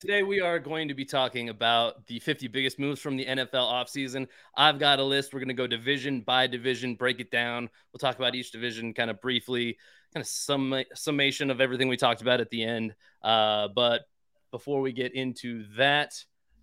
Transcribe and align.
Today 0.00 0.22
we 0.22 0.40
are 0.40 0.60
going 0.60 0.86
to 0.86 0.94
be 0.94 1.04
talking 1.04 1.48
about 1.48 2.06
the 2.06 2.20
50 2.20 2.46
biggest 2.46 2.78
moves 2.78 3.00
from 3.00 3.16
the 3.16 3.26
NFL 3.26 3.50
offseason. 3.54 4.28
I've 4.56 4.78
got 4.78 5.00
a 5.00 5.02
list. 5.02 5.34
We're 5.34 5.40
going 5.40 5.48
to 5.48 5.54
go 5.54 5.66
division 5.66 6.20
by 6.20 6.46
division, 6.46 6.94
break 6.94 7.18
it 7.18 7.32
down. 7.32 7.68
We'll 7.92 7.98
talk 7.98 8.16
about 8.16 8.36
each 8.36 8.52
division 8.52 8.94
kind 8.94 9.10
of 9.10 9.20
briefly, 9.20 9.76
kind 10.14 10.22
of 10.22 10.28
sum, 10.28 10.84
summation 10.94 11.50
of 11.50 11.60
everything 11.60 11.88
we 11.88 11.96
talked 11.96 12.22
about 12.22 12.40
at 12.40 12.48
the 12.50 12.62
end. 12.62 12.94
Uh, 13.24 13.66
but 13.74 14.02
before 14.52 14.80
we 14.82 14.92
get 14.92 15.16
into 15.16 15.64
that, 15.76 16.12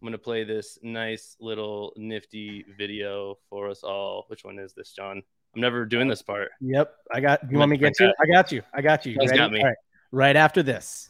I'm 0.01 0.05
going 0.05 0.13
to 0.13 0.17
play 0.17 0.45
this 0.45 0.79
nice 0.81 1.35
little 1.41 1.91
nifty 1.97 2.63
video 2.77 3.37
for 3.49 3.69
us 3.69 3.83
all. 3.83 4.23
Which 4.29 4.45
one 4.45 4.59
is 4.59 4.71
this, 4.71 4.93
John? 4.93 5.21
I'm 5.55 5.61
never 5.61 5.85
doing 5.85 6.07
this 6.07 6.21
part. 6.21 6.51
Yep. 6.61 6.89
I 7.13 7.19
got, 7.19 7.51
you 7.51 7.57
want 7.57 7.71
me 7.71 7.77
to 7.77 7.81
get 7.81 7.99
you? 7.99 8.13
I 8.17 8.31
got 8.31 8.53
you. 8.53 8.61
I 8.73 8.81
got 8.81 9.05
you. 9.05 9.17
You 9.19 9.27
got 9.27 9.51
me. 9.51 9.61
Right. 9.61 9.75
right 10.13 10.35
after 10.37 10.63
this. 10.63 11.09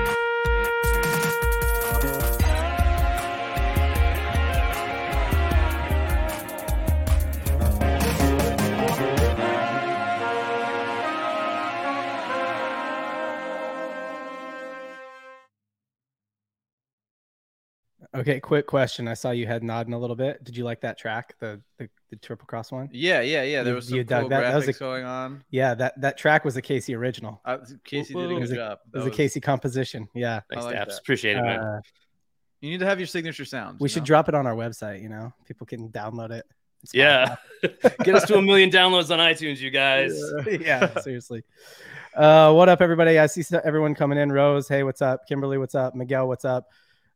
Okay, 18.13 18.41
quick 18.41 18.67
question. 18.67 19.07
I 19.07 19.13
saw 19.13 19.31
you 19.31 19.47
had 19.47 19.63
nodding 19.63 19.93
a 19.93 19.97
little 19.97 20.17
bit. 20.17 20.43
Did 20.43 20.57
you 20.57 20.65
like 20.65 20.81
that 20.81 20.97
track, 20.97 21.33
the 21.39 21.61
the, 21.77 21.89
the 22.09 22.17
triple 22.17 22.45
cross 22.45 22.69
one? 22.71 22.89
Yeah, 22.91 23.21
yeah, 23.21 23.43
yeah. 23.43 23.63
There 23.63 23.73
was 23.73 23.87
some 23.87 23.95
you 23.97 24.03
dug 24.03 24.23
cool 24.23 24.29
that? 24.29 24.41
That 24.41 24.55
was 24.55 24.65
graphics 24.65 24.75
a- 24.75 24.79
going 24.79 25.05
on. 25.05 25.43
Yeah, 25.49 25.73
that 25.75 26.01
that 26.01 26.17
track 26.17 26.43
was 26.43 26.57
a 26.57 26.61
Casey 26.61 26.93
original. 26.93 27.39
Uh, 27.45 27.59
Casey 27.85 28.13
did 28.13 28.29
a 28.31 28.35
It 28.35 28.39
good 28.41 28.51
a- 28.51 28.55
job. 28.55 28.79
It 28.87 28.91
That 28.91 28.97
was 28.99 29.07
a 29.07 29.11
Casey 29.11 29.39
composition. 29.39 30.09
Yeah. 30.13 30.41
Thanks, 30.49 30.65
like 30.65 30.75
Daps. 30.75 30.99
Appreciate 30.99 31.37
it, 31.37 31.41
man. 31.41 31.59
Uh, 31.59 31.79
You 32.59 32.69
need 32.71 32.81
to 32.81 32.85
have 32.85 32.99
your 32.99 33.07
signature 33.07 33.45
sounds. 33.45 33.79
we 33.79 33.85
you 33.85 33.89
should 33.89 34.03
know? 34.03 34.07
drop 34.07 34.27
it 34.27 34.35
on 34.35 34.45
our 34.45 34.55
website. 34.55 35.01
You 35.01 35.07
know, 35.09 35.31
people 35.45 35.65
can 35.65 35.87
download 35.89 36.31
it. 36.31 36.45
Yeah. 36.93 37.37
Get 38.03 38.15
us 38.15 38.25
to 38.25 38.35
a 38.37 38.41
million 38.41 38.69
downloads 38.71 39.09
on 39.09 39.19
iTunes, 39.19 39.59
you 39.59 39.69
guys. 39.69 40.19
yeah, 40.59 40.99
seriously. 41.01 41.43
Uh, 42.13 42.51
what 42.51 42.67
up, 42.67 42.81
everybody? 42.81 43.19
I 43.19 43.27
see 43.27 43.43
everyone 43.63 43.95
coming 43.95 44.17
in. 44.17 44.31
Rose, 44.33 44.67
hey, 44.67 44.83
what's 44.83 45.01
up? 45.01 45.27
Kimberly, 45.29 45.57
what's 45.59 45.75
up? 45.75 45.95
Miguel, 45.95 46.27
what's 46.27 46.43
up? 46.43 46.67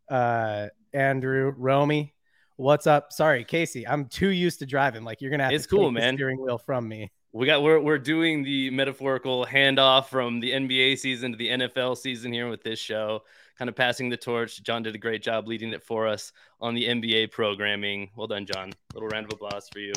Uh, 0.08 0.68
Andrew, 0.96 1.54
Romy, 1.58 2.14
what's 2.56 2.88
up? 2.88 3.12
Sorry, 3.12 3.44
Casey, 3.44 3.86
I'm 3.88 4.06
too 4.06 4.30
used 4.30 4.60
to 4.60 4.66
driving. 4.66 5.04
Like 5.04 5.22
you're 5.22 5.30
gonna 5.32 5.44
have 5.44 5.54
It's 5.54 5.66
to 5.66 5.70
take 5.70 5.78
cool, 5.80 5.88
the 5.88 6.00
man. 6.00 6.16
steering 6.16 6.42
wheel 6.42 6.58
from 6.58 6.88
me. 6.88 7.12
We 7.34 7.46
got 7.46 7.62
we're 7.62 7.82
we're 7.82 7.98
doing 8.00 8.44
the 8.44 8.70
metaphorical 8.70 9.46
handoff 9.46 10.06
from 10.08 10.40
the 10.40 10.52
NBA 10.52 10.98
season 10.98 11.34
to 11.34 11.38
the 11.38 11.50
NFL 11.50 11.98
season 11.98 12.32
here 12.32 12.50
with 12.50 12.64
this 12.64 12.80
show, 12.80 13.24
kind 13.58 13.68
of 13.68 13.76
passing 13.76 14.08
the 14.10 14.16
torch. 14.16 14.64
John 14.64 14.84
did 14.84 14.96
a 14.96 14.98
great 14.98 15.22
job 15.22 15.48
leading 15.48 15.74
it 15.74 15.84
for 15.84 16.08
us 16.08 16.32
on 16.62 16.74
the 16.76 16.86
NBA 16.86 17.32
programming. 17.32 18.10
Well 18.16 18.28
done, 18.28 18.46
John. 18.46 18.70
A 18.70 18.94
Little 18.94 19.10
round 19.10 19.26
of 19.26 19.34
applause 19.34 19.68
for 19.68 19.80
you. 19.80 19.92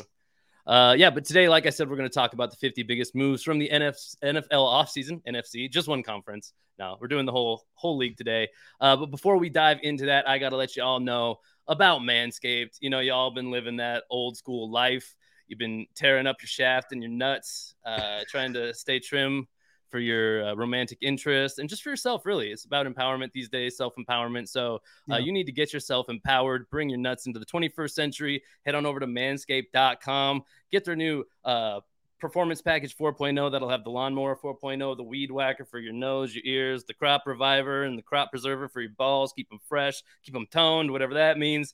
Uh, 0.69 0.93
yeah, 0.95 1.09
but 1.09 1.25
today, 1.25 1.49
like 1.49 1.65
I 1.65 1.71
said, 1.71 1.89
we're 1.89 1.95
going 1.95 2.07
to 2.07 2.13
talk 2.13 2.33
about 2.33 2.51
the 2.51 2.57
50 2.57 2.83
biggest 2.83 3.15
moves 3.15 3.41
from 3.41 3.57
the 3.57 3.67
NF- 3.69 4.17
NFL 4.23 4.51
offseason, 4.51 5.19
NFC, 5.27 5.67
just 5.67 5.87
one 5.87 6.03
conference. 6.03 6.53
Now 6.77 6.95
we're 7.01 7.07
doing 7.07 7.25
the 7.25 7.31
whole 7.31 7.65
whole 7.73 7.97
league 7.97 8.17
today. 8.17 8.49
Uh, 8.79 8.95
but 8.95 9.07
before 9.07 9.37
we 9.37 9.49
dive 9.49 9.79
into 9.81 10.05
that, 10.05 10.29
I 10.29 10.37
got 10.37 10.49
to 10.49 10.57
let 10.57 10.75
you 10.75 10.83
all 10.83 10.99
know 10.99 11.39
about 11.67 12.01
Manscaped. 12.01 12.77
You 12.81 12.91
know, 12.91 12.99
y'all 12.99 13.31
been 13.31 13.49
living 13.49 13.77
that 13.77 14.03
old 14.11 14.37
school 14.37 14.69
life. 14.69 15.15
You've 15.47 15.57
been 15.57 15.87
tearing 15.95 16.27
up 16.27 16.37
your 16.39 16.47
shaft 16.47 16.91
and 16.91 17.01
your 17.01 17.11
nuts, 17.11 17.73
uh, 17.83 18.21
trying 18.29 18.53
to 18.53 18.71
stay 18.75 18.99
trim 18.99 19.47
for 19.89 19.99
your 19.99 20.45
uh, 20.47 20.53
romantic 20.55 20.97
interest 21.01 21.59
and 21.59 21.67
just 21.69 21.83
for 21.83 21.89
yourself, 21.89 22.25
really. 22.25 22.49
It's 22.51 22.65
about 22.65 22.85
empowerment 22.85 23.31
these 23.31 23.49
days, 23.49 23.77
self 23.77 23.93
empowerment. 23.97 24.47
So 24.47 24.75
uh, 24.75 25.15
Yeah. 25.15 25.17
you 25.19 25.31
need 25.31 25.45
to 25.45 25.51
get 25.51 25.73
yourself 25.73 26.09
empowered, 26.09 26.69
bring 26.69 26.89
your 26.89 26.99
nuts 26.99 27.25
into 27.27 27.39
the 27.39 27.45
21st 27.45 27.91
century. 27.91 28.43
Head 28.65 28.75
on 28.75 28.85
over 28.85 28.99
to 28.99 29.07
manscaped.com, 29.07 30.43
get 30.71 30.85
their 30.85 30.95
new 30.95 31.23
uh, 31.43 31.79
performance 32.19 32.61
package 32.61 32.97
4.0 32.97 33.49
that'll 33.51 33.69
have 33.69 33.85
the 33.85 33.89
lawnmower 33.89 34.35
4.0, 34.35 34.97
the 34.97 35.03
weed 35.03 35.31
whacker 35.31 35.63
for 35.63 35.79
your 35.79 35.93
nose, 35.93 36.35
your 36.35 36.43
ears, 36.45 36.83
the 36.83 36.93
crop 36.93 37.23
reviver, 37.25 37.83
and 37.83 37.97
the 37.97 38.01
crop 38.01 38.29
preserver 38.29 38.67
for 38.67 38.81
your 38.81 38.91
balls. 38.91 39.31
Keep 39.33 39.49
them 39.49 39.59
fresh, 39.69 40.03
keep 40.23 40.33
them 40.33 40.45
toned, 40.51 40.91
whatever 40.91 41.13
that 41.13 41.37
means. 41.37 41.73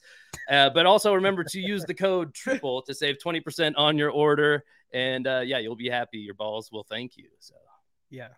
Uh, 0.50 0.70
but 0.70 0.86
also 0.86 1.14
remember 1.16 1.44
to 1.44 1.60
use 1.60 1.84
the 1.86 1.94
code 1.96 2.34
triple 2.34 2.82
to 2.84 2.94
save 2.94 3.16
20% 3.26 3.74
on 3.76 3.98
your 3.98 4.12
order. 4.12 4.64
And 4.94 5.26
uh, 5.26 5.42
yeah, 5.44 5.58
you'll 5.58 5.76
be 5.76 5.90
happy. 5.90 6.20
Your 6.20 6.36
balls 6.36 6.72
will 6.72 6.84
thank 6.88 7.18
you. 7.18 7.26
So, 7.40 7.56
Yeah, 8.16 8.30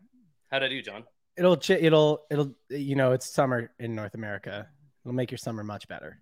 how'd 0.49 0.63
I 0.63 0.69
do, 0.69 0.81
John? 0.81 1.03
it'll 1.37 1.57
ch- 1.57 1.71
it'll 1.71 2.25
it'll 2.29 2.53
you 2.69 2.95
know 2.95 3.11
it's 3.11 3.31
summer 3.31 3.71
in 3.79 3.95
North 3.95 4.15
America. 4.15 4.67
It'll 5.05 5.15
make 5.15 5.31
your 5.31 5.37
summer 5.37 5.63
much 5.63 5.87
better. 5.87 6.19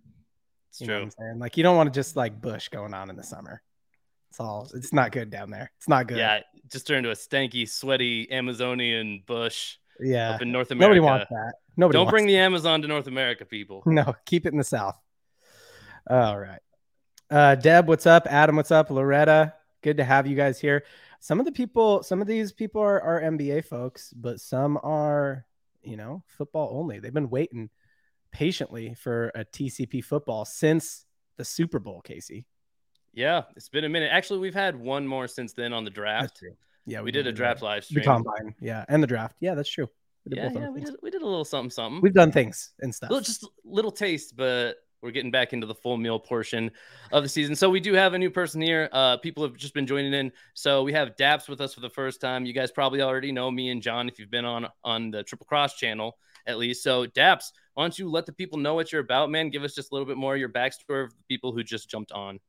It's 0.69 0.81
You 0.81 0.87
true. 0.87 1.09
Like 1.37 1.57
you 1.57 1.63
don't 1.63 1.77
want 1.77 1.91
to 1.91 1.97
just 1.97 2.15
like 2.15 2.39
bush 2.39 2.69
going 2.69 2.93
on 2.93 3.09
in 3.09 3.15
the 3.15 3.23
summer. 3.23 3.61
It's 4.29 4.39
all 4.39 4.69
it's 4.73 4.93
not 4.93 5.11
good 5.11 5.29
down 5.29 5.49
there. 5.49 5.71
It's 5.77 5.87
not 5.87 6.07
good. 6.07 6.17
Yeah, 6.17 6.41
just 6.71 6.85
turned 6.85 7.05
into 7.05 7.11
a 7.11 7.13
stanky, 7.13 7.67
sweaty 7.67 8.29
Amazonian 8.31 9.23
bush 9.25 9.77
yeah. 9.99 10.31
up 10.31 10.41
in 10.41 10.51
North 10.51 10.71
America. 10.71 10.95
Nobody 10.95 10.99
wants 10.99 11.27
that. 11.29 11.53
Nobody 11.77 11.97
Don't 11.97 12.09
bring 12.09 12.27
the 12.27 12.37
Amazon 12.37 12.81
to 12.81 12.87
North 12.87 13.07
America, 13.07 13.45
people. 13.45 13.83
No, 13.85 14.15
keep 14.25 14.45
it 14.45 14.51
in 14.51 14.57
the 14.57 14.63
South. 14.63 14.99
All 16.09 16.37
right. 16.37 16.59
Uh, 17.29 17.55
Deb, 17.55 17.87
what's 17.87 18.05
up? 18.05 18.27
Adam, 18.29 18.55
what's 18.55 18.71
up? 18.71 18.91
Loretta, 18.91 19.53
good 19.81 19.97
to 19.97 20.03
have 20.03 20.27
you 20.27 20.35
guys 20.35 20.59
here. 20.59 20.83
Some 21.25 21.39
of 21.39 21.47
the 21.47 21.51
people, 21.51 22.03
some 22.03 22.21
of 22.21 22.27
these 22.27 22.51
people 22.51 22.83
are, 22.83 23.01
are 23.01 23.19
NBA 23.19 23.65
folks, 23.65 24.13
but 24.15 24.39
some 24.39 24.77
are, 24.83 25.47
you 25.81 25.97
know, 25.97 26.21
football 26.27 26.69
only. 26.71 26.99
They've 26.99 27.11
been 27.11 27.31
waiting 27.31 27.71
patiently 28.31 28.93
for 28.93 29.31
a 29.33 29.43
TCP 29.43 30.05
football 30.05 30.45
since 30.45 31.07
the 31.37 31.43
Super 31.43 31.79
Bowl, 31.79 32.01
Casey. 32.01 32.45
Yeah, 33.11 33.41
it's 33.55 33.69
been 33.69 33.85
a 33.85 33.89
minute. 33.89 34.11
Actually, 34.11 34.37
we've 34.37 34.53
had 34.53 34.75
one 34.75 35.07
more 35.07 35.27
since 35.27 35.53
then 35.53 35.73
on 35.73 35.83
the 35.83 35.89
draft. 35.89 36.43
Yeah, 36.85 37.01
we 37.01 37.09
did 37.09 37.25
a 37.25 37.31
draft 37.31 37.63
live 37.63 37.87
The 37.89 38.01
combine. 38.01 38.53
Yeah. 38.61 38.85
And 38.87 39.01
the 39.01 39.07
draft. 39.07 39.37
Yeah, 39.39 39.55
that's 39.55 39.71
true. 39.71 39.89
We 40.25 40.35
did 40.35 40.53
Yeah, 40.53 40.59
yeah, 40.59 40.69
we 40.69 40.81
did. 40.81 40.95
We 41.01 41.09
did 41.09 41.23
a 41.23 41.25
little 41.25 41.43
something, 41.43 41.71
something. 41.71 42.01
We've 42.01 42.13
done 42.13 42.31
things 42.31 42.73
and 42.81 42.93
stuff. 42.93 43.09
little, 43.09 43.23
just 43.23 43.49
little 43.63 43.89
taste, 43.89 44.35
but 44.37 44.75
we're 45.01 45.11
getting 45.11 45.31
back 45.31 45.53
into 45.53 45.67
the 45.67 45.75
full 45.75 45.97
meal 45.97 46.19
portion 46.19 46.71
of 47.11 47.23
the 47.23 47.29
season. 47.29 47.55
So 47.55 47.69
we 47.69 47.79
do 47.79 47.93
have 47.93 48.13
a 48.13 48.19
new 48.19 48.29
person 48.29 48.61
here. 48.61 48.89
Uh, 48.91 49.17
people 49.17 49.43
have 49.43 49.55
just 49.55 49.73
been 49.73 49.87
joining 49.87 50.13
in. 50.13 50.31
So 50.53 50.83
we 50.83 50.93
have 50.93 51.15
Daps 51.15 51.47
with 51.47 51.61
us 51.61 51.73
for 51.73 51.81
the 51.81 51.89
first 51.89 52.21
time. 52.21 52.45
You 52.45 52.53
guys 52.53 52.71
probably 52.71 53.01
already 53.01 53.31
know 53.31 53.51
me 53.51 53.69
and 53.69 53.81
John 53.81 54.07
if 54.07 54.19
you've 54.19 54.31
been 54.31 54.45
on 54.45 54.67
on 54.83 55.11
the 55.11 55.23
Triple 55.23 55.45
Cross 55.45 55.75
channel 55.75 56.17
at 56.47 56.57
least. 56.57 56.83
So 56.83 57.05
Daps, 57.05 57.51
why 57.73 57.83
don't 57.83 57.97
you 57.97 58.09
let 58.09 58.25
the 58.25 58.33
people 58.33 58.57
know 58.57 58.73
what 58.73 58.91
you're 58.91 59.01
about, 59.01 59.29
man? 59.29 59.49
Give 59.49 59.63
us 59.63 59.73
just 59.73 59.91
a 59.91 59.95
little 59.95 60.07
bit 60.07 60.17
more 60.17 60.33
of 60.33 60.39
your 60.39 60.49
backstory 60.49 61.03
of 61.03 61.11
the 61.11 61.23
people 61.27 61.51
who 61.51 61.63
just 61.63 61.89
jumped 61.89 62.11
on. 62.11 62.39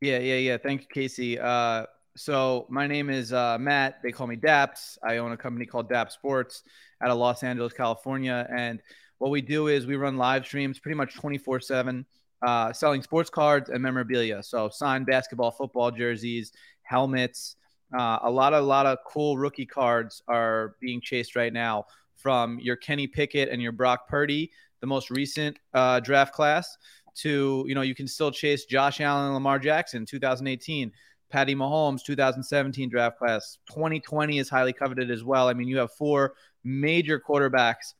Yeah, 0.00 0.18
yeah, 0.18 0.36
yeah. 0.36 0.56
Thank 0.56 0.82
you, 0.82 0.86
Casey. 0.92 1.38
Uh, 1.38 1.86
so 2.16 2.66
my 2.68 2.86
name 2.86 3.08
is 3.08 3.32
uh, 3.32 3.56
Matt. 3.58 4.00
They 4.02 4.12
call 4.12 4.26
me 4.26 4.36
Daps. 4.36 4.98
I 5.02 5.18
own 5.18 5.32
a 5.32 5.36
company 5.36 5.64
called 5.64 5.88
Dap 5.88 6.10
Sports 6.10 6.62
out 7.02 7.10
of 7.10 7.18
Los 7.18 7.42
Angeles, 7.42 7.72
California. 7.72 8.46
And 8.54 8.82
what 9.22 9.30
we 9.30 9.40
do 9.40 9.68
is 9.68 9.86
we 9.86 9.94
run 9.94 10.16
live 10.16 10.44
streams 10.44 10.80
pretty 10.80 10.96
much 10.96 11.14
24 11.14 11.60
7, 11.60 12.04
uh, 12.44 12.72
selling 12.72 13.02
sports 13.02 13.30
cards 13.30 13.70
and 13.70 13.80
memorabilia. 13.80 14.42
So 14.42 14.68
signed 14.68 15.06
basketball, 15.06 15.52
football 15.52 15.92
jerseys, 15.92 16.50
helmets. 16.82 17.54
Uh, 17.96 18.18
a 18.24 18.30
lot 18.30 18.52
of, 18.52 18.64
a 18.64 18.66
lot 18.66 18.84
of 18.84 18.98
cool 19.06 19.38
rookie 19.38 19.64
cards 19.64 20.24
are 20.26 20.74
being 20.80 21.00
chased 21.00 21.36
right 21.36 21.52
now 21.52 21.84
from 22.16 22.58
your 22.58 22.74
Kenny 22.74 23.06
Pickett 23.06 23.48
and 23.48 23.62
your 23.62 23.70
Brock 23.70 24.08
Purdy, 24.08 24.50
the 24.80 24.88
most 24.88 25.08
recent 25.08 25.56
uh, 25.72 26.00
draft 26.00 26.34
class 26.34 26.76
to 27.14 27.64
you 27.68 27.76
know 27.76 27.82
you 27.82 27.94
can 27.94 28.08
still 28.08 28.32
chase 28.32 28.64
Josh 28.64 29.00
Allen 29.00 29.26
and 29.26 29.34
Lamar 29.34 29.60
Jackson 29.60 30.04
2018 30.04 30.90
Patty 31.30 31.54
Mahomes 31.54 32.02
2017 32.02 32.88
draft 32.88 33.18
class 33.18 33.58
2020 33.68 34.38
is 34.38 34.48
highly 34.48 34.72
coveted 34.72 35.10
as 35.10 35.22
well 35.22 35.46
I 35.46 35.52
mean 35.52 35.68
you 35.68 35.76
have 35.76 35.92
four 35.92 36.32
major 36.64 37.20
quarterbacks 37.20 37.92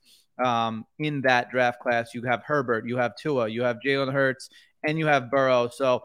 um, 0.43 0.85
in 0.99 1.21
that 1.21 1.49
draft 1.51 1.79
class 1.79 2.13
you 2.13 2.23
have 2.23 2.43
Herbert 2.43 2.87
you 2.87 2.97
have 2.97 3.15
Tua 3.15 3.47
you 3.47 3.63
have 3.63 3.79
Jalen 3.85 4.11
Hurts 4.11 4.49
and 4.83 4.97
you 4.97 5.05
have 5.07 5.29
Burrow 5.29 5.69
so 5.69 6.03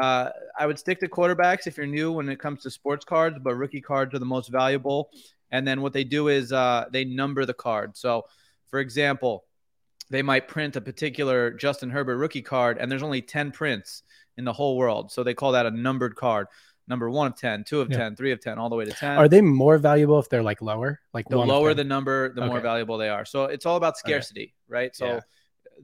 uh, 0.00 0.30
I 0.58 0.66
would 0.66 0.78
stick 0.78 1.00
to 1.00 1.08
quarterbacks 1.08 1.66
if 1.66 1.76
you're 1.76 1.86
new 1.86 2.12
when 2.12 2.28
it 2.28 2.38
comes 2.38 2.62
to 2.62 2.70
sports 2.70 3.04
cards 3.04 3.36
but 3.42 3.54
rookie 3.54 3.80
cards 3.80 4.14
are 4.14 4.18
the 4.18 4.24
most 4.24 4.48
valuable 4.48 5.10
and 5.50 5.66
then 5.66 5.82
what 5.82 5.92
they 5.92 6.04
do 6.04 6.28
is 6.28 6.52
uh, 6.52 6.86
they 6.90 7.04
number 7.04 7.46
the 7.46 7.54
card 7.54 7.96
so 7.96 8.24
for 8.68 8.80
example 8.80 9.44
they 10.12 10.22
might 10.22 10.46
print 10.46 10.76
a 10.76 10.80
particular 10.82 11.50
Justin 11.50 11.88
Herbert 11.88 12.18
rookie 12.18 12.42
card, 12.42 12.76
and 12.78 12.92
there's 12.92 13.02
only 13.02 13.22
10 13.22 13.50
prints 13.50 14.02
in 14.36 14.44
the 14.44 14.52
whole 14.52 14.76
world. 14.76 15.10
So 15.10 15.24
they 15.24 15.32
call 15.32 15.52
that 15.52 15.64
a 15.64 15.70
numbered 15.70 16.16
card. 16.16 16.48
Number 16.88 17.08
one 17.08 17.28
of 17.28 17.36
10, 17.36 17.64
two 17.64 17.80
of 17.80 17.90
Yeah. 17.90 17.98
10, 17.98 18.16
three 18.16 18.32
of 18.32 18.40
10, 18.40 18.58
all 18.58 18.68
the 18.68 18.74
way 18.76 18.84
to 18.84 18.90
10. 18.90 19.16
Are 19.18 19.28
they 19.28 19.40
more 19.40 19.78
valuable 19.78 20.18
if 20.18 20.28
they're 20.28 20.42
like 20.42 20.60
lower? 20.60 21.00
Like 21.14 21.28
the 21.28 21.38
lower 21.38 21.74
the 21.74 21.84
number, 21.84 22.32
the 22.34 22.44
more 22.44 22.60
valuable 22.60 22.98
they 22.98 23.08
are. 23.08 23.24
So 23.24 23.44
it's 23.44 23.66
all 23.66 23.76
about 23.76 23.96
scarcity, 23.96 24.54
right? 24.68 24.94
So 24.94 25.06
Yeah. 25.06 25.20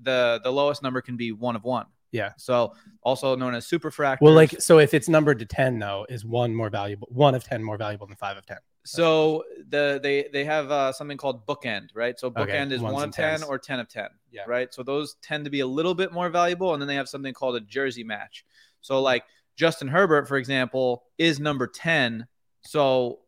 the 0.02 0.40
the 0.42 0.50
lowest 0.52 0.82
number 0.82 1.00
can 1.00 1.16
be 1.16 1.32
one 1.32 1.56
of 1.56 1.64
one, 1.64 1.86
Yeah. 2.10 2.32
So 2.36 2.74
also 3.02 3.36
known 3.36 3.54
as 3.54 3.66
superfractors. 3.66 4.18
Well, 4.20 4.34
like 4.34 4.60
so, 4.60 4.78
if 4.78 4.92
it's 4.92 5.08
numbered 5.08 5.38
to 5.38 5.46
ten 5.46 5.78
though, 5.78 6.04
is 6.08 6.24
one 6.24 6.54
more 6.54 6.68
valuable? 6.70 7.08
One 7.10 7.34
of 7.34 7.44
ten 7.44 7.62
more 7.62 7.76
valuable 7.76 8.06
than 8.06 8.16
five 8.16 8.36
of 8.36 8.44
ten? 8.46 8.58
so 8.84 9.44
the 9.68 10.00
they 10.02 10.28
they 10.32 10.44
have 10.46 10.70
uh, 10.70 10.90
something 10.92 11.18
called 11.18 11.46
bookend, 11.46 11.90
right? 11.94 12.18
So 12.18 12.28
Okay, 12.28 12.40
bookend 12.52 12.72
is 12.72 12.80
ones 12.80 12.94
one 12.94 13.02
of 13.02 13.06
and 13.08 13.12
ten 13.12 13.30
tens. 13.38 13.44
or 13.44 13.58
ten 13.58 13.80
of 13.80 13.88
ten. 13.88 14.08
Yeah. 14.30 14.42
Right. 14.46 14.72
So 14.72 14.82
those 14.82 15.16
tend 15.22 15.44
to 15.44 15.50
be 15.50 15.60
a 15.60 15.66
little 15.66 15.94
bit 15.94 16.10
more 16.12 16.28
valuable, 16.30 16.72
and 16.72 16.80
then 16.82 16.88
they 16.88 16.94
have 16.94 17.08
something 17.08 17.34
called 17.34 17.56
a 17.56 17.60
jersey 17.60 18.02
match. 18.04 18.44
So 18.80 19.02
like 19.02 19.24
Justin 19.58 19.88
Herbert, 19.88 20.28
for 20.28 20.36
example, 20.38 21.02
is 21.18 21.40
number 21.40 21.66
ten. 21.66 22.26
So 22.62 23.18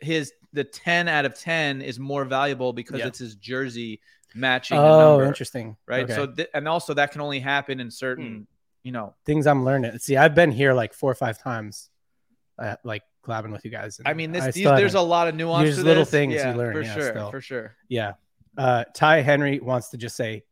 his 0.00 0.32
the 0.52 0.64
ten 0.64 1.06
out 1.06 1.26
of 1.26 1.38
ten 1.38 1.82
is 1.82 1.98
more 2.00 2.24
valuable 2.24 2.72
because 2.72 2.98
Yeah. 3.00 3.06
it's 3.08 3.18
his 3.18 3.34
jersey 3.36 4.00
matching. 4.34 4.78
the 4.78 4.82
Oh, 4.82 5.10
number, 5.10 5.24
interesting. 5.26 5.76
Right. 5.86 6.04
Okay. 6.04 6.14
So 6.14 6.26
th- 6.26 6.48
and 6.54 6.66
also 6.66 6.94
that 6.94 7.12
can 7.12 7.20
only 7.20 7.40
happen 7.40 7.78
in 7.78 7.90
certain, 7.90 8.34
Hmm. 8.34 8.42
you 8.84 8.92
know, 8.92 9.14
things 9.26 9.46
I'm 9.46 9.64
learning. 9.64 9.98
See, 9.98 10.16
I've 10.16 10.34
been 10.34 10.50
here 10.50 10.72
like 10.72 10.94
four 10.94 11.10
or 11.10 11.14
five 11.14 11.38
times, 11.38 11.90
uh, 12.58 12.76
like 12.82 13.02
collabing 13.22 13.52
with 13.52 13.64
you 13.66 13.70
guys. 13.70 14.00
I 14.04 14.14
mean, 14.14 14.32
this 14.32 14.44
I 14.44 14.50
these, 14.52 14.64
there's 14.64 14.94
a 14.94 15.00
lot 15.00 15.28
of 15.28 15.34
nuance. 15.34 15.64
There's 15.64 15.84
little 15.84 16.02
this. 16.04 16.10
things 16.10 16.34
you 16.34 16.52
learn, 16.52 16.72
for 16.72 16.82
yeah, 16.82 16.94
sure, 16.94 17.10
still. 17.10 17.30
for 17.30 17.40
sure. 17.42 17.76
yeah. 17.88 18.14
Uh, 18.56 18.84
Ty 18.94 19.20
Henry 19.20 19.60
wants 19.60 19.90
to 19.90 19.98
just 19.98 20.16
say 20.16 20.44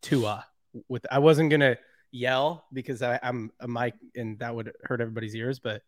Tua. 0.00 0.46
With 0.88 1.04
I 1.10 1.18
wasn't 1.18 1.50
gonna 1.50 1.76
yell 2.12 2.64
because 2.72 3.02
I, 3.02 3.18
I'm 3.22 3.52
a 3.60 3.68
mic 3.68 3.94
and 4.16 4.38
that 4.40 4.54
would 4.54 4.72
hurt 4.84 5.00
everybody's 5.00 5.34
ears, 5.34 5.58
but 5.58 5.82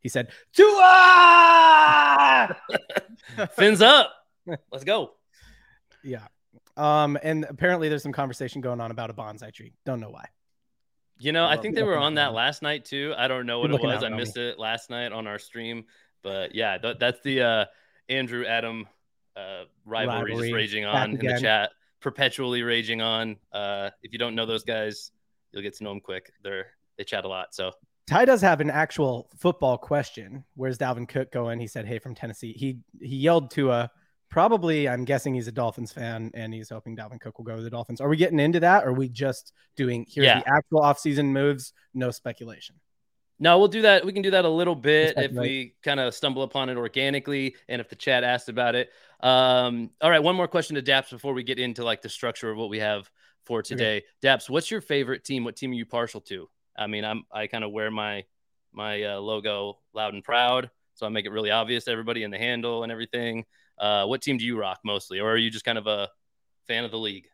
he 0.00 0.08
said 0.08 0.28
Tua. 0.52 2.56
Fins 3.56 3.82
up. 3.82 4.12
Let's 4.72 4.84
go. 4.84 5.12
yeah. 6.02 6.22
Um, 6.76 7.18
and 7.22 7.44
apparently 7.48 7.88
there's 7.88 8.02
some 8.04 8.12
conversation 8.12 8.60
going 8.60 8.80
on 8.80 8.90
about 8.92 9.10
a 9.10 9.14
bonsai 9.14 9.52
tree. 9.52 9.72
Don't 9.84 10.00
know 10.00 10.10
why. 10.10 10.26
You 11.18 11.32
know, 11.32 11.44
I 11.44 11.54
Well, 11.54 11.62
think 11.62 11.74
they 11.74 11.82
were 11.82 11.98
on 11.98 12.14
that 12.14 12.30
me. 12.30 12.36
last 12.36 12.62
night 12.62 12.84
too. 12.84 13.12
I 13.18 13.26
don't 13.26 13.46
know 13.46 13.58
what 13.58 13.72
it 13.72 13.82
was. 13.82 14.04
I 14.04 14.08
me. 14.08 14.16
missed 14.18 14.36
it 14.36 14.56
last 14.58 14.88
night 14.88 15.10
on 15.12 15.26
our 15.26 15.40
stream. 15.40 15.84
But 16.22 16.54
yeah, 16.54 16.78
th- 16.78 16.96
that's 17.00 17.20
the 17.22 17.42
uh, 17.42 17.64
Andrew 18.08 18.46
Adam 18.46 18.86
uh, 19.36 19.64
rivalry, 19.84 20.30
Rivalry. 20.32 20.46
just 20.48 20.54
raging 20.54 20.84
Back 20.84 20.94
on 20.94 21.10
in 21.10 21.16
the 21.18 21.40
chat, 21.40 21.70
perpetually 22.00 22.62
raging 22.62 23.02
on. 23.02 23.36
Uh, 23.52 23.90
if 24.04 24.12
you 24.12 24.18
don't 24.20 24.36
know 24.36 24.46
those 24.46 24.62
guys, 24.62 25.10
you'll 25.52 25.62
get 25.62 25.76
to 25.76 25.84
know 25.84 25.90
them 25.90 26.00
quick. 26.00 26.32
They're 26.42 26.66
they 26.96 27.04
chat 27.04 27.24
a 27.24 27.28
lot. 27.28 27.54
So 27.54 27.72
Ty 28.08 28.24
does 28.24 28.40
have 28.40 28.60
an 28.60 28.70
actual 28.70 29.30
football 29.38 29.76
question. 29.78 30.44
Where's 30.54 30.78
Dalvin 30.78 31.08
Cook 31.08 31.30
going? 31.30 31.60
He 31.60 31.66
said, 31.66 31.86
"Hey, 31.86 31.98
from 31.98 32.14
Tennessee." 32.14 32.52
He 32.52 32.78
he 33.00 33.16
yelled 33.16 33.50
to 33.52 33.70
a 33.70 33.90
probably. 34.30 34.88
I'm 34.88 35.04
guessing 35.04 35.34
he's 35.34 35.48
a 35.48 35.52
Dolphins 35.52 35.92
fan, 35.92 36.30
and 36.34 36.52
he's 36.52 36.70
hoping 36.70 36.96
Dalvin 36.96 37.20
Cook 37.20 37.38
will 37.38 37.44
go 37.44 37.56
to 37.56 37.62
the 37.62 37.70
Dolphins. 37.70 38.00
Are 38.00 38.08
we 38.08 38.16
getting 38.16 38.40
into 38.40 38.60
that? 38.60 38.84
Or 38.84 38.88
are 38.88 38.92
we 38.94 39.08
just 39.08 39.52
doing 39.76 40.06
here's 40.08 40.26
Yeah. 40.26 40.40
the 40.40 40.48
actual 40.48 40.80
offseason 40.80 41.26
moves? 41.26 41.72
No 41.94 42.10
speculation. 42.10 42.76
No, 43.40 43.58
we'll 43.58 43.68
do 43.68 43.82
that. 43.82 44.04
We 44.04 44.12
can 44.12 44.22
do 44.22 44.32
that 44.32 44.44
a 44.44 44.48
little 44.48 44.74
bit 44.74 45.14
if 45.16 45.30
we 45.30 45.74
kind 45.84 46.00
of 46.00 46.12
stumble 46.12 46.42
upon 46.42 46.70
it 46.70 46.76
organically 46.76 47.54
and 47.68 47.80
if 47.80 47.88
the 47.88 47.94
chat 47.94 48.24
asked 48.24 48.48
about 48.48 48.74
it. 48.74 48.90
Um, 49.20 49.90
all 50.00 50.10
right, 50.10 50.22
one 50.22 50.34
more 50.34 50.48
question 50.48 50.74
to 50.74 50.82
Daps 50.82 51.10
before 51.10 51.34
we 51.34 51.44
get 51.44 51.58
into 51.58 51.84
like 51.84 52.02
the 52.02 52.08
structure 52.08 52.50
of 52.50 52.56
what 52.56 52.68
we 52.68 52.80
have 52.80 53.08
for 53.48 53.62
today. 53.62 54.04
Daps, 54.22 54.48
what's 54.48 54.70
your 54.70 54.80
favorite 54.80 55.24
team? 55.24 55.42
What 55.42 55.56
team 55.56 55.70
are 55.72 55.74
you 55.74 55.86
partial 55.86 56.20
to? 56.22 56.48
I 56.76 56.86
mean, 56.86 57.04
I'm 57.04 57.24
I 57.32 57.48
kind 57.48 57.64
of 57.64 57.72
wear 57.72 57.90
my 57.90 58.24
my 58.72 59.02
uh, 59.02 59.18
logo 59.18 59.78
loud 59.94 60.14
and 60.14 60.22
proud, 60.22 60.70
so 60.94 61.06
I 61.06 61.08
make 61.08 61.24
it 61.26 61.30
really 61.30 61.50
obvious 61.50 61.84
to 61.86 61.90
everybody 61.90 62.22
in 62.22 62.30
the 62.30 62.38
handle 62.38 62.84
and 62.84 62.92
everything. 62.92 63.44
Uh, 63.78 64.04
what 64.06 64.22
team 64.22 64.36
do 64.38 64.44
you 64.44 64.56
rock 64.58 64.78
mostly, 64.84 65.18
or 65.18 65.32
are 65.32 65.36
you 65.36 65.50
just 65.50 65.64
kind 65.64 65.78
of 65.78 65.86
a 65.88 66.08
fan 66.68 66.84
of 66.84 66.90
the 66.92 66.98
league? 66.98 67.26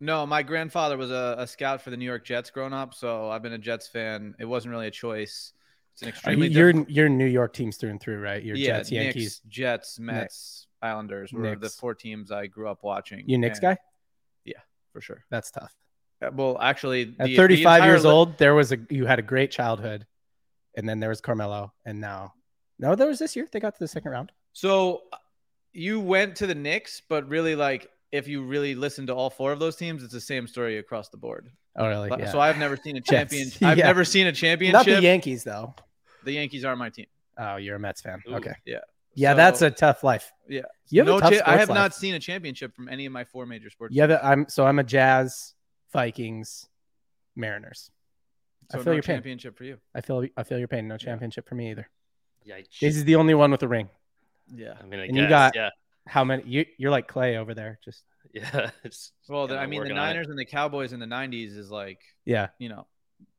No, 0.00 0.24
my 0.24 0.44
grandfather 0.44 0.96
was 0.96 1.10
a, 1.10 1.34
a 1.38 1.46
scout 1.46 1.82
for 1.82 1.90
the 1.90 1.96
New 1.96 2.04
York 2.04 2.24
Jets 2.24 2.50
growing 2.50 2.72
up, 2.72 2.94
so 2.94 3.28
I've 3.30 3.42
been 3.42 3.52
a 3.54 3.58
Jets 3.58 3.88
fan. 3.88 4.34
It 4.38 4.44
wasn't 4.44 4.70
really 4.70 4.86
a 4.86 4.92
choice. 4.92 5.52
It's 5.94 6.02
an 6.02 6.08
Are 6.08 6.10
extremely 6.10 6.46
you, 6.48 6.54
you're 6.58 6.72
difficult- 6.72 6.90
you're 6.94 7.08
New 7.08 7.26
York 7.26 7.52
teams 7.52 7.76
through 7.76 7.90
and 7.90 8.00
through, 8.00 8.20
right? 8.20 8.40
You're 8.42 8.54
yeah, 8.54 8.76
Jets, 8.78 8.90
Knicks, 8.92 9.04
Yankees. 9.04 9.40
Jets, 9.48 9.98
Mets, 9.98 10.68
Islanders 10.80 11.32
were 11.32 11.56
the 11.56 11.68
four 11.68 11.94
teams 11.96 12.30
I 12.30 12.46
grew 12.46 12.68
up 12.68 12.84
watching. 12.84 13.24
You 13.26 13.38
Knicks 13.38 13.58
and- 13.58 13.76
guy? 13.76 13.78
For 14.92 15.00
sure. 15.00 15.24
That's 15.30 15.50
tough. 15.50 15.74
Uh, 16.22 16.30
Well, 16.32 16.58
actually, 16.60 17.14
At 17.18 17.26
the- 17.26 17.32
the 17.32 17.36
35 17.36 17.76
entire 17.78 17.90
years 17.92 18.04
li- 18.04 18.10
old, 18.10 18.38
there 18.38 18.54
was 18.54 18.72
a 18.72 18.78
you 18.90 19.06
had 19.06 19.18
a 19.18 19.22
great 19.22 19.50
childhood, 19.50 20.06
and 20.76 20.88
then 20.88 21.00
there 21.00 21.08
was 21.10 21.20
Carmelo, 21.20 21.72
and 21.84 22.00
now 22.00 22.34
no, 22.78 22.94
there 22.94 23.08
was 23.08 23.18
this 23.18 23.34
year. 23.36 23.46
They 23.50 23.60
got 23.60 23.74
to 23.74 23.80
the 23.80 23.88
second 23.88 24.10
round. 24.12 24.32
So 24.52 25.02
uh, 25.12 25.16
you 25.72 26.00
went 26.00 26.36
to 26.36 26.46
the 26.46 26.54
Knicks, 26.54 27.02
but 27.08 27.28
really, 27.28 27.54
like, 27.56 27.90
if 28.12 28.26
you 28.28 28.42
really 28.44 28.74
listen 28.74 29.06
to 29.08 29.14
all 29.14 29.30
four 29.30 29.52
of 29.52 29.58
those 29.58 29.76
teams, 29.76 30.02
it's 30.02 30.12
the 30.12 30.20
same 30.20 30.46
story 30.46 30.78
across 30.78 31.08
the 31.08 31.16
board. 31.16 31.50
Oh, 31.76 31.86
really? 31.88 32.10
Yeah. 32.18 32.30
So 32.32 32.40
I've 32.40 32.58
never 32.58 32.76
seen 32.76 32.96
a 32.96 33.00
champion. 33.12 33.48
I've 33.62 33.78
Yeah. 33.78 33.86
never 33.86 34.04
seen 34.04 34.26
a 34.26 34.32
championship. 34.32 34.72
Not 34.72 34.86
the 34.86 35.02
Yankees 35.02 35.44
though. 35.44 35.74
The 36.24 36.32
Yankees 36.32 36.64
are 36.64 36.74
my 36.76 36.88
team. 36.90 37.06
Oh, 37.36 37.56
you're 37.56 37.76
a 37.76 37.78
Mets 37.78 38.00
fan. 38.00 38.20
Ooh. 38.28 38.34
Okay. 38.36 38.54
Yeah. 38.64 38.78
Yeah, 39.18 39.34
that's 39.34 39.62
a 39.62 39.70
tough 39.70 40.02
life. 40.04 40.32
Yeah. 40.48 40.62
You 40.90 41.00
have 41.00 41.06
no 41.06 41.16
a 41.18 41.20
tough 41.20 41.32
cha- 41.34 41.42
I 41.44 41.56
have 41.56 41.68
life. 41.68 41.74
not 41.76 41.94
seen 41.94 42.14
a 42.14 42.18
championship 42.20 42.74
from 42.74 42.88
any 42.88 43.04
of 43.06 43.12
my 43.12 43.24
four 43.24 43.44
major 43.46 43.68
sports. 43.70 43.94
Yeah, 43.94 44.02
have 44.06 44.10
teams. 44.10 44.20
a, 44.22 44.26
I'm 44.26 44.48
so 44.48 44.66
I'm 44.66 44.78
a 44.78 44.84
Jazz, 44.84 45.54
Vikings, 45.92 46.68
Mariners. 47.36 47.90
I 48.72 48.76
feel 48.76 48.84
no 48.86 48.92
your 48.92 49.02
pain. 49.02 49.16
championship 49.16 49.56
for 49.56 49.64
you. 49.64 49.78
I 49.94 50.00
feel 50.02 50.24
I 50.36 50.42
feel 50.42 50.58
your 50.58 50.68
pain. 50.68 50.88
No 50.88 50.96
championship 50.96 51.48
for 51.48 51.54
me 51.54 51.70
either. 51.70 51.88
Yeah, 52.44 52.56
This 52.80 52.96
is 52.96 53.04
the 53.04 53.16
only 53.16 53.34
one 53.34 53.50
with 53.50 53.62
a 53.62 53.68
ring. 53.68 53.88
Yeah. 54.54 54.74
I 54.80 54.84
mean, 54.86 55.00
I 55.00 55.06
And 55.06 55.16
you 55.16 55.22
guess, 55.24 55.30
got- 55.30 55.54
yeah, 55.56 55.70
How 56.06 56.24
many? 56.24 56.42
You 56.46 56.64
you're 56.78 56.90
like 56.90 57.08
Clay 57.08 57.36
over 57.36 57.54
there. 57.54 57.78
Just 57.84 58.04
yeah. 58.32 58.70
it's 58.84 59.12
Well, 59.28 59.46
the, 59.46 59.58
I 59.58 59.66
mean, 59.66 59.70
the 59.80 59.88
working 59.88 59.98
on 59.98 60.04
it. 60.04 60.12
Niners 60.12 60.28
and 60.28 60.38
the 60.38 60.44
Cowboys 60.46 60.92
in 60.92 61.00
the 61.00 61.06
'90s 61.06 61.56
is 61.56 61.70
like, 61.70 62.00
yeah. 62.24 62.48
you 62.58 62.68
know, 62.68 62.86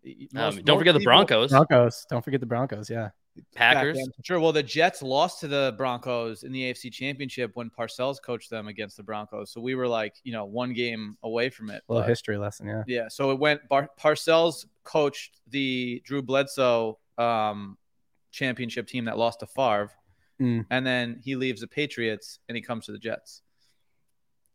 y- 0.04 0.14
Um, 0.36 0.56
don't 0.58 0.68
most 0.68 0.78
forget 0.80 0.94
the 0.96 1.04
Broncos, 1.04 1.50
Broncos. 1.52 2.06
Don't 2.10 2.24
forget 2.24 2.40
the 2.40 2.46
Broncos. 2.46 2.90
Yeah. 2.90 3.10
Back 3.54 3.76
Packers. 3.76 4.10
Sure. 4.24 4.40
Well, 4.40 4.52
the 4.52 4.64
Jets 4.64 5.02
lost 5.02 5.40
to 5.42 5.48
the 5.48 5.74
Broncos 5.78 6.44
in 6.44 6.52
the 6.52 6.64
AFC 6.72 6.92
Championship 6.92 7.52
when 7.56 7.70
Parcells 7.70 8.18
coached 8.24 8.50
them 8.50 8.68
against 8.68 8.98
the 8.98 9.04
Broncos. 9.04 9.52
So 9.52 9.62
we 9.62 9.76
were 9.76 9.88
like, 9.88 10.16
you 10.24 10.32
know, 10.32 10.46
one 10.46 10.74
game 10.74 11.18
away 11.24 11.50
from 11.50 11.70
it. 11.70 11.84
A 11.88 11.92
little 11.94 12.04
but- 12.04 12.10
history 12.10 12.38
lesson. 12.38 12.68
Yeah. 12.68 12.84
Yeah. 12.88 13.08
So 13.10 13.32
it 13.32 13.40
went. 13.40 13.68
Bar- 13.70 13.90
Parcells 14.00 14.66
coached 14.84 15.40
the 15.48 16.02
Drew 16.06 16.22
Bledsoe 16.22 16.98
um, 17.18 17.78
championship 18.32 18.88
team 18.88 19.06
that 19.06 19.18
lost 19.18 19.40
to 19.42 19.48
Favre, 19.48 19.92
Mm. 20.40 20.66
and 20.70 20.86
then 20.88 21.20
he 21.24 21.36
leaves 21.36 21.60
the 21.62 21.68
Patriots 21.68 22.40
and 22.48 22.56
he 22.56 22.62
comes 22.62 22.86
to 22.86 22.92
the 22.94 22.98
Jets, 23.00 23.42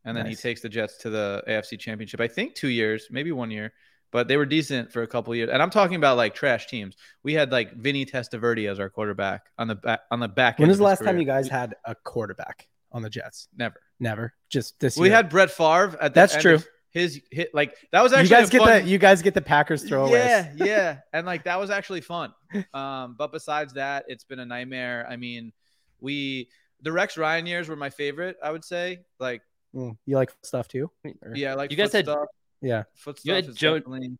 and 0.04 0.16
then 0.16 0.24
Nice. 0.24 0.38
he 0.38 0.42
takes 0.48 0.60
the 0.62 0.68
Jets 0.70 0.96
to 0.98 1.10
the 1.10 1.42
AFC 1.46 1.78
Championship. 1.78 2.20
I 2.20 2.28
think 2.28 2.54
two 2.54 2.68
years, 2.68 3.08
maybe 3.10 3.32
one 3.32 3.50
year, 3.50 3.72
but 4.14 4.28
they 4.28 4.36
were 4.36 4.46
decent 4.46 4.92
for 4.92 5.02
a 5.02 5.06
couple 5.08 5.34
years. 5.34 5.50
And 5.52 5.60
I'm 5.60 5.70
talking 5.70 5.96
about 5.96 6.16
like 6.16 6.36
trash 6.36 6.68
teams. 6.68 6.96
We 7.24 7.34
had 7.34 7.50
like 7.50 7.72
Vinny 7.74 8.06
Testaverde 8.06 8.70
as 8.70 8.78
our 8.78 8.88
quarterback 8.88 9.50
on 9.58 9.66
the 9.66 9.74
back 9.74 10.02
on 10.12 10.20
the 10.20 10.28
back. 10.28 10.58
When 10.60 10.66
end 10.66 10.68
was 10.70 10.78
the 10.78 10.84
last 10.84 11.00
his 11.00 11.06
time 11.06 11.18
you 11.18 11.24
guys 11.24 11.48
had 11.48 11.74
a 11.84 11.96
quarterback 11.96 12.68
on 12.92 13.02
the 13.02 13.10
Jets? 13.10 13.48
Never. 13.56 13.80
Never. 13.98 14.32
Just 14.48 14.78
this 14.78 14.96
We 14.96 15.08
year. 15.08 15.16
had 15.16 15.28
Brett 15.30 15.50
Favre 15.50 15.96
at 16.00 16.14
the 16.14 16.20
That's 16.20 16.34
end 16.34 16.42
true. 16.42 16.58
His 16.92 17.20
hit 17.32 17.52
like 17.52 17.74
that 17.90 18.02
was 18.04 18.12
actually 18.12 18.28
you 18.28 18.36
actually 18.36 18.42
guys 18.42 18.48
a 18.48 18.52
get 18.52 18.60
fun- 18.60 18.84
the 18.84 18.88
you 18.90 18.98
guys 18.98 19.22
get 19.22 19.34
the 19.34 19.42
Packers 19.42 19.84
throwaways. 19.84 20.12
Yeah, 20.12 20.52
yeah, 20.64 20.98
and 21.12 21.26
like 21.26 21.42
that 21.44 21.58
was 21.58 21.70
actually 21.70 22.00
fun. 22.02 22.32
Um, 22.72 23.16
but 23.18 23.32
besides 23.32 23.72
that, 23.74 24.04
it's 24.06 24.22
been 24.22 24.38
a 24.38 24.46
nightmare. 24.46 25.04
I 25.10 25.16
mean, 25.16 25.52
we 26.00 26.48
the 26.82 26.92
Rex 26.92 27.18
Ryan 27.18 27.46
years 27.46 27.68
were 27.68 27.74
my 27.74 27.90
favorite. 27.90 28.36
I 28.40 28.52
would 28.52 28.64
say, 28.64 29.00
like, 29.18 29.42
Mm. 29.74 29.96
You 30.06 30.14
like 30.14 30.30
stuff 30.44 30.68
too? 30.68 30.88
Or- 31.04 31.34
yeah, 31.34 31.54
like 31.54 31.72
You 31.72 31.76
guys 31.76 31.92
had- 31.92 32.04
stuff. 32.04 32.28
Yeah. 32.64 32.84
Foot 32.94 33.20
You 33.22 33.34
had 33.34 33.46
is 33.48 33.54
Joe- 33.56 33.78
definitely- 33.78 34.18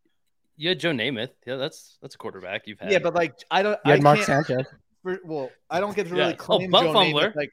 You 0.57 0.69
had 0.69 0.79
Joe 0.81 0.91
Namath. 0.93 1.31
Yeah, 1.47 1.57
that's 1.57 1.99
that's 2.01 2.15
a 2.15 2.19
quarterback 2.19 2.67
you've 2.67 2.79
had. 2.79 2.93
Yeah, 2.93 2.99
but 3.01 3.15
like 3.15 3.35
I 3.51 3.63
don't. 3.63 3.79
You 3.85 3.91
had 3.93 4.01
I 4.01 4.03
Mark 4.03 4.21
can't- 4.21 4.47
Sanchez. 4.47 4.67
for- 5.03 5.19
well, 5.25 5.51
I 5.69 5.81
don't 5.81 5.97
get 5.97 6.09
to 6.09 6.15
Yeah. 6.15 6.21
really 6.23 6.35
Oh, 6.35 6.37
claim 6.37 6.71
butt 6.71 6.83
Joe 6.85 6.93
fumbler. 6.93 7.31
Namath. 7.33 7.37
Like, 7.37 7.51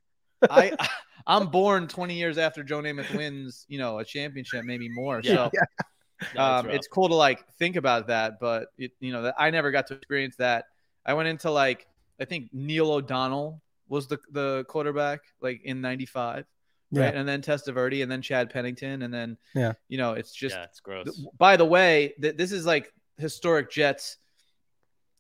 I, 0.50 0.88
I'm 1.28 1.48
born 1.48 1.88
20 1.88 2.14
years 2.16 2.38
after 2.38 2.64
Joe 2.64 2.82
Namath 2.82 3.16
wins, 3.16 3.66
you 3.70 3.78
know, 3.80 4.00
a 4.00 4.06
championship, 4.06 4.66
maybe 4.66 4.90
more. 4.90 5.22
Yeah. 5.24 5.36
So 5.36 5.52
No, 6.36 6.58
it's 6.58 6.66
um, 6.66 6.70
it's 6.70 6.88
cool 6.88 7.10
to 7.10 7.16
like 7.16 7.44
think 7.58 7.76
about 7.78 8.08
that, 8.08 8.40
but 8.40 8.68
it, 8.78 8.92
you 9.00 9.12
know, 9.12 9.24
that 9.24 9.36
I 9.40 9.50
never 9.50 9.72
got 9.72 9.88
to 9.88 9.96
experience 9.96 10.36
that. 10.38 10.66
I 11.04 11.16
went 11.16 11.28
into 11.28 11.50
like 11.50 11.88
I 12.20 12.26
think 12.26 12.50
Neil 12.54 12.92
O'Donnell 12.92 13.60
was 13.90 14.06
the 14.08 14.20
the 14.32 14.64
quarterback 14.68 15.22
like 15.42 15.62
in 15.64 15.82
'95, 15.82 16.46
Yeah. 16.92 17.06
right? 17.06 17.16
And 17.16 17.28
then 17.28 17.42
Testaverde, 17.42 18.04
and 18.04 18.12
then 18.12 18.22
Chad 18.22 18.50
Pennington, 18.50 19.02
and 19.04 19.14
then 19.14 19.38
Yeah. 19.56 19.74
you 19.88 19.98
know, 19.98 20.14
it's 20.14 20.34
just. 20.34 20.56
yeah, 20.56 20.64
it's 20.66 20.80
gross. 20.80 21.06
th- 21.06 21.28
by 21.38 21.56
the 21.58 21.66
way, 21.66 22.14
th- 22.22 22.36
this 22.36 22.52
is 22.52 22.66
like 22.66 22.92
historic 23.18 23.72
Jets 23.72 24.18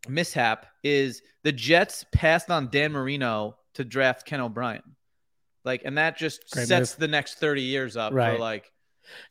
mishap. 0.07 0.65
Is 0.83 1.21
the 1.43 1.51
Jets 1.51 2.05
passed 2.11 2.49
on 2.49 2.69
Dan 2.69 2.91
Marino 2.91 3.57
to 3.75 3.83
draft 3.83 4.25
Ken 4.25 4.41
O'Brien, 4.41 4.81
like, 5.63 5.83
and 5.85 5.97
that 5.97 6.17
just 6.17 6.49
Great 6.51 6.67
sets 6.67 6.95
the 6.95 7.07
next 7.07 7.35
30 7.35 7.61
years 7.61 7.95
up 7.97 8.13
Right. 8.13 8.33
for 8.33 8.39
like. 8.39 8.71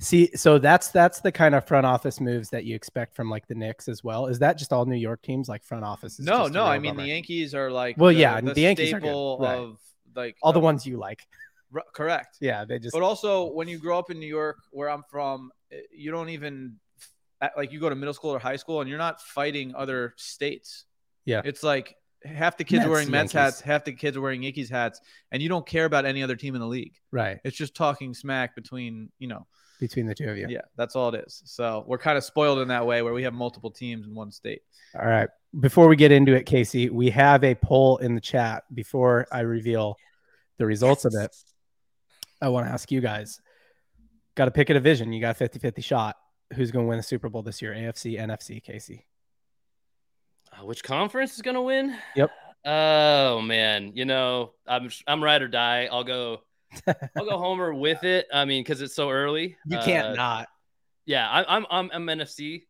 See, 0.00 0.30
so 0.34 0.58
that's 0.58 0.88
that's 0.88 1.20
the 1.20 1.30
kind 1.32 1.54
of 1.54 1.64
front 1.66 1.86
office 1.86 2.20
moves 2.20 2.50
that 2.50 2.64
you 2.64 2.74
expect 2.74 3.14
from 3.14 3.30
like 3.30 3.46
the 3.46 3.54
Knicks 3.54 3.88
as 3.88 4.02
well. 4.02 4.26
Is 4.26 4.38
that 4.40 4.58
just 4.58 4.72
all 4.72 4.84
New 4.84 4.96
York 4.96 5.22
teams 5.22 5.48
like 5.48 5.62
front 5.64 5.84
offices? 5.84 6.26
No, 6.26 6.46
no. 6.48 6.64
I 6.64 6.78
mean, 6.78 6.92
bummer? 6.94 7.02
the 7.04 7.08
Yankees 7.08 7.54
are 7.54 7.70
like 7.70 7.96
Well, 7.96 8.08
the, 8.12 8.18
yeah, 8.18 8.40
the, 8.40 8.52
the 8.52 8.60
Yankees 8.62 8.92
are 8.92 9.00
good, 9.00 9.36
right. 9.40 9.58
of 9.58 9.78
like 10.16 10.36
all 10.42 10.52
the 10.52 10.58
of- 10.58 10.64
ones 10.64 10.86
you 10.86 10.96
like. 10.98 11.26
R- 11.74 11.84
correct. 11.94 12.38
Yeah, 12.40 12.64
they 12.64 12.78
just 12.78 12.92
But 12.92 13.02
also, 13.02 13.52
when 13.52 13.68
you 13.68 13.78
grow 13.78 13.98
up 13.98 14.10
in 14.10 14.18
New 14.18 14.26
York, 14.26 14.58
where 14.72 14.90
I'm 14.90 15.02
from, 15.10 15.50
eh, 15.72 15.76
you 15.92 16.10
don't 16.10 16.28
even 16.28 16.76
like 17.56 17.72
you 17.72 17.80
go 17.80 17.88
to 17.88 17.94
middle 17.94 18.12
school 18.14 18.30
or 18.32 18.38
high 18.38 18.56
school 18.56 18.80
and 18.80 18.88
you're 18.90 18.98
not 18.98 19.20
fighting 19.20 19.74
other 19.74 20.12
states. 20.16 20.84
Yeah. 21.24 21.40
It's 21.44 21.62
like 21.62 21.96
half 22.22 22.58
the 22.58 22.64
kids 22.64 22.80
Mets, 22.80 22.90
wearing 22.90 23.10
Mets 23.10 23.32
Yankees. 23.32 23.54
hats, 23.54 23.60
half 23.62 23.84
the 23.84 23.92
kids 23.92 24.16
are 24.16 24.20
wearing 24.20 24.42
Yankees 24.42 24.68
hats, 24.68 25.00
and 25.32 25.42
you 25.42 25.48
don't 25.48 25.66
care 25.66 25.86
about 25.86 26.04
any 26.04 26.22
other 26.22 26.36
team 26.36 26.54
in 26.54 26.60
the 26.60 26.66
league. 26.66 26.94
Right. 27.10 27.40
It's 27.44 27.56
just 27.56 27.74
talking 27.74 28.12
smack 28.12 28.54
between, 28.54 29.10
you 29.18 29.26
know, 29.28 29.46
Between 29.78 30.04
the 30.04 30.14
two 30.14 30.28
of 30.28 30.36
you. 30.36 30.48
yeah, 30.50 30.60
that's 30.76 30.94
all 30.96 31.14
it 31.14 31.24
is. 31.26 31.40
So 31.46 31.82
we're 31.86 31.96
kind 31.96 32.18
of 32.18 32.24
spoiled 32.24 32.58
in 32.58 32.68
that 32.68 32.86
way 32.86 33.00
where 33.00 33.14
we 33.14 33.22
have 33.22 33.32
multiple 33.32 33.70
teams 33.70 34.06
in 34.06 34.14
one 34.14 34.30
state. 34.30 34.60
All 34.94 35.08
right. 35.08 35.30
Before 35.58 35.88
we 35.88 35.96
get 35.96 36.12
into 36.12 36.34
it, 36.34 36.44
Casey, 36.44 36.90
we 36.90 37.08
have 37.08 37.42
a 37.42 37.54
poll 37.54 37.96
in 37.98 38.14
the 38.14 38.20
chat 38.20 38.64
before 38.74 39.26
I 39.32 39.40
reveal 39.40 39.96
the 40.58 40.66
results 40.66 41.06
of 41.06 41.14
it. 41.14 41.34
I 42.40 42.48
want 42.48 42.66
to 42.66 42.72
ask 42.72 42.90
you 42.90 43.00
guys 43.00 43.40
got 44.34 44.46
to 44.46 44.50
pick 44.50 44.70
a 44.70 44.74
division. 44.74 45.12
You 45.12 45.20
got 45.20 45.30
a 45.32 45.34
50 45.34 45.58
50 45.58 45.82
shot. 45.82 46.16
Who's 46.54 46.70
going 46.70 46.84
to 46.84 46.88
win 46.88 46.96
the 46.96 47.02
Super 47.02 47.28
Bowl 47.28 47.42
this 47.42 47.60
year? 47.62 47.72
AFC, 47.72 48.18
NFC, 48.18 48.62
Casey. 48.62 49.06
Uh, 50.52 50.64
which 50.64 50.82
conference 50.82 51.34
is 51.34 51.42
gonna 51.42 51.62
win? 51.62 51.96
Yep. 52.16 52.30
Oh 52.64 53.40
man, 53.40 53.92
you 53.94 54.04
know 54.04 54.52
I'm 54.66 54.90
I'm 55.06 55.22
ride 55.22 55.42
or 55.42 55.48
die. 55.48 55.88
I'll 55.90 56.02
go. 56.04 56.42
I'll 56.86 57.24
go 57.24 57.38
Homer 57.38 57.72
with 57.72 58.02
it. 58.04 58.26
I 58.32 58.44
mean, 58.44 58.62
because 58.64 58.80
it's 58.82 58.94
so 58.94 59.10
early. 59.10 59.56
You 59.66 59.78
can't 59.78 60.08
Uh, 60.08 60.14
not. 60.14 60.48
Yeah, 61.06 61.28
I, 61.30 61.56
I'm 61.56 61.66
I'm 61.70 61.90
I'm 61.92 62.06
NFC 62.18 62.62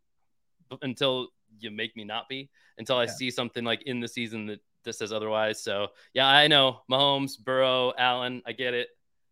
until 0.83 1.29
you 1.59 1.71
make 1.71 1.97
me 1.97 2.05
not 2.05 2.29
be. 2.29 2.51
Until 2.79 2.97
I 2.99 3.05
Yeah. 3.05 3.11
see 3.13 3.31
something 3.31 3.65
like 3.65 3.83
in 3.85 4.01
the 4.01 4.09
season 4.09 4.47
that 4.47 4.61
that 4.85 4.95
says 4.95 5.13
otherwise. 5.13 5.63
So 5.63 5.89
yeah, 6.13 6.27
I 6.27 6.49
know 6.49 6.83
Mahomes, 6.91 7.39
Burrow, 7.43 7.93
Allen. 7.97 8.43
I 8.47 8.53
get 8.53 8.75
it, 8.75 8.89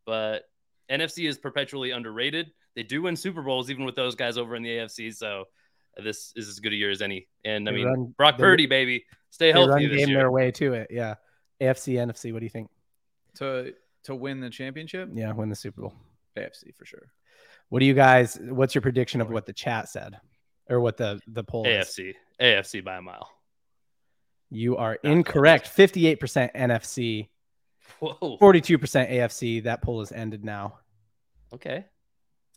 but 0.09 0.45
NFC 0.91 1.29
is 1.29 1.37
perpetually 1.37 1.91
underrated. 1.91 2.51
They 2.75 2.83
do 2.83 3.03
win 3.03 3.15
Super 3.15 3.43
Bowls 3.43 3.69
even 3.71 3.85
with 3.85 3.95
those 3.95 4.15
guys 4.15 4.39
over 4.39 4.57
in 4.57 4.63
the 4.63 4.71
AFC. 4.71 5.15
So 5.15 5.45
this 6.03 6.33
is 6.35 6.49
as 6.49 6.61
good 6.61 6.73
a 6.73 6.77
year 6.77 6.91
as 6.91 7.03
any. 7.03 7.29
And 7.45 7.69
I 7.69 7.73
mean, 7.73 7.85
run- 7.87 8.15
Brock 8.17 8.39
they- 8.39 8.43
Purdy, 8.43 8.65
baby, 8.67 9.05
stay 9.29 9.49
They 9.49 9.53
healthy 9.53 9.71
run 9.71 9.83
this 9.91 9.99
game 9.99 10.09
year. 10.09 10.19
their 10.19 10.31
way 10.31 10.51
to 10.53 10.73
it. 10.73 10.87
Yeah. 10.91 11.17
AFC, 11.61 11.95
NFC. 11.99 12.33
What 12.33 12.39
do 12.39 12.47
you 12.47 12.51
think? 12.51 12.71
To 13.35 13.75
to 14.05 14.15
win 14.15 14.41
the 14.41 14.49
championship, 14.49 15.11
Yeah, 15.13 15.31
win 15.33 15.51
the 15.51 15.57
Super 15.57 15.83
Bowl. 15.83 15.95
AFC 16.39 16.75
for 16.75 16.87
sure. 16.87 17.13
What 17.69 17.81
do 17.81 17.85
you 17.87 17.93
guys? 17.95 18.39
What's 18.41 18.75
your 18.75 18.81
prediction 18.83 19.21
of 19.21 19.29
what 19.29 19.45
the 19.45 19.53
chat 19.53 19.89
said, 19.91 20.19
or 20.71 20.81
what 20.81 20.97
the 20.97 21.21
the 21.27 21.45
poll 21.45 21.67
is? 21.67 21.87
AFC, 21.89 22.15
AFC 22.41 22.83
by 22.83 22.97
a 22.97 23.03
mile. 23.03 23.29
You 24.51 24.77
are 24.79 24.97
close. 24.97 25.13
incorrect. 25.13 25.67
Fifty-eight 25.69 26.21
percent 26.21 26.53
NFC, 26.55 27.29
Whoa. 28.01 28.37
forty-two 28.39 28.79
percent 28.79 29.11
AFC. 29.11 29.63
That 29.65 29.83
poll 29.83 30.01
is 30.03 30.13
ended 30.13 30.45
now. 30.45 30.79
Okay. 31.53 31.85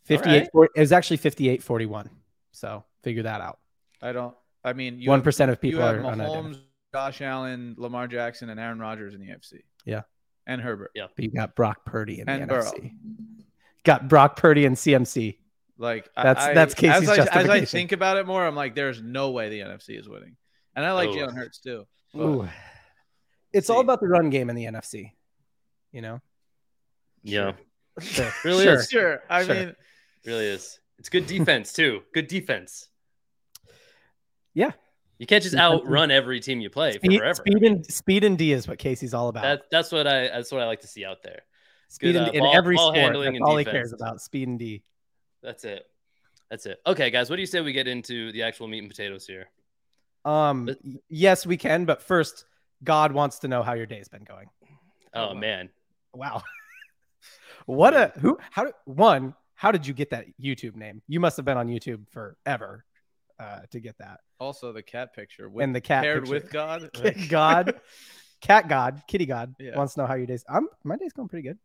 58 0.04 0.48
40 0.52 0.70
it 0.74 0.80
was 0.80 0.90
actually 0.90 1.16
58 1.18 1.62
41 1.62 2.10
so 2.50 2.82
figure 3.04 3.22
that 3.22 3.40
out 3.40 3.60
I 4.02 4.10
don't. 4.12 4.34
I 4.64 4.72
mean, 4.72 4.98
you 5.00 5.08
one 5.08 5.20
have- 5.20 5.24
percent 5.24 5.50
of 5.52 5.58
You 5.62 5.70
people 5.70 5.80
have 5.86 5.96
are 5.96 6.04
unidentified 6.04 6.44
Mahomes, 6.54 6.58
Josh 6.92 7.20
Allen, 7.22 7.74
Lamar 7.78 8.08
Jackson, 8.08 8.50
and 8.50 8.58
Aaron 8.58 8.80
Rodgers 8.80 9.14
in 9.14 9.20
the 9.20 9.28
AFC. 9.28 9.60
Yeah. 9.84 10.02
and 10.46 10.60
Herbert. 10.60 10.90
but 10.96 11.10
you 11.24 11.30
got 11.30 11.54
brock 11.54 11.84
purdy 11.84 12.20
in 12.20 12.28
And 12.28 12.42
the 12.42 12.46
Burrow. 12.48 12.64
NFC. 12.64 12.92
got 13.84 14.08
brock 14.08 14.36
purdy 14.36 14.64
and 14.66 14.74
cmc 14.76 15.38
Like 15.78 16.08
That's- 16.16 16.48
I, 16.48 16.52
that's 16.54 16.74
Casey's 16.74 17.08
as 17.08 17.18
I, 17.28 17.40
as 17.40 17.48
I 17.48 17.64
think 17.64 17.92
about 17.92 18.16
it 18.16 18.26
more, 18.26 18.44
I'm 18.44 18.56
like, 18.56 18.74
there's 18.74 19.00
no 19.00 19.30
way 19.30 19.48
the 19.50 19.60
NFC 19.60 19.98
is 19.98 20.08
winning, 20.08 20.36
and 20.74 20.84
I 20.84 20.92
like 20.92 21.10
Oh. 21.10 21.14
Jalen 21.14 21.36
Hurts 21.36 21.58
too. 21.60 21.86
but- 22.12 22.20
Ooh. 22.22 22.48
it's 23.52 23.70
all 23.70 23.80
about 23.80 24.00
the 24.00 24.08
run 24.08 24.30
game 24.30 24.50
in 24.50 24.56
the 24.56 24.64
nfc 24.64 25.12
you 25.92 26.00
know 26.00 26.20
Yeah. 27.22 27.52
Sure. 28.00 28.32
Really 28.44 28.64
Sure. 28.64 28.74
is. 28.74 28.88
Sure, 28.88 29.22
I 29.28 29.44
Sure. 29.44 29.54
mean, 29.54 29.76
Really 30.24 30.46
is. 30.46 30.78
It's 30.98 31.08
good 31.08 31.26
defense 31.26 31.72
too. 31.80 32.02
Good 32.14 32.28
defense. 32.28 32.88
Yeah. 34.54 34.72
You 35.18 35.26
can't 35.26 35.42
just 35.42 35.54
outrun 35.54 36.10
every 36.10 36.40
team 36.40 36.60
you 36.60 36.68
play 36.70 36.92
speed, 36.92 37.18
forever. 37.18 37.34
speed 37.34 37.62
and 37.62 37.86
speed 37.86 38.24
and 38.24 38.36
d 38.36 38.52
is 38.52 38.66
what 38.66 38.78
casey's 38.78 39.14
all 39.14 39.28
about 39.28 39.42
That, 39.42 39.62
that's 39.70 39.92
what 39.92 40.06
I 40.06 40.22
that's 40.28 40.50
what 40.50 40.60
I 40.62 40.66
like 40.66 40.80
to 40.80 40.88
see 40.88 41.04
out 41.04 41.22
there. 41.22 41.42
speed 41.88 42.12
good, 42.12 42.16
and, 42.16 42.28
uh, 42.28 42.32
in 42.32 42.46
every 42.54 42.74
ball 42.76 42.86
sport 42.92 42.96
handling 42.98 43.32
that's 43.32 43.36
and 43.36 43.44
all 43.44 43.56
he 43.56 43.64
cares 43.64 43.92
about 43.92 44.20
speed 44.20 44.48
and 44.48 44.58
d 44.58 44.82
That's 45.42 45.64
it. 45.64 45.84
That's 46.50 46.66
it. 46.66 46.80
Okay, 46.86 47.10
guys, 47.10 47.30
what 47.30 47.36
do 47.36 47.42
you 47.42 47.46
say 47.46 47.60
we 47.60 47.72
get 47.72 47.86
into 47.88 48.30
the 48.32 48.42
actual 48.42 48.66
meat 48.68 48.80
and 48.80 48.88
potatoes 48.90 49.26
here? 49.26 49.48
um 50.24 50.66
But- 50.66 50.78
yes 51.08 51.44
we 51.46 51.56
can 51.56 51.84
but 51.84 52.00
first 52.02 52.44
god 52.84 53.12
wants 53.12 53.40
to 53.40 53.48
know 53.48 53.62
how 53.62 53.72
your 53.74 53.86
day's 53.86 54.08
been 54.08 54.24
going 54.24 54.48
Oh, 55.14 55.28
wow. 55.28 55.34
man. 55.34 55.68
Wow. 56.14 56.42
what 57.66 57.94
a 57.94 58.12
who 58.20 58.38
how 58.50 58.64
did 58.64 58.74
one 58.84 59.34
how 59.54 59.70
did 59.70 59.86
you 59.86 59.94
get 59.94 60.10
that 60.10 60.26
YouTube 60.42 60.74
name? 60.76 61.02
You 61.06 61.20
must 61.20 61.36
have 61.36 61.44
been 61.46 61.56
on 61.56 61.68
YouTube 61.68 62.08
forever 62.10 62.84
uh 63.38 63.60
to 63.70 63.80
get 63.80 63.96
that. 63.98 64.20
also 64.40 64.72
the 64.72 64.82
cat 64.82 65.14
picture 65.14 65.48
with, 65.48 65.62
And 65.64 65.74
the 65.74 65.80
cat 65.80 66.02
paired 66.02 66.24
picture. 66.24 66.34
with 66.34 66.50
God. 66.50 66.90
Cat 66.94 67.16
God, 67.28 67.80
cat 68.40 68.68
God, 68.68 69.02
kitty 69.06 69.26
God 69.26 69.54
Yeah. 69.58 69.76
wants 69.76 69.94
to 69.94 70.00
know 70.00 70.06
how 70.06 70.14
your 70.14 70.26
days. 70.26 70.44
I'm 70.48 70.68
my 70.84 70.96
day's 70.96 71.12
going 71.12 71.28
pretty 71.28 71.48
good. 71.48 71.58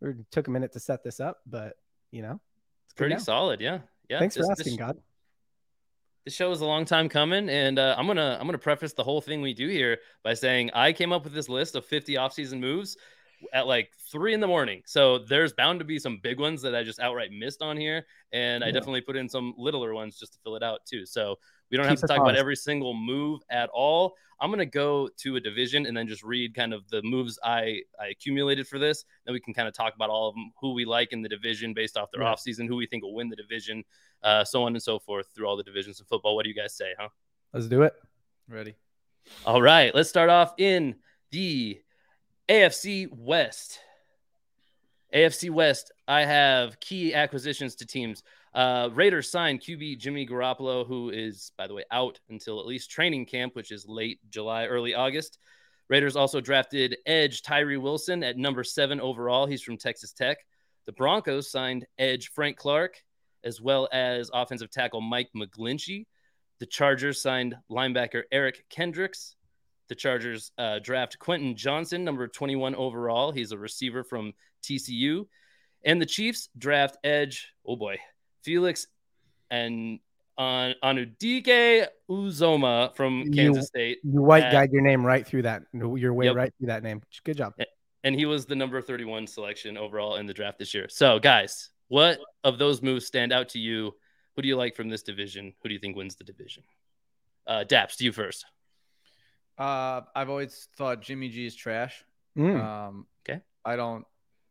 We 0.00 0.14
took 0.30 0.48
a 0.48 0.50
minute 0.50 0.72
to 0.72 0.80
set 0.80 1.04
this 1.04 1.20
up, 1.20 1.38
but 1.46 1.74
you 2.10 2.22
know, 2.22 2.40
It's 2.86 2.94
pretty 2.94 3.14
now. 3.14 3.20
solid, 3.20 3.60
yeah. 3.60 3.80
Yeah. 4.08 4.18
thanks 4.18 4.34
this, 4.34 4.46
for 4.46 4.54
this- 4.56 4.66
asking, 4.66 4.78
God. 4.78 4.96
this 6.24 6.34
show 6.34 6.50
is 6.52 6.60
a 6.62 6.66
long 6.66 6.84
time 6.84 7.08
coming 7.08 7.48
and 7.48 7.78
uh, 7.78 7.94
i'm 7.96 8.06
gonna 8.08 8.36
i'm 8.40 8.46
gonna 8.46 8.58
preface 8.58 8.92
the 8.92 9.04
whole 9.04 9.20
thing 9.20 9.40
we 9.40 9.54
do 9.54 9.68
here 9.68 9.98
by 10.24 10.34
saying 10.34 10.70
i 10.74 10.92
came 10.92 11.12
up 11.12 11.22
with 11.24 11.32
this 11.32 11.48
list 11.48 11.76
of 11.76 11.84
50 11.86 12.14
offseason 12.14 12.58
moves 12.58 12.96
at 13.52 13.66
like 13.66 13.90
three 14.10 14.34
in 14.34 14.40
the 14.40 14.46
morning 14.46 14.82
so 14.86 15.18
there's 15.18 15.52
bound 15.52 15.78
to 15.78 15.84
be 15.84 15.98
some 15.98 16.18
big 16.22 16.38
ones 16.38 16.60
that 16.62 16.74
i 16.74 16.82
just 16.82 17.00
outright 17.00 17.30
missed 17.32 17.62
on 17.62 17.76
here 17.76 18.04
and 18.32 18.62
i 18.62 18.70
definitely 18.70 19.00
put 19.00 19.16
in 19.16 19.28
some 19.28 19.54
littler 19.56 19.94
ones 19.94 20.18
just 20.18 20.32
to 20.34 20.38
fill 20.44 20.56
it 20.56 20.62
out 20.62 20.80
too 20.84 21.06
so 21.06 21.36
we 21.70 21.76
don't 21.76 21.84
Keep 21.84 21.90
have 21.90 21.98
to 22.00 22.04
us 22.04 22.08
talk 22.08 22.18
about 22.18 22.36
every 22.36 22.56
single 22.56 22.92
move 22.94 23.40
at 23.50 23.70
all 23.72 24.14
i'm 24.40 24.50
gonna 24.50 24.66
go 24.66 25.08
to 25.18 25.36
a 25.36 25.40
division 25.40 25.86
and 25.86 25.96
then 25.96 26.06
just 26.06 26.22
read 26.22 26.54
kind 26.54 26.74
of 26.74 26.88
the 26.90 27.00
moves 27.02 27.38
i 27.44 27.80
i 28.00 28.08
accumulated 28.08 28.66
for 28.68 28.78
this 28.78 29.04
then 29.24 29.32
we 29.32 29.40
can 29.40 29.54
kind 29.54 29.68
of 29.68 29.74
talk 29.74 29.94
about 29.94 30.10
all 30.10 30.28
of 30.28 30.34
them 30.34 30.52
who 30.60 30.72
we 30.74 30.84
like 30.84 31.12
in 31.12 31.22
the 31.22 31.28
division 31.28 31.72
based 31.72 31.96
off 31.96 32.10
their 32.10 32.22
Yeah. 32.22 32.32
offseason 32.34 32.66
who 32.68 32.76
we 32.76 32.86
think 32.86 33.02
will 33.02 33.14
win 33.14 33.28
the 33.28 33.36
division 33.36 33.84
uh, 34.22 34.44
so 34.44 34.64
on 34.64 34.74
and 34.74 34.82
so 34.82 34.98
forth 34.98 35.28
through 35.34 35.46
all 35.46 35.56
the 35.56 35.62
divisions 35.62 35.98
of 35.98 36.06
football. 36.06 36.36
What 36.36 36.42
do 36.42 36.50
you 36.50 36.54
guys 36.54 36.74
say, 36.74 36.92
huh? 36.98 37.08
Let's 37.54 37.68
do 37.68 37.80
it. 37.84 37.94
Ready? 38.48 38.74
All 39.46 39.62
right, 39.62 39.94
let's 39.94 40.10
start 40.10 40.28
off 40.28 40.52
in 40.58 40.96
the 41.30 41.80
AFC 42.50 43.06
West. 43.12 43.78
AFC 45.14 45.50
West, 45.50 45.92
I 46.08 46.22
have 46.22 46.80
key 46.80 47.14
acquisitions 47.14 47.76
to 47.76 47.86
teams. 47.86 48.24
Uh, 48.52 48.88
Raiders 48.92 49.30
signed 49.30 49.60
QB 49.60 49.98
Jimmy 49.98 50.26
Garoppolo, 50.26 50.84
who 50.84 51.10
is, 51.10 51.52
by 51.56 51.68
the 51.68 51.74
way, 51.74 51.84
out 51.92 52.18
until 52.28 52.58
at 52.58 52.66
least 52.66 52.90
training 52.90 53.26
camp, 53.26 53.54
which 53.54 53.70
is 53.70 53.86
late 53.86 54.18
July, 54.30 54.66
early 54.66 54.94
August. 54.94 55.38
Raiders 55.88 56.16
also 56.16 56.40
drafted 56.40 56.96
edge 57.06 57.42
Tyree 57.42 57.76
Wilson 57.76 58.24
at 58.24 58.36
number 58.36 58.64
seven 58.64 59.00
overall. 59.00 59.46
He's 59.46 59.62
from 59.62 59.76
Texas 59.76 60.12
Tech. 60.12 60.38
The 60.86 60.92
Broncos 60.92 61.52
signed 61.52 61.86
edge 62.00 62.32
Frank 62.32 62.56
Clark, 62.56 63.00
as 63.44 63.60
well 63.60 63.88
as 63.92 64.28
offensive 64.34 64.72
tackle 64.72 65.00
Mike 65.00 65.30
McGlinchey. 65.36 66.04
The 66.58 66.66
Chargers 66.66 67.22
signed 67.22 67.54
linebacker 67.70 68.22
Eric 68.32 68.64
Kendricks. 68.70 69.36
The 69.90 69.96
Chargers 69.96 70.52
uh, 70.56 70.78
draft 70.78 71.18
Quentin 71.18 71.56
Johnson, 71.56 72.04
number 72.04 72.28
21 72.28 72.76
overall. 72.76 73.32
He's 73.32 73.50
a 73.50 73.58
receiver 73.58 74.04
from 74.04 74.32
TCU. 74.62 75.26
And 75.84 76.00
the 76.00 76.06
Chiefs 76.06 76.48
draft 76.56 76.96
edge, 77.02 77.48
oh 77.66 77.74
boy, 77.74 77.98
Felix 78.44 78.86
and 79.50 79.98
uh, 80.38 80.74
Anudike 80.84 81.88
Uzoma 82.08 82.94
from 82.94 83.22
You- 83.22 83.30
Kansas 83.32 83.66
State. 83.66 83.98
You 84.04 84.22
white 84.22 84.44
Uh, 84.44 84.52
guide 84.52 84.70
your 84.70 84.82
name 84.82 85.04
right 85.04 85.26
through 85.26 85.42
that. 85.42 85.62
Your 85.72 86.14
way 86.14 86.26
Yep. 86.26 86.36
right 86.36 86.52
through 86.56 86.68
that 86.68 86.84
name. 86.84 87.02
Good 87.24 87.36
job. 87.36 87.54
and 88.04 88.14
he 88.14 88.26
was 88.26 88.46
the 88.46 88.54
number 88.54 88.80
31 88.80 89.26
selection 89.26 89.76
overall 89.76 90.16
in 90.16 90.26
the 90.26 90.32
draft 90.32 90.58
this 90.60 90.72
year. 90.72 90.88
So, 90.88 91.18
guys, 91.18 91.70
what 91.88 92.20
of 92.44 92.58
those 92.58 92.80
moves 92.80 93.06
stand 93.06 93.32
out 93.32 93.48
to 93.50 93.58
you? 93.58 93.92
Who 94.36 94.42
do 94.42 94.46
you 94.48 94.56
like 94.56 94.76
from 94.76 94.88
this 94.88 95.02
division? 95.02 95.52
Who 95.62 95.68
do 95.68 95.74
you 95.74 95.80
think 95.80 95.96
wins 95.96 96.14
the 96.14 96.24
division? 96.24 96.62
Uh, 97.46 97.64
Daps, 97.66 97.96
to 97.96 98.04
you 98.04 98.12
first. 98.12 98.46
Uh, 99.60 100.00
I've 100.16 100.30
always 100.30 100.68
thought 100.76 101.02
Jimmy 101.02 101.28
G 101.28 101.46
is 101.46 101.54
trash. 101.54 102.04
Mm. 102.36 102.60
Um, 102.64 103.06
Okay. 103.28 103.40
I 103.64 103.76
don't. 103.76 104.06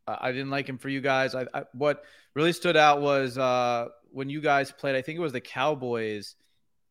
I 0.07 0.29
I 0.29 0.31
didn't 0.31 0.51
like 0.51 0.69
him 0.69 0.77
for 0.77 0.89
you 0.89 1.01
guys. 1.01 1.33
I, 1.33 1.45
I 1.53 1.63
what 1.73 2.03
really 2.35 2.53
stood 2.53 2.77
out 2.77 3.01
was 3.01 3.37
uh, 3.37 3.87
when 4.11 4.29
you 4.29 4.39
guys 4.39 4.71
played. 4.71 4.95
I 4.95 5.01
think 5.01 5.17
it 5.17 5.21
was 5.21 5.33
the 5.33 5.41
Cowboys. 5.41 6.35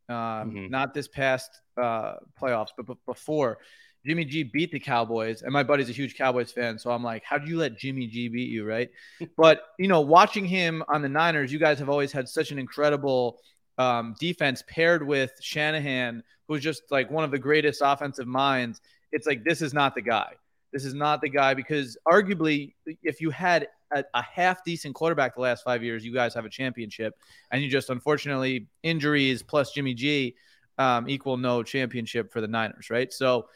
Um, 0.08 0.16
Mhm. 0.16 0.70
Not 0.70 0.94
this 0.94 1.06
past 1.06 1.60
uh, 1.80 2.14
playoffs, 2.40 2.70
but, 2.76 2.86
but 2.86 2.96
before. 3.06 3.58
Jimmy 4.06 4.24
G 4.24 4.42
beat 4.42 4.72
the 4.72 4.80
Cowboys, 4.80 5.42
and 5.42 5.52
my 5.52 5.62
buddy's 5.62 5.90
a 5.90 5.92
huge 5.92 6.16
Cowboys 6.16 6.50
fan, 6.50 6.78
so 6.78 6.90
I'm 6.90 7.02
like, 7.02 7.24
how 7.24 7.36
do 7.36 7.46
you 7.48 7.58
let 7.58 7.76
Jimmy 7.76 8.06
G 8.06 8.28
beat 8.28 8.48
you, 8.48 8.64
right? 8.64 8.90
but 9.36 9.62
you 9.78 9.86
know, 9.86 10.00
watching 10.00 10.44
him 10.44 10.82
on 10.88 11.02
the 11.02 11.08
Niners, 11.08 11.52
you 11.52 11.58
guys 11.58 11.78
have 11.78 11.88
always 11.90 12.10
had 12.10 12.28
such 12.28 12.50
an 12.50 12.58
incredible 12.58 13.38
um, 13.78 14.14
defense 14.18 14.62
paired 14.68 15.06
with 15.06 15.32
Shanahan, 15.40 16.22
who's 16.46 16.62
just 16.62 16.82
like 16.90 17.10
one 17.10 17.24
of 17.24 17.30
the 17.30 17.38
greatest 17.38 17.80
offensive 17.84 18.26
minds. 18.26 18.80
It's 19.12 19.26
like 19.26 19.44
this 19.44 19.62
is 19.62 19.72
not 19.72 19.94
the 19.94 20.02
guy. 20.02 20.32
This 20.72 20.84
is 20.84 20.94
not 20.94 21.22
the 21.22 21.30
guy 21.30 21.54
because 21.54 21.96
arguably, 22.06 22.74
if 23.02 23.20
you 23.20 23.30
had 23.30 23.68
a, 23.92 24.04
a 24.12 24.22
half 24.22 24.62
decent 24.64 24.94
quarterback 24.94 25.34
the 25.34 25.40
last 25.40 25.64
five 25.64 25.82
years, 25.82 26.04
you 26.04 26.12
guys 26.12 26.34
have 26.34 26.44
a 26.44 26.50
championship, 26.50 27.14
and 27.50 27.62
you 27.62 27.70
just 27.70 27.88
unfortunately 27.88 28.66
injuries 28.82 29.42
plus 29.42 29.72
Jimmy 29.72 29.94
G 29.94 30.34
um, 30.76 31.08
equal 31.08 31.36
no 31.36 31.62
championship 31.62 32.32
for 32.32 32.40
the 32.40 32.48
Niners, 32.48 32.90
right? 32.90 33.12
So 33.12 33.48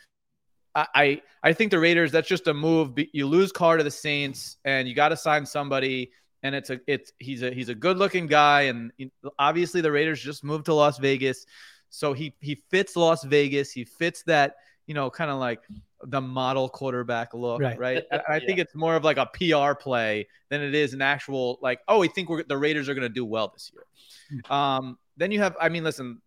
I 0.75 1.21
I 1.43 1.53
think 1.53 1.71
the 1.71 1.79
Raiders 1.79 2.13
that's 2.13 2.29
just 2.29 2.47
a 2.47 2.55
move. 2.55 2.95
You 3.13 3.27
lose 3.27 3.53
Carr 3.53 3.77
to 3.77 3.85
the 3.85 3.91
Saints, 3.91 4.57
and 4.65 4.89
you 4.89 4.95
got 4.95 5.11
to 5.11 5.17
sign 5.17 5.45
somebody. 5.45 6.13
And 6.43 6.55
it's 6.55 6.71
a 6.71 6.81
it's 6.87 7.13
he's 7.19 7.43
a 7.43 7.51
he's 7.53 7.69
a 7.69 7.75
good 7.75 7.99
looking 7.99 8.27
guy, 8.27 8.63
and 8.63 8.93
obviously 9.39 9.81
the 9.81 9.93
Raiders 9.93 10.21
just 10.21 10.43
moved 10.43 10.67
to 10.67 10.75
Las 10.75 10.99
Vegas, 10.99 11.47
so 11.89 12.13
he 12.13 12.35
he 12.41 12.63
fits 12.69 12.97
Las 12.97 13.23
Vegas. 13.23 13.71
He 13.71 13.85
fits 13.85 14.23
that 14.25 14.57
you 14.87 14.95
know 14.95 15.09
kind 15.09 15.31
of 15.31 15.39
like 15.39 15.61
the 16.05 16.21
model 16.21 16.69
quarterback 16.69 17.33
look, 17.33 17.61
right? 17.61 17.79
right? 17.79 18.05
I, 18.11 18.37
I 18.37 18.41
think 18.41 18.59
it's 18.59 18.75
more 18.75 18.97
of 18.97 19.05
like 19.05 19.19
a 19.19 19.27
PR 19.27 19.75
play 19.75 20.27
than 20.49 20.63
it 20.63 20.75
is 20.75 20.95
an 20.95 21.03
actual 21.03 21.59
like 21.63 21.81
oh 21.87 22.01
we 22.01 22.09
think 22.09 22.29
we're 22.29 22.43
the 22.43 22.59
Raiders 22.59 22.89
are 22.89 22.95
going 22.95 23.03
to 23.03 23.09
do 23.09 23.25
well 23.25 23.49
this 23.49 23.71
year. 23.73 24.41
Hmm. 24.49 24.53
Um, 24.53 24.99
then 25.17 25.31
you 25.31 25.41
have 25.41 25.57
I 25.61 25.69
mean 25.69 25.85
listen, 25.85 26.21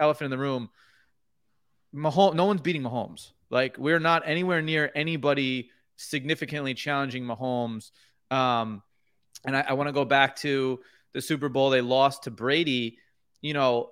elephant 0.00 0.26
in 0.26 0.30
the 0.30 0.42
room. 0.42 0.70
Mahomes, 1.94 2.34
no 2.34 2.46
one's 2.46 2.60
beating 2.60 2.82
Mahomes. 2.82 3.32
Like 3.50 3.78
we're 3.78 4.00
not 4.00 4.22
anywhere 4.26 4.60
near 4.60 4.90
anybody 4.94 5.70
significantly 5.96 6.74
challenging 6.74 7.24
Mahomes. 7.24 7.90
Um, 8.30 8.82
and 9.46 9.56
I, 9.56 9.64
I 9.68 9.72
want 9.74 9.88
to 9.88 9.92
go 9.92 10.04
back 10.04 10.36
to 10.36 10.80
the 11.12 11.22
Super 11.22 11.48
Bowl 11.48 11.70
they 11.70 11.80
lost 11.80 12.24
to 12.24 12.30
Brady. 12.30 12.98
You 13.40 13.54
know, 13.54 13.90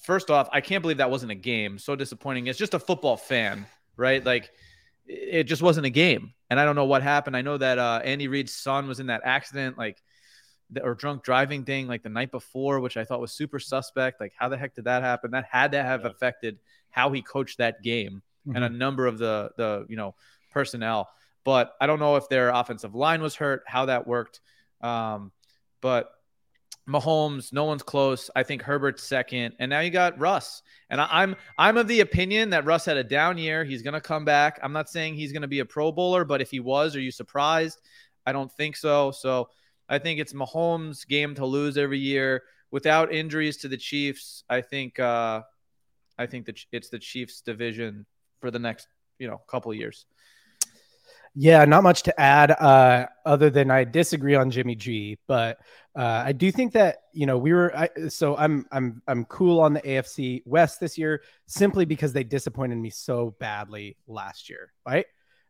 first 0.00 0.30
off, 0.30 0.48
I 0.52 0.60
can't 0.60 0.82
believe 0.82 0.98
that 0.98 1.10
wasn't 1.10 1.32
a 1.32 1.36
game. 1.36 1.78
So 1.78 1.96
disappointing. 1.96 2.46
It's 2.46 2.58
just 2.58 2.74
a 2.74 2.78
football 2.78 3.16
fan, 3.16 3.66
right? 3.96 4.24
Like 4.24 4.50
it 5.06 5.44
just 5.44 5.62
wasn't 5.62 5.86
a 5.86 5.90
game. 5.90 6.34
And 6.50 6.58
I 6.58 6.64
don't 6.64 6.76
know 6.76 6.84
what 6.84 7.02
happened. 7.02 7.36
I 7.36 7.42
know 7.42 7.56
that 7.56 7.78
uh, 7.78 8.00
Andy 8.04 8.28
Reid's 8.28 8.54
son 8.54 8.88
was 8.88 9.00
in 9.00 9.06
that 9.06 9.22
accident, 9.24 9.78
like 9.78 10.02
or 10.82 10.94
drunk 10.94 11.22
driving 11.22 11.64
thing, 11.64 11.86
like 11.86 12.02
the 12.02 12.08
night 12.08 12.30
before, 12.30 12.80
which 12.80 12.96
I 12.96 13.04
thought 13.04 13.20
was 13.20 13.32
super 13.32 13.58
suspect. 13.58 14.20
Like, 14.20 14.32
how 14.36 14.48
the 14.48 14.56
heck 14.56 14.74
did 14.74 14.84
that 14.84 15.02
happen? 15.02 15.30
That 15.30 15.46
had 15.50 15.72
to 15.72 15.82
have 15.82 16.04
affected 16.04 16.58
how 16.90 17.10
he 17.10 17.22
coached 17.22 17.58
that 17.58 17.82
game 17.82 18.22
mm-hmm. 18.46 18.56
and 18.56 18.64
a 18.64 18.68
mm-hmm. 18.68 18.78
number 18.78 19.06
of 19.06 19.18
the 19.18 19.50
the 19.56 19.86
you 19.88 19.96
know 19.96 20.14
personnel. 20.50 21.08
But 21.48 21.72
I 21.80 21.86
don't 21.86 21.98
know 21.98 22.16
if 22.16 22.28
their 22.28 22.50
offensive 22.50 22.94
line 22.94 23.22
was 23.22 23.34
hurt, 23.34 23.62
how 23.66 23.86
that 23.86 24.06
worked. 24.06 24.40
Um, 24.82 25.32
but 25.80 26.10
Mahomes, 26.86 27.54
no 27.54 27.64
one's 27.64 27.82
close. 27.82 28.28
I 28.36 28.42
think 28.42 28.60
Herbert's 28.60 29.02
second, 29.02 29.54
and 29.58 29.70
now 29.70 29.80
you 29.80 29.88
got 29.88 30.20
Russ. 30.20 30.60
And 30.90 31.00
I, 31.00 31.22
am 31.22 31.36
I'm 31.56 31.78
of 31.78 31.88
the 31.88 32.00
opinion 32.00 32.50
that 32.50 32.66
Russ 32.66 32.84
had 32.84 32.98
a 32.98 33.02
down 33.02 33.38
year. 33.38 33.64
He's 33.64 33.80
gonna 33.80 33.98
come 33.98 34.26
back. 34.26 34.60
I'm 34.62 34.74
not 34.74 34.90
saying 34.90 35.14
he's 35.14 35.32
gonna 35.32 35.48
be 35.48 35.60
a 35.60 35.64
Pro 35.64 35.90
Bowler, 35.90 36.26
but 36.26 36.42
if 36.42 36.50
he 36.50 36.60
was, 36.60 36.94
are 36.94 37.00
you 37.00 37.10
surprised? 37.10 37.80
I 38.26 38.32
don't 38.32 38.52
think 38.52 38.76
so. 38.76 39.10
So 39.10 39.48
I 39.88 39.98
think 39.98 40.20
it's 40.20 40.34
Mahomes' 40.34 41.08
game 41.08 41.34
to 41.36 41.46
lose 41.46 41.78
every 41.78 41.98
year 41.98 42.42
without 42.70 43.10
injuries 43.10 43.56
to 43.62 43.68
the 43.68 43.78
Chiefs. 43.78 44.44
I 44.50 44.60
think 44.60 45.00
uh, 45.00 45.40
I 46.18 46.26
think 46.26 46.44
that 46.44 46.62
it's 46.72 46.90
the 46.90 46.98
Chiefs 46.98 47.40
division 47.40 48.04
for 48.38 48.50
the 48.50 48.58
next 48.58 48.86
you 49.18 49.28
know 49.28 49.40
couple 49.48 49.72
years. 49.72 50.04
Yeah, 51.40 51.64
not 51.66 51.84
much 51.84 52.02
to 52.02 52.20
add 52.20 52.50
uh, 52.50 53.06
other 53.24 53.48
than 53.48 53.70
I 53.70 53.84
disagree 53.84 54.34
on 54.34 54.50
Jimmy 54.50 54.74
G, 54.74 55.18
but 55.28 55.60
uh, 55.96 56.24
I 56.26 56.32
do 56.32 56.50
think 56.50 56.72
that 56.72 56.96
you 57.12 57.26
know 57.26 57.38
we 57.38 57.52
were 57.52 57.72
I, 57.76 57.90
so 58.08 58.36
I'm 58.36 58.66
I'm 58.72 59.00
I'm 59.06 59.24
cool 59.26 59.60
on 59.60 59.72
the 59.72 59.80
AFC 59.82 60.42
West 60.46 60.80
this 60.80 60.98
year 60.98 61.22
simply 61.46 61.84
because 61.84 62.12
they 62.12 62.24
disappointed 62.24 62.74
me 62.74 62.90
so 62.90 63.36
badly 63.38 63.96
last 64.08 64.50
year, 64.50 64.72
right? 64.84 65.06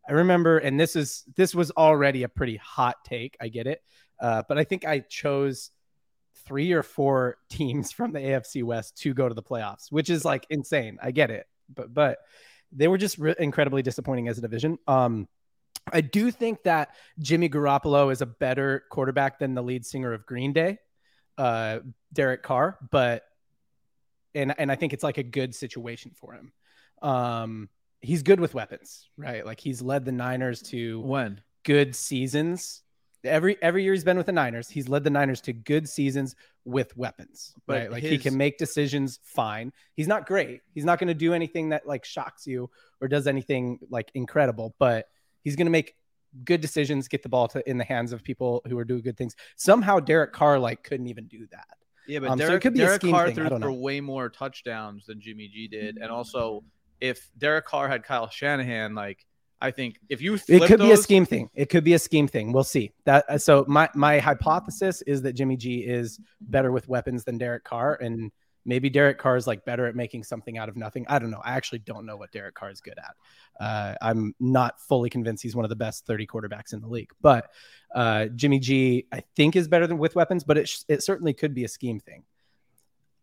I 0.06 0.12
remember, 0.12 0.58
and 0.58 0.78
this 0.78 0.94
is 0.94 1.24
this 1.36 1.54
was 1.54 1.70
already 1.70 2.22
a 2.22 2.28
pretty 2.28 2.56
hot 2.58 2.96
take. 3.06 3.38
I 3.40 3.48
get 3.48 3.66
it, 3.66 3.80
uh, 4.20 4.42
but 4.46 4.58
I 4.58 4.64
think 4.64 4.84
I 4.84 4.98
chose 4.98 5.70
three 6.44 6.72
or 6.72 6.82
four 6.82 7.38
teams 7.48 7.92
from 7.92 8.12
the 8.12 8.20
AFC 8.20 8.62
West 8.62 8.98
to 8.98 9.14
go 9.14 9.26
to 9.26 9.34
the 9.34 9.42
playoffs, 9.42 9.90
which 9.90 10.10
is 10.10 10.22
like 10.22 10.46
insane. 10.50 10.98
I 11.02 11.12
get 11.12 11.30
it, 11.30 11.46
but 11.74 11.94
but 11.94 12.18
they 12.72 12.88
were 12.88 12.98
just 12.98 13.16
re- 13.16 13.34
incredibly 13.38 13.80
disappointing 13.80 14.28
as 14.28 14.36
a 14.36 14.42
division. 14.42 14.76
Um, 14.86 15.28
I 15.92 16.00
do 16.00 16.30
think 16.30 16.62
that 16.64 16.94
Jimmy 17.18 17.48
Garoppolo 17.48 18.12
is 18.12 18.20
a 18.20 18.26
better 18.26 18.84
quarterback 18.90 19.38
than 19.38 19.54
the 19.54 19.62
lead 19.62 19.84
singer 19.84 20.12
of 20.12 20.26
Green 20.26 20.52
Day, 20.52 20.78
uh, 21.36 21.80
Derek 22.12 22.42
Carr, 22.42 22.78
but 22.90 23.24
and 24.34 24.54
and 24.58 24.70
I 24.70 24.76
think 24.76 24.92
it's 24.92 25.04
like 25.04 25.18
a 25.18 25.22
good 25.22 25.54
situation 25.54 26.12
for 26.14 26.32
him. 26.34 26.52
Um, 27.02 27.68
he's 28.00 28.22
good 28.22 28.40
with 28.40 28.54
weapons, 28.54 29.08
right? 29.16 29.44
Like 29.44 29.60
he's 29.60 29.82
led 29.82 30.04
the 30.04 30.12
Niners 30.12 30.62
to 30.62 31.00
when 31.00 31.40
good 31.64 31.94
seasons 31.94 32.82
every 33.24 33.60
every 33.62 33.84
year 33.84 33.92
he's 33.92 34.04
been 34.04 34.16
with 34.16 34.26
the 34.26 34.32
Niners, 34.32 34.68
he's 34.68 34.88
led 34.88 35.04
the 35.04 35.10
Niners 35.10 35.40
to 35.42 35.52
good 35.52 35.88
seasons 35.88 36.34
with 36.64 36.96
weapons. 36.96 37.54
But 37.66 37.78
right? 37.78 37.90
Like 37.92 38.02
his... 38.02 38.12
he 38.12 38.18
can 38.18 38.36
make 38.36 38.58
decisions 38.58 39.18
fine. 39.22 39.72
He's 39.94 40.08
not 40.08 40.26
great. 40.26 40.60
He's 40.74 40.84
not 40.84 40.98
going 40.98 41.08
to 41.08 41.14
do 41.14 41.34
anything 41.34 41.70
that 41.70 41.86
like 41.86 42.04
shocks 42.04 42.46
you 42.46 42.70
or 43.00 43.08
does 43.08 43.26
anything 43.26 43.78
like 43.90 44.10
incredible, 44.14 44.74
but 44.78 45.06
he's 45.42 45.56
going 45.56 45.66
to 45.66 45.70
make 45.70 45.94
good 46.44 46.60
decisions, 46.60 47.08
get 47.08 47.22
the 47.22 47.28
ball 47.28 47.48
to 47.48 47.68
in 47.68 47.78
the 47.78 47.84
hands 47.84 48.12
of 48.12 48.22
people 48.22 48.62
who 48.68 48.78
are 48.78 48.84
doing 48.84 49.02
good 49.02 49.16
things. 49.16 49.34
Somehow 49.56 50.00
Derek 50.00 50.32
Carr 50.32 50.58
like 50.58 50.82
couldn't 50.82 51.06
even 51.06 51.26
do 51.26 51.46
that. 51.50 51.66
Yeah, 52.06 52.20
but 52.20 52.30
um, 52.30 52.38
Derek, 52.38 52.50
so 52.50 52.56
it 52.56 52.60
could 52.60 52.72
be 52.72 52.80
Derek 52.80 53.02
Carr 53.02 53.26
thing. 53.26 53.34
threw 53.34 53.58
for 53.58 53.72
way 53.72 54.00
more 54.00 54.28
touchdowns 54.28 55.06
than 55.06 55.20
Jimmy 55.20 55.48
G 55.48 55.68
did, 55.68 55.98
and 55.98 56.10
also 56.10 56.64
if 57.00 57.30
Derek 57.36 57.66
Carr 57.66 57.88
had 57.88 58.02
Kyle 58.02 58.28
Shanahan, 58.28 58.94
like 58.94 59.24
I 59.60 59.70
think 59.70 59.98
if 60.08 60.22
you 60.22 60.34
it 60.34 60.62
could 60.66 60.80
those, 60.80 60.88
be 60.88 60.92
a 60.92 60.96
scheme 60.96 61.26
thing. 61.26 61.50
It 61.54 61.68
could 61.68 61.84
be 61.84 61.94
a 61.94 61.98
scheme 61.98 62.28
thing. 62.28 62.52
We'll 62.52 62.64
see. 62.64 62.92
That 63.04 63.24
uh, 63.28 63.38
so 63.38 63.64
my 63.68 63.90
my 63.94 64.18
hypothesis 64.20 65.02
is 65.02 65.22
that 65.22 65.34
Jimmy 65.34 65.56
G 65.56 65.78
is 65.80 66.20
better 66.40 66.72
with 66.72 66.88
weapons 66.88 67.24
than 67.24 67.38
Derek 67.38 67.64
Carr, 67.64 67.96
and 67.96 68.30
maybe 68.68 68.90
Derek 68.90 69.18
Carr 69.18 69.36
is 69.36 69.46
like 69.46 69.64
better 69.64 69.86
at 69.86 69.96
making 69.96 70.22
something 70.22 70.58
out 70.58 70.68
of 70.68 70.76
nothing. 70.76 71.06
I 71.08 71.18
don't 71.18 71.30
know. 71.30 71.40
I 71.42 71.52
actually 71.52 71.80
don't 71.80 72.06
know 72.06 72.16
what 72.16 72.30
Derek 72.30 72.54
Carr 72.54 72.70
is 72.70 72.80
good 72.80 72.98
at. 72.98 73.64
Uh, 73.64 73.94
I'm 74.00 74.34
not 74.38 74.80
fully 74.80 75.10
convinced 75.10 75.42
he's 75.42 75.56
one 75.56 75.64
of 75.64 75.70
the 75.70 75.76
best 75.76 76.06
30 76.06 76.26
quarterbacks 76.26 76.72
in 76.72 76.80
the 76.80 76.86
league, 76.86 77.10
but 77.20 77.50
uh, 77.94 78.26
Jimmy 78.26 78.60
G 78.60 79.06
I 79.12 79.24
think 79.34 79.56
is 79.56 79.66
better 79.66 79.86
than 79.86 79.98
with 79.98 80.14
weapons, 80.14 80.44
but 80.44 80.58
it 80.58 80.70
it 80.88 81.02
certainly 81.02 81.32
could 81.32 81.54
be 81.54 81.64
a 81.64 81.68
scheme 81.68 81.98
thing. 81.98 82.22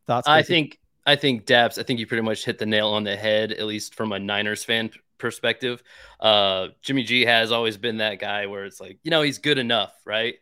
Thoughts? 0.08 0.28
I 0.28 0.42
think 0.42 0.80
I 1.06 1.16
think 1.16 1.46
Daps. 1.46 1.78
I 1.78 1.84
think 1.84 2.00
you 2.00 2.08
pretty 2.08 2.24
much 2.24 2.44
hit 2.44 2.58
the 2.58 2.66
nail 2.66 2.90
on 2.90 3.04
the 3.04 3.16
head, 3.16 3.52
at 3.52 3.66
least 3.66 3.96
from 3.96 4.12
a 4.12 4.20
Niners 4.20 4.64
fan 4.64 4.90
perspective. 5.18 5.84
Uh, 6.20 6.70
Jimmy 6.82 7.04
G 7.04 7.26
has 7.26 7.52
always 7.52 7.78
been 7.78 7.98
that 7.98 8.20
guy 8.20 8.48
where 8.48 8.66
it's 8.66 8.82
like, 8.82 8.98
you 9.04 9.12
know, 9.12 9.22
he's 9.22 9.38
good 9.38 9.58
enough, 9.58 9.94
right? 10.06 10.36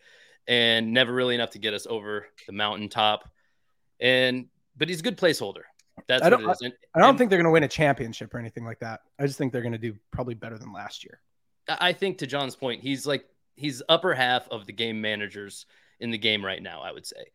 And 0.47 0.93
never 0.93 1.13
really 1.13 1.35
enough 1.35 1.51
to 1.51 1.59
get 1.59 1.73
us 1.73 1.85
over 1.89 2.27
the 2.47 2.53
mountaintop. 2.53 3.29
And 3.99 4.47
but 4.77 4.89
he's 4.89 4.99
a 4.99 5.03
good 5.03 5.17
placeholder. 5.17 5.63
That's 6.07 6.23
I 6.23 6.29
don't, 6.29 6.43
what 6.43 6.49
it 6.49 6.53
is. 6.53 6.61
And, 6.61 6.73
I 6.95 6.99
don't 6.99 7.09
and, 7.09 7.17
think 7.17 7.29
they're 7.29 7.37
going 7.37 7.45
to 7.45 7.51
win 7.51 7.63
a 7.63 7.67
championship 7.67 8.33
or 8.33 8.39
anything 8.39 8.65
like 8.65 8.79
that. 8.79 9.01
I 9.19 9.25
just 9.25 9.37
think 9.37 9.53
they're 9.53 9.61
going 9.61 9.73
to 9.73 9.77
do 9.77 9.95
probably 10.11 10.33
better 10.33 10.57
than 10.57 10.73
last 10.73 11.03
year. 11.03 11.19
I 11.67 11.93
think 11.93 12.17
to 12.17 12.27
John's 12.27 12.55
point, 12.55 12.81
he's 12.81 13.05
like 13.05 13.25
he's 13.55 13.81
upper 13.87 14.13
half 14.13 14.47
of 14.49 14.65
the 14.65 14.73
game 14.73 14.99
managers 14.99 15.65
in 15.99 16.11
the 16.11 16.17
game 16.17 16.43
right 16.43 16.61
now. 16.61 16.81
I 16.81 16.91
would 16.91 17.05
say 17.05 17.25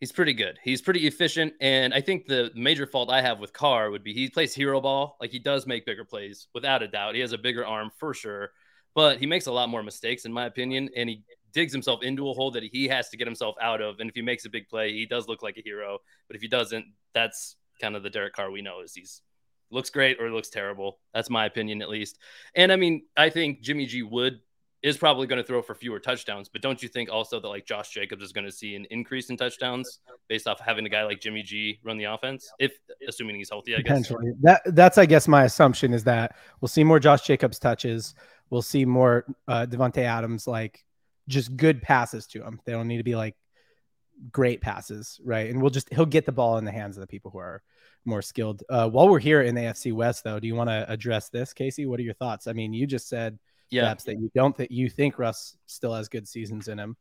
he's 0.00 0.12
pretty 0.12 0.32
good. 0.32 0.58
He's 0.62 0.82
pretty 0.82 1.06
efficient. 1.06 1.54
And 1.60 1.92
I 1.92 2.00
think 2.00 2.26
the 2.26 2.50
major 2.54 2.86
fault 2.86 3.10
I 3.10 3.22
have 3.22 3.38
with 3.38 3.52
Carr 3.52 3.90
would 3.90 4.04
be 4.04 4.12
he 4.12 4.28
plays 4.28 4.54
hero 4.54 4.80
ball. 4.80 5.16
Like 5.20 5.30
he 5.30 5.38
does 5.38 5.66
make 5.66 5.86
bigger 5.86 6.04
plays 6.04 6.48
without 6.54 6.82
a 6.82 6.88
doubt. 6.88 7.14
He 7.14 7.20
has 7.20 7.32
a 7.32 7.38
bigger 7.38 7.66
arm 7.66 7.90
for 7.98 8.14
sure, 8.14 8.52
but 8.94 9.18
he 9.18 9.26
makes 9.26 9.46
a 9.46 9.52
lot 9.52 9.68
more 9.68 9.82
mistakes, 9.82 10.24
in 10.24 10.32
my 10.32 10.46
opinion. 10.46 10.90
And 10.96 11.08
he 11.08 11.22
digs 11.56 11.72
himself 11.72 12.02
into 12.02 12.28
a 12.28 12.34
hole 12.34 12.50
that 12.50 12.62
he 12.62 12.86
has 12.86 13.08
to 13.08 13.16
get 13.16 13.26
himself 13.26 13.56
out 13.62 13.80
of. 13.80 13.98
And 13.98 14.10
if 14.10 14.14
he 14.14 14.20
makes 14.20 14.44
a 14.44 14.50
big 14.50 14.68
play, 14.68 14.92
he 14.92 15.06
does 15.06 15.26
look 15.26 15.42
like 15.42 15.56
a 15.56 15.62
hero. 15.62 15.98
But 16.28 16.36
if 16.36 16.42
he 16.42 16.48
doesn't, 16.48 16.84
that's 17.14 17.56
kind 17.80 17.96
of 17.96 18.02
the 18.02 18.10
Derek 18.10 18.34
Carr 18.34 18.50
we 18.50 18.60
know 18.60 18.82
is 18.82 18.94
he's 18.94 19.22
looks 19.70 19.88
great 19.88 20.20
or 20.20 20.30
looks 20.30 20.50
terrible. 20.50 20.98
That's 21.14 21.30
my 21.30 21.46
opinion, 21.46 21.80
at 21.80 21.88
least. 21.88 22.18
And 22.54 22.70
I 22.70 22.76
mean, 22.76 23.04
I 23.16 23.30
think 23.30 23.62
Jimmy 23.62 23.86
G 23.86 24.02
would 24.02 24.40
is 24.82 24.98
probably 24.98 25.26
going 25.26 25.40
to 25.40 25.46
throw 25.46 25.62
for 25.62 25.74
fewer 25.74 25.98
touchdowns. 25.98 26.50
But 26.50 26.60
don't 26.60 26.82
you 26.82 26.90
think 26.90 27.10
also 27.10 27.40
that 27.40 27.48
like 27.48 27.64
Josh 27.64 27.88
Jacobs 27.88 28.22
is 28.22 28.32
going 28.32 28.44
to 28.44 28.52
see 28.52 28.76
an 28.76 28.86
increase 28.90 29.30
in 29.30 29.38
touchdowns 29.38 30.00
based 30.28 30.46
off 30.46 30.60
having 30.60 30.84
a 30.84 30.90
guy 30.90 31.04
like 31.04 31.20
Jimmy 31.22 31.42
G 31.42 31.80
run 31.82 31.96
the 31.96 32.04
offense, 32.04 32.52
if 32.58 32.72
assuming 33.08 33.36
he's 33.36 33.48
healthy? 33.48 33.74
I 33.74 33.80
guess 33.80 34.12
that 34.42 34.60
that's 34.66 34.98
I 34.98 35.06
guess 35.06 35.26
my 35.26 35.44
assumption 35.44 35.94
is 35.94 36.04
that 36.04 36.36
we'll 36.60 36.68
see 36.68 36.84
more 36.84 37.00
Josh 37.00 37.22
Jacobs 37.22 37.58
touches. 37.58 38.14
We'll 38.50 38.62
see 38.62 38.84
more 38.84 39.24
uh, 39.48 39.66
Davante 39.68 40.02
Adams 40.02 40.46
like 40.46 40.84
just 41.28 41.56
good 41.56 41.82
passes 41.82 42.26
to 42.28 42.42
him. 42.42 42.60
They 42.64 42.72
don't 42.72 42.88
need 42.88 42.98
to 42.98 43.04
be 43.04 43.16
like 43.16 43.34
great 44.32 44.60
passes, 44.60 45.20
right? 45.24 45.50
And 45.50 45.60
we'll 45.60 45.70
just 45.70 45.92
he'll 45.92 46.06
get 46.06 46.26
the 46.26 46.32
ball 46.32 46.58
in 46.58 46.64
the 46.64 46.72
hands 46.72 46.96
of 46.96 47.00
the 47.00 47.06
people 47.06 47.30
who 47.30 47.38
are 47.38 47.62
more 48.04 48.22
skilled. 48.22 48.62
Uh, 48.68 48.88
while 48.88 49.08
we're 49.08 49.18
here 49.18 49.42
in 49.42 49.54
AFC 49.54 49.92
West, 49.92 50.24
though, 50.24 50.38
do 50.38 50.46
you 50.46 50.54
want 50.54 50.70
to 50.70 50.90
address 50.90 51.28
this, 51.28 51.52
Casey? 51.52 51.86
What 51.86 52.00
are 52.00 52.04
your 52.04 52.14
thoughts? 52.14 52.46
I 52.46 52.52
mean, 52.52 52.72
you 52.72 52.86
just 52.86 53.08
said 53.08 53.38
yeah. 53.70 53.92
that 53.94 54.18
you 54.18 54.30
don't 54.34 54.56
that 54.56 54.70
you 54.70 54.88
think 54.88 55.18
Russ 55.18 55.56
still 55.66 55.94
has 55.94 56.08
good 56.08 56.28
seasons 56.28 56.68
in 56.68 56.78
him. 56.78 56.96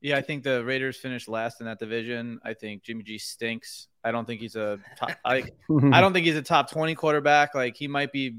Yeah, 0.00 0.18
I 0.18 0.22
think 0.22 0.44
the 0.44 0.64
Raiders 0.64 0.96
finished 0.96 1.26
last 1.26 1.60
in 1.60 1.66
that 1.66 1.78
division. 1.78 2.38
I 2.44 2.54
think 2.54 2.82
Jimmy 2.82 3.02
G 3.02 3.18
stinks. 3.18 3.88
I 4.04 4.12
don't 4.12 4.26
think 4.26 4.40
he's 4.40 4.54
a 4.54 4.78
top, 4.96 5.10
I, 5.24 5.44
I 5.92 6.00
don't 6.00 6.12
think 6.12 6.26
he's 6.26 6.36
a 6.36 6.42
top 6.42 6.70
20 6.70 6.94
quarterback. 6.94 7.54
Like 7.54 7.76
he 7.76 7.88
might 7.88 8.12
be 8.12 8.36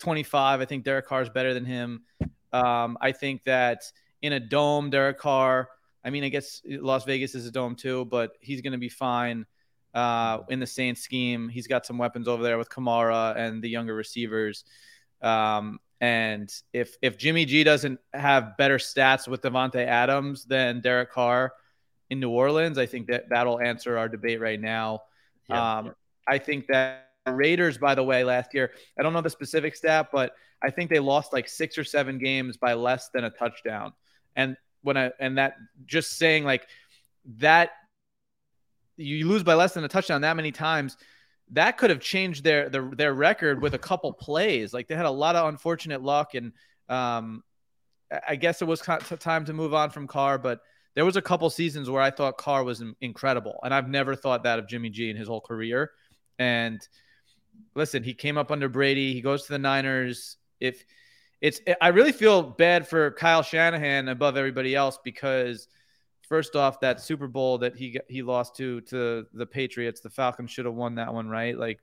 25. 0.00 0.60
I 0.60 0.64
think 0.64 0.84
Derek 0.84 1.06
Carr 1.06 1.22
is 1.22 1.28
better 1.28 1.54
than 1.54 1.64
him. 1.64 2.02
Um, 2.52 2.96
I 3.00 3.12
think 3.12 3.44
that 3.44 3.82
in 4.22 4.32
a 4.32 4.40
dome. 4.40 4.90
Derek 4.90 5.18
Carr. 5.18 5.68
I 6.04 6.10
mean, 6.10 6.24
I 6.24 6.28
guess 6.28 6.62
Las 6.64 7.04
Vegas 7.04 7.34
is 7.34 7.46
a 7.46 7.50
dome 7.50 7.74
too, 7.74 8.04
but 8.06 8.32
he's 8.40 8.60
going 8.60 8.72
to 8.72 8.78
be 8.78 8.88
fine 8.88 9.46
uh, 9.94 10.38
in 10.48 10.60
the 10.60 10.66
Saints 10.66 11.02
scheme. 11.02 11.48
He's 11.48 11.66
got 11.66 11.84
some 11.84 11.98
weapons 11.98 12.28
over 12.28 12.42
there 12.42 12.58
with 12.58 12.68
Kamara 12.68 13.36
and 13.36 13.62
the 13.62 13.68
younger 13.68 13.94
receivers. 13.94 14.64
Um, 15.20 15.80
and 16.00 16.52
if 16.72 16.96
if 17.02 17.18
Jimmy 17.18 17.44
G 17.44 17.64
doesn't 17.64 17.98
have 18.14 18.56
better 18.56 18.78
stats 18.78 19.26
with 19.26 19.42
Davante 19.42 19.84
Adams 19.84 20.44
than 20.44 20.80
Derek 20.80 21.10
Carr 21.10 21.52
in 22.10 22.20
New 22.20 22.30
Orleans, 22.30 22.78
I 22.78 22.86
think 22.86 23.08
that 23.08 23.28
that'll 23.28 23.60
answer 23.60 23.98
our 23.98 24.08
debate 24.08 24.40
right 24.40 24.60
now. 24.60 25.00
Yeah, 25.48 25.78
um, 25.78 25.86
yeah. 25.86 25.92
I 26.28 26.38
think 26.38 26.68
that 26.68 27.08
Raiders, 27.26 27.78
by 27.78 27.94
the 27.96 28.04
way, 28.04 28.22
last 28.22 28.54
year, 28.54 28.70
I 28.98 29.02
don't 29.02 29.12
know 29.12 29.20
the 29.20 29.30
specific 29.30 29.74
stat, 29.74 30.08
but 30.12 30.32
I 30.62 30.70
think 30.70 30.90
they 30.90 31.00
lost 31.00 31.32
like 31.32 31.48
six 31.48 31.76
or 31.76 31.84
seven 31.84 32.18
games 32.18 32.56
by 32.56 32.74
less 32.74 33.08
than 33.12 33.24
a 33.24 33.30
touchdown. 33.30 33.92
And 34.36 34.56
when 34.82 34.96
I 34.96 35.12
and 35.18 35.38
that 35.38 35.54
just 35.86 36.16
saying 36.18 36.44
like 36.44 36.66
that 37.38 37.70
you 38.96 39.28
lose 39.28 39.42
by 39.42 39.54
less 39.54 39.74
than 39.74 39.84
a 39.84 39.88
touchdown 39.88 40.22
that 40.22 40.36
many 40.36 40.52
times 40.52 40.96
that 41.52 41.78
could 41.78 41.90
have 41.90 42.00
changed 42.00 42.44
their 42.44 42.68
their, 42.68 42.90
their 42.94 43.14
record 43.14 43.62
with 43.62 43.74
a 43.74 43.78
couple 43.78 44.12
plays. 44.12 44.72
Like 44.72 44.88
they 44.88 44.94
had 44.94 45.06
a 45.06 45.10
lot 45.10 45.36
of 45.36 45.48
unfortunate 45.48 46.02
luck 46.02 46.34
and 46.34 46.52
um 46.88 47.42
i 48.26 48.36
guess 48.36 48.62
it 48.62 48.64
was 48.64 48.80
time 48.80 49.44
to 49.44 49.52
move 49.52 49.74
on 49.74 49.90
from 49.90 50.06
carr 50.06 50.38
but 50.38 50.60
there 50.94 51.04
was 51.04 51.16
a 51.16 51.22
couple 51.22 51.50
seasons 51.50 51.90
where 51.90 52.00
i 52.00 52.10
thought 52.10 52.38
carr 52.38 52.64
was 52.64 52.82
incredible. 53.00 53.58
And 53.62 53.74
i've 53.74 53.88
never 53.88 54.16
thought 54.16 54.44
that 54.44 54.58
of 54.58 54.66
jimmy 54.66 54.90
g 54.90 55.10
in 55.10 55.16
his 55.16 55.28
whole 55.28 55.40
career. 55.40 55.90
And 56.38 56.80
listen 57.74 58.02
he 58.02 58.14
came 58.14 58.38
up 58.38 58.50
under 58.50 58.68
brady. 58.68 59.12
He 59.12 59.20
goes 59.20 59.44
to 59.44 59.52
the 59.52 59.58
niners. 59.58 60.36
If 60.60 60.84
it's 61.40 61.60
I 61.80 61.88
really 61.88 62.12
feel 62.12 62.42
bad 62.42 62.88
for 62.88 63.12
Kyle 63.12 63.42
Shanahan 63.42 64.08
above 64.08 64.36
everybody 64.36 64.74
else 64.74 64.98
because 65.02 65.68
first 66.28 66.54
off, 66.56 66.80
that 66.80 67.00
Super 67.00 67.26
Bowl 67.26 67.58
that 67.58 67.76
he 67.76 67.98
he 68.08 68.22
lost 68.22 68.56
to 68.56 68.80
to 68.82 69.26
the 69.32 69.46
Patriots, 69.46 70.00
the 70.00 70.10
Falcons 70.10 70.50
should 70.50 70.66
have 70.66 70.74
won 70.74 70.96
that 70.96 71.12
one, 71.12 71.28
right? 71.28 71.58
Like 71.58 71.80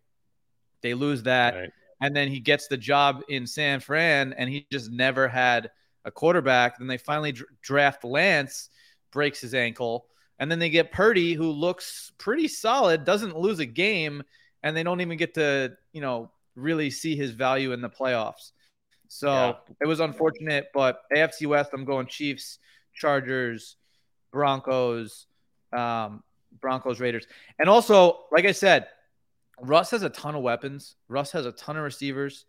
they 0.82 0.94
lose 0.94 1.24
that, 1.24 1.56
right. 1.56 1.72
and 2.02 2.16
then 2.16 2.28
he 2.28 2.40
gets 2.40 2.68
the 2.68 2.78
job 2.78 3.22
in 3.28 3.48
San 3.48 3.80
Fran, 3.80 4.34
and 4.34 4.50
he 4.50 4.68
just 4.72 4.92
never 4.92 5.28
had 5.28 5.72
a 6.06 6.12
quarterback. 6.12 6.78
Then 6.78 6.88
they 6.88 6.98
finally 6.98 7.34
draft 7.62 8.04
Lance, 8.04 8.70
breaks 9.12 9.42
his 9.42 9.54
ankle, 9.54 10.06
and 10.38 10.50
then 10.50 10.60
they 10.60 10.70
get 10.70 10.92
Purdy, 10.92 11.34
who 11.34 11.50
looks 11.50 12.12
pretty 12.18 12.48
solid, 12.48 13.04
doesn't 13.04 13.38
lose 13.38 13.60
a 13.60 13.66
game, 13.66 14.22
and 14.64 14.78
they 14.78 14.84
don't 14.84 15.02
even 15.02 15.18
get 15.18 15.34
to 15.36 15.76
you 15.92 16.02
know 16.02 16.32
really 16.56 16.90
see 16.90 17.16
his 17.16 17.32
value 17.32 17.72
in 17.72 17.82
the 17.82 17.90
playoffs. 17.90 18.52
So 19.16 19.30
yeah. 19.30 19.54
it 19.80 19.88
was 19.88 20.02
unfortunate, 20.02 20.68
but 20.74 21.04
AFC 21.16 21.48
West, 21.48 21.70
I'm 21.74 21.86
going 21.86 22.06
Chiefs, 22.08 22.60
Chargers, 22.94 23.78
Broncos, 24.34 25.28
um, 25.72 26.22
Broncos, 26.60 27.00
Raiders. 27.00 27.26
And 27.58 27.70
also, 27.70 28.26
like 28.30 28.44
I 28.44 28.52
said, 28.52 28.88
Russ 29.62 29.92
has 29.92 30.04
a 30.04 30.10
ton 30.10 30.36
of 30.36 30.42
weapons. 30.42 30.96
Russ 31.08 31.32
has 31.32 31.46
a 31.46 31.54
ton 31.54 31.78
of 31.78 31.84
receivers. 31.84 32.44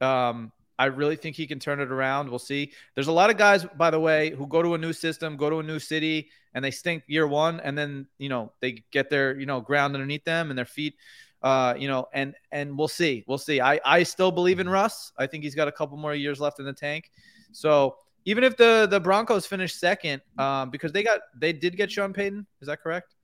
Um, 0.00 0.52
I 0.78 0.86
really 0.86 1.16
think 1.16 1.34
he 1.34 1.48
can 1.48 1.58
turn 1.58 1.80
it 1.80 1.90
around. 1.90 2.30
We'll 2.30 2.38
see. 2.38 2.70
There's 2.94 3.08
a 3.08 3.12
lot 3.12 3.30
of 3.30 3.36
guys, 3.36 3.66
by 3.76 3.90
the 3.90 3.98
way, 3.98 4.30
who 4.30 4.46
go 4.46 4.62
to 4.62 4.74
a 4.74 4.78
new 4.78 4.92
system, 4.92 5.36
go 5.36 5.50
to 5.50 5.58
a 5.58 5.62
new 5.64 5.80
city, 5.80 6.30
and 6.54 6.64
they 6.64 6.70
stink 6.70 7.02
year 7.08 7.26
one, 7.26 7.58
and 7.58 7.76
then 7.76 8.06
you 8.18 8.28
know 8.28 8.52
they 8.60 8.84
get 8.92 9.10
their 9.10 9.36
you 9.38 9.46
know 9.46 9.60
ground 9.60 9.94
underneath 9.94 10.24
them 10.24 10.50
and 10.50 10.58
their 10.58 10.66
feet 10.66 10.94
uh, 11.42 11.74
you 11.76 11.88
know, 11.88 12.06
and 12.12 12.34
and 12.50 12.76
we'll 12.76 12.88
see, 12.88 13.24
we'll 13.26 13.38
see. 13.38 13.60
I 13.60 13.80
I 13.84 14.02
still 14.02 14.30
believe 14.30 14.60
in 14.60 14.68
Russ. 14.68 15.12
I 15.18 15.26
think 15.26 15.44
he's 15.44 15.54
got 15.54 15.68
a 15.68 15.72
couple 15.72 15.96
more 15.96 16.14
years 16.14 16.40
left 16.40 16.60
in 16.60 16.64
the 16.64 16.72
tank. 16.72 17.10
So 17.52 17.96
even 18.24 18.44
if 18.44 18.56
the 18.56 18.86
the 18.90 19.00
Broncos 19.00 19.46
finish 19.46 19.74
second, 19.74 20.22
um, 20.38 20.70
because 20.70 20.92
they 20.92 21.02
got 21.02 21.20
they 21.36 21.52
did 21.52 21.76
get 21.76 21.90
Sean 21.90 22.12
Payton, 22.12 22.46
is 22.60 22.68
that 22.68 22.82
correct? 22.82 23.14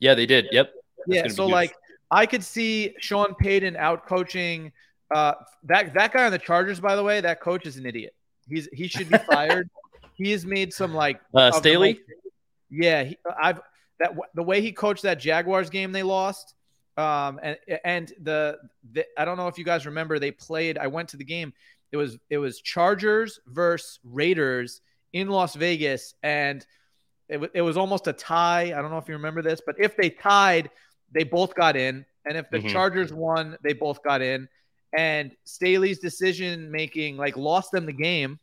Yeah, 0.00 0.14
they 0.14 0.26
did. 0.26 0.48
Yep. 0.50 0.72
That's 1.06 1.16
yeah. 1.16 1.28
So 1.28 1.46
like, 1.46 1.74
I 2.10 2.26
could 2.26 2.42
see 2.42 2.94
Sean 2.98 3.34
Payton 3.34 3.76
out 3.76 4.06
coaching 4.06 4.72
uh, 5.14 5.34
that 5.64 5.94
that 5.94 6.12
guy 6.12 6.24
on 6.24 6.32
the 6.32 6.38
Chargers. 6.38 6.80
By 6.80 6.96
the 6.96 7.04
way, 7.04 7.20
that 7.20 7.40
coach 7.40 7.66
is 7.66 7.76
an 7.76 7.86
idiot. 7.86 8.14
He's 8.48 8.68
he 8.72 8.88
should 8.88 9.08
be 9.08 9.18
fired. 9.30 9.68
he 10.14 10.32
has 10.32 10.44
made 10.44 10.72
some 10.72 10.94
like 10.94 11.20
uh, 11.34 11.52
Staley. 11.52 12.00
Yeah, 12.70 13.04
he, 13.04 13.18
I've 13.40 13.60
that 14.00 14.16
the 14.34 14.42
way 14.42 14.60
he 14.60 14.72
coached 14.72 15.02
that 15.02 15.20
Jaguars 15.20 15.70
game 15.70 15.92
they 15.92 16.02
lost. 16.02 16.54
Um, 16.98 17.38
and 17.44 17.56
and 17.84 18.12
the, 18.20 18.58
the 18.92 19.06
I 19.16 19.24
don't 19.24 19.36
know 19.36 19.46
if 19.46 19.56
you 19.56 19.64
guys 19.64 19.86
remember 19.86 20.18
they 20.18 20.32
played. 20.32 20.78
I 20.78 20.88
went 20.88 21.10
to 21.10 21.16
the 21.16 21.24
game. 21.24 21.52
It 21.92 21.96
was 21.96 22.18
it 22.28 22.38
was 22.38 22.60
Chargers 22.60 23.38
versus 23.46 24.00
Raiders 24.02 24.80
in 25.12 25.28
Las 25.28 25.54
Vegas, 25.54 26.14
and 26.24 26.66
it, 27.28 27.50
it 27.54 27.62
was 27.62 27.76
almost 27.76 28.08
a 28.08 28.12
tie. 28.12 28.74
I 28.76 28.82
don't 28.82 28.90
know 28.90 28.98
if 28.98 29.06
you 29.06 29.14
remember 29.14 29.42
this, 29.42 29.60
but 29.64 29.76
if 29.78 29.96
they 29.96 30.10
tied, 30.10 30.70
they 31.12 31.22
both 31.22 31.54
got 31.54 31.76
in, 31.76 32.04
and 32.26 32.36
if 32.36 32.50
the 32.50 32.58
mm-hmm. 32.58 32.68
Chargers 32.68 33.12
won, 33.12 33.56
they 33.62 33.74
both 33.74 34.02
got 34.02 34.20
in. 34.20 34.48
And 34.96 35.32
Staley's 35.44 36.00
decision 36.00 36.70
making 36.70 37.16
like 37.16 37.36
lost 37.36 37.70
them 37.70 37.86
the 37.86 37.92
game, 37.92 38.40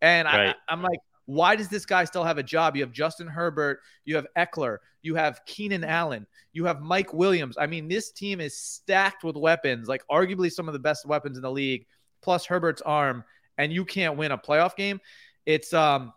and 0.00 0.26
right. 0.26 0.50
I, 0.50 0.72
I'm 0.72 0.82
like, 0.82 1.00
why 1.26 1.56
does 1.56 1.68
this 1.68 1.84
guy 1.84 2.04
still 2.04 2.24
have 2.24 2.38
a 2.38 2.42
job? 2.42 2.76
You 2.76 2.82
have 2.82 2.92
Justin 2.92 3.26
Herbert, 3.26 3.80
you 4.04 4.16
have 4.16 4.26
Ekeler, 4.36 4.78
you 5.02 5.16
have 5.16 5.40
Keenan 5.44 5.84
Allen, 5.84 6.26
you 6.52 6.64
have 6.64 6.80
Mike 6.80 7.12
Williams. 7.12 7.56
I 7.58 7.66
mean, 7.66 7.88
this 7.88 8.10
team 8.10 8.40
is 8.40 8.56
stacked 8.56 9.24
with 9.24 9.36
weapons, 9.36 9.88
like 9.88 10.02
arguably 10.10 10.50
some 10.50 10.68
of 10.68 10.72
the 10.72 10.78
best 10.78 11.04
weapons 11.04 11.36
in 11.36 11.42
the 11.42 11.50
league, 11.50 11.86
plus 12.22 12.46
Herbert's 12.46 12.82
arm, 12.82 13.24
and 13.58 13.72
you 13.72 13.84
can't 13.84 14.16
win 14.16 14.32
a 14.32 14.38
playoff 14.38 14.76
game. 14.76 15.00
It's 15.44 15.72
um 15.72 16.12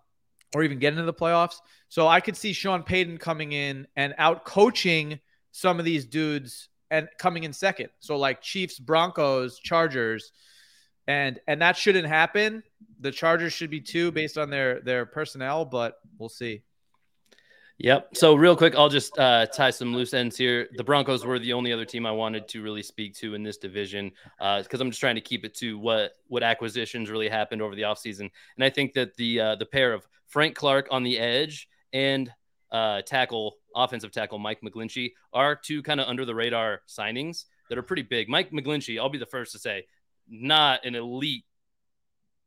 or 0.56 0.64
even 0.64 0.80
get 0.80 0.94
into 0.94 1.04
the 1.04 1.14
playoffs. 1.14 1.58
So 1.90 2.08
I 2.08 2.20
could 2.22 2.36
see 2.36 2.54
Sean 2.54 2.84
Payton 2.84 3.18
coming 3.18 3.52
in 3.52 3.88
and 3.96 4.16
out 4.18 4.46
coaching 4.46 5.20
some 5.52 5.80
of 5.80 5.86
these 5.86 6.06
dudes 6.06 6.70
and 6.92 7.08
coming 7.18 7.44
in 7.44 7.54
second. 7.54 7.90
So 8.00 8.18
like 8.18 8.42
Chiefs, 8.42 8.80
Broncos, 8.80 9.60
Chargers 9.60 10.32
and 11.10 11.40
and 11.48 11.60
that 11.62 11.76
shouldn't 11.76 12.08
happen. 12.08 12.62
The 13.00 13.12
Chargers 13.12 13.52
should 13.52 13.72
be 13.72 13.82
two 13.82 14.12
based 14.12 14.38
on 14.38 14.52
their 14.52 14.80
their 14.82 15.08
personnel, 15.08 15.66
but 15.66 16.00
we'll 16.20 16.30
see. 16.30 16.62
Yep. 17.80 18.10
So 18.16 18.36
real 18.36 18.56
quick, 18.56 18.76
I'll 18.76 18.90
just 18.90 19.18
uh, 19.18 19.48
tie 19.48 19.72
some 19.72 19.96
loose 19.96 20.14
ends 20.14 20.38
here. 20.38 20.68
The 20.76 20.84
Broncos 20.84 21.26
were 21.26 21.40
the 21.40 21.54
only 21.54 21.72
other 21.74 21.86
team 21.86 22.06
I 22.06 22.12
wanted 22.12 22.48
to 22.50 22.62
really 22.62 22.84
speak 22.84 23.16
to 23.16 23.36
in 23.36 23.42
this 23.42 23.58
division 23.58 24.12
because 24.38 24.68
uh, 24.80 24.82
I'm 24.82 24.90
just 24.90 25.00
trying 25.00 25.16
to 25.16 25.22
keep 25.22 25.46
it 25.46 25.56
to 25.56 25.80
what 25.80 26.12
what 26.28 26.44
acquisitions 26.44 27.10
really 27.10 27.30
happened 27.30 27.64
over 27.64 27.74
the 27.74 27.84
offseason. 27.84 28.30
And 28.56 28.64
I 28.64 28.70
think 28.70 28.94
that 28.94 29.16
the 29.16 29.40
uh, 29.40 29.56
the 29.56 29.66
pair 29.66 29.94
of 29.94 30.08
Frank 30.28 30.56
Clark 30.56 30.90
on 30.92 31.04
the 31.04 31.18
edge 31.18 31.68
and 31.92 32.32
uh, 32.72 33.02
tackle 33.02 33.58
offensive 33.76 34.12
tackle 34.12 34.38
Mike 34.38 34.62
McGlinchey 34.62 35.14
are 35.34 35.56
two 35.56 35.82
kind 35.82 36.00
of 36.00 36.08
under 36.08 36.24
the 36.26 36.36
radar 36.36 36.82
signings 36.88 37.46
that 37.70 37.80
are 37.80 37.84
pretty 37.84 38.04
big. 38.04 38.30
Mike 38.30 38.52
McGlinchey, 38.52 39.00
I'll 39.00 39.10
be 39.10 39.18
the 39.18 39.26
first 39.26 39.54
to 39.54 39.60
say, 39.60 39.86
not 40.30 40.86
an 40.86 40.96
elite 40.96 41.46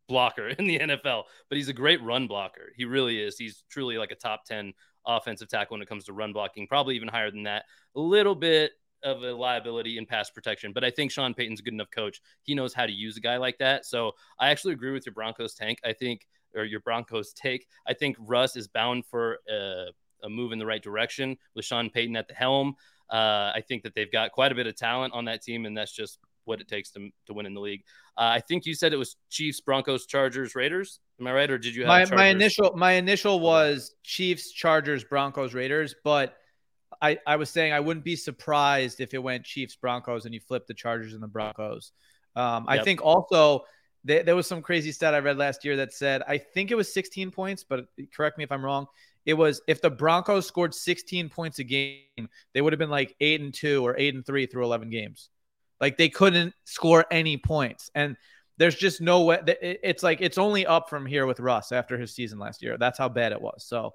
blocker 0.08 0.48
in 0.58 0.66
the 0.66 0.78
NFL, 0.78 1.24
but 1.48 1.56
he's 1.56 1.68
a 1.68 1.74
great 1.74 2.02
run 2.02 2.26
blocker. 2.26 2.72
He 2.76 2.84
really 2.84 3.20
is. 3.20 3.38
He's 3.38 3.64
truly 3.70 3.98
like 3.98 4.10
a 4.10 4.16
top 4.16 4.44
10 4.44 4.72
offensive 5.06 5.48
tackle 5.48 5.74
when 5.74 5.82
it 5.82 5.88
comes 5.88 6.04
to 6.04 6.12
run 6.12 6.32
blocking, 6.32 6.66
probably 6.66 6.96
even 6.96 7.08
higher 7.08 7.30
than 7.30 7.44
that. 7.44 7.64
A 7.96 8.00
little 8.00 8.34
bit 8.34 8.72
of 9.02 9.24
a 9.24 9.32
liability 9.32 9.98
in 9.98 10.06
pass 10.06 10.30
protection, 10.30 10.72
but 10.72 10.84
I 10.84 10.90
think 10.90 11.10
Sean 11.10 11.34
Payton's 11.34 11.60
a 11.60 11.62
good 11.62 11.74
enough 11.74 11.90
coach. 11.90 12.20
He 12.42 12.54
knows 12.54 12.72
how 12.72 12.86
to 12.86 12.92
use 12.92 13.16
a 13.16 13.20
guy 13.20 13.36
like 13.36 13.58
that. 13.58 13.84
So 13.84 14.12
I 14.38 14.50
actually 14.50 14.74
agree 14.74 14.92
with 14.92 15.04
your 15.04 15.12
Broncos 15.14 15.54
tank. 15.54 15.80
I 15.84 15.92
think, 15.92 16.26
or 16.54 16.64
your 16.64 16.80
Broncos 16.80 17.32
take. 17.32 17.66
I 17.86 17.94
think 17.94 18.16
Russ 18.20 18.54
is 18.56 18.68
bound 18.68 19.04
for 19.06 19.38
a, 19.50 19.86
a 20.22 20.28
move 20.28 20.52
in 20.52 20.58
the 20.58 20.66
right 20.66 20.82
direction 20.82 21.36
with 21.56 21.64
Sean 21.64 21.90
Payton 21.90 22.14
at 22.14 22.28
the 22.28 22.34
helm. 22.34 22.76
Uh, 23.10 23.52
I 23.54 23.62
think 23.66 23.82
that 23.82 23.94
they've 23.94 24.10
got 24.10 24.30
quite 24.32 24.52
a 24.52 24.54
bit 24.54 24.66
of 24.66 24.76
talent 24.76 25.14
on 25.14 25.24
that 25.24 25.42
team, 25.42 25.66
and 25.66 25.76
that's 25.76 25.92
just 25.92 26.18
what 26.44 26.60
it 26.60 26.68
takes 26.68 26.90
to, 26.92 27.10
to 27.26 27.34
win 27.34 27.46
in 27.46 27.54
the 27.54 27.60
league. 27.60 27.82
Uh, 28.16 28.34
I 28.34 28.40
think 28.40 28.66
you 28.66 28.74
said 28.74 28.92
it 28.92 28.98
was 28.98 29.16
Chiefs, 29.30 29.60
Broncos, 29.60 30.06
Chargers, 30.06 30.54
Raiders. 30.54 31.00
Am 31.20 31.26
I 31.26 31.32
right, 31.32 31.50
or 31.50 31.58
did 31.58 31.74
you 31.74 31.84
have 31.84 32.10
my, 32.10 32.16
my 32.16 32.26
initial 32.26 32.72
my 32.76 32.92
initial 32.92 33.40
was 33.40 33.94
Chiefs, 34.02 34.52
Chargers, 34.52 35.04
Broncos, 35.04 35.54
Raiders, 35.54 35.94
but 36.04 36.36
I 37.00 37.18
I 37.26 37.36
was 37.36 37.50
saying 37.50 37.72
I 37.72 37.80
wouldn't 37.80 38.04
be 38.04 38.16
surprised 38.16 39.00
if 39.00 39.14
it 39.14 39.22
went 39.22 39.44
Chiefs, 39.44 39.76
Broncos, 39.76 40.24
and 40.24 40.34
you 40.34 40.40
flip 40.40 40.66
the 40.66 40.74
Chargers 40.74 41.14
and 41.14 41.22
the 41.22 41.28
Broncos. 41.28 41.92
Um, 42.34 42.64
I 42.66 42.82
think 42.82 43.02
also 43.02 43.64
th- 44.06 44.24
there 44.24 44.36
was 44.36 44.46
some 44.46 44.62
crazy 44.62 44.92
stat 44.92 45.14
I 45.14 45.18
read 45.18 45.36
last 45.36 45.64
year 45.64 45.76
that 45.76 45.92
said 45.92 46.22
I 46.26 46.38
think 46.38 46.70
it 46.70 46.74
was 46.74 46.92
16 46.92 47.30
points, 47.30 47.64
but 47.64 47.86
correct 48.14 48.38
me 48.38 48.44
if 48.44 48.52
I'm 48.52 48.64
wrong. 48.64 48.86
It 49.24 49.34
was 49.34 49.60
if 49.68 49.80
the 49.80 49.90
Broncos 49.90 50.46
scored 50.46 50.74
16 50.74 51.28
points 51.28 51.58
a 51.58 51.64
game, 51.64 52.28
they 52.54 52.60
would 52.60 52.72
have 52.72 52.80
been 52.80 52.90
like 52.90 53.14
eight 53.20 53.40
and 53.40 53.54
two 53.54 53.86
or 53.86 53.96
eight 53.98 54.14
and 54.14 54.26
three 54.26 54.46
through 54.46 54.64
11 54.64 54.90
games. 54.90 55.30
Like 55.82 55.98
they 55.98 56.08
couldn't 56.08 56.54
score 56.64 57.04
any 57.10 57.36
points. 57.36 57.90
And 57.94 58.16
there's 58.56 58.76
just 58.76 59.00
no 59.00 59.24
way. 59.24 59.40
It's 59.60 60.02
like 60.02 60.20
it's 60.20 60.38
only 60.38 60.64
up 60.64 60.88
from 60.88 61.04
here 61.04 61.26
with 61.26 61.40
Russ 61.40 61.72
after 61.72 61.98
his 61.98 62.14
season 62.14 62.38
last 62.38 62.62
year. 62.62 62.78
That's 62.78 62.98
how 62.98 63.08
bad 63.08 63.32
it 63.32 63.40
was. 63.40 63.64
So 63.64 63.92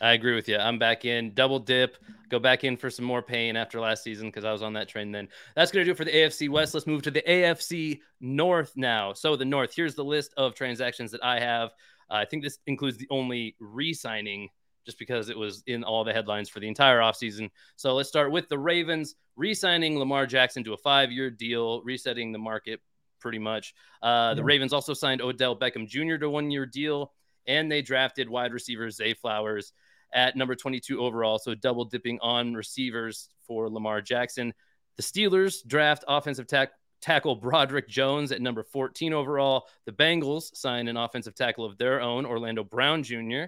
I 0.00 0.12
agree 0.12 0.34
with 0.34 0.48
you. 0.48 0.56
I'm 0.56 0.78
back 0.78 1.04
in 1.04 1.34
double 1.34 1.58
dip, 1.58 1.96
go 2.28 2.38
back 2.38 2.62
in 2.62 2.76
for 2.76 2.88
some 2.88 3.04
more 3.04 3.22
pain 3.22 3.56
after 3.56 3.80
last 3.80 4.04
season 4.04 4.28
because 4.28 4.44
I 4.44 4.52
was 4.52 4.62
on 4.62 4.72
that 4.74 4.88
train 4.88 5.10
then. 5.10 5.28
That's 5.56 5.72
going 5.72 5.84
to 5.84 5.86
do 5.86 5.92
it 5.92 5.96
for 5.96 6.04
the 6.04 6.12
AFC 6.12 6.48
West. 6.48 6.72
Let's 6.72 6.86
move 6.86 7.02
to 7.02 7.10
the 7.10 7.22
AFC 7.22 8.00
North 8.20 8.72
now. 8.76 9.12
So, 9.12 9.34
the 9.34 9.44
North, 9.44 9.74
here's 9.74 9.94
the 9.94 10.04
list 10.04 10.34
of 10.36 10.54
transactions 10.54 11.10
that 11.12 11.24
I 11.24 11.40
have. 11.40 11.70
Uh, 12.10 12.14
I 12.14 12.24
think 12.24 12.42
this 12.42 12.58
includes 12.66 12.96
the 12.96 13.08
only 13.10 13.56
re-signing 13.58 14.48
just 14.84 14.98
because 14.98 15.28
it 15.28 15.38
was 15.38 15.62
in 15.66 15.84
all 15.84 16.04
the 16.04 16.12
headlines 16.12 16.48
for 16.48 16.60
the 16.60 16.68
entire 16.68 17.00
offseason. 17.00 17.50
So 17.76 17.94
let's 17.94 18.08
start 18.08 18.30
with 18.30 18.48
the 18.48 18.58
Ravens 18.58 19.14
re-signing 19.36 19.98
Lamar 19.98 20.26
Jackson 20.26 20.64
to 20.64 20.74
a 20.74 20.76
five-year 20.76 21.30
deal, 21.30 21.82
resetting 21.82 22.32
the 22.32 22.38
market 22.38 22.80
pretty 23.20 23.38
much. 23.38 23.74
Uh, 24.02 24.34
the 24.34 24.42
yeah. 24.42 24.46
Ravens 24.46 24.72
also 24.72 24.94
signed 24.94 25.22
Odell 25.22 25.56
Beckham 25.58 25.88
Jr. 25.88 26.16
to 26.16 26.30
one-year 26.30 26.66
deal, 26.66 27.12
and 27.46 27.70
they 27.70 27.82
drafted 27.82 28.28
wide 28.28 28.52
receiver 28.52 28.90
Zay 28.90 29.14
Flowers 29.14 29.72
at 30.12 30.36
number 30.36 30.54
22 30.54 31.00
overall. 31.00 31.38
So 31.38 31.54
double 31.54 31.84
dipping 31.84 32.18
on 32.20 32.54
receivers 32.54 33.28
for 33.46 33.68
Lamar 33.68 34.00
Jackson. 34.00 34.54
The 34.96 35.02
Steelers 35.02 35.66
draft 35.66 36.04
offensive 36.06 36.46
tack- 36.46 36.72
tackle 37.00 37.34
Broderick 37.36 37.88
Jones 37.88 38.32
at 38.32 38.40
number 38.40 38.62
14 38.62 39.12
overall. 39.12 39.66
The 39.86 39.92
Bengals 39.92 40.54
sign 40.56 40.88
an 40.88 40.96
offensive 40.96 41.34
tackle 41.34 41.64
of 41.64 41.76
their 41.76 42.00
own, 42.00 42.24
Orlando 42.24 42.64
Brown 42.64 43.02
Jr. 43.02 43.44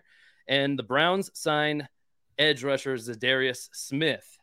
And 0.49 0.79
the 0.79 0.83
Browns 0.83 1.31
sign 1.35 1.89
edge 2.39 2.63
rusher 2.63 2.95
Za'Darius 2.95 3.69
Smith. 3.73 4.39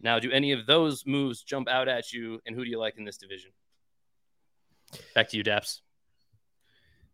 Now, 0.00 0.18
do 0.18 0.30
any 0.30 0.52
of 0.52 0.66
those 0.66 1.06
moves 1.06 1.42
jump 1.42 1.68
out 1.68 1.88
at 1.88 2.12
you, 2.12 2.40
and 2.46 2.56
who 2.56 2.64
do 2.64 2.70
you 2.70 2.78
like 2.78 2.98
in 2.98 3.04
this 3.04 3.16
division? 3.16 3.52
Back 5.14 5.28
to 5.30 5.36
you, 5.36 5.44
Daps. 5.44 5.80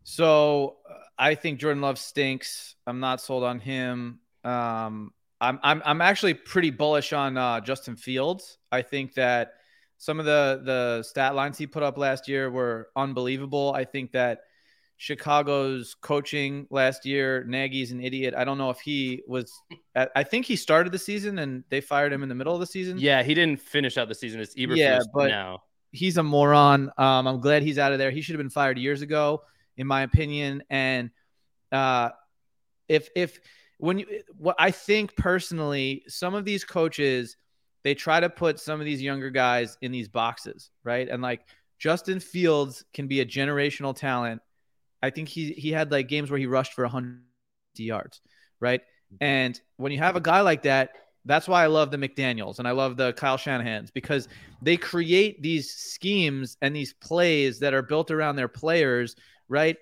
So 0.05 0.79
uh, 0.89 0.95
I 1.19 1.35
think 1.35 1.61
Jordan 1.61 1.83
Love 1.83 1.99
stinks. 1.99 2.77
I'm 2.87 2.99
not 2.99 3.21
sold 3.21 3.45
on 3.45 3.61
him. 3.61 4.21
Um, 4.43 5.13
I'm, 5.41 5.61
I'm 5.63 5.83
I'm 5.85 6.01
actually 6.01 6.35
pretty 6.35 6.71
bullish 6.71 7.13
on 7.13 7.37
uh, 7.37 7.61
Justin 7.61 7.95
Fields. 7.95 8.59
I 8.73 8.83
think 8.83 9.15
that 9.15 9.53
some 9.99 10.19
of 10.19 10.25
the 10.25 10.63
the 10.65 11.03
stat 11.03 11.35
lines 11.35 11.59
he 11.59 11.67
put 11.67 11.83
up 11.83 11.99
last 11.99 12.27
year 12.27 12.51
were 12.51 12.89
unbelievable. 12.97 13.73
I 13.75 13.85
think 13.85 14.13
that 14.13 14.41
Chicago's 15.01 15.95
coaching 15.95 16.67
last 16.71 17.07
year, 17.07 17.45
Nagy's 17.45 17.93
an 17.93 18.01
idiot. 18.01 18.35
I 18.37 18.45
don't 18.45 18.59
know 18.59 18.69
if 18.71 18.81
he 18.81 19.23
was. 19.29 19.63
I 19.95 20.25
think 20.25 20.45
he 20.45 20.57
started 20.57 20.93
the 20.93 20.99
season 20.99 21.39
and 21.39 21.63
they 21.71 21.81
fired 21.81 22.13
him 22.13 22.25
in 22.25 22.29
the 22.29 22.35
middle 22.35 22.53
of 22.53 22.59
the 22.59 22.67
season. 22.67 22.99
Yeah, 22.99 23.23
he 23.23 23.33
didn't 23.33 23.61
finish 23.61 23.97
out 23.97 24.09
the 24.09 24.15
season. 24.15 24.41
It's 24.41 24.57
Eberflus 24.57 24.77
yeah, 24.77 25.01
but 25.15 25.29
now. 25.29 25.63
He's 25.93 26.19
a 26.19 26.23
moron. 26.23 26.91
Um, 26.99 27.27
I'm 27.29 27.41
glad 27.41 27.63
he's 27.63 27.79
out 27.79 27.93
of 27.93 27.99
there. 27.99 28.11
He 28.11 28.21
should 28.21 28.35
have 28.35 28.41
been 28.41 28.51
fired 28.51 28.77
years 28.77 29.01
ago, 29.01 29.43
in 29.77 29.87
my 29.87 30.03
opinion. 30.03 30.65
And 30.69 31.11
uh, 31.71 32.11
if 32.89 33.09
if 33.15 33.39
when 33.79 34.01
you 34.01 34.07
what 34.37 34.57
I 34.59 34.73
think 34.73 35.17
personally, 35.17 36.03
some 36.09 36.35
of 36.35 36.45
these 36.45 36.65
coaches 36.65 37.37
they 37.85 37.95
try 37.95 38.19
to 38.19 38.29
put 38.29 38.59
some 38.59 38.81
of 38.81 38.85
these 38.85 39.01
younger 39.01 39.31
guys 39.31 39.79
in 39.81 39.93
these 39.93 40.09
boxes, 40.09 40.71
right? 40.83 41.09
And 41.09 41.23
like 41.23 41.43
Justin 41.79 42.19
Fields 42.19 42.85
can 42.93 43.07
be 43.07 43.21
a 43.21 43.25
generational 43.25 43.95
talent 43.95 44.43
I 45.03 45.11
think 45.11 45.29
he 45.29 45.53
he 45.53 45.71
had 45.71 45.91
like 45.91 46.09
games 46.09 46.31
where 46.31 46.39
he 46.39 46.47
rushed 46.47 46.75
for 46.75 46.85
100 46.85 47.21
yards, 47.77 48.21
right? 48.61 48.81
Mm-hmm. 48.81 49.25
And 49.25 49.61
when 49.77 49.93
you 49.93 49.99
have 49.99 50.17
a 50.17 50.21
guy 50.21 50.41
like 50.41 50.63
that, 50.63 50.91
that's 51.25 51.47
why 51.47 51.63
I 51.63 51.67
love 51.67 51.91
the 51.91 51.99
McDaniels 51.99 52.59
and 52.59 52.67
I 52.67 52.71
love 52.73 52.97
the 52.97 53.13
Kyle 53.13 53.37
Shanahan's 53.37 53.91
because 53.91 54.29
they 54.63 54.77
create 54.77 55.43
these 55.43 55.71
schemes 55.71 56.57
and 56.63 56.75
these 56.75 56.95
plays 56.95 57.59
that 57.61 57.75
are 57.75 57.83
built 57.83 58.11
around 58.11 58.37
their 58.37 58.49
players, 58.49 59.15
right? 59.49 59.77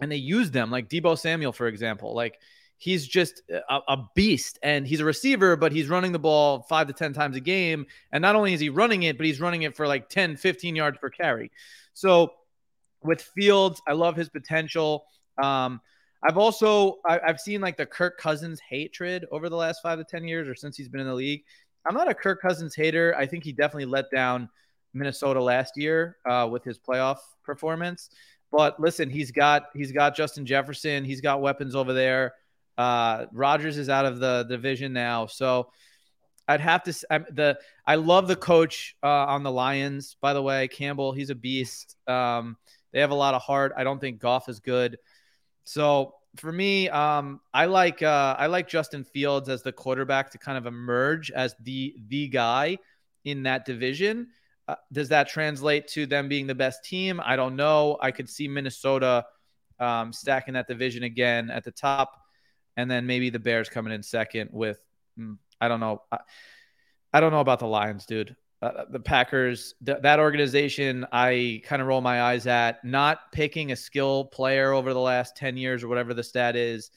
And 0.00 0.10
they 0.10 0.16
use 0.16 0.50
them, 0.50 0.70
like 0.70 0.88
Deebo 0.88 1.16
Samuel, 1.18 1.52
for 1.52 1.68
example. 1.68 2.14
Like 2.14 2.40
he's 2.76 3.06
just 3.06 3.42
a, 3.48 3.80
a, 3.86 4.04
beast 4.14 4.58
and 4.62 4.86
he's 4.86 5.00
a 5.00 5.04
receiver, 5.04 5.54
but 5.54 5.70
he's 5.70 5.88
running 5.88 6.12
the 6.12 6.18
ball 6.18 6.62
five 6.62 6.88
to 6.88 6.92
10 6.92 7.12
times 7.12 7.36
a 7.36 7.40
game. 7.40 7.86
And 8.10 8.20
not 8.20 8.34
only 8.34 8.52
is 8.52 8.60
he 8.60 8.68
running 8.68 9.04
it, 9.04 9.16
but 9.16 9.26
he's 9.26 9.40
running 9.40 9.62
it 9.62 9.76
for 9.76 9.86
like 9.86 10.08
10, 10.08 10.36
15 10.36 10.74
yards 10.74 10.98
per 10.98 11.08
carry. 11.08 11.52
So 11.92 12.32
with 13.04 13.22
Fields, 13.22 13.80
I 13.86 13.92
love 13.92 14.16
his 14.16 14.28
potential. 14.28 15.04
Um, 15.42 15.80
I've 16.26 16.38
also 16.38 16.98
I, 17.06 17.20
have 17.26 17.40
seen 17.40 17.60
like 17.60 17.76
the 17.76 17.86
Kirk 17.86 18.18
Cousins 18.18 18.60
hatred 18.68 19.26
over 19.30 19.48
the 19.48 19.56
last 19.56 19.80
five 19.82 19.98
to 19.98 20.04
ten 20.04 20.26
years, 20.26 20.48
or 20.48 20.54
since 20.54 20.76
he's 20.76 20.88
been 20.88 21.00
in 21.00 21.06
the 21.06 21.14
league. 21.14 21.42
I'm 21.86 21.94
not 21.94 22.08
a 22.08 22.14
Kirk 22.14 22.40
Cousins 22.40 22.74
hater. 22.74 23.14
I 23.16 23.26
think 23.26 23.44
he 23.44 23.52
definitely 23.52 23.84
let 23.84 24.10
down 24.10 24.48
Minnesota 24.94 25.42
last 25.42 25.76
year 25.76 26.16
uh, 26.24 26.48
with 26.50 26.64
his 26.64 26.78
playoff 26.78 27.18
performance. 27.44 28.08
But 28.50 28.80
listen, 28.80 29.10
he's 29.10 29.30
got 29.30 29.64
he's 29.74 29.92
got 29.92 30.16
Justin 30.16 30.46
Jefferson. 30.46 31.04
He's 31.04 31.20
got 31.20 31.42
weapons 31.42 31.74
over 31.74 31.92
there. 31.92 32.34
Uh, 32.78 33.26
Rodgers 33.32 33.76
is 33.76 33.88
out 33.88 34.06
of 34.06 34.18
the 34.18 34.46
division 34.48 34.92
now, 34.92 35.26
so 35.26 35.70
I'd 36.48 36.60
have 36.60 36.82
to. 36.84 36.94
I'm, 37.10 37.26
the 37.30 37.58
I 37.86 37.96
love 37.96 38.28
the 38.28 38.36
coach 38.36 38.96
uh, 39.02 39.08
on 39.26 39.42
the 39.42 39.50
Lions. 39.50 40.16
By 40.20 40.32
the 40.32 40.42
way, 40.42 40.68
Campbell, 40.68 41.12
he's 41.12 41.30
a 41.30 41.34
beast. 41.34 41.96
Um, 42.06 42.56
they 42.94 43.00
have 43.00 43.10
a 43.10 43.14
lot 43.14 43.34
of 43.34 43.42
heart. 43.42 43.72
I 43.76 43.84
don't 43.84 44.00
think 44.00 44.20
Goff 44.20 44.48
is 44.48 44.60
good. 44.60 44.98
So 45.64 46.14
for 46.36 46.52
me, 46.52 46.88
um, 46.88 47.40
I 47.52 47.66
like 47.66 48.02
uh, 48.02 48.36
I 48.38 48.46
like 48.46 48.68
Justin 48.68 49.04
Fields 49.04 49.48
as 49.48 49.62
the 49.62 49.72
quarterback 49.72 50.30
to 50.30 50.38
kind 50.38 50.56
of 50.56 50.66
emerge 50.66 51.30
as 51.32 51.56
the 51.60 51.96
the 52.06 52.28
guy 52.28 52.78
in 53.24 53.42
that 53.42 53.64
division. 53.64 54.28
Uh, 54.68 54.76
does 54.92 55.08
that 55.08 55.28
translate 55.28 55.88
to 55.88 56.06
them 56.06 56.28
being 56.28 56.46
the 56.46 56.54
best 56.54 56.84
team? 56.84 57.20
I 57.22 57.36
don't 57.36 57.56
know. 57.56 57.98
I 58.00 58.12
could 58.12 58.30
see 58.30 58.48
Minnesota 58.48 59.26
um, 59.80 60.12
stacking 60.12 60.54
that 60.54 60.68
division 60.68 61.02
again 61.02 61.50
at 61.50 61.64
the 61.64 61.72
top, 61.72 62.22
and 62.76 62.88
then 62.88 63.06
maybe 63.06 63.28
the 63.28 63.40
Bears 63.40 63.68
coming 63.68 63.92
in 63.92 64.04
second 64.04 64.50
with 64.52 64.78
mm, 65.18 65.36
I 65.60 65.66
don't 65.66 65.80
know. 65.80 66.02
I, 66.12 66.18
I 67.12 67.20
don't 67.20 67.32
know 67.32 67.40
about 67.40 67.58
the 67.58 67.66
Lions, 67.66 68.06
dude 68.06 68.36
uh, 68.64 68.84
the 68.88 69.00
Packers, 69.00 69.74
th- 69.84 69.98
that 70.00 70.18
organization, 70.18 71.06
I 71.12 71.60
kind 71.64 71.82
of 71.82 71.88
roll 71.88 72.00
my 72.00 72.22
eyes 72.22 72.46
at 72.46 72.82
not 72.82 73.30
picking 73.30 73.72
a 73.72 73.76
skill 73.76 74.24
player 74.24 74.72
over 74.72 74.94
the 74.94 75.00
last 75.00 75.36
10 75.36 75.58
years 75.58 75.82
or 75.82 75.88
whatever 75.88 76.14
the 76.14 76.22
stat 76.22 76.56
is 76.56 76.90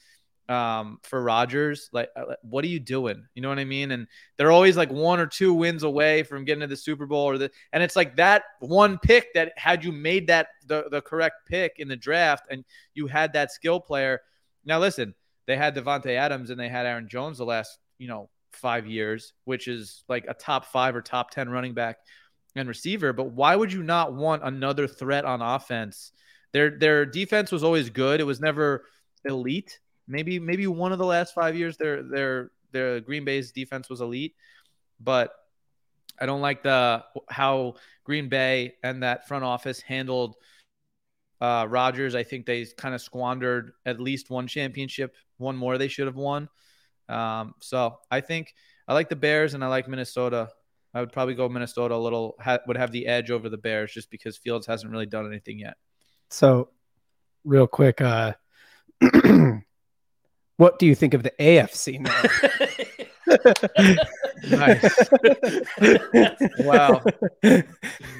um, 0.48 0.98
for 1.02 1.22
Rodgers. 1.22 1.90
Like, 1.92 2.08
uh, 2.16 2.36
what 2.40 2.64
are 2.64 2.68
you 2.68 2.80
doing? 2.80 3.22
You 3.34 3.42
know 3.42 3.50
what 3.50 3.58
I 3.58 3.66
mean? 3.66 3.90
And 3.90 4.06
they're 4.38 4.50
always 4.50 4.78
like 4.78 4.90
one 4.90 5.20
or 5.20 5.26
two 5.26 5.52
wins 5.52 5.82
away 5.82 6.22
from 6.22 6.46
getting 6.46 6.62
to 6.62 6.66
the 6.66 6.76
Super 6.76 7.04
Bowl 7.04 7.26
or 7.26 7.36
the, 7.36 7.50
and 7.74 7.82
it's 7.82 7.96
like 7.96 8.16
that 8.16 8.44
one 8.60 8.96
pick 8.96 9.34
that 9.34 9.52
had 9.58 9.84
you 9.84 9.92
made 9.92 10.26
that 10.28 10.48
the, 10.66 10.86
the 10.90 11.02
correct 11.02 11.46
pick 11.46 11.74
in 11.76 11.86
the 11.86 11.96
draft 11.96 12.46
and 12.50 12.64
you 12.94 13.08
had 13.08 13.34
that 13.34 13.52
skill 13.52 13.78
player. 13.78 14.22
Now, 14.64 14.78
listen, 14.78 15.14
they 15.46 15.56
had 15.56 15.74
Davante 15.74 16.16
Adams 16.16 16.48
and 16.48 16.58
they 16.58 16.70
had 16.70 16.86
Aaron 16.86 17.10
Jones 17.10 17.36
the 17.36 17.44
last, 17.44 17.78
you 17.98 18.08
know, 18.08 18.30
five 18.58 18.86
years, 18.86 19.32
which 19.44 19.68
is 19.68 20.04
like 20.08 20.26
a 20.28 20.34
top 20.34 20.66
five 20.66 20.94
or 20.94 21.02
top 21.02 21.30
10 21.30 21.48
running 21.48 21.74
back 21.74 21.98
and 22.56 22.68
receiver. 22.68 23.12
But 23.12 23.32
why 23.32 23.56
would 23.56 23.72
you 23.72 23.82
not 23.82 24.14
want 24.14 24.42
another 24.44 24.86
threat 24.86 25.24
on 25.24 25.42
offense? 25.42 26.12
Their 26.52 26.78
their 26.78 27.06
defense 27.06 27.52
was 27.52 27.64
always 27.64 27.90
good. 27.90 28.20
It 28.20 28.24
was 28.24 28.40
never 28.40 28.84
elite. 29.24 29.80
Maybe 30.06 30.38
maybe 30.38 30.66
one 30.66 30.92
of 30.92 30.98
the 30.98 31.04
last 31.04 31.34
five 31.34 31.56
years 31.56 31.76
their 31.76 32.02
their 32.02 32.50
their 32.72 33.00
Green 33.00 33.24
Bay's 33.24 33.52
defense 33.52 33.88
was 33.88 34.00
elite, 34.00 34.34
but 35.00 35.32
I 36.20 36.26
don't 36.26 36.40
like 36.40 36.62
the 36.62 37.04
how 37.28 37.74
Green 38.04 38.28
Bay 38.28 38.74
and 38.82 39.02
that 39.02 39.28
front 39.28 39.44
office 39.44 39.80
handled 39.80 40.36
uh, 41.40 41.66
Rodgers. 41.68 42.14
I 42.14 42.24
think 42.24 42.46
they 42.46 42.66
kind 42.76 42.94
of 42.94 43.00
squandered 43.00 43.72
at 43.86 44.00
least 44.00 44.30
one 44.30 44.46
championship, 44.46 45.14
one 45.36 45.56
more 45.56 45.78
they 45.78 45.88
should 45.88 46.06
have 46.06 46.16
won. 46.16 46.48
Um, 47.08 47.54
so 47.60 47.98
I 48.10 48.20
think 48.20 48.54
I 48.86 48.94
like 48.94 49.08
the 49.08 49.16
Bears 49.16 49.54
and 49.54 49.64
I 49.64 49.68
like 49.68 49.88
Minnesota. 49.88 50.50
I 50.94 51.00
would 51.00 51.12
probably 51.12 51.34
go 51.34 51.48
Minnesota 51.48 51.94
a 51.94 51.96
little 51.96 52.36
ha- 52.40 52.58
would 52.66 52.76
have 52.76 52.92
the 52.92 53.06
edge 53.06 53.30
over 53.30 53.48
the 53.48 53.58
Bears 53.58 53.92
just 53.92 54.10
because 54.10 54.36
Fields 54.36 54.66
hasn't 54.66 54.90
really 54.90 55.06
done 55.06 55.26
anything 55.26 55.58
yet. 55.58 55.76
So, 56.30 56.70
real 57.44 57.66
quick, 57.66 58.00
uh, 58.00 58.34
what 60.56 60.78
do 60.78 60.86
you 60.86 60.94
think 60.94 61.14
of 61.14 61.22
the 61.22 61.32
AFC 61.38 62.00
now? 62.00 62.22
nice. 64.48 64.82
wow. 66.60 67.02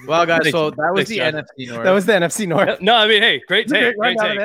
Well, 0.06 0.26
guys, 0.26 0.50
so 0.50 0.70
that 0.70 0.92
was 0.92 1.08
the 1.08 1.18
NFC 1.18 1.68
North. 1.68 1.84
That 1.84 1.90
was 1.92 2.06
the 2.06 2.12
NFC 2.12 2.46
North. 2.46 2.80
No, 2.80 2.94
I 2.94 3.06
mean, 3.08 3.22
hey, 3.22 3.40
great 3.46 3.68
take. 3.68 3.96
Great, 3.96 4.18
take. 4.18 4.38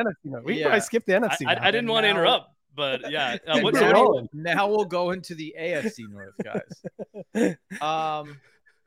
We 0.44 0.60
yeah. 0.60 0.66
probably 0.66 0.82
skipped 0.82 1.08
the 1.08 1.14
NFC. 1.14 1.48
I, 1.48 1.54
I, 1.54 1.68
I 1.68 1.72
didn't 1.72 1.90
want 1.90 2.06
to 2.06 2.10
interrupt. 2.10 2.50
But 2.76 3.02
yeah, 3.12 3.38
uh, 3.48 3.60
what's 3.60 3.80
now, 3.80 4.28
now 4.34 4.68
we'll 4.68 4.86
go 4.86 5.12
into 5.12 5.36
the 5.36 5.56
AFC 5.60 6.10
North, 6.10 6.36
guys. 6.44 7.56
um, 7.82 8.38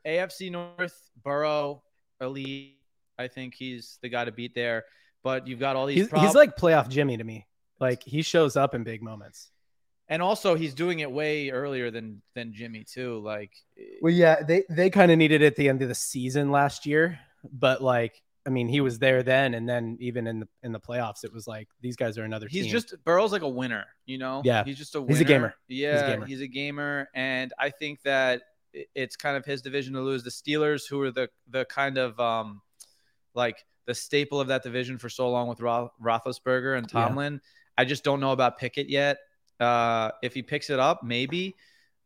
AFC 0.05 0.51
North, 0.51 1.09
Burrow, 1.23 1.83
elite. 2.21 2.75
I 3.19 3.27
think 3.27 3.55
he's 3.55 3.97
the 4.01 4.09
guy 4.09 4.25
to 4.25 4.31
beat 4.31 4.53
there. 4.53 4.85
But 5.23 5.47
you've 5.47 5.59
got 5.59 5.75
all 5.75 5.85
these. 5.85 5.97
He's, 5.97 6.07
prob- 6.07 6.23
he's 6.23 6.35
like 6.35 6.55
playoff 6.55 6.89
Jimmy 6.89 7.17
to 7.17 7.23
me. 7.23 7.45
Like 7.79 8.03
he 8.03 8.21
shows 8.21 8.55
up 8.55 8.73
in 8.75 8.83
big 8.83 9.01
moments. 9.01 9.51
And 10.09 10.21
also, 10.21 10.55
he's 10.55 10.73
doing 10.73 10.99
it 10.99 11.11
way 11.11 11.49
earlier 11.49 11.91
than 11.91 12.21
than 12.33 12.53
Jimmy 12.53 12.85
too. 12.85 13.19
Like, 13.19 13.51
well, 14.01 14.13
yeah, 14.13 14.41
they 14.41 14.63
they 14.69 14.89
kind 14.89 15.11
of 15.11 15.17
needed 15.17 15.41
it 15.41 15.47
at 15.47 15.55
the 15.57 15.67
end 15.67 15.81
of 15.81 15.89
the 15.89 15.95
season 15.95 16.49
last 16.49 16.85
year, 16.85 17.19
but 17.51 17.83
like 17.83 18.21
I 18.47 18.49
mean, 18.49 18.69
he 18.69 18.79
was 18.79 18.97
there 18.97 19.23
then, 19.23 19.53
and 19.55 19.67
then 19.67 19.97
even 19.99 20.25
in 20.25 20.39
the 20.39 20.47
in 20.63 20.71
the 20.71 20.79
playoffs, 20.79 21.25
it 21.25 21.33
was 21.33 21.47
like 21.47 21.67
these 21.81 21.97
guys 21.97 22.17
are 22.17 22.23
another. 22.23 22.47
He's 22.49 22.63
team. 22.63 22.71
just 22.71 22.95
Burrow's 23.03 23.33
like 23.33 23.41
a 23.41 23.49
winner, 23.49 23.83
you 24.05 24.17
know. 24.17 24.41
Yeah, 24.45 24.63
he's 24.63 24.77
just 24.77 24.95
a 24.95 25.01
winner. 25.01 25.11
he's 25.13 25.21
a 25.21 25.25
gamer. 25.25 25.53
Yeah, 25.67 25.91
he's 25.91 26.01
a 26.01 26.07
gamer. 26.07 26.25
he's 26.25 26.41
a 26.41 26.47
gamer, 26.47 27.09
and 27.13 27.53
I 27.59 27.69
think 27.71 28.01
that 28.03 28.43
it's 28.95 29.17
kind 29.17 29.35
of 29.35 29.43
his 29.45 29.61
division 29.61 29.93
to 29.95 30.01
lose. 30.01 30.23
The 30.23 30.29
Steelers, 30.29 30.87
who 30.89 31.01
are 31.01 31.11
the 31.11 31.29
the 31.49 31.65
kind 31.65 31.97
of 31.97 32.17
um 32.21 32.61
like 33.35 33.65
the 33.85 33.93
staple 33.93 34.39
of 34.39 34.47
that 34.47 34.63
division 34.63 34.97
for 34.97 35.09
so 35.09 35.29
long 35.29 35.49
with 35.49 35.59
Ro- 35.59 35.91
Roethlisberger 36.01 36.77
and 36.77 36.87
Yeah. 36.93 37.05
Tomlin. 37.07 37.41
I 37.77 37.83
just 37.85 38.03
don't 38.05 38.19
know 38.21 38.31
about 38.31 38.57
Pickett 38.57 38.89
yet. 38.89 39.17
Uh, 39.59 40.11
if 40.23 40.33
he 40.33 40.41
picks 40.41 40.69
it 40.69 40.79
up, 40.79 41.03
maybe. 41.03 41.55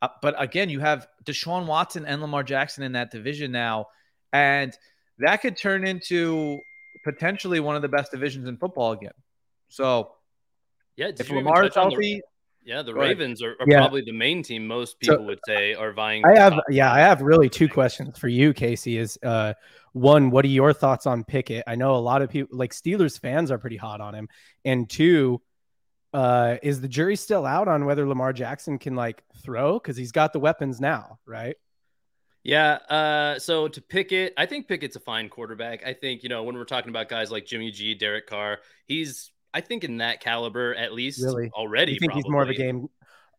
Uh, 0.01 0.07
but 0.21 0.33
again, 0.41 0.69
you 0.69 0.79
have 0.79 1.07
Deshaun 1.23 1.67
Watson 1.67 2.05
and 2.05 2.19
Lamar 2.21 2.43
Jackson 2.43 2.83
in 2.83 2.93
that 2.93 3.11
division 3.11 3.51
now, 3.51 3.87
and 4.33 4.75
that 5.21 5.41
could 5.41 5.57
turn 5.57 5.85
into 5.85 6.59
potentially 7.03 7.59
one 7.59 7.75
of 7.75 7.81
the 7.81 7.87
best 7.89 8.11
divisions 8.11 8.47
in 8.47 8.57
football 8.57 8.91
again. 8.91 9.13
So 9.69 10.11
Yeah, 10.97 11.07
if 11.07 11.19
you 11.29 11.35
even 11.37 11.45
Lamar 11.45 11.63
is 11.65 11.73
touch 11.73 11.75
the- 11.75 11.79
healthy, 11.91 12.21
yeah, 12.63 12.81
the 12.83 12.93
Ravens 12.93 13.41
are, 13.41 13.51
are 13.59 13.65
Yeah. 13.67 13.79
probably 13.79 14.01
the 14.01 14.11
main 14.11 14.43
team 14.43 14.67
most 14.67 14.97
So- 15.03 15.13
people 15.13 15.25
would 15.25 15.39
say 15.47 15.73
are 15.73 15.93
vying. 15.93 16.23
I 16.25 16.37
have 16.37 16.59
yeah, 16.69 16.91
I 16.91 16.99
have 16.99 17.21
really 17.21 17.49
two 17.49 17.67
questions 17.69 18.19
for 18.19 18.27
you, 18.27 18.53
Casey. 18.53 18.97
Is 18.97 19.17
uh 19.23 19.53
one, 19.93 20.29
what 20.29 20.45
are 20.45 20.49
your 20.49 20.71
thoughts 20.73 21.05
on 21.05 21.23
Pickett? 21.23 21.63
I 21.67 21.75
know 21.75 21.95
a 21.95 21.97
lot 21.97 22.21
of 22.21 22.29
people 22.29 22.57
like 22.57 22.71
Steelers 22.73 23.19
fans 23.19 23.51
are 23.51 23.57
pretty 23.57 23.77
hot 23.77 23.99
on 23.99 24.13
him. 24.15 24.29
And 24.63 24.89
two, 24.89 25.41
uh, 26.13 26.57
is 26.63 26.79
the 26.81 26.87
jury 26.87 27.15
still 27.17 27.45
out 27.45 27.67
on 27.67 27.85
whether 27.85 28.07
Lamar 28.07 28.31
Jackson 28.31 28.77
can 28.79 28.95
like 28.95 29.21
throw? 29.43 29.73
Because 29.79 29.97
he's 29.97 30.11
got 30.13 30.31
the 30.33 30.39
weapons 30.39 30.79
now, 30.79 31.19
right? 31.25 31.55
Yeah. 32.43 32.73
Uh, 32.89 33.39
so 33.39 33.67
to 33.67 33.81
Pickett, 33.81 34.33
I 34.37 34.45
think 34.45 34.67
Pickett's 34.67 34.95
a 34.95 34.99
fine 34.99 35.29
quarterback. 35.29 35.85
I 35.85 35.93
think, 35.93 36.23
you 36.23 36.29
know, 36.29 36.43
when 36.43 36.55
we're 36.55 36.65
talking 36.65 36.89
about 36.89 37.07
guys 37.09 37.31
like 37.31 37.45
Jimmy 37.45 37.71
G, 37.71 37.93
Derek 37.93 38.27
Carr, 38.27 38.59
he's, 38.87 39.31
I 39.53 39.61
think, 39.61 39.83
in 39.83 39.97
that 39.97 40.21
caliber 40.21 40.73
at 40.75 40.93
least 40.93 41.23
Really? 41.23 41.49
already. 41.53 41.91
Do 41.91 41.93
you 41.93 41.99
think 41.99 42.13
he's 42.13 42.27
more 42.29 42.41
of 42.41 42.49
a 42.49 42.53
game? 42.55 42.87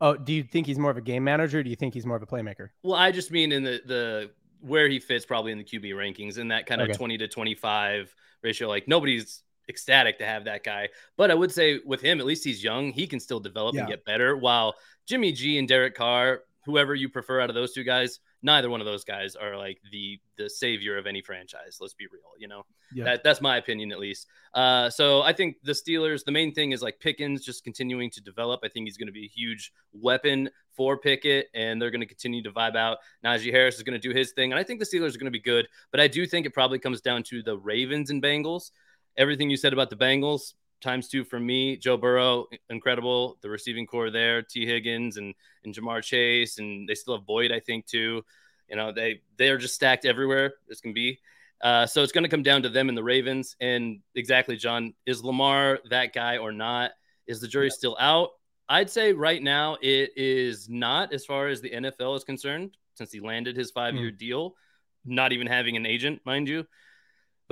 Oh, 0.00 0.16
do 0.16 0.32
you 0.32 0.42
think 0.42 0.66
he's 0.66 0.78
more 0.78 0.90
of 0.90 0.96
a 0.96 1.00
game 1.02 1.24
manager? 1.24 1.60
Or 1.60 1.62
do 1.62 1.70
you 1.70 1.76
think 1.76 1.94
he's 1.94 2.06
more 2.06 2.16
of 2.16 2.22
a 2.22 2.26
playmaker? 2.26 2.68
Well, 2.82 2.94
I 2.96 3.10
just 3.12 3.30
mean 3.30 3.52
in 3.52 3.62
the, 3.64 3.80
the, 3.86 4.30
where 4.60 4.88
he 4.88 5.00
fits 5.00 5.24
probably 5.26 5.52
in 5.52 5.58
the 5.58 5.64
QB 5.64 5.90
rankings 5.94 6.38
in 6.38 6.48
that 6.48 6.66
kind 6.66 6.80
of 6.80 6.88
Okay. 6.88 6.96
20 6.96 7.18
to 7.18 7.28
25 7.28 8.14
ratio. 8.42 8.68
Like 8.68 8.86
nobody's 8.88 9.42
ecstatic 9.68 10.18
to 10.18 10.26
have 10.26 10.44
that 10.44 10.62
guy. 10.64 10.88
But 11.16 11.30
I 11.30 11.34
would 11.34 11.50
say 11.52 11.80
with 11.84 12.00
him, 12.00 12.20
at 12.20 12.26
least 12.26 12.44
he's 12.44 12.62
young. 12.62 12.92
He 12.92 13.06
can 13.06 13.18
still 13.20 13.40
develop 13.40 13.74
Yeah. 13.74 13.82
and 13.82 13.90
get 13.90 14.04
better. 14.04 14.36
While 14.36 14.74
Jimmy 15.08 15.32
G 15.32 15.58
and 15.58 15.66
Derek 15.68 15.94
Carr, 15.94 16.42
whoever 16.64 16.94
you 16.94 17.08
prefer 17.08 17.40
out 17.40 17.48
of 17.48 17.54
those 17.54 17.72
two 17.72 17.84
guys, 17.84 18.18
neither 18.42 18.68
one 18.68 18.80
of 18.80 18.86
those 18.86 19.04
guys 19.04 19.36
are 19.36 19.56
like 19.56 19.78
the 19.90 20.18
the 20.36 20.50
savior 20.50 20.98
of 20.98 21.06
any 21.06 21.22
franchise. 21.22 21.78
Let's 21.80 21.94
be 21.94 22.06
real, 22.06 22.22
you 22.38 22.48
know. 22.48 22.64
Yeah. 22.92 23.04
That 23.04 23.24
that's 23.24 23.40
my 23.40 23.56
opinion 23.56 23.92
at 23.92 23.98
least. 23.98 24.26
Uh, 24.54 24.90
so 24.90 25.22
I 25.22 25.32
think 25.32 25.56
the 25.62 25.72
Steelers, 25.72 26.24
the 26.24 26.32
main 26.32 26.52
thing 26.52 26.72
is 26.72 26.82
like 26.82 26.98
Pickens 27.00 27.44
just 27.44 27.64
continuing 27.64 28.10
to 28.10 28.20
develop. 28.20 28.60
I 28.64 28.68
think 28.68 28.86
he's 28.86 28.96
going 28.96 29.06
to 29.06 29.12
be 29.12 29.24
a 29.24 29.28
huge 29.28 29.72
weapon 29.92 30.50
for 30.76 30.98
Pickett, 30.98 31.46
and 31.54 31.80
they're 31.80 31.90
going 31.90 32.00
to 32.00 32.06
continue 32.06 32.42
to 32.42 32.50
vibe 32.50 32.76
out. 32.76 32.98
Najee 33.24 33.52
Harris 33.52 33.76
is 33.76 33.82
going 33.82 33.98
to 34.00 34.08
do 34.08 34.16
his 34.16 34.32
thing, 34.32 34.52
and 34.52 34.58
I 34.58 34.64
think 34.64 34.80
the 34.80 34.86
Steelers 34.86 35.14
are 35.14 35.18
going 35.18 35.26
to 35.26 35.30
be 35.30 35.40
good. 35.40 35.68
But 35.90 36.00
I 36.00 36.08
do 36.08 36.26
think 36.26 36.46
it 36.46 36.54
probably 36.54 36.78
comes 36.78 37.00
down 37.00 37.22
to 37.24 37.42
the 37.42 37.56
Ravens 37.56 38.10
and 38.10 38.22
Bengals. 38.22 38.70
Everything 39.16 39.50
you 39.50 39.56
said 39.56 39.72
about 39.72 39.90
the 39.90 39.96
Bengals 39.96 40.54
times 40.82 41.08
two 41.08 41.24
for 41.24 41.40
me. 41.40 41.76
Joe 41.76 41.96
Burrow, 41.96 42.46
incredible. 42.68 43.38
The 43.40 43.48
receiving 43.48 43.86
core 43.86 44.10
there, 44.10 44.42
Tee 44.42 44.66
Higgins 44.66 45.16
and 45.16 45.34
and 45.64 45.74
Ja'Marr 45.74 46.02
Chase, 46.02 46.58
and 46.58 46.88
they 46.88 46.94
still 46.94 47.16
have 47.16 47.26
Boyd, 47.26 47.52
I 47.52 47.60
think, 47.60 47.86
too. 47.86 48.24
You 48.68 48.76
know, 48.76 48.92
they 48.92 49.22
they 49.36 49.50
are 49.50 49.58
just 49.58 49.74
stacked 49.74 50.04
everywhere 50.04 50.54
as 50.70 50.80
can 50.80 50.92
be. 50.92 51.20
Uh, 51.62 51.86
so 51.86 52.02
it's 52.02 52.12
going 52.12 52.24
to 52.24 52.28
come 52.28 52.42
down 52.42 52.62
to 52.62 52.68
them 52.68 52.88
and 52.88 52.98
the 52.98 53.04
Ravens. 53.04 53.56
And 53.60 54.00
exactly, 54.16 54.56
John, 54.56 54.94
is 55.06 55.22
Lamar 55.22 55.78
that 55.90 56.12
guy 56.12 56.38
or 56.38 56.50
not? 56.50 56.90
Is 57.26 57.40
the 57.40 57.46
jury 57.46 57.70
still 57.70 57.96
out? 58.00 58.30
I'd 58.68 58.90
say 58.90 59.12
right 59.12 59.42
now 59.42 59.76
it 59.80 60.10
is 60.16 60.68
not 60.68 61.12
as 61.12 61.24
far 61.24 61.48
as 61.48 61.60
the 61.60 61.70
NFL 61.70 62.16
is 62.16 62.24
concerned, 62.24 62.76
since 62.94 63.12
he 63.12 63.20
landed 63.20 63.56
his 63.56 63.70
five 63.70 63.94
year 63.94 64.10
deal, 64.10 64.56
not 65.04 65.32
even 65.32 65.46
having 65.46 65.76
an 65.76 65.86
agent, 65.86 66.20
mind 66.24 66.48
you. 66.48 66.66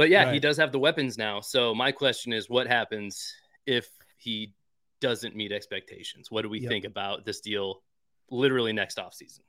But 0.01 0.09
yeah, 0.09 0.33
he 0.33 0.41
does 0.41 0.57
have 0.57 0.73
the 0.73 0.79
weapons 0.79 1.19
now. 1.19 1.41
So 1.43 1.75
my 1.75 1.93
question 1.93 2.33
is, 2.33 2.49
what 2.49 2.67
happens 2.67 3.35
if 3.67 3.87
he 4.17 4.55
doesn't 5.03 5.37
meet 5.37 5.53
expectations? 5.53 6.31
What 6.31 6.41
do 6.41 6.49
we 6.49 6.59
Yep. 6.61 6.71
think 6.71 6.85
about 6.87 7.27
this 7.27 7.41
deal 7.43 7.83
literally 8.31 8.73
next 8.73 8.97
offseason? 8.97 9.41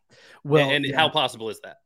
Well, 0.44 0.70
and 0.70 0.84
yeah. 0.84 0.98
how 0.98 1.08
possible 1.08 1.48
is 1.50 1.62
that? 1.62 1.78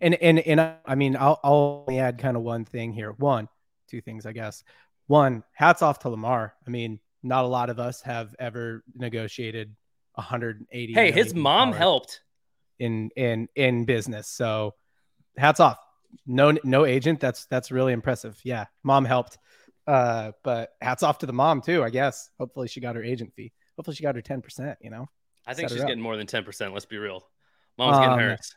And 0.00 0.16
and 0.16 0.40
and 0.40 0.60
I- 0.60 0.78
I 0.84 0.96
mean, 0.96 1.14
I'll 1.14 1.38
I'll 1.44 1.84
only 1.86 2.00
add 2.00 2.18
kind 2.18 2.36
of 2.36 2.42
one 2.42 2.64
thing 2.64 2.92
here. 2.92 3.12
One, 3.12 3.48
two 3.88 4.00
things, 4.00 4.26
I 4.26 4.32
guess. 4.32 4.64
One, 5.06 5.44
hats 5.52 5.80
off 5.82 6.00
to 6.00 6.08
Lamar. 6.08 6.54
I 6.66 6.70
mean, 6.70 6.98
not 7.22 7.44
a 7.44 7.48
lot 7.48 7.70
of 7.70 7.78
us 7.78 8.02
have 8.02 8.34
ever 8.40 8.82
negotiated 8.96 9.76
180. 10.14 10.92
Hey, 10.92 11.12
his 11.12 11.34
mom 11.34 11.72
helped. 11.72 12.20
in 12.80 13.10
in 13.14 13.46
in 13.54 13.84
business. 13.84 14.26
So, 14.26 14.74
hats 15.36 15.60
off. 15.60 15.78
No 16.26 16.56
no 16.64 16.84
agent. 16.84 17.20
That's 17.20 17.46
that's 17.46 17.70
really 17.70 17.92
impressive. 17.92 18.38
Yeah, 18.44 18.66
mom 18.82 19.04
helped. 19.04 19.38
Uh, 19.86 20.32
but 20.44 20.70
hats 20.80 21.02
off 21.02 21.18
to 21.18 21.26
the 21.26 21.32
mom 21.32 21.62
too. 21.62 21.82
I 21.82 21.90
guess. 21.90 22.30
Hopefully, 22.38 22.68
she 22.68 22.80
got 22.80 22.96
her 22.96 23.02
agent 23.02 23.32
fee. 23.34 23.52
Hopefully, 23.76 23.94
she 23.94 24.02
got 24.02 24.14
her 24.14 24.22
10. 24.22 24.42
percent 24.42 24.78
You 24.80 24.90
know. 24.90 25.08
I 25.46 25.54
think 25.54 25.68
Set 25.70 25.78
she's 25.78 25.84
getting 25.86 26.02
more 26.02 26.16
than 26.18 26.26
10%. 26.26 26.74
Let's 26.74 26.84
be 26.84 26.98
real. 26.98 27.26
Mom's 27.78 27.98
getting 27.98 28.12
Um, 28.12 28.18
hers. 28.18 28.54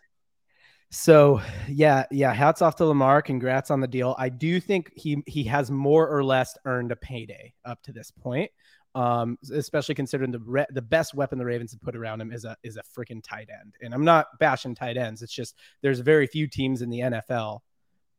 So 0.89 1.41
yeah, 1.69 2.03
yeah. 2.11 2.33
Hats 2.33 2.61
off 2.61 2.75
to 2.77 2.85
Lamar. 2.85 3.21
Congrats 3.21 3.71
on 3.71 3.79
the 3.79 3.87
deal. 3.87 4.13
I 4.19 4.27
do 4.27 4.59
think 4.59 4.91
he 4.95 5.23
he 5.25 5.45
has 5.45 5.71
more 5.71 6.09
or 6.09 6.21
less 6.21 6.57
earned 6.65 6.91
a 6.91 6.97
payday 6.97 7.53
up 7.63 7.81
to 7.83 7.93
this 7.93 8.11
point. 8.11 8.51
Um, 8.93 9.37
especially 9.53 9.95
considering 9.95 10.31
the 10.31 10.39
re- 10.39 10.65
the 10.69 10.81
best 10.81 11.13
weapon 11.13 11.39
the 11.39 11.45
Ravens 11.45 11.71
have 11.71 11.81
put 11.81 11.95
around 11.95 12.19
him 12.19 12.31
is 12.31 12.43
a 12.43 12.57
is 12.61 12.77
a 12.77 12.81
freaking 12.81 13.23
tight 13.23 13.47
end. 13.49 13.75
And 13.81 13.93
I'm 13.93 14.03
not 14.03 14.27
bashing 14.39 14.75
tight 14.75 14.97
ends. 14.97 15.21
It's 15.21 15.31
just 15.33 15.55
there's 15.81 15.99
very 16.01 16.27
few 16.27 16.47
teams 16.47 16.81
in 16.81 16.89
the 16.89 16.99
NFL 16.99 17.59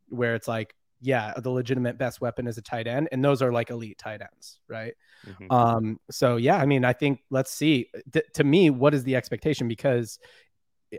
where 0.09 0.35
it's 0.35 0.49
like, 0.49 0.75
yeah, 1.01 1.35
the 1.37 1.51
legitimate 1.51 1.99
best 1.99 2.21
weapon 2.21 2.47
is 2.47 2.57
a 2.57 2.63
tight 2.63 2.87
end, 2.87 3.09
and 3.13 3.23
those 3.23 3.43
are 3.43 3.53
like 3.53 3.71
elite 3.71 3.99
tight 3.99 4.23
ends, 4.23 4.61
right? 4.69 4.95
Mhm. 5.27 5.53
Um, 5.53 6.01
so 6.11 6.37
yeah, 6.37 6.57
I 6.57 6.65
mean, 6.65 6.85
I 6.85 6.95
think 6.95 7.21
let's 7.29 7.51
see. 7.51 7.91
To 8.35 8.45
me, 8.45 8.71
what 8.71 8.95
is 8.95 9.05
the 9.05 9.17
expectation? 9.17 9.69
Because 9.69 10.19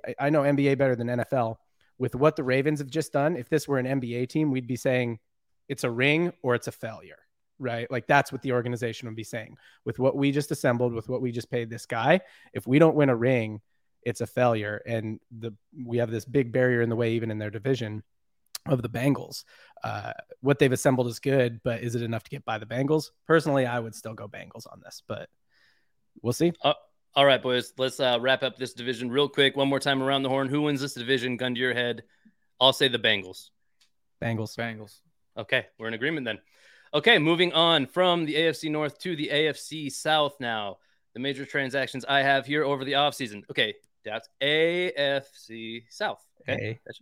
I, 0.05 0.15
I 0.19 0.29
know 0.29 0.41
NBA 0.41 0.77
better 0.77 0.95
than 0.95 1.07
NFL. 1.07 1.57
With 1.99 2.15
what 2.15 2.35
the 2.35 2.43
Ravens 2.43 2.79
have 2.79 2.89
just 2.89 3.13
done, 3.13 3.37
if 3.37 3.49
this 3.49 3.67
were 3.67 3.77
an 3.77 3.85
NBA 3.85 4.27
team, 4.29 4.51
we'd 4.51 4.67
be 4.67 4.75
saying 4.75 5.19
it's 5.69 5.83
a 5.83 5.91
ring 5.91 6.33
or 6.41 6.55
it's 6.55 6.67
a 6.67 6.71
failure, 6.71 7.19
right? 7.59 7.89
Like 7.89 8.07
that's 8.07 8.31
what 8.31 8.41
the 8.41 8.51
organization 8.51 9.07
would 9.07 9.15
be 9.15 9.23
saying. 9.23 9.57
With 9.85 9.99
what 9.99 10.15
we 10.15 10.31
just 10.31 10.51
assembled, 10.51 10.93
with 10.93 11.09
what 11.09 11.21
we 11.21 11.31
just 11.31 11.51
paid 11.51 11.69
this 11.69 11.85
guy, 11.85 12.21
if 12.53 12.67
we 12.67 12.79
don't 12.79 12.95
win 12.95 13.09
a 13.09 13.15
ring, 13.15 13.61
it's 14.03 14.21
a 14.21 14.27
failure. 14.27 14.81
And 14.85 15.19
the 15.31 15.53
we 15.85 15.97
have 15.97 16.11
this 16.11 16.25
big 16.25 16.51
barrier 16.51 16.81
in 16.81 16.89
the 16.89 16.95
way, 16.95 17.13
even 17.13 17.31
in 17.31 17.37
their 17.37 17.51
division 17.51 18.03
of 18.65 18.81
the 18.81 18.89
Bengals. 18.89 19.43
Uh, 19.83 20.13
what 20.41 20.59
they've 20.59 20.71
assembled 20.71 21.07
is 21.07 21.19
good, 21.19 21.59
but 21.63 21.81
is 21.81 21.95
it 21.95 22.01
enough 22.01 22.23
to 22.23 22.29
get 22.29 22.45
by 22.45 22.57
the 22.57 22.65
Bengals? 22.65 23.11
Personally, 23.27 23.65
I 23.65 23.79
would 23.79 23.95
still 23.95 24.13
go 24.13 24.27
Bengals 24.27 24.65
on 24.71 24.81
this, 24.83 25.03
but 25.07 25.29
we'll 26.21 26.33
see. 26.33 26.53
All 27.15 27.25
right, 27.25 27.41
boys, 27.41 27.73
let's 27.77 27.99
uh, 27.99 28.17
wrap 28.19 28.41
up 28.41 28.57
this 28.57 28.73
division 28.73 29.11
real 29.11 29.29
quick. 29.29 29.55
One 29.55 29.67
more 29.67 29.79
time 29.79 30.01
around 30.01 30.23
the 30.23 30.29
horn. 30.29 30.47
Who 30.47 30.63
wins 30.63 30.81
this 30.81 30.93
division? 30.93 31.37
Gun 31.37 31.53
to 31.53 31.61
your 31.61 31.73
head. 31.73 32.03
I'll 32.59 32.73
say 32.73 32.87
the 32.87 32.97
Bengals. 32.97 33.49
Bengals. 34.21 34.57
Bengals. 34.57 34.99
Okay, 35.37 35.67
we're 35.77 35.87
in 35.87 35.93
agreement 35.93 36.25
then. 36.25 36.39
Okay, 36.93 37.17
moving 37.17 37.51
on 37.53 37.87
from 37.87 38.25
the 38.25 38.35
AFC 38.35 38.69
North 38.69 38.99
to 38.99 39.15
the 39.15 39.29
AFC 39.29 39.91
South 39.91 40.35
now. 40.39 40.77
The 41.13 41.19
major 41.19 41.45
transactions 41.45 42.05
I 42.07 42.19
have 42.21 42.45
here 42.45 42.63
over 42.63 42.85
the 42.85 42.93
offseason. 42.93 43.43
Okay, 43.49 43.73
that's 44.05 44.29
AFC 44.41 45.83
South. 45.89 46.23
Okay. 46.41 46.53
A. 46.53 46.79
That's- 46.85 47.01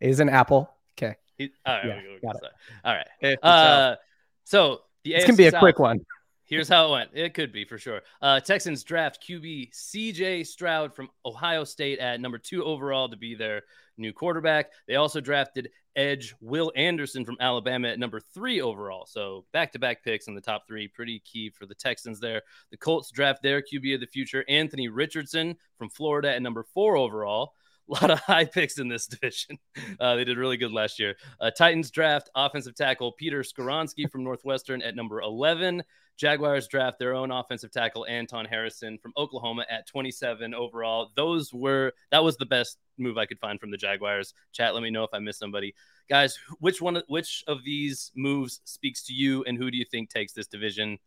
Is 0.00 0.20
an 0.20 0.28
apple. 0.28 0.70
Okay. 0.98 1.16
he- 1.38 1.52
all 1.66 1.74
right, 1.76 1.86
Yeah, 1.86 2.02
we- 2.02 2.08
we- 2.14 2.20
got 2.20 2.36
it. 2.36 2.42
All 2.84 2.94
right. 2.94 3.38
Uh, 3.42 3.96
so 4.44 4.82
the 5.04 5.12
This 5.12 5.22
AFC 5.22 5.26
can 5.26 5.36
be 5.36 5.46
a 5.46 5.50
South- 5.52 5.60
quick 5.60 5.78
one. 5.78 6.04
Here's 6.44 6.68
how 6.68 6.88
it 6.88 6.90
went. 6.90 7.10
It 7.14 7.32
could 7.34 7.52
be 7.52 7.64
for 7.64 7.78
sure. 7.78 8.02
Uh, 8.20 8.40
Texans 8.40 8.82
draft 8.82 9.22
QB 9.22 9.70
CJ 9.72 10.42
Stroud 10.44 10.94
from 10.96 11.08
Ohio 11.24 11.62
State 11.62 12.00
at 12.00 12.20
number 12.20 12.38
two 12.38 12.64
overall 12.64 13.08
to 13.08 13.16
be 13.16 13.34
their 13.36 13.62
new 13.96 14.12
quarterback. 14.12 14.72
They 14.88 14.96
also 14.96 15.20
drafted 15.20 15.70
edge 15.96 16.34
Will 16.40 16.72
Anderson 16.76 17.24
from 17.24 17.36
Alabama 17.40 17.88
at 17.88 17.98
number 17.98 18.20
three 18.20 18.60
overall. 18.60 19.06
So 19.06 19.44
back 19.52 19.72
to 19.72 19.78
back 19.78 20.02
picks 20.04 20.28
in 20.28 20.34
the 20.34 20.40
top 20.40 20.66
three. 20.66 20.88
Pretty 20.88 21.20
key 21.20 21.50
for 21.50 21.66
the 21.66 21.74
Texans 21.74 22.20
there. 22.20 22.42
The 22.70 22.76
Colts 22.76 23.10
draft 23.10 23.42
their 23.42 23.62
QB 23.62 23.94
of 23.94 24.00
the 24.00 24.06
future, 24.06 24.44
Anthony 24.48 24.88
Richardson 24.88 25.56
from 25.78 25.90
Florida 25.90 26.34
at 26.34 26.42
number 26.42 26.64
four 26.74 26.96
overall. 26.96 27.54
A 27.90 27.92
lot 27.92 28.10
of 28.10 28.20
high 28.26 28.44
picks 28.44 28.78
in 28.78 28.88
this 28.88 29.06
division. 29.08 29.58
Uh, 29.98 30.16
they 30.16 30.24
did 30.24 30.38
really 30.38 30.56
good 30.56 30.72
last 30.72 30.98
year. 30.98 31.16
Uh, 31.40 31.50
Titans 31.50 31.90
draft 31.90 32.30
offensive 32.34 32.74
tackle 32.74 33.12
Peter 33.12 33.42
Skoronski 33.42 34.10
from 34.10 34.24
Northwestern 34.24 34.82
at 34.82 34.94
number 34.94 35.20
11. 35.20 35.82
Jaguars 36.16 36.68
draft 36.68 36.98
their 36.98 37.14
own 37.14 37.30
offensive 37.30 37.70
tackle 37.70 38.06
Anton 38.06 38.44
Harrison 38.44 38.98
from 38.98 39.12
Oklahoma 39.16 39.64
at 39.70 39.86
27 39.88 40.54
overall. 40.54 41.10
Those 41.16 41.52
were 41.52 41.92
that 42.10 42.22
was 42.22 42.36
the 42.36 42.44
best 42.44 42.78
move 42.98 43.16
I 43.16 43.24
could 43.24 43.38
find 43.38 43.58
from 43.58 43.70
the 43.70 43.78
Jaguars. 43.78 44.34
Chat, 44.52 44.74
let 44.74 44.82
me 44.82 44.90
know 44.90 45.02
if 45.02 45.10
I 45.14 45.18
missed 45.18 45.38
somebody. 45.38 45.74
Guys, 46.10 46.38
which 46.58 46.82
one 46.82 47.02
which 47.08 47.42
of 47.48 47.64
these 47.64 48.12
moves 48.14 48.60
speaks 48.64 49.02
to 49.06 49.14
you 49.14 49.44
and 49.44 49.56
who 49.56 49.70
do 49.70 49.78
you 49.78 49.86
think 49.90 50.10
takes 50.10 50.34
this 50.34 50.46
division? 50.46 50.98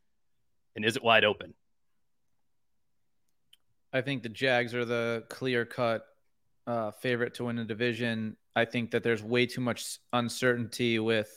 And 0.75 0.83
is 0.83 0.95
it 0.95 1.03
wide 1.03 1.23
open? 1.23 1.53
I 3.93 4.01
think 4.01 4.23
the 4.23 4.29
Jags 4.29 4.73
are 4.73 4.85
the 4.85 5.25
clear 5.29 5.63
cut 5.63 6.07
uh, 6.67 6.91
favorite 6.91 7.35
to 7.35 7.45
win 7.45 7.55
the 7.55 7.63
division. 7.65 8.37
I 8.55 8.65
think 8.65 8.91
that 8.91 9.03
there's 9.03 9.23
way 9.23 9.45
too 9.45 9.61
much 9.61 9.97
uncertainty 10.11 10.99
with 10.99 11.29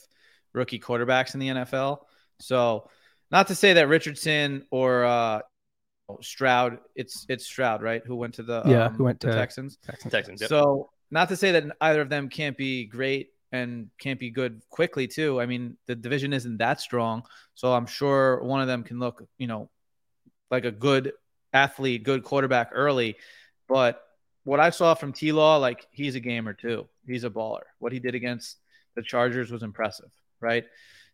rookie 0.52 0.78
quarterbacks 0.80 1.34
in 1.34 1.40
the 1.40 1.48
NFL. 1.48 2.00
So, 2.40 2.90
not 3.30 3.48
to 3.48 3.54
say 3.54 3.72
that 3.74 3.88
Richardson 3.88 4.66
or 4.70 5.04
uh, 5.04 5.40
Stroud, 6.20 6.78
it's 6.94 7.26
it's 7.28 7.44
Stroud, 7.46 7.82
right? 7.82 8.02
Who 8.06 8.16
went 8.16 8.34
to 8.34 8.42
the 8.42 8.62
Yeah, 8.66 8.86
um, 8.86 8.94
who 8.94 9.04
went 9.04 9.20
to- 9.20 9.32
Texans. 9.32 9.78
Texans. 9.84 10.12
Texans. 10.12 10.40
Yep. 10.42 10.50
So, 10.50 10.90
not 11.10 11.28
to 11.28 11.36
say 11.36 11.52
that 11.52 11.64
either 11.80 12.00
of 12.00 12.08
them 12.08 12.28
can't 12.28 12.56
be 12.56 12.84
great 12.86 13.30
and 13.52 13.88
can't 13.98 14.18
be 14.20 14.30
good 14.30 14.60
quickly 14.70 15.06
too. 15.06 15.40
I 15.40 15.46
mean, 15.46 15.76
the 15.86 15.94
division 15.94 16.32
isn't 16.32 16.58
that 16.58 16.80
strong, 16.80 17.22
so 17.54 17.72
I'm 17.72 17.86
sure 17.86 18.42
one 18.42 18.60
of 18.60 18.66
them 18.66 18.82
can 18.82 18.98
look, 18.98 19.26
you 19.38 19.46
know, 19.46 19.70
like 20.50 20.64
a 20.64 20.70
good 20.70 21.12
athlete, 21.52 22.02
good 22.04 22.22
quarterback 22.22 22.70
early. 22.72 23.16
But 23.68 24.02
what 24.46 24.60
I 24.60 24.70
saw 24.70 24.94
from 24.94 25.12
T 25.12 25.32
Law, 25.32 25.56
like 25.56 25.88
he's 25.90 26.14
a 26.14 26.20
gamer 26.20 26.52
too. 26.52 26.86
He's 27.04 27.24
a 27.24 27.30
baller. 27.30 27.64
What 27.80 27.92
he 27.92 27.98
did 27.98 28.14
against 28.14 28.58
the 28.94 29.02
Chargers 29.02 29.50
was 29.50 29.64
impressive, 29.64 30.10
right? 30.40 30.64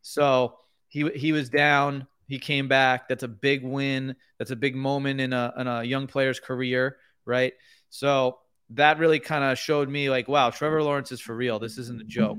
So 0.02 0.58
he 0.88 1.08
he 1.14 1.32
was 1.32 1.48
down. 1.48 2.06
He 2.28 2.38
came 2.38 2.68
back. 2.68 3.08
That's 3.08 3.22
a 3.22 3.28
big 3.28 3.64
win. 3.64 4.16
That's 4.38 4.50
a 4.50 4.56
big 4.56 4.76
moment 4.76 5.18
in 5.18 5.32
a 5.32 5.54
in 5.56 5.66
a 5.66 5.82
young 5.82 6.06
player's 6.06 6.40
career, 6.40 6.98
right? 7.24 7.54
So 7.88 8.38
that 8.70 8.98
really 8.98 9.18
kind 9.18 9.44
of 9.44 9.58
showed 9.58 9.88
me 9.88 10.10
like, 10.10 10.28
wow, 10.28 10.50
Trevor 10.50 10.82
Lawrence 10.82 11.10
is 11.10 11.20
for 11.20 11.34
real. 11.34 11.58
This 11.58 11.78
isn't 11.78 12.02
a 12.02 12.04
joke. 12.04 12.38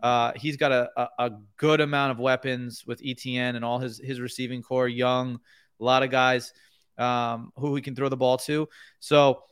Uh, 0.00 0.32
he's 0.36 0.56
got 0.56 0.70
a, 0.70 0.88
a, 0.96 1.08
a 1.18 1.30
good 1.56 1.80
amount 1.80 2.12
of 2.12 2.20
weapons 2.20 2.84
with 2.86 3.02
ETN 3.02 3.56
and 3.56 3.64
all 3.64 3.80
his 3.80 3.98
his 3.98 4.20
receiving 4.20 4.62
core, 4.62 4.86
young, 4.86 5.40
a 5.80 5.84
lot 5.84 6.04
of 6.04 6.10
guys 6.10 6.52
um, 6.98 7.52
who 7.56 7.74
he 7.74 7.82
can 7.82 7.96
throw 7.96 8.08
the 8.08 8.16
ball 8.16 8.38
to. 8.38 8.68
So 9.00 9.42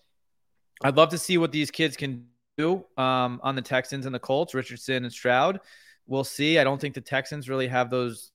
I'd 0.83 0.97
love 0.97 1.11
to 1.11 1.18
see 1.18 1.39
what 1.39 1.53
these 1.53 1.70
kids 1.70 1.97
can 1.97 2.26
do 2.57 2.85
um, 2.97 3.41
on 3.43 3.55
the 3.55 3.62
Texans 3.62 4.07
and 4.07 4.14
the 4.14 4.18
Colts, 4.18 4.55
Richardson 4.55 5.05
and 5.05 5.12
Stroud. 5.12 5.61
We'll 6.07 6.24
see. 6.24 6.59
I 6.59 6.64
don't 6.64 6.81
think 6.81 6.95
the 6.95 7.01
Texans 7.01 7.49
really 7.49 7.68
have 7.68 7.91
those 7.91 8.33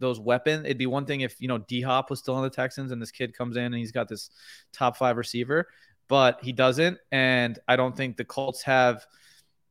those 0.00 0.18
weapons. 0.20 0.64
It'd 0.64 0.76
be 0.76 0.86
one 0.86 1.06
thing 1.06 1.20
if 1.22 1.40
you 1.40 1.48
know 1.48 1.58
D 1.58 1.80
Hop 1.80 2.10
was 2.10 2.18
still 2.18 2.34
on 2.34 2.42
the 2.42 2.50
Texans 2.50 2.90
and 2.92 3.00
this 3.00 3.10
kid 3.10 3.36
comes 3.36 3.56
in 3.56 3.64
and 3.64 3.74
he's 3.76 3.92
got 3.92 4.08
this 4.08 4.30
top 4.72 4.96
five 4.96 5.16
receiver, 5.16 5.68
but 6.08 6.40
he 6.42 6.52
doesn't. 6.52 6.98
And 7.12 7.58
I 7.68 7.76
don't 7.76 7.96
think 7.96 8.16
the 8.16 8.24
Colts 8.24 8.62
have 8.62 9.06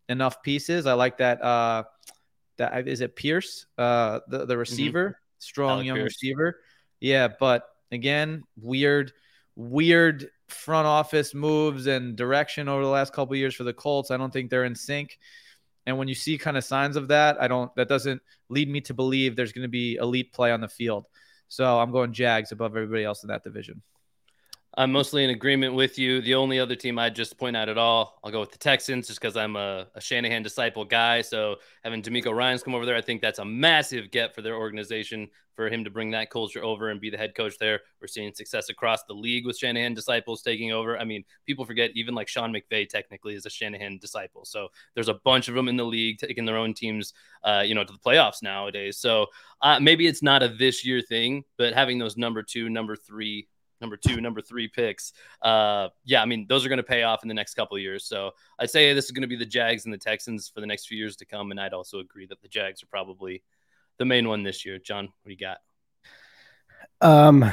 enough 0.10 0.42
pieces. 0.42 0.86
I 0.86 0.94
like 0.94 1.18
that. 1.18 1.42
Uh, 1.44 1.84
that 2.58 2.88
is 2.88 3.02
it. 3.02 3.16
Pierce, 3.16 3.66
uh, 3.78 4.20
the 4.28 4.46
the 4.46 4.58
receiver, 4.58 5.20
strong 5.40 5.70
Mm-hmm. 5.70 5.76
Alec 5.76 5.86
young 5.88 5.96
Pierce. 5.98 6.06
receiver. 6.14 6.60
Yeah, 7.00 7.28
but 7.40 7.68
again, 7.92 8.44
weird, 8.60 9.12
weird 9.56 10.30
front 10.54 10.88
office 10.88 11.34
moves 11.34 11.88
and 11.88 12.16
direction 12.16 12.70
over 12.70 12.84
the 12.84 12.90
last 12.90 13.14
couple 13.14 13.36
years 13.36 13.56
for 13.56 13.64
the 13.64 13.74
Colts. 13.74 14.12
I 14.12 14.18
don't 14.18 14.32
think 14.32 14.50
they're 14.50 14.66
in 14.66 14.76
sync. 14.76 15.20
And 15.86 15.98
when 15.98 16.08
you 16.08 16.16
see 16.16 16.38
kind 16.38 16.56
of 16.58 16.64
signs 16.64 16.96
of 16.96 17.10
that, 17.10 17.42
I 17.42 17.48
don't. 17.48 17.74
That 17.76 17.90
doesn't 17.90 18.22
lead 18.50 18.70
me 18.70 18.82
to 18.82 18.94
believe 18.94 19.36
there's 19.36 19.52
going 19.52 19.64
to 19.64 19.70
be 19.70 19.96
elite 19.96 20.32
play 20.32 20.52
on 20.52 20.62
the 20.62 20.70
field. 20.70 21.06
So 21.50 21.80
I'm 21.80 21.92
going 21.92 22.14
Jags 22.14 22.52
above 22.52 22.76
everybody 22.76 23.04
else 23.04 23.24
in 23.24 23.28
that 23.28 23.44
division. 23.44 23.82
I'm 24.76 24.92
mostly 24.92 25.24
in 25.24 25.30
agreement 25.30 25.76
with 25.76 26.00
you. 26.00 26.20
The 26.22 26.34
only 26.34 26.60
other 26.60 26.76
team 26.76 26.98
I'd 26.98 27.16
just 27.16 27.38
point 27.38 27.56
out 27.56 27.70
at 27.70 27.78
all, 27.78 28.20
I'll 28.24 28.32
go 28.32 28.40
with 28.40 28.52
the 28.52 28.58
Texans 28.58 29.06
just 29.06 29.22
because 29.22 29.38
I'm 29.38 29.56
a, 29.56 29.86
a 29.94 30.02
Shanahan 30.02 30.42
disciple 30.42 30.84
guy. 30.84 31.22
So 31.22 31.58
having 31.84 32.02
DeMeco 32.02 32.34
Ryans 32.34 32.64
come 32.64 32.74
over 32.74 32.86
there, 32.86 32.96
I 32.96 33.02
think 33.02 33.22
that's 33.22 33.38
a 33.38 33.46
massive 33.46 34.10
get 34.10 34.34
for 34.34 34.42
their 34.42 34.56
organization 34.56 35.30
for 35.56 35.70
him 35.70 35.84
to 35.84 35.92
bring 35.92 36.10
that 36.10 36.32
culture 36.32 36.64
over 36.64 36.90
and 36.90 37.00
be 37.00 37.12
the 37.12 37.18
head 37.18 37.36
coach 37.36 37.60
there. 37.60 37.82
We're 38.02 38.08
seeing 38.08 38.34
success 38.34 38.70
across 38.70 39.04
the 39.04 39.14
league 39.14 39.46
with 39.46 39.60
Shanahan 39.60 39.94
disciples 39.94 40.42
taking 40.42 40.72
over. 40.72 40.98
I 40.98 41.04
mean, 41.04 41.24
people 41.46 41.66
forget 41.66 41.92
even 41.94 42.16
like 42.16 42.28
Sean 42.28 42.52
McVay 42.52 42.90
technically 42.90 43.36
is 43.36 43.46
a 43.46 43.52
Shanahan 43.52 44.00
disciple. 44.00 44.44
So 44.44 44.70
there's 44.96 45.10
a 45.10 45.20
bunch 45.24 45.50
of 45.50 45.54
them 45.54 45.68
in 45.68 45.78
the 45.78 45.86
league 45.86 46.18
taking 46.18 46.46
their 46.46 46.58
own 46.58 46.74
teams, 46.74 47.14
uh, 47.44 47.64
you 47.64 47.76
know, 47.76 47.84
to 47.84 47.94
the 47.94 48.00
playoffs 48.00 48.42
nowadays. 48.42 48.98
So 48.98 49.28
uh, 49.62 49.80
maybe 49.80 50.08
it's 50.08 50.24
not 50.24 50.42
a 50.42 50.48
this 50.48 50.84
year 50.84 51.02
thing, 51.02 51.44
but 51.60 51.74
having 51.74 52.00
those 52.00 52.18
number 52.18 52.42
two, 52.42 52.70
number 52.70 52.96
three, 52.96 53.48
number 53.84 53.98
two, 53.98 54.20
number 54.20 54.42
three 54.42 54.68
picks. 54.68 55.14
Uh, 55.42 55.90
yeah, 56.06 56.24
I 56.24 56.26
mean, 56.26 56.48
those 56.50 56.66
are 56.66 56.70
going 56.70 56.78
to 56.78 56.84
pay 56.84 57.04
off 57.04 57.22
in 57.22 57.28
the 57.28 57.36
next 57.36 57.54
couple 57.54 57.78
of 57.78 57.84
years. 57.84 58.06
So 58.06 58.32
I'd 58.58 58.72
say 58.72 58.94
this 58.94 59.06
is 59.06 59.12
going 59.12 59.22
to 59.22 59.28
be 59.28 59.36
the 59.36 59.46
Jags 59.46 59.86
and 59.86 59.94
the 59.94 59.98
Texans 60.00 60.50
for 60.50 60.62
the 60.62 60.66
next 60.66 60.88
few 60.88 60.98
years 60.98 61.16
to 61.18 61.26
come. 61.26 61.52
And 61.52 61.60
I'd 61.60 61.74
also 61.74 62.00
agree 62.00 62.26
that 62.28 62.42
the 62.42 62.48
Jags 62.48 62.82
are 62.82 62.88
probably 62.88 63.44
the 64.00 64.06
main 64.06 64.28
one 64.28 64.42
this 64.42 64.66
year. 64.66 64.80
John, 64.80 65.06
what 65.06 65.28
do 65.28 65.32
you 65.32 65.38
got? 65.38 65.58
Um, 67.02 67.46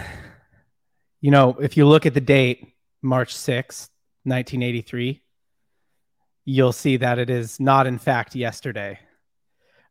you 1.20 1.30
know, 1.30 1.56
if 1.60 1.76
you 1.76 1.86
look 1.86 2.06
at 2.06 2.14
the 2.14 2.20
date, 2.20 2.72
March 3.02 3.34
6th, 3.34 3.90
1983, 4.24 5.22
you'll 6.44 6.72
see 6.72 6.96
that 6.98 7.18
it 7.18 7.28
is 7.28 7.60
not, 7.60 7.86
in 7.86 7.98
fact, 7.98 8.34
yesterday. 8.34 8.98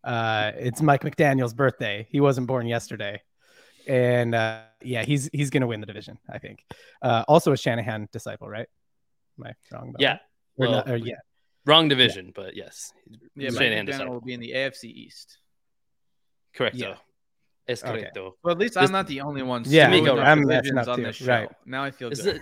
Uh, 0.04 0.52
it's 0.56 0.82
Mike 0.82 1.04
McDaniel's 1.04 1.54
birthday. 1.54 2.08
He 2.10 2.22
wasn't 2.22 2.48
born 2.48 2.66
yesterday. 2.68 3.22
And 3.90 4.36
uh, 4.36 4.62
yeah, 4.84 5.04
he's 5.04 5.30
he's 5.34 5.50
gonna 5.50 5.66
win 5.68 5.80
the 5.82 5.88
division, 5.88 6.20
I 6.30 6.38
think. 6.38 6.64
Uh, 7.02 7.24
also 7.28 7.52
a 7.52 7.58
Shanahan 7.58 8.08
disciple, 8.14 8.48
right? 8.48 8.68
Am 9.40 9.46
I 9.46 9.54
wrong 9.76 9.90
about 9.90 10.00
Yeah. 10.02 10.14
that? 10.14 10.22
Or 10.58 10.68
Well, 10.68 10.72
not, 10.72 10.90
or 10.90 10.98
yeah. 10.98 11.16
Wrong 11.66 11.88
division, 11.90 12.32
but 12.36 12.56
yes. 12.56 12.94
Yeah, 13.36 13.50
Shanahan 13.50 13.86
disciple. 13.86 14.14
will 14.14 14.22
be 14.22 14.34
in 14.34 14.40
the 14.42 14.52
AFC 14.54 14.84
East. 14.86 15.40
Correcto. 16.56 16.74
Yeah. 16.80 16.96
Es 17.68 17.84
Okay. 17.84 18.10
correcto. 18.16 18.34
Well, 18.44 18.54
at 18.54 18.60
least 18.60 18.76
This- 18.76 18.84
I'm 18.84 18.92
not 18.92 19.08
the 19.08 19.22
only 19.22 19.42
one. 19.42 19.64
Yeah, 19.66 19.88
screwing 19.88 20.06
DeMeco, 20.06 20.20
up 20.20 20.28
I'm 20.28 20.42
divisions 20.42 20.74
messing 20.74 20.78
up 20.78 20.88
on 20.88 20.98
too, 20.98 21.04
this 21.06 21.16
show. 21.18 21.26
right. 21.28 21.50
Now 21.66 21.84
I 21.84 21.92
feel 21.92 22.10
good. 22.12 22.42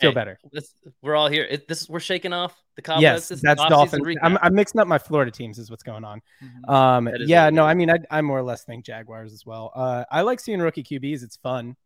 Is, 0.00 0.02
Feel 0.02 0.10
Hey, 0.10 0.14
better. 0.14 0.38
this, 0.52 0.74
we're 1.02 1.14
all 1.16 1.28
here. 1.28 1.44
It, 1.44 1.68
this 1.68 1.88
we're 1.88 2.00
shaking 2.00 2.32
off 2.32 2.54
the 2.76 2.82
cobwebs. 2.82 3.02
Yes, 3.02 3.28
This 3.28 3.40
that's 3.42 3.60
off-season 3.60 4.00
Dolphins. 4.00 4.18
I'm, 4.22 4.38
I'm 4.42 4.54
mixing 4.54 4.80
up 4.80 4.88
my 4.88 4.98
Florida 4.98 5.30
teams, 5.30 5.58
is 5.58 5.70
what's 5.70 5.82
going 5.82 6.04
on. 6.04 6.20
Mhm. 6.42 6.72
Um, 6.72 7.08
yeah, 7.26 7.50
no, 7.50 7.64
is. 7.64 7.70
I 7.70 7.74
mean, 7.74 7.90
I, 7.90 7.96
I 8.10 8.20
more 8.22 8.38
or 8.38 8.42
less 8.42 8.64
think 8.64 8.84
Jaguars 8.84 9.32
as 9.32 9.44
well. 9.46 9.72
Uh, 9.74 10.04
I 10.10 10.22
like 10.22 10.40
seeing 10.40 10.60
rookie 10.60 10.82
QBs. 10.82 11.22
It's 11.22 11.36
fun. 11.36 11.76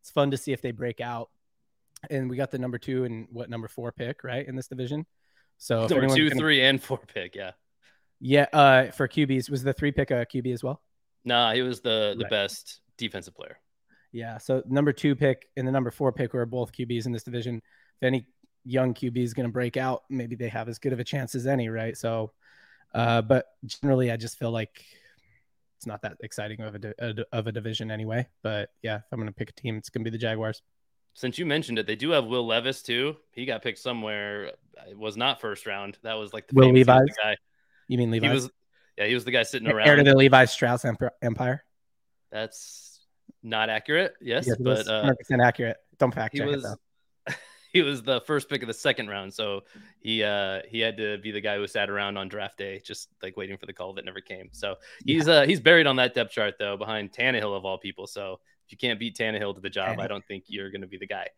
It's 0.00 0.10
fun 0.10 0.30
to 0.32 0.36
see 0.36 0.52
if 0.52 0.60
they 0.62 0.72
break 0.72 1.00
out. 1.00 1.30
And 2.10 2.28
we 2.28 2.36
got 2.36 2.50
the 2.50 2.58
number 2.58 2.78
two 2.78 3.04
and 3.04 3.28
what 3.30 3.48
number 3.48 3.68
four 3.68 3.92
pick 3.92 4.24
right 4.24 4.46
in 4.46 4.56
this 4.56 4.66
division. 4.66 5.06
So 5.58 5.86
number 5.86 6.08
two, 6.08 6.28
gonna- 6.28 6.40
three, 6.40 6.60
and 6.62 6.82
four 6.82 6.98
pick. 6.98 7.36
Yeah. 7.36 7.52
yeah, 8.20 8.46
uh, 8.52 8.90
for 8.90 9.06
QBs 9.06 9.48
was 9.48 9.62
the 9.62 9.72
three 9.72 9.92
pick 9.92 10.10
a 10.10 10.26
QB 10.26 10.52
as 10.52 10.64
well. 10.64 10.82
Nah, 11.24 11.52
he 11.52 11.62
was 11.62 11.80
the 11.80 12.14
the 12.18 12.24
Right. 12.24 12.30
best 12.30 12.80
defensive 12.98 13.34
player. 13.36 13.58
Yeah, 14.12 14.38
so 14.38 14.62
number 14.66 14.92
two 14.92 15.14
pick 15.16 15.48
and 15.56 15.66
the 15.66 15.72
number 15.72 15.90
four 15.90 16.12
pick 16.12 16.34
were 16.34 16.44
both 16.46 16.72
QBs 16.72 17.06
in 17.06 17.12
this 17.12 17.22
division. 17.22 17.56
If 17.56 18.06
any 18.06 18.26
young 18.64 18.92
QB 18.94 19.16
is 19.16 19.32
going 19.34 19.48
to 19.48 19.52
break 19.52 19.76
out, 19.76 20.02
maybe 20.10 20.36
they 20.36 20.48
have 20.48 20.68
as 20.68 20.78
good 20.78 20.92
of 20.92 21.00
a 21.00 21.04
chance 21.04 21.34
as 21.34 21.46
any, 21.46 21.68
right? 21.68 21.96
So, 21.96 22.32
uh, 22.94 23.22
but 23.22 23.46
generally, 23.64 24.10
I 24.10 24.16
just 24.16 24.38
feel 24.38 24.50
like 24.50 24.84
it's 25.78 25.86
not 25.86 26.02
that 26.02 26.18
exciting 26.20 26.60
of 26.60 26.74
a, 26.74 26.78
di- 26.78 27.24
of 27.32 27.46
a 27.46 27.52
division 27.52 27.90
anyway. 27.90 28.28
But 28.42 28.70
yeah, 28.82 28.96
if 28.96 29.02
I'm 29.12 29.18
going 29.18 29.28
to 29.28 29.34
pick 29.34 29.48
a 29.50 29.52
team, 29.54 29.76
it's 29.76 29.88
going 29.88 30.04
to 30.04 30.10
be 30.10 30.14
the 30.16 30.20
Jaguars. 30.20 30.60
Since 31.14 31.38
you 31.38 31.46
mentioned 31.46 31.78
it, 31.78 31.86
they 31.86 31.96
do 31.96 32.10
have 32.10 32.26
Will 32.26 32.46
Levis 32.46 32.82
too. 32.82 33.16
He 33.32 33.46
got 33.46 33.62
picked 33.62 33.78
somewhere. 33.78 34.52
It 34.88 34.96
was 34.98 35.16
not 35.16 35.40
first 35.40 35.66
round. 35.66 35.98
That 36.02 36.14
was 36.14 36.32
like 36.34 36.48
the 36.48 36.54
Will 36.54 36.66
famous- 36.68 36.76
he 36.76 36.80
was 36.80 36.88
Levis? 36.88 37.16
guy. 37.22 37.36
You 37.88 37.98
mean 37.98 38.10
Levi? 38.10 38.28
He 38.28 38.32
was, 38.34 38.50
yeah, 38.98 39.06
he 39.06 39.14
was 39.14 39.24
the 39.24 39.30
guy 39.30 39.42
sitting 39.42 39.68
around. 39.68 39.88
heir 39.88 39.96
to 39.96 40.02
the 40.04 40.14
Levi 40.16 40.44
Strauss 40.44 40.84
empire. 41.22 41.64
That's 42.30 42.91
not 43.42 43.70
accurate. 43.70 44.14
Yes, 44.20 44.46
Yes, 44.46 44.56
but 44.58 44.88
uh, 44.88 45.12
100% 45.30 45.44
accurate. 45.44 45.76
Don't 45.98 46.12
fact 46.12 46.34
he 46.34 46.40
check 46.40 46.48
was 46.48 46.64
it 46.64 46.68
though. 47.26 47.34
he 47.72 47.82
was 47.82 48.02
the 48.02 48.20
first 48.22 48.48
pick 48.48 48.62
of 48.62 48.68
the 48.68 48.74
second 48.74 49.08
round, 49.08 49.32
so 49.32 49.62
he 50.00 50.22
uh 50.22 50.60
he 50.68 50.80
had 50.80 50.96
to 50.96 51.18
be 51.18 51.30
the 51.30 51.40
guy 51.40 51.56
who 51.56 51.66
sat 51.66 51.90
around 51.90 52.16
on 52.16 52.28
draft 52.28 52.58
day, 52.58 52.80
just 52.84 53.08
like 53.22 53.36
waiting 53.36 53.56
for 53.56 53.66
the 53.66 53.72
call 53.72 53.92
that 53.94 54.04
never 54.04 54.20
came. 54.20 54.48
So 54.52 54.76
he's 55.06 55.28
uh 55.28 55.42
he's 55.42 55.60
buried 55.60 55.86
on 55.86 55.96
that 55.96 56.14
depth 56.14 56.32
chart 56.32 56.54
though, 56.58 56.76
behind 56.76 57.12
Tannehill 57.12 57.56
of 57.56 57.64
all 57.64 57.78
people. 57.78 58.06
So 58.06 58.40
if 58.66 58.72
you 58.72 58.78
can't 58.78 58.98
beat 58.98 59.16
Tannehill 59.16 59.54
to 59.54 59.60
the 59.60 59.70
job, 59.70 59.98
I 59.98 60.06
don't 60.06 60.24
think 60.26 60.44
you're 60.46 60.70
going 60.70 60.82
to 60.82 60.86
be 60.86 60.98
the 60.98 61.06
guy. 61.06 61.28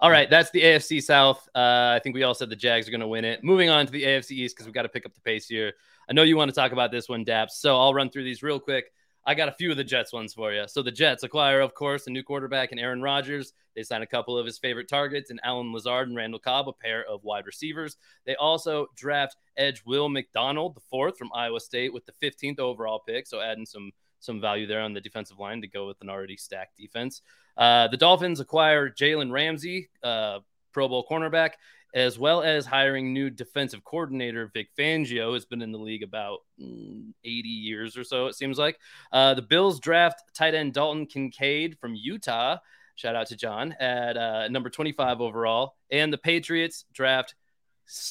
All 0.00 0.10
right, 0.10 0.30
that's 0.30 0.50
the 0.50 0.62
AFC 0.62 1.02
South. 1.02 1.46
Uh, 1.54 1.92
I 1.94 2.00
think 2.02 2.14
we 2.14 2.22
all 2.22 2.32
said 2.32 2.48
the 2.48 2.56
Jags 2.56 2.88
are 2.88 2.90
going 2.90 3.02
to 3.02 3.06
win 3.06 3.26
it. 3.26 3.44
Moving 3.44 3.68
on 3.68 3.84
to 3.84 3.92
the 3.92 4.02
AFC 4.02 4.30
East 4.30 4.56
because 4.56 4.66
we've 4.66 4.74
got 4.74 4.82
to 4.82 4.88
pick 4.88 5.04
up 5.04 5.12
the 5.12 5.20
pace 5.20 5.46
here. 5.46 5.74
I 6.08 6.14
know 6.14 6.22
you 6.22 6.38
want 6.38 6.48
to 6.48 6.54
talk 6.54 6.72
about 6.72 6.90
this 6.90 7.06
one, 7.06 7.22
Daps. 7.22 7.50
So 7.50 7.78
I'll 7.78 7.92
run 7.92 8.08
through 8.08 8.24
these 8.24 8.42
real 8.42 8.58
quick. 8.58 8.92
I 9.24 9.34
got 9.34 9.48
a 9.48 9.52
few 9.52 9.70
of 9.70 9.76
the 9.76 9.84
Jets 9.84 10.12
ones 10.12 10.32
for 10.32 10.52
you. 10.52 10.64
So 10.66 10.82
the 10.82 10.90
Jets 10.90 11.22
acquire, 11.22 11.60
of 11.60 11.74
course, 11.74 12.06
a 12.06 12.10
new 12.10 12.22
quarterback 12.22 12.72
in 12.72 12.78
Aaron 12.78 13.02
Rodgers. 13.02 13.52
They 13.76 13.82
sign 13.82 14.02
a 14.02 14.06
couple 14.06 14.38
of 14.38 14.46
his 14.46 14.58
favorite 14.58 14.88
targets 14.88 15.30
in 15.30 15.38
Allen 15.44 15.72
Lazard 15.72 16.08
and 16.08 16.16
Randall 16.16 16.40
Cobb, 16.40 16.68
a 16.68 16.72
pair 16.72 17.04
of 17.04 17.22
wide 17.22 17.46
receivers. 17.46 17.96
They 18.24 18.34
also 18.36 18.86
draft 18.96 19.36
edge 19.56 19.82
Will 19.84 20.08
McDonald, 20.08 20.74
the 20.74 20.80
fourth 20.90 21.18
from 21.18 21.30
Iowa 21.34 21.60
State, 21.60 21.92
with 21.92 22.04
the 22.06 22.12
15th 22.12 22.58
overall 22.58 23.02
pick. 23.06 23.26
So 23.26 23.40
adding 23.40 23.66
some 23.66 23.92
some 24.20 24.40
value 24.40 24.66
there 24.66 24.82
on 24.82 24.92
the 24.92 25.00
defensive 25.00 25.38
line 25.38 25.62
to 25.62 25.66
go 25.66 25.86
with 25.86 26.00
an 26.02 26.10
already 26.10 26.36
stacked 26.36 26.76
defense. 26.76 27.22
Uh, 27.56 27.88
the 27.88 27.96
Dolphins 27.96 28.38
acquire 28.38 28.90
Jalen 28.90 29.32
Ramsey, 29.32 29.88
uh, 30.02 30.40
Pro 30.72 30.88
Bowl 30.88 31.06
cornerback, 31.10 31.52
as 31.94 32.18
well 32.18 32.42
as 32.42 32.66
hiring 32.66 33.12
new 33.12 33.30
defensive 33.30 33.84
coordinator 33.84 34.50
Vic 34.52 34.68
Fangio, 34.78 35.34
has 35.34 35.44
been 35.44 35.62
in 35.62 35.72
the 35.72 35.78
league 35.78 36.02
about 36.02 36.40
mm, 36.60 37.12
80 37.24 37.48
years 37.48 37.96
or 37.96 38.04
so, 38.04 38.26
it 38.26 38.34
seems 38.34 38.58
like. 38.58 38.78
Uh, 39.12 39.34
the 39.34 39.42
Bills 39.42 39.80
draft 39.80 40.22
tight 40.34 40.54
end 40.54 40.72
Dalton 40.72 41.06
Kincaid 41.06 41.78
from 41.78 41.94
Utah. 41.94 42.58
Shout 42.96 43.16
out 43.16 43.28
to 43.28 43.36
John 43.36 43.72
at 43.80 44.16
uh, 44.16 44.48
number 44.48 44.70
25 44.70 45.20
overall. 45.20 45.76
And 45.90 46.12
the 46.12 46.18
Patriots 46.18 46.84
draft 46.92 47.34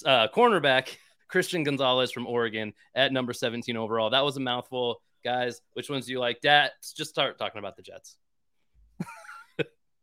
uh, 0.05 0.27
cornerback 0.35 0.97
Christian 1.27 1.63
Gonzalez 1.63 2.11
from 2.11 2.25
Oregon 2.25 2.73
at 2.95 3.13
number 3.13 3.33
17 3.33 3.77
overall. 3.77 4.09
That 4.09 4.25
was 4.25 4.35
a 4.37 4.41
mouthful. 4.41 5.01
guys? 5.23 5.61
Which 5.73 5.89
ones 5.89 6.07
do 6.07 6.11
you 6.11 6.19
like? 6.19 6.41
Dad, 6.41 6.71
just 6.95 7.11
start 7.11 7.37
talking 7.37 7.59
about 7.59 7.75
the 7.75 7.83
Jets. 7.83 8.17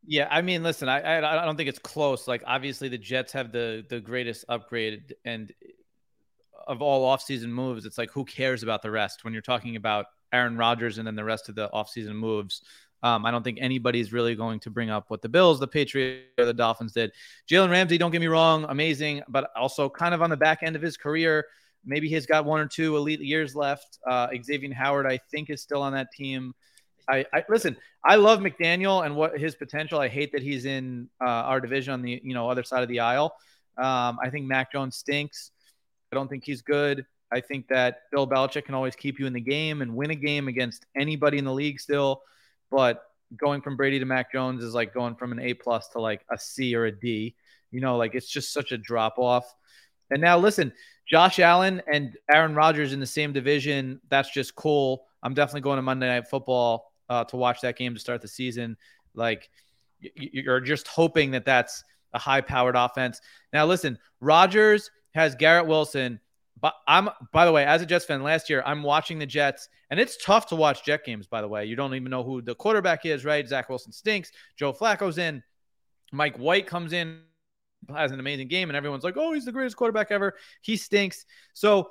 Yeah, 0.06 0.28
I 0.30 0.40
mean, 0.40 0.62
listen, 0.62 0.88
I, 0.88 1.00
I, 1.00 1.42
I 1.42 1.44
don't 1.44 1.56
think 1.56 1.68
it's 1.68 1.80
close. 1.80 2.28
Like, 2.28 2.44
obviously, 2.46 2.88
the 2.88 2.98
Jets 2.98 3.32
have 3.32 3.50
the 3.50 3.84
the 3.88 4.00
greatest 4.00 4.44
upgrade, 4.48 5.16
and 5.24 5.52
of 6.66 6.80
all 6.80 7.14
offseason 7.14 7.48
moves, 7.48 7.84
it's 7.86 7.98
like 7.98 8.10
who 8.12 8.24
cares 8.24 8.62
about 8.62 8.82
the 8.82 8.90
rest 8.90 9.24
when 9.24 9.32
you're 9.32 9.42
talking 9.42 9.76
about 9.76 10.06
Aaron 10.32 10.56
Rodgers 10.56 10.98
and 10.98 11.06
then 11.06 11.14
the 11.16 11.24
rest 11.24 11.48
of 11.48 11.54
the 11.54 11.68
offseason 11.70 12.14
moves. 12.14 12.62
Um, 13.02 13.26
I 13.26 13.30
don't 13.30 13.42
think 13.42 13.58
anybody's 13.60 14.12
really 14.12 14.34
going 14.34 14.58
to 14.60 14.70
bring 14.70 14.90
up 14.90 15.04
what 15.08 15.22
the 15.22 15.28
Bills, 15.28 15.60
the 15.60 15.68
Patriots, 15.68 16.26
or 16.38 16.44
the 16.44 16.54
Dolphins 16.54 16.92
did. 16.92 17.12
Jalen 17.48 17.70
Ramsey, 17.70 17.98
don't 17.98 18.10
get 18.10 18.20
me 18.20 18.26
wrong, 18.26 18.64
amazing, 18.68 19.22
but 19.28 19.50
also 19.54 19.88
kind 19.88 20.14
of 20.14 20.22
on 20.22 20.30
the 20.30 20.36
back 20.36 20.62
end 20.62 20.76
of 20.76 20.82
his 20.82 20.96
career. 20.96 21.46
Maybe 21.84 22.08
he's 22.08 22.26
got 22.26 22.44
one 22.44 22.58
or 22.60 22.66
two 22.66 22.96
elite 22.96 23.20
years 23.20 23.54
left. 23.54 23.98
Uh, 24.08 24.28
Xavier 24.42 24.74
Howard, 24.74 25.06
I 25.06 25.18
think, 25.30 25.50
is 25.50 25.62
still 25.62 25.82
on 25.82 25.92
that 25.92 26.10
team. 26.10 26.52
I, 27.08 27.24
I, 27.32 27.44
listen. 27.48 27.76
I 28.04 28.16
love 28.16 28.40
McDaniel 28.40 29.04
and 29.04 29.16
what 29.16 29.38
his 29.38 29.54
potential. 29.54 29.98
I 29.98 30.08
hate 30.08 30.32
that 30.32 30.42
he's 30.42 30.64
in 30.64 31.08
uh, 31.20 31.24
our 31.28 31.60
division 31.60 31.94
on 31.94 32.02
the 32.02 32.20
you 32.22 32.34
know 32.34 32.50
other 32.50 32.62
side 32.62 32.82
of 32.82 32.88
the 32.88 33.00
aisle. 33.00 33.34
Um, 33.78 34.18
I 34.22 34.30
think 34.30 34.46
Mac 34.46 34.72
Jones 34.72 34.96
stinks. 34.96 35.50
I 36.12 36.16
don't 36.16 36.28
think 36.28 36.44
he's 36.44 36.62
good. 36.62 37.04
I 37.32 37.40
think 37.40 37.68
that 37.68 38.02
Bill 38.12 38.26
Belichick 38.26 38.64
can 38.64 38.74
always 38.74 38.94
keep 38.94 39.18
you 39.18 39.26
in 39.26 39.32
the 39.32 39.40
game 39.40 39.82
and 39.82 39.96
win 39.96 40.10
a 40.10 40.14
game 40.14 40.48
against 40.48 40.86
anybody 40.96 41.38
in 41.38 41.44
the 41.44 41.52
league 41.52 41.80
still. 41.80 42.22
But 42.70 43.02
going 43.36 43.60
from 43.60 43.76
Brady 43.76 43.98
to 43.98 44.04
Mac 44.04 44.32
Jones 44.32 44.62
is 44.62 44.74
like 44.74 44.94
going 44.94 45.16
from 45.16 45.32
an 45.32 45.40
A 45.40 45.54
plus 45.54 45.88
to 45.88 46.00
like 46.00 46.24
a 46.30 46.38
C 46.38 46.74
or 46.74 46.86
a 46.86 46.92
D. 46.92 47.34
You 47.72 47.80
know, 47.80 47.96
like 47.96 48.14
it's 48.14 48.30
just 48.30 48.52
such 48.52 48.72
a 48.72 48.78
drop 48.78 49.18
off. 49.18 49.52
And 50.10 50.20
now 50.20 50.38
listen, 50.38 50.72
Josh 51.08 51.38
Allen 51.40 51.82
and 51.92 52.16
Aaron 52.30 52.54
Rodgers 52.54 52.92
in 52.92 53.00
the 53.00 53.06
same 53.06 53.32
division. 53.32 54.00
That's 54.08 54.30
just 54.30 54.54
cool. 54.54 55.04
I'm 55.22 55.34
definitely 55.34 55.62
going 55.62 55.76
to 55.76 55.82
Monday 55.82 56.06
Night 56.06 56.28
Football 56.28 56.92
uh, 57.08 57.24
to 57.24 57.36
watch 57.36 57.60
that 57.62 57.76
game 57.76 57.94
to 57.94 58.00
start 58.00 58.22
the 58.22 58.28
season. 58.28 58.76
Like 59.14 59.48
you're 60.00 60.60
just 60.60 60.88
hoping 60.88 61.30
that 61.32 61.44
that's 61.44 61.84
a 62.12 62.18
high 62.18 62.40
powered 62.40 62.76
offense. 62.76 63.20
Now, 63.52 63.66
listen, 63.66 63.98
Rodgers 64.20 64.90
has 65.14 65.34
Garrett 65.34 65.66
Wilson. 65.66 66.20
But 66.58 66.74
I'm, 66.88 67.10
by 67.32 67.44
the 67.44 67.52
way, 67.52 67.66
as 67.66 67.82
a 67.82 67.86
Jets 67.86 68.06
fan 68.06 68.22
last 68.22 68.48
year, 68.48 68.62
I'm 68.64 68.82
watching 68.82 69.18
the 69.18 69.26
Jets, 69.26 69.68
and 69.90 70.00
it's 70.00 70.16
tough 70.16 70.46
to 70.46 70.56
watch 70.56 70.84
Jet 70.84 71.04
games, 71.04 71.26
by 71.26 71.42
the 71.42 71.48
way. 71.48 71.66
You 71.66 71.76
don't 71.76 71.94
even 71.94 72.10
know 72.10 72.22
who 72.22 72.40
the 72.40 72.54
quarterback 72.54 73.04
is, 73.04 73.26
right? 73.26 73.46
Zach 73.46 73.68
Wilson 73.68 73.92
stinks. 73.92 74.32
Joe 74.56 74.72
Flacco's 74.72 75.18
in. 75.18 75.42
Mike 76.12 76.38
White 76.38 76.66
comes 76.66 76.94
in, 76.94 77.20
has 77.94 78.10
an 78.10 78.20
amazing 78.20 78.48
game, 78.48 78.70
and 78.70 78.76
everyone's 78.76 79.04
like, 79.04 79.18
oh, 79.18 79.32
he's 79.32 79.44
the 79.44 79.52
greatest 79.52 79.76
quarterback 79.76 80.10
ever. 80.10 80.34
He 80.62 80.78
stinks. 80.78 81.26
So 81.52 81.90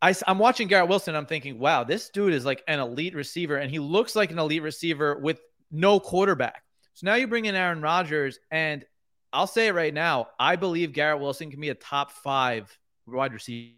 I, 0.00 0.14
am 0.26 0.38
watching 0.38 0.68
Garrett 0.68 0.88
Wilson. 0.88 1.14
I'm 1.16 1.26
thinking, 1.26 1.58
wow, 1.58 1.84
this 1.84 2.10
dude 2.10 2.32
is 2.32 2.44
like 2.44 2.62
an 2.68 2.78
elite 2.78 3.14
receiver, 3.14 3.56
and 3.56 3.70
he 3.70 3.78
looks 3.78 4.14
like 4.14 4.30
an 4.30 4.38
elite 4.38 4.62
receiver 4.62 5.18
with 5.18 5.40
no 5.70 5.98
quarterback. 5.98 6.62
So 6.94 7.06
now 7.06 7.14
you 7.14 7.26
bring 7.26 7.44
in 7.44 7.54
Aaron 7.54 7.80
Rodgers, 7.80 8.38
and 8.50 8.84
I'll 9.32 9.46
say 9.46 9.68
it 9.68 9.74
right 9.74 9.92
now. 9.92 10.28
I 10.38 10.56
believe 10.56 10.92
Garrett 10.92 11.20
Wilson 11.20 11.50
can 11.50 11.60
be 11.60 11.68
a 11.68 11.74
top 11.74 12.10
five 12.10 12.76
wide 13.06 13.32
receiver 13.32 13.74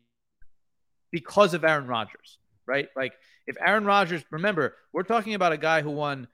because 1.11 1.55
of 1.55 1.65
Aaron 1.65 1.87
Rodgers, 1.87 2.39
right? 2.67 2.89
Like 2.97 3.15
if 3.47 3.57
Aaron 3.61 3.85
Rodgers, 3.85 4.23
remember, 4.31 4.77
we're 4.93 5.03
talking 5.03 5.35
about 5.35 5.53
a 5.53 5.57
guy 5.57 5.83
who 5.83 5.91
won, 5.91 6.29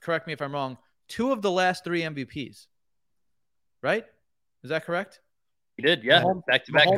correct 0.00 0.26
me 0.26 0.32
if 0.32 0.42
I'm 0.42 0.52
wrong, 0.52 0.78
two 1.08 1.32
of 1.32 1.42
the 1.42 1.50
last 1.50 1.84
three 1.84 2.02
MVPs, 2.02 2.66
right? 3.82 4.04
Is 4.64 4.70
that 4.70 4.84
correct? 4.84 5.20
He 5.82 5.88
did, 5.88 6.04
yeah. 6.04 6.24
Back 6.46 6.64
to 6.66 6.72
back 6.72 6.88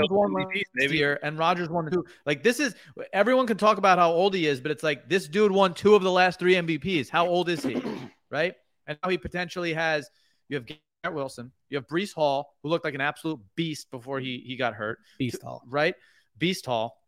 maybe. 0.75 0.97
Year, 0.97 1.19
and 1.23 1.39
Rodgers 1.39 1.69
won 1.69 1.91
two. 1.91 2.05
Like 2.27 2.43
this 2.43 2.61
is 2.61 2.75
everyone 3.13 3.47
can 3.47 3.57
talk 3.57 3.79
about 3.79 3.99
how 3.99 4.13
old 4.13 4.35
he 4.35 4.47
is, 4.47 4.61
but 4.61 4.71
it's 4.71 4.83
like 4.83 5.09
this 5.09 5.27
dude 5.27 5.53
won 5.53 5.75
two 5.75 5.95
of 5.95 6.03
the 6.03 6.11
last 6.11 6.39
three 6.39 6.55
MVPs. 6.55 7.09
How 7.09 7.27
old 7.27 7.49
is 7.49 7.63
he? 7.63 7.81
right? 8.31 8.55
And 8.87 8.99
now 9.03 9.09
he 9.09 9.19
potentially 9.19 9.73
has 9.73 10.11
you 10.49 10.57
have 10.57 10.67
Garrett 10.67 11.15
Wilson, 11.15 11.53
you 11.71 11.79
have 11.79 11.87
Breece 11.87 12.13
Hall, 12.13 12.55
who 12.63 12.69
looked 12.69 12.85
like 12.85 12.95
an 12.95 13.01
absolute 13.01 13.41
beast 13.57 13.91
before 13.91 14.21
he 14.21 14.43
he 14.47 14.57
got 14.57 14.75
hurt. 14.75 14.99
Beast 15.19 15.43
Hall. 15.43 15.63
Right? 15.67 15.95
Beast 16.39 16.67
Hall. 16.67 16.99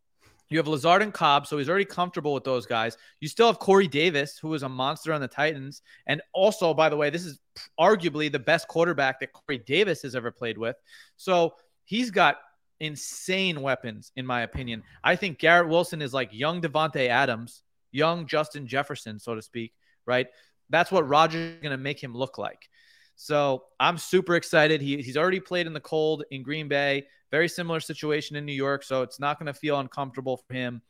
You 0.48 0.58
have 0.58 0.68
Lazard 0.68 1.02
and 1.02 1.12
Cobb, 1.12 1.46
so 1.46 1.58
he's 1.58 1.68
already 1.68 1.84
comfortable 1.84 2.32
with 2.32 2.44
those 2.44 2.66
guys. 2.66 2.96
You 3.20 3.28
still 3.28 3.48
have 3.48 3.58
Corey 3.58 3.88
Davis, 3.88 4.38
who 4.38 4.48
was 4.48 4.62
a 4.62 4.68
monster 4.68 5.12
on 5.12 5.20
the 5.20 5.26
Titans. 5.26 5.82
And 6.06 6.22
also, 6.32 6.72
by 6.72 6.88
the 6.88 6.96
way, 6.96 7.10
this 7.10 7.24
is 7.24 7.40
arguably 7.80 8.30
the 8.30 8.38
best 8.38 8.68
quarterback 8.68 9.18
that 9.20 9.32
Corey 9.32 9.58
Davis 9.58 10.02
has 10.02 10.14
ever 10.14 10.30
played 10.30 10.56
with. 10.56 10.76
So 11.16 11.54
he's 11.86 12.10
got 12.10 12.36
insane 12.80 13.62
weapons, 13.62 14.12
in 14.16 14.26
my 14.26 14.42
opinion. 14.42 14.82
I 15.02 15.16
think 15.16 15.38
Garrett 15.38 15.68
Wilson 15.68 16.02
is 16.02 16.12
like 16.12 16.28
young 16.32 16.60
Davante 16.60 17.08
Adams, 17.08 17.62
young 17.90 18.26
Justin 18.26 18.66
Jefferson, 18.66 19.18
so 19.18 19.34
to 19.34 19.40
speak, 19.40 19.72
right? 20.04 20.26
That's 20.68 20.92
what 20.92 21.08
Rodgers 21.08 21.54
is 21.54 21.62
going 21.62 21.70
to 21.70 21.82
make 21.82 22.02
him 22.02 22.14
look 22.14 22.36
like. 22.36 22.68
So 23.14 23.64
I'm 23.80 23.96
super 23.96 24.36
excited. 24.36 24.82
He, 24.82 25.00
he's 25.00 25.16
already 25.16 25.40
played 25.40 25.66
in 25.66 25.72
the 25.72 25.80
cold 25.80 26.24
in 26.30 26.42
Green 26.42 26.68
Bay. 26.68 27.06
Very 27.30 27.48
similar 27.48 27.80
situation 27.80 28.36
in 28.36 28.44
New 28.44 28.52
York, 28.52 28.82
so 28.82 29.02
it's 29.02 29.18
not 29.18 29.38
going 29.38 29.46
to 29.46 29.54
feel 29.54 29.80
uncomfortable 29.80 30.36
for 30.36 30.54
him. 30.54 30.82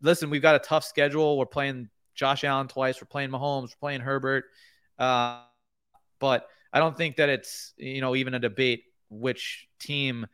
Listen, 0.00 0.30
we've 0.30 0.42
got 0.42 0.54
a 0.54 0.60
tough 0.60 0.84
schedule. 0.84 1.36
We're 1.36 1.46
playing 1.46 1.88
Josh 2.14 2.44
Allen 2.44 2.68
twice. 2.68 3.00
We're 3.00 3.08
playing 3.08 3.30
Mahomes. 3.30 3.70
We're 3.70 3.80
playing 3.80 4.02
Herbert. 4.02 4.44
Uh, 4.98 5.42
but 6.20 6.46
I 6.72 6.78
don't 6.78 6.96
think 6.96 7.16
that 7.16 7.28
it's 7.28 7.72
you 7.76 8.00
know 8.00 8.14
even 8.14 8.34
a 8.34 8.38
debate 8.38 8.84
which 9.10 9.68
team 9.78 10.26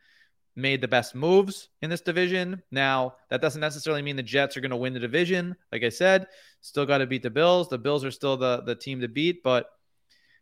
made 0.55 0.81
the 0.81 0.87
best 0.87 1.13
moves 1.13 1.69
in 1.81 1.89
this 1.89 2.01
division. 2.01 2.63
Now, 2.71 3.15
that 3.29 3.41
doesn't 3.41 3.61
necessarily 3.61 4.01
mean 4.01 4.15
the 4.15 4.23
Jets 4.23 4.57
are 4.57 4.61
going 4.61 4.71
to 4.71 4.77
win 4.77 4.93
the 4.93 4.99
division. 4.99 5.55
Like 5.71 5.83
I 5.83 5.89
said, 5.89 6.27
still 6.61 6.85
got 6.85 6.97
to 6.99 7.07
beat 7.07 7.23
the 7.23 7.29
Bills. 7.29 7.69
The 7.69 7.77
Bills 7.77 8.03
are 8.03 8.11
still 8.11 8.37
the 8.37 8.63
the 8.63 8.75
team 8.75 9.01
to 9.01 9.07
beat, 9.07 9.43
but 9.43 9.69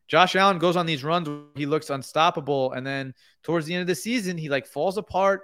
Josh 0.07 0.35
Allen 0.35 0.59
goes 0.59 0.75
on 0.75 0.85
these 0.85 1.03
runs 1.03 1.27
he 1.55 1.65
looks 1.65 1.89
unstoppable 1.89 2.71
and 2.73 2.85
then 2.85 3.13
towards 3.43 3.65
the 3.65 3.73
end 3.73 3.81
of 3.81 3.87
the 3.87 3.95
season 3.95 4.37
he 4.37 4.49
like 4.49 4.67
falls 4.67 4.97
apart. 4.97 5.41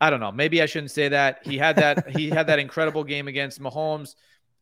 I 0.00 0.10
don't 0.10 0.20
know. 0.20 0.32
Maybe 0.32 0.60
I 0.60 0.66
shouldn't 0.66 0.90
say 0.90 1.08
that. 1.08 1.46
He 1.46 1.56
had 1.56 1.76
that 1.76 2.10
he 2.10 2.28
had 2.28 2.48
that 2.48 2.58
incredible 2.58 3.04
game 3.04 3.28
against 3.28 3.60
Mahomes 3.60 4.14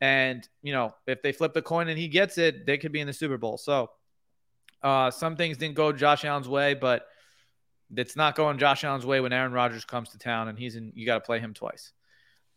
and, 0.03 0.47
you 0.63 0.73
know, 0.73 0.97
if 1.07 1.23
they 1.23 1.31
flip 1.31 1.55
the 1.55 1.63
coin 1.63 1.89
and 1.89 1.97
he 1.97 2.09
gets 2.09 2.37
it, 2.37 2.67
they 2.67 2.77
could 2.77 2.91
be 2.91 2.99
in 2.99 3.07
the 3.07 3.13
Super 3.13 3.39
Bowl. 3.39 3.57
So, 3.57 3.89
uh, 4.83 5.11
some 5.11 5.37
things 5.37 5.57
didn't 5.57 5.75
go 5.75 5.93
Josh 5.93 6.25
Allen's 6.25 6.49
way, 6.49 6.75
but 6.75 7.07
it's 7.95 8.17
not 8.17 8.35
going 8.35 8.59
Josh 8.59 8.85
Allen's 8.85 9.07
way 9.07 9.21
when 9.21 9.33
Aaron 9.33 9.53
Rodgers 9.53 9.85
comes 9.85 10.11
to 10.11 10.19
town 10.19 10.49
and 10.49 10.59
he's 10.59 10.77
in. 10.77 10.93
You 10.95 11.07
got 11.07 11.15
to 11.15 11.21
play 11.21 11.39
him 11.39 11.55
twice. 11.55 11.93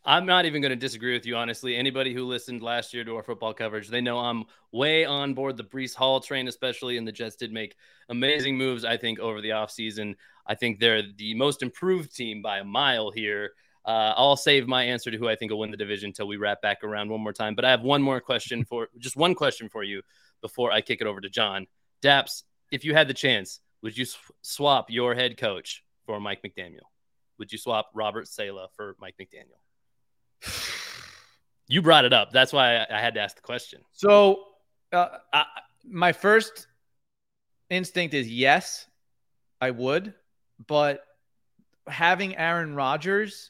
I'm 0.07 0.27
not 0.27 0.45
even 0.45 0.61
going 0.61 0.69
to 0.69 0.75
disagree 0.75 1.13
with 1.13 1.25
you, 1.25 1.35
honestly. 1.35 1.75
Anybody 1.75 2.13
who 2.13 2.25
listened 2.25 2.61
last 2.61 2.93
year 2.93 3.03
to 3.03 3.15
our 3.15 3.23
football 3.23 3.55
coverage, 3.55 3.87
they 3.87 4.01
know 4.01 4.19
I'm 4.19 4.45
way 4.71 5.03
on 5.03 5.33
board 5.33 5.57
the 5.57 5.63
Breece 5.63 5.95
Hall 5.95 6.19
train, 6.19 6.47
especially. 6.47 6.97
And 6.97 7.07
the 7.07 7.11
Jets 7.11 7.35
did 7.35 7.51
make 7.51 7.75
amazing 8.09 8.55
moves, 8.55 8.85
I 8.85 8.97
think, 8.97 9.17
over 9.17 9.41
the 9.41 9.49
offseason. 9.49 10.15
I 10.45 10.53
think 10.53 10.79
they're 10.79 11.01
the 11.17 11.33
most 11.33 11.63
improved 11.63 12.15
team 12.15 12.43
by 12.43 12.59
a 12.59 12.63
mile 12.63 13.09
here. 13.09 13.53
Uh, 13.83 14.13
I'll 14.15 14.37
save 14.37 14.67
my 14.67 14.83
answer 14.83 15.09
to 15.09 15.17
who 15.17 15.27
I 15.27 15.35
think 15.35 15.51
will 15.51 15.59
win 15.59 15.71
the 15.71 15.77
division 15.77 16.09
until 16.09 16.27
we 16.27 16.37
wrap 16.37 16.61
back 16.61 16.83
around 16.83 17.09
one 17.09 17.21
more 17.21 17.33
time. 17.33 17.55
But 17.55 17.65
I 17.65 17.71
have 17.71 17.81
one 17.81 18.03
more 18.03 18.21
question 18.21 18.63
for 18.69 18.89
just 18.99 19.17
one 19.17 19.33
question 19.33 19.69
for 19.69 19.83
you 19.83 20.03
before 20.41 20.71
I 20.71 20.81
kick 20.81 21.01
it 21.01 21.07
over 21.07 21.19
to 21.19 21.29
John. 21.29 21.65
Daps, 22.05 22.43
if 22.71 22.85
you 22.85 22.93
had 22.93 23.07
the 23.07 23.13
chance, 23.13 23.59
would 23.81 23.97
you 23.97 24.05
sw- 24.05 24.31
swap 24.41 24.89
your 24.89 25.15
head 25.15 25.37
coach 25.37 25.83
for 26.05 26.19
Mike 26.19 26.41
McDaniel? 26.43 26.87
Would 27.39 27.51
you 27.51 27.57
swap 27.57 27.89
Robert 27.93 28.27
Saleh 28.27 28.69
for 28.75 28.95
Mike 28.99 29.15
McDaniel? 29.19 29.59
You 31.67 31.81
brought 31.81 32.05
it 32.05 32.13
up. 32.13 32.31
That's 32.31 32.53
why 32.53 32.77
I, 32.77 32.85
I 32.97 32.99
had 32.99 33.15
to 33.15 33.21
ask 33.21 33.35
the 33.35 33.41
question. 33.41 33.81
So, 33.91 34.43
uh, 34.93 35.17
I, 35.33 35.45
my 35.83 36.13
first 36.13 36.67
instinct 37.71 38.13
is 38.13 38.29
yes, 38.31 38.85
I 39.59 39.71
would, 39.71 40.13
but 40.67 41.03
having 41.87 42.37
Aaron 42.37 42.75
Rodgers 42.75 43.49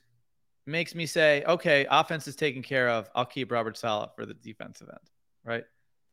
makes 0.65 0.95
me 0.95 1.05
say, 1.05 1.43
okay, 1.45 1.85
offense 1.89 2.27
is 2.27 2.35
taken 2.35 2.63
care 2.63 2.89
of. 2.89 3.09
I'll 3.15 3.25
keep 3.25 3.51
Robert 3.51 3.77
Saleh 3.77 4.09
for 4.15 4.25
the 4.25 4.33
defensive 4.33 4.87
end, 4.89 5.09
right? 5.43 5.63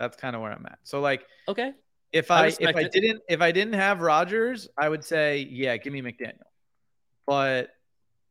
That's 0.01 0.17
kind 0.17 0.35
of 0.35 0.43
where 0.43 0.53
I'm 0.53 0.67
at. 0.67 0.81
So, 0.83 1.01
like, 1.01 1.25
okay, 1.49 1.73
if 2.13 2.31
I, 2.31 2.45
I 2.45 2.47
if 2.49 2.77
I 2.77 2.81
it. 2.81 2.93
didn't 2.93 3.23
if 3.29 3.41
I 3.41 3.53
didn't 3.53 3.75
have 3.75 4.01
Rodgers, 4.01 4.69
I 4.77 4.89
would 4.89 5.05
say 5.05 5.49
yeah, 5.51 5.77
give 5.77 5.93
me 5.93 6.03
McDaniel. 6.03 6.43
But 7.27 7.71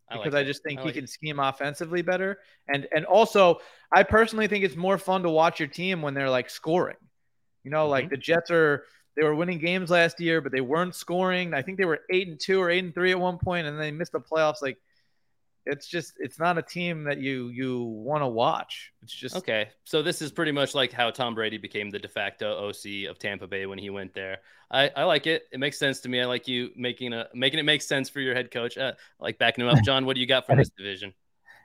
I 0.09 0.17
because 0.17 0.33
like 0.33 0.43
I 0.43 0.47
just 0.47 0.63
think 0.63 0.81
I 0.81 0.83
he 0.83 0.91
can 0.91 1.07
scheme 1.07 1.39
offensively 1.39 2.01
better, 2.01 2.39
and 2.67 2.87
and 2.93 3.05
also 3.05 3.59
I 3.91 4.03
personally 4.03 4.47
think 4.47 4.63
it's 4.63 4.75
more 4.75 4.97
fun 4.97 5.23
to 5.23 5.29
watch 5.29 5.59
your 5.59 5.69
team 5.69 6.01
when 6.01 6.13
they're 6.13 6.29
like 6.29 6.49
scoring. 6.49 6.97
You 7.63 7.71
know, 7.71 7.83
mm-hmm. 7.83 7.91
like 7.91 8.09
the 8.09 8.17
Jets 8.17 8.51
are 8.51 8.85
they 9.15 9.23
were 9.23 9.35
winning 9.35 9.57
games 9.57 9.89
last 9.89 10.19
year, 10.19 10.41
but 10.41 10.51
they 10.51 10.61
weren't 10.61 10.95
scoring. 10.95 11.53
I 11.53 11.61
think 11.61 11.77
they 11.77 11.85
were 11.85 12.01
eight 12.11 12.27
and 12.27 12.39
two 12.39 12.61
or 12.61 12.69
eight 12.69 12.83
and 12.83 12.93
three 12.93 13.11
at 13.11 13.19
one 13.19 13.37
point, 13.37 13.67
and 13.67 13.79
they 13.79 13.91
missed 13.91 14.13
the 14.13 14.19
playoffs. 14.19 14.61
Like 14.61 14.77
it's 15.65 15.87
just 15.87 16.13
it's 16.17 16.39
not 16.39 16.57
a 16.57 16.61
team 16.61 17.03
that 17.03 17.19
you 17.19 17.49
you 17.49 17.83
want 17.83 18.23
to 18.23 18.27
watch. 18.27 18.91
It's 19.01 19.13
just 19.13 19.35
okay. 19.35 19.69
So 19.83 20.01
this 20.01 20.21
is 20.21 20.31
pretty 20.31 20.51
much 20.51 20.73
like 20.73 20.91
how 20.91 21.11
Tom 21.11 21.35
Brady 21.35 21.57
became 21.57 21.89
the 21.89 21.99
de 21.99 22.07
facto 22.07 22.67
OC 22.67 23.09
of 23.09 23.19
Tampa 23.19 23.47
Bay 23.47 23.65
when 23.65 23.77
he 23.77 23.89
went 23.89 24.13
there. 24.13 24.39
I, 24.71 24.89
I 24.95 25.03
like 25.03 25.27
it. 25.27 25.43
It 25.51 25.59
makes 25.59 25.77
sense 25.77 25.99
to 26.01 26.09
me. 26.09 26.21
I 26.21 26.25
like 26.25 26.47
you 26.47 26.71
making 26.75 27.13
a 27.13 27.27
making 27.33 27.59
it 27.59 27.63
make 27.63 27.81
sense 27.81 28.09
for 28.09 28.21
your 28.21 28.33
head 28.33 28.51
coach. 28.51 28.77
Uh, 28.77 28.93
I 29.19 29.23
like 29.23 29.37
backing 29.37 29.63
him 29.65 29.69
up. 29.69 29.81
John, 29.85 30.05
what 30.05 30.15
do 30.15 30.21
you 30.21 30.27
got 30.27 30.45
for 30.45 30.55
this 30.55 30.69
division? 30.69 31.13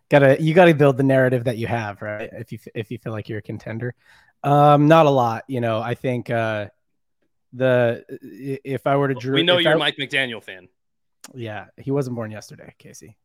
gotta 0.08 0.40
you 0.40 0.54
gotta 0.54 0.74
build 0.74 0.96
the 0.96 1.02
narrative 1.02 1.44
that 1.44 1.56
you 1.56 1.66
have, 1.66 2.02
right? 2.02 2.30
If 2.32 2.52
you 2.52 2.58
if 2.74 2.90
you 2.90 2.98
feel 2.98 3.12
like 3.12 3.28
you're 3.28 3.38
a 3.38 3.42
contender, 3.42 3.94
um, 4.42 4.88
not 4.88 5.06
a 5.06 5.10
lot. 5.10 5.44
You 5.48 5.60
know, 5.60 5.80
I 5.80 5.94
think 5.94 6.30
uh, 6.30 6.66
the 7.52 8.04
if 8.10 8.86
I 8.86 8.96
were 8.96 9.08
to 9.08 9.14
drew, 9.14 9.34
we 9.34 9.42
know 9.42 9.58
you're 9.58 9.72
I- 9.72 9.76
a 9.76 9.78
Mike 9.78 9.96
McDaniel 9.96 10.42
fan. 10.42 10.68
Yeah, 11.34 11.66
he 11.76 11.90
wasn't 11.90 12.14
born 12.14 12.30
yesterday, 12.30 12.74
Casey. 12.78 13.16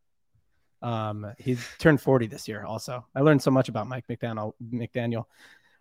Um, 0.82 1.34
he 1.38 1.58
turned 1.80 2.02
40 2.02 2.28
this 2.28 2.48
year. 2.48 2.64
Also, 2.66 3.06
I 3.16 3.22
learned 3.22 3.42
so 3.42 3.52
much 3.52 3.70
about 3.70 3.88
Mike 3.88 4.06
McDaniel. 4.10 4.54
McDaniel. 4.74 5.26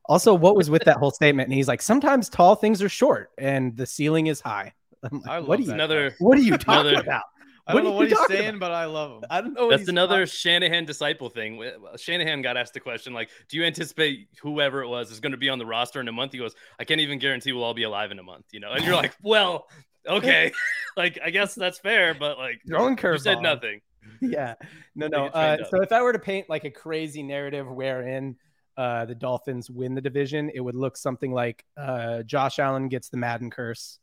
Also, 0.07 0.35
what 0.35 0.57
was 0.57 0.69
with 0.71 0.85
that 0.85 0.97
whole 0.97 1.11
statement? 1.11 1.47
And 1.49 1.55
he's 1.55 1.69
like, 1.69 1.81
sometimes 1.83 2.29
tall 2.29 2.55
things 2.55 2.83
are 2.83 2.89
short 2.89 3.31
and 3.39 3.77
the 3.77 3.87
ceiling 3.87 4.27
is 4.27 4.41
high. 4.41 4.73
I'm 5.03 5.21
like, 5.21 5.31
I 5.31 5.39
what 5.41 5.49
love 5.49 5.59
are 5.59 5.63
you? 5.63 5.67
that 5.69 5.75
Another 5.75 6.15
What 6.19 6.39
are 6.39 6.43
you 6.43 6.57
talking 6.59 6.91
Another- 6.93 7.03
about? 7.03 7.23
I 7.67 7.75
don't 7.75 7.85
What 7.85 7.91
know 7.91 7.97
what 7.97 8.09
he's 8.09 8.27
saying, 8.27 8.49
about? 8.57 8.61
but 8.61 8.73
I 8.73 8.87
love 8.87 9.11
him. 9.13 9.25
I 9.31 9.41
don't 9.41 9.53
know. 9.55 9.65
What 9.67 9.71
That's 9.71 9.83
he's 9.83 9.89
another 9.91 10.25
talking- 10.27 10.27
Shanahan 10.27 10.85
disciple 10.87 11.29
thing. 11.29 11.63
Shanahan 11.97 12.43
got 12.43 12.57
asked 12.57 12.75
the 12.75 12.81
question 12.81 13.13
like, 13.13 13.29
"Do 13.49 13.59
you 13.59 13.65
anticipate 13.65 14.27
whoever 14.43 14.83
it 14.83 14.89
was 14.89 15.13
is 15.13 15.21
going 15.21 15.33
to 15.33 15.39
be 15.39 15.49
on 15.51 15.59
the 15.61 15.67
roster 15.67 16.01
in 16.01 16.09
a 16.09 16.13
month?" 16.13 16.33
He 16.33 16.39
goes, 16.39 16.55
"I 16.81 16.85
can't 16.85 17.01
even 17.01 17.21
guarantee 17.21 17.53
we'll 17.53 17.63
all 17.63 17.75
be 17.75 17.85
alive 17.85 18.11
in 18.11 18.19
a 18.19 18.25
month." 18.25 18.47
You 18.51 18.59
know, 18.61 18.73
and 18.73 18.83
you're 18.85 18.97
like, 18.97 19.15
"Well, 19.23 19.69
okay, 20.09 20.51
like 20.97 21.21
I 21.25 21.31
guess 21.31 21.55
that's 21.55 21.79
fair, 21.79 22.13
but 22.15 22.39
like 22.39 22.61
Throwing 22.67 22.99
you 23.01 23.19
said 23.19 23.41
nothing." 23.41 23.83
Yeah. 24.21 24.55
No 24.95 25.07
no 25.09 25.27
uh, 25.27 25.59
so 25.71 25.83
if 25.83 25.93
i 25.93 26.03
were 26.03 26.13
to 26.13 26.19
paint 26.19 26.49
like 26.49 26.65
a 26.65 26.71
crazy 26.71 27.23
narrative 27.23 27.71
wherein 27.71 28.37
uh, 28.77 29.05
the 29.05 29.15
dolphins 29.15 29.71
win 29.71 29.95
the 29.95 30.01
division 30.01 30.51
it 30.55 30.61
would 30.61 30.75
look 30.75 30.97
something 30.97 31.33
like 31.33 31.65
uh, 31.77 32.23
josh 32.23 32.59
allen 32.59 32.89
gets 32.89 33.09
the 33.09 33.17
madden 33.17 33.51
curse 33.51 33.99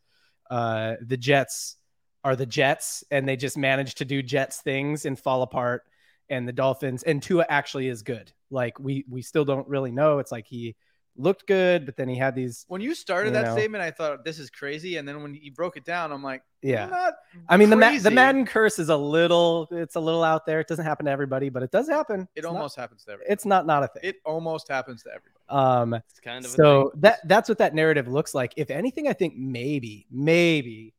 uh, 0.49 0.95
the 1.01 1.17
jets 1.17 1.77
are 2.23 2.35
the 2.35 2.45
jets 2.45 3.03
and 3.11 3.27
they 3.27 3.35
just 3.35 3.57
manage 3.57 3.95
to 3.95 4.05
do 4.05 4.21
jets 4.21 4.61
things 4.61 5.05
and 5.05 5.19
fall 5.19 5.41
apart 5.41 5.83
and 6.29 6.47
the 6.47 6.53
dolphins 6.53 7.03
and 7.03 7.21
tua 7.21 7.45
actually 7.49 7.87
is 7.87 8.01
good. 8.01 8.31
Like 8.49 8.79
we 8.79 9.05
we 9.09 9.21
still 9.21 9.45
don't 9.45 9.67
really 9.67 9.91
know. 9.91 10.19
It's 10.19 10.31
like 10.31 10.47
he 10.47 10.75
looked 11.17 11.47
good 11.47 11.85
but 11.85 11.95
then 11.97 12.07
he 12.07 12.15
had 12.15 12.35
these 12.35 12.65
When 12.67 12.79
you 12.79 12.93
started 12.93 13.29
You 13.29 13.33
that 13.33 13.45
know. 13.47 13.53
statement, 13.55 13.81
I 13.83 13.91
thought 13.91 14.23
this 14.23 14.37
is 14.39 14.49
crazy, 14.49 14.97
and 14.97 15.07
then 15.07 15.21
when 15.23 15.33
you 15.33 15.51
broke 15.51 15.75
it 15.77 15.83
down, 15.85 16.11
I'm 16.11 16.21
like, 16.23 16.43
yeah 16.63 16.87
not 16.87 17.13
i 17.49 17.55
mean 17.55 17.69
the, 17.69 17.75
Ma- 17.75 17.97
the 17.99 18.09
madden 18.09 18.43
curse 18.45 18.79
is 18.79 18.89
a 18.89 18.97
little 18.97 19.67
it's 19.71 19.95
a 19.95 19.99
little 19.99 20.23
out 20.23 20.45
there 20.47 20.59
it 20.59 20.67
doesn't 20.67 20.85
happen 20.85 21.05
to 21.05 21.11
everybody 21.11 21.49
but 21.49 21.61
it 21.61 21.69
does 21.69 21.87
happen 21.87 22.21
It 22.21 22.27
It's 22.39 22.43
not- 22.45 22.55
almost 22.55 22.75
happens 22.75 23.03
to 23.05 23.11
everybody. 23.11 23.31
it's 23.31 23.45
not 23.45 23.67
not 23.67 23.83
a 23.83 23.87
thing 23.87 24.01
It 24.03 24.15
almost 24.25 24.67
happens 24.67 25.03
to 25.03 25.09
everybody. 25.09 25.33
Um, 25.49 25.93
It's 25.93 26.19
kind 26.19 26.43
of 26.43 26.51
a 26.51 26.55
so 26.55 26.89
thing. 26.89 27.01
that 27.01 27.27
that's 27.27 27.47
what 27.47 27.59
that 27.59 27.73
narrative 27.75 28.07
looks 28.07 28.33
like. 28.33 28.53
If 28.57 28.69
anything, 28.71 29.07
I 29.07 29.13
think 29.13 29.35
maybe, 29.37 30.07
maybe 30.11 30.93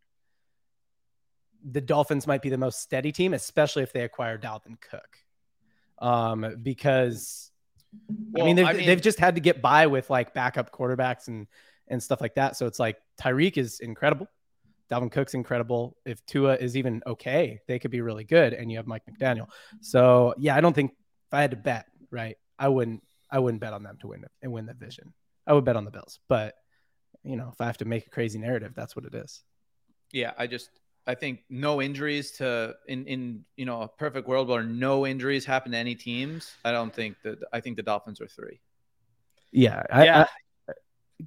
the 1.71 1.81
Dolphins 1.81 2.27
might 2.27 2.41
be 2.41 2.49
the 2.51 2.57
most 2.59 2.81
steady 2.81 3.13
team, 3.13 3.35
especially 3.35 3.83
if 3.83 3.93
they 3.93 4.03
acquire 4.03 4.39
Dalvin 4.39 4.81
Cook. 4.81 5.19
Um, 5.99 6.57
because 6.63 7.51
I 8.39 8.43
mean, 8.45 8.57
Well, 8.57 8.75
they've, 8.75 8.87
they've 8.87 9.01
just 9.01 9.19
had 9.19 9.35
to 9.37 9.41
get 9.41 9.63
by 9.63 9.87
with 9.87 10.11
like 10.11 10.35
backup 10.35 10.71
quarterbacks 10.73 11.29
and 11.29 11.47
and 11.89 12.03
stuff 12.03 12.21
like 12.21 12.35
that. 12.35 12.57
So 12.57 12.67
it's 12.67 12.79
like 12.79 12.99
Tyreek 13.21 13.57
is 13.57 13.81
incredible. 13.81 14.29
Dalvin 14.91 15.11
Cook's 15.11 15.35
incredible. 15.35 15.97
If 16.05 16.25
Tua 16.27 16.57
is 16.57 16.77
even 16.77 17.03
okay, 17.07 17.61
they 17.67 17.79
could 17.79 17.91
be 17.91 18.01
really 18.01 18.25
good. 18.25 18.53
And 18.53 18.71
you 18.71 18.79
have 18.79 18.87
Mike 18.87 19.03
McDaniel. 19.11 19.49
So 19.81 20.35
yeah, 20.39 20.55
I 20.55 20.61
don't 20.61 20.75
think 20.75 20.93
if 20.93 21.35
I 21.35 21.41
had 21.41 21.51
to 21.51 21.57
bet, 21.57 21.87
right, 22.11 22.37
I 22.59 22.69
wouldn't 22.69 23.03
I 23.31 23.39
wouldn't 23.39 23.61
bet 23.61 23.73
on 23.73 23.83
them 23.83 23.99
to 24.01 24.09
win 24.09 24.25
and 24.43 24.53
win 24.53 24.67
the 24.67 24.75
division. 24.75 25.13
I 25.47 25.53
would 25.53 25.65
bet 25.65 25.77
on 25.77 25.85
the 25.85 25.91
Bills. 25.91 26.21
But 26.29 26.55
you 27.23 27.37
know, 27.37 27.51
if 27.53 27.61
I 27.61 27.67
have 27.67 27.79
to 27.79 27.85
make 27.85 28.07
a 28.07 28.11
crazy 28.11 28.39
narrative, 28.39 28.73
that's 28.75 28.95
what 28.97 29.05
it 29.05 29.15
is. 29.15 29.43
yeah, 30.13 30.33
I 30.39 30.47
just 30.47 30.71
I 31.09 31.15
think 31.15 31.41
no 31.49 31.81
injuries 31.81 32.33
to 32.33 32.77
in 32.87 33.07
in 33.07 33.45
you 33.57 33.65
know 33.65 33.81
a 33.83 33.89
perfect 33.89 34.29
world 34.29 34.47
where 34.49 34.63
no 34.63 35.07
injuries 35.07 35.45
happen 35.47 35.73
to 35.73 35.79
any 35.79 35.95
teams. 35.95 36.55
I 36.65 36.71
don't 36.71 36.95
think 36.95 37.17
that 37.25 37.39
I 37.53 37.61
think 37.61 37.77
the 37.77 37.83
Dolphins 37.83 38.21
are 38.21 38.29
three. 38.29 38.61
Yeah. 39.51 39.83
I, 39.91 40.05
Yeah. 40.05 40.27
I, 40.69 40.73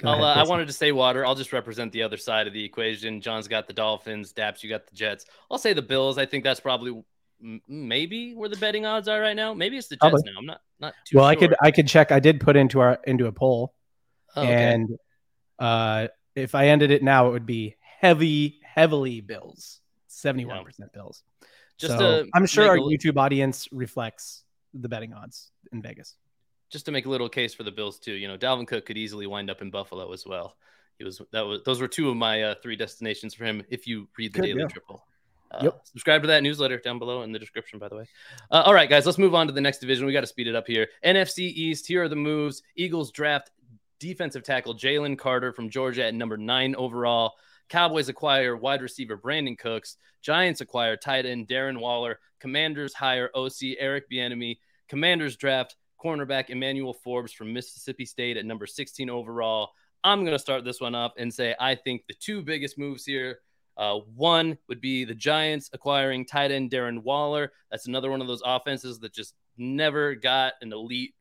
I'll, 0.05 0.23
ahead, 0.23 0.37
uh, 0.37 0.41
I 0.41 0.47
wanted 0.47 0.67
to 0.67 0.73
say 0.73 0.91
water. 0.93 1.25
I'll 1.25 1.35
just 1.35 1.51
represent 1.51 1.91
the 1.91 2.03
other 2.03 2.15
side 2.15 2.47
of 2.47 2.53
the 2.53 2.63
equation. 2.63 3.19
John's 3.19 3.49
got 3.49 3.67
the 3.67 3.73
Dolphins. 3.73 4.31
Daps, 4.31 4.63
you 4.63 4.69
got 4.69 4.87
the 4.87 4.95
Jets. 4.95 5.25
I'll 5.49 5.57
say 5.57 5.73
the 5.73 5.81
Bills. 5.81 6.17
I 6.17 6.25
think 6.25 6.45
that's 6.45 6.61
probably 6.61 7.03
m- 7.43 7.61
maybe 7.67 8.33
where 8.33 8.47
the 8.47 8.55
betting 8.55 8.85
odds 8.85 9.09
are 9.09 9.19
right 9.19 9.35
now. 9.35 9.53
Maybe 9.53 9.77
it's 9.77 9.87
the 9.87 9.95
Jets 9.95 10.11
Probably. 10.11 10.31
now. 10.31 10.37
I'm 10.39 10.45
not 10.45 10.61
not 10.79 10.93
too 11.05 11.17
well, 11.17 11.25
sure. 11.25 11.31
I 11.31 11.35
could 11.35 11.55
I 11.61 11.71
could 11.71 11.87
check. 11.87 12.11
I 12.13 12.19
did 12.21 12.39
put 12.39 12.55
into 12.55 12.79
our 12.79 12.99
into 13.05 13.25
a 13.27 13.31
poll, 13.33 13.73
Oh, 14.35 14.43
okay. 14.43 14.53
and 14.53 14.97
uh, 15.59 16.07
if 16.35 16.55
I 16.55 16.67
ended 16.67 16.91
it 16.91 17.03
now, 17.03 17.27
it 17.27 17.31
would 17.31 17.45
be 17.45 17.75
heavy, 17.99 18.60
heavily 18.73 19.21
Bills, 19.21 19.79
seventy 20.07 20.45
one 20.45 20.63
percent 20.63 20.91
Bills. 20.93 21.23
Just 21.77 21.97
so 21.97 22.25
I'm 22.33 22.45
sure 22.45 22.67
our 22.67 22.77
YouTube 22.77 23.17
audience 23.17 23.67
reflects 23.71 24.43
the 24.73 24.87
betting 24.87 25.13
odds 25.13 25.51
in 25.71 25.81
Vegas. 25.81 26.15
just 26.69 26.85
to 26.85 26.91
make 26.91 27.05
a 27.05 27.09
little 27.09 27.27
case 27.29 27.53
for 27.53 27.63
the 27.63 27.71
Bills 27.71 27.99
too. 27.99 28.13
You 28.13 28.27
know, 28.27 28.37
Dalvin 28.37 28.67
Cook 28.67 28.85
could 28.85 28.97
easily 28.97 29.27
wind 29.27 29.49
up 29.49 29.61
in 29.61 29.69
Buffalo 29.71 30.11
as 30.13 30.25
well. 30.25 30.55
He 30.97 31.03
was 31.03 31.21
that 31.31 31.41
was 31.41 31.61
those 31.65 31.81
were 31.81 31.87
two 31.87 32.09
of 32.09 32.15
my 32.15 32.43
uh, 32.43 32.55
three 32.61 32.75
destinations 32.75 33.33
for 33.33 33.45
him. 33.45 33.63
If 33.69 33.87
you 33.87 34.07
read 34.17 34.33
the 34.33 34.39
Good, 34.39 34.47
Daily 34.47 34.61
yeah. 34.61 34.67
Triple. 34.67 35.03
Uh, 35.51 35.59
Yep. 35.63 35.81
Subscribe 35.83 36.21
to 36.21 36.27
that 36.27 36.43
newsletter 36.43 36.77
down 36.77 36.97
below 36.99 37.23
in 37.23 37.31
the 37.33 37.39
description, 37.39 37.77
by 37.79 37.89
the 37.89 37.95
way. 37.97 38.05
Uh, 38.51 38.63
all 38.65 38.73
right, 38.73 38.89
guys, 38.89 39.05
let's 39.05 39.17
move 39.17 39.35
on 39.35 39.47
to 39.47 39.53
the 39.53 39.59
next 39.59 39.79
division. 39.79 40.05
We 40.05 40.13
got 40.13 40.21
to 40.21 40.27
speed 40.27 40.47
it 40.47 40.55
up 40.55 40.65
here. 40.67 40.87
NFC 41.03 41.39
East. 41.39 41.87
Here 41.87 42.03
are 42.03 42.07
the 42.09 42.15
moves. 42.15 42.61
Eagles 42.77 43.11
draft 43.11 43.51
defensive 43.99 44.43
tackle 44.43 44.75
Jalen 44.75 45.17
Carter 45.17 45.51
from 45.51 45.69
Georgia 45.69 46.05
at 46.05 46.13
number 46.13 46.37
nine 46.37 46.73
overall. 46.75 47.33
Cowboys 47.71 48.09
acquire 48.09 48.57
wide 48.57 48.81
receiver 48.81 49.17
Brandin 49.17 49.57
Cooks. 49.57 49.95
Giants 50.21 50.59
acquire 50.59 50.97
tight 50.97 51.25
end 51.25 51.47
Darren 51.47 51.79
Waller. 51.79 52.19
Commanders 52.41 52.93
hire 52.93 53.29
OC 53.33 53.77
Eric 53.79 54.11
Bieniemy. 54.11 54.57
Commanders 54.89 55.37
draft 55.37 55.77
cornerback 56.03 56.49
Emmanuel 56.49 56.93
Forbes 56.93 57.31
from 57.31 57.53
Mississippi 57.53 58.05
State 58.05 58.35
at 58.35 58.45
number 58.45 58.67
16 58.67 59.09
overall. 59.09 59.69
I'm 60.03 60.25
going 60.25 60.35
to 60.35 60.39
start 60.39 60.65
this 60.65 60.81
one 60.81 60.95
off 60.95 61.13
and 61.17 61.33
say 61.33 61.55
I 61.61 61.75
think 61.75 62.01
the 62.09 62.13
two 62.13 62.41
biggest 62.41 62.77
moves 62.77 63.05
here. 63.05 63.39
Uh, 63.77 63.99
one 64.15 64.57
would 64.67 64.81
be 64.81 65.05
the 65.05 65.15
Giants 65.15 65.69
acquiring 65.71 66.25
tight 66.25 66.51
end 66.51 66.71
Darren 66.71 67.01
Waller. 67.01 67.53
That's 67.71 67.87
another 67.87 68.11
one 68.11 68.19
of 68.19 68.27
those 68.27 68.43
offenses 68.45 68.99
that 68.99 69.13
just 69.13 69.33
never 69.57 70.13
got 70.13 70.55
an 70.61 70.73
elite 70.73 71.13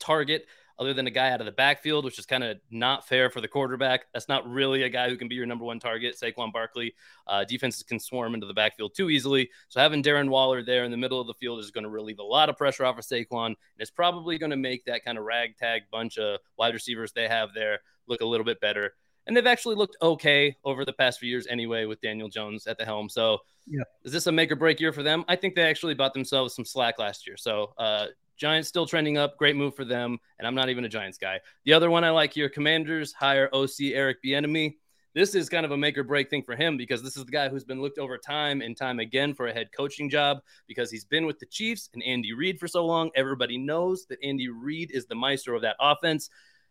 target 0.00 0.46
other 0.78 0.94
than 0.94 1.06
a 1.06 1.10
guy 1.10 1.30
out 1.30 1.40
of 1.40 1.46
the 1.46 1.52
backfield, 1.52 2.04
which 2.04 2.18
is 2.18 2.26
kind 2.26 2.44
of 2.44 2.56
not 2.70 3.06
fair 3.06 3.30
for 3.30 3.40
the 3.40 3.48
quarterback. 3.48 4.06
That's 4.12 4.28
not 4.28 4.48
really 4.48 4.84
a 4.84 4.88
guy 4.88 5.08
who 5.08 5.16
can 5.16 5.26
be 5.28 5.34
your 5.34 5.46
number 5.46 5.64
one 5.64 5.80
target. 5.80 6.16
Saquon 6.20 6.52
Barkley. 6.52 6.94
Uh, 7.26 7.44
defenses 7.44 7.82
can 7.82 7.98
swarm 7.98 8.34
into 8.34 8.46
the 8.46 8.54
backfield 8.54 8.94
too 8.94 9.10
easily. 9.10 9.50
So 9.68 9.80
having 9.80 10.02
Darren 10.02 10.28
Waller 10.28 10.62
there 10.62 10.84
in 10.84 10.90
the 10.90 10.96
middle 10.96 11.20
of 11.20 11.26
the 11.26 11.34
field 11.34 11.58
is 11.60 11.70
going 11.70 11.84
to 11.84 11.90
relieve 11.90 12.20
a 12.20 12.22
lot 12.24 12.48
of 12.48 12.56
pressure 12.56 12.84
off 12.84 12.96
of 12.98 13.04
Saquon. 13.04 13.46
And 13.46 13.56
it's 13.78 13.90
probably 13.90 14.38
going 14.38 14.50
to 14.50 14.56
make 14.56 14.84
that 14.84 15.04
kind 15.04 15.18
of 15.18 15.24
ragtag 15.24 15.82
bunch 15.90 16.16
of 16.18 16.38
wide 16.58 16.74
receivers 16.74 17.12
they 17.12 17.26
have 17.28 17.50
there 17.54 17.80
look 18.06 18.20
a 18.20 18.26
little 18.26 18.44
bit 18.46 18.60
better. 18.60 18.94
And 19.26 19.36
they've 19.36 19.46
actually 19.46 19.74
looked 19.74 19.96
okay 20.00 20.56
over 20.64 20.86
the 20.86 20.92
past 20.92 21.20
few 21.20 21.28
years 21.28 21.46
anyway 21.48 21.84
with 21.84 22.00
Daniel 22.00 22.28
Jones 22.30 22.66
at 22.66 22.78
the 22.78 22.84
helm. 22.86 23.10
So 23.10 23.38
Yeah. 23.66 23.82
is 24.04 24.12
this 24.12 24.26
a 24.26 24.32
make 24.32 24.50
or 24.50 24.56
break 24.56 24.80
year 24.80 24.92
for 24.92 25.02
them? 25.02 25.24
I 25.28 25.36
think 25.36 25.54
they 25.54 25.68
actually 25.68 25.92
bought 25.94 26.14
themselves 26.14 26.54
some 26.54 26.64
slack 26.64 26.98
last 26.98 27.26
year. 27.26 27.36
So 27.36 27.74
uh, 27.76 28.06
Giants 28.38 28.68
still 28.68 28.86
trending 28.86 29.18
up. 29.18 29.36
Great 29.36 29.56
move 29.56 29.74
for 29.74 29.84
them. 29.84 30.18
And 30.38 30.46
I'm 30.46 30.54
not 30.54 30.68
even 30.68 30.84
a 30.84 30.88
Giants 30.88 31.18
guy. 31.18 31.40
The 31.64 31.72
other 31.72 31.90
one 31.90 32.04
I 32.04 32.10
like 32.10 32.32
here, 32.32 32.48
Commanders 32.48 33.12
hire 33.12 33.50
OC 33.52 33.92
Eric 33.92 34.18
Bieniemy. 34.24 34.76
This 35.14 35.34
is 35.34 35.48
kind 35.48 35.66
of 35.66 35.72
a 35.72 35.76
make 35.76 35.98
or 35.98 36.04
break 36.04 36.30
thing 36.30 36.42
for 36.44 36.54
him 36.54 36.76
because 36.76 37.02
this 37.02 37.16
is 37.16 37.24
the 37.24 37.32
guy 37.32 37.48
who's 37.48 37.64
been 37.64 37.82
looked 37.82 37.98
over 37.98 38.16
time 38.16 38.60
and 38.60 38.76
time 38.76 39.00
again 39.00 39.34
for 39.34 39.48
a 39.48 39.52
head 39.52 39.70
coaching 39.76 40.08
job 40.08 40.38
because 40.68 40.90
he's 40.90 41.04
been 41.04 41.26
with 41.26 41.40
the 41.40 41.46
Chiefs 41.46 41.88
and 41.94 42.02
Andy 42.04 42.32
Reid 42.32 42.60
for 42.60 42.68
so 42.68 42.86
long. 42.86 43.10
Everybody 43.16 43.58
knows 43.58 44.06
that 44.06 44.18
Andy 44.22 44.48
Reid 44.48 44.92
is 44.92 45.06
the 45.06 45.16
maestro 45.16 45.56
of 45.56 45.62
that 45.62 45.76
offense. 45.80 46.30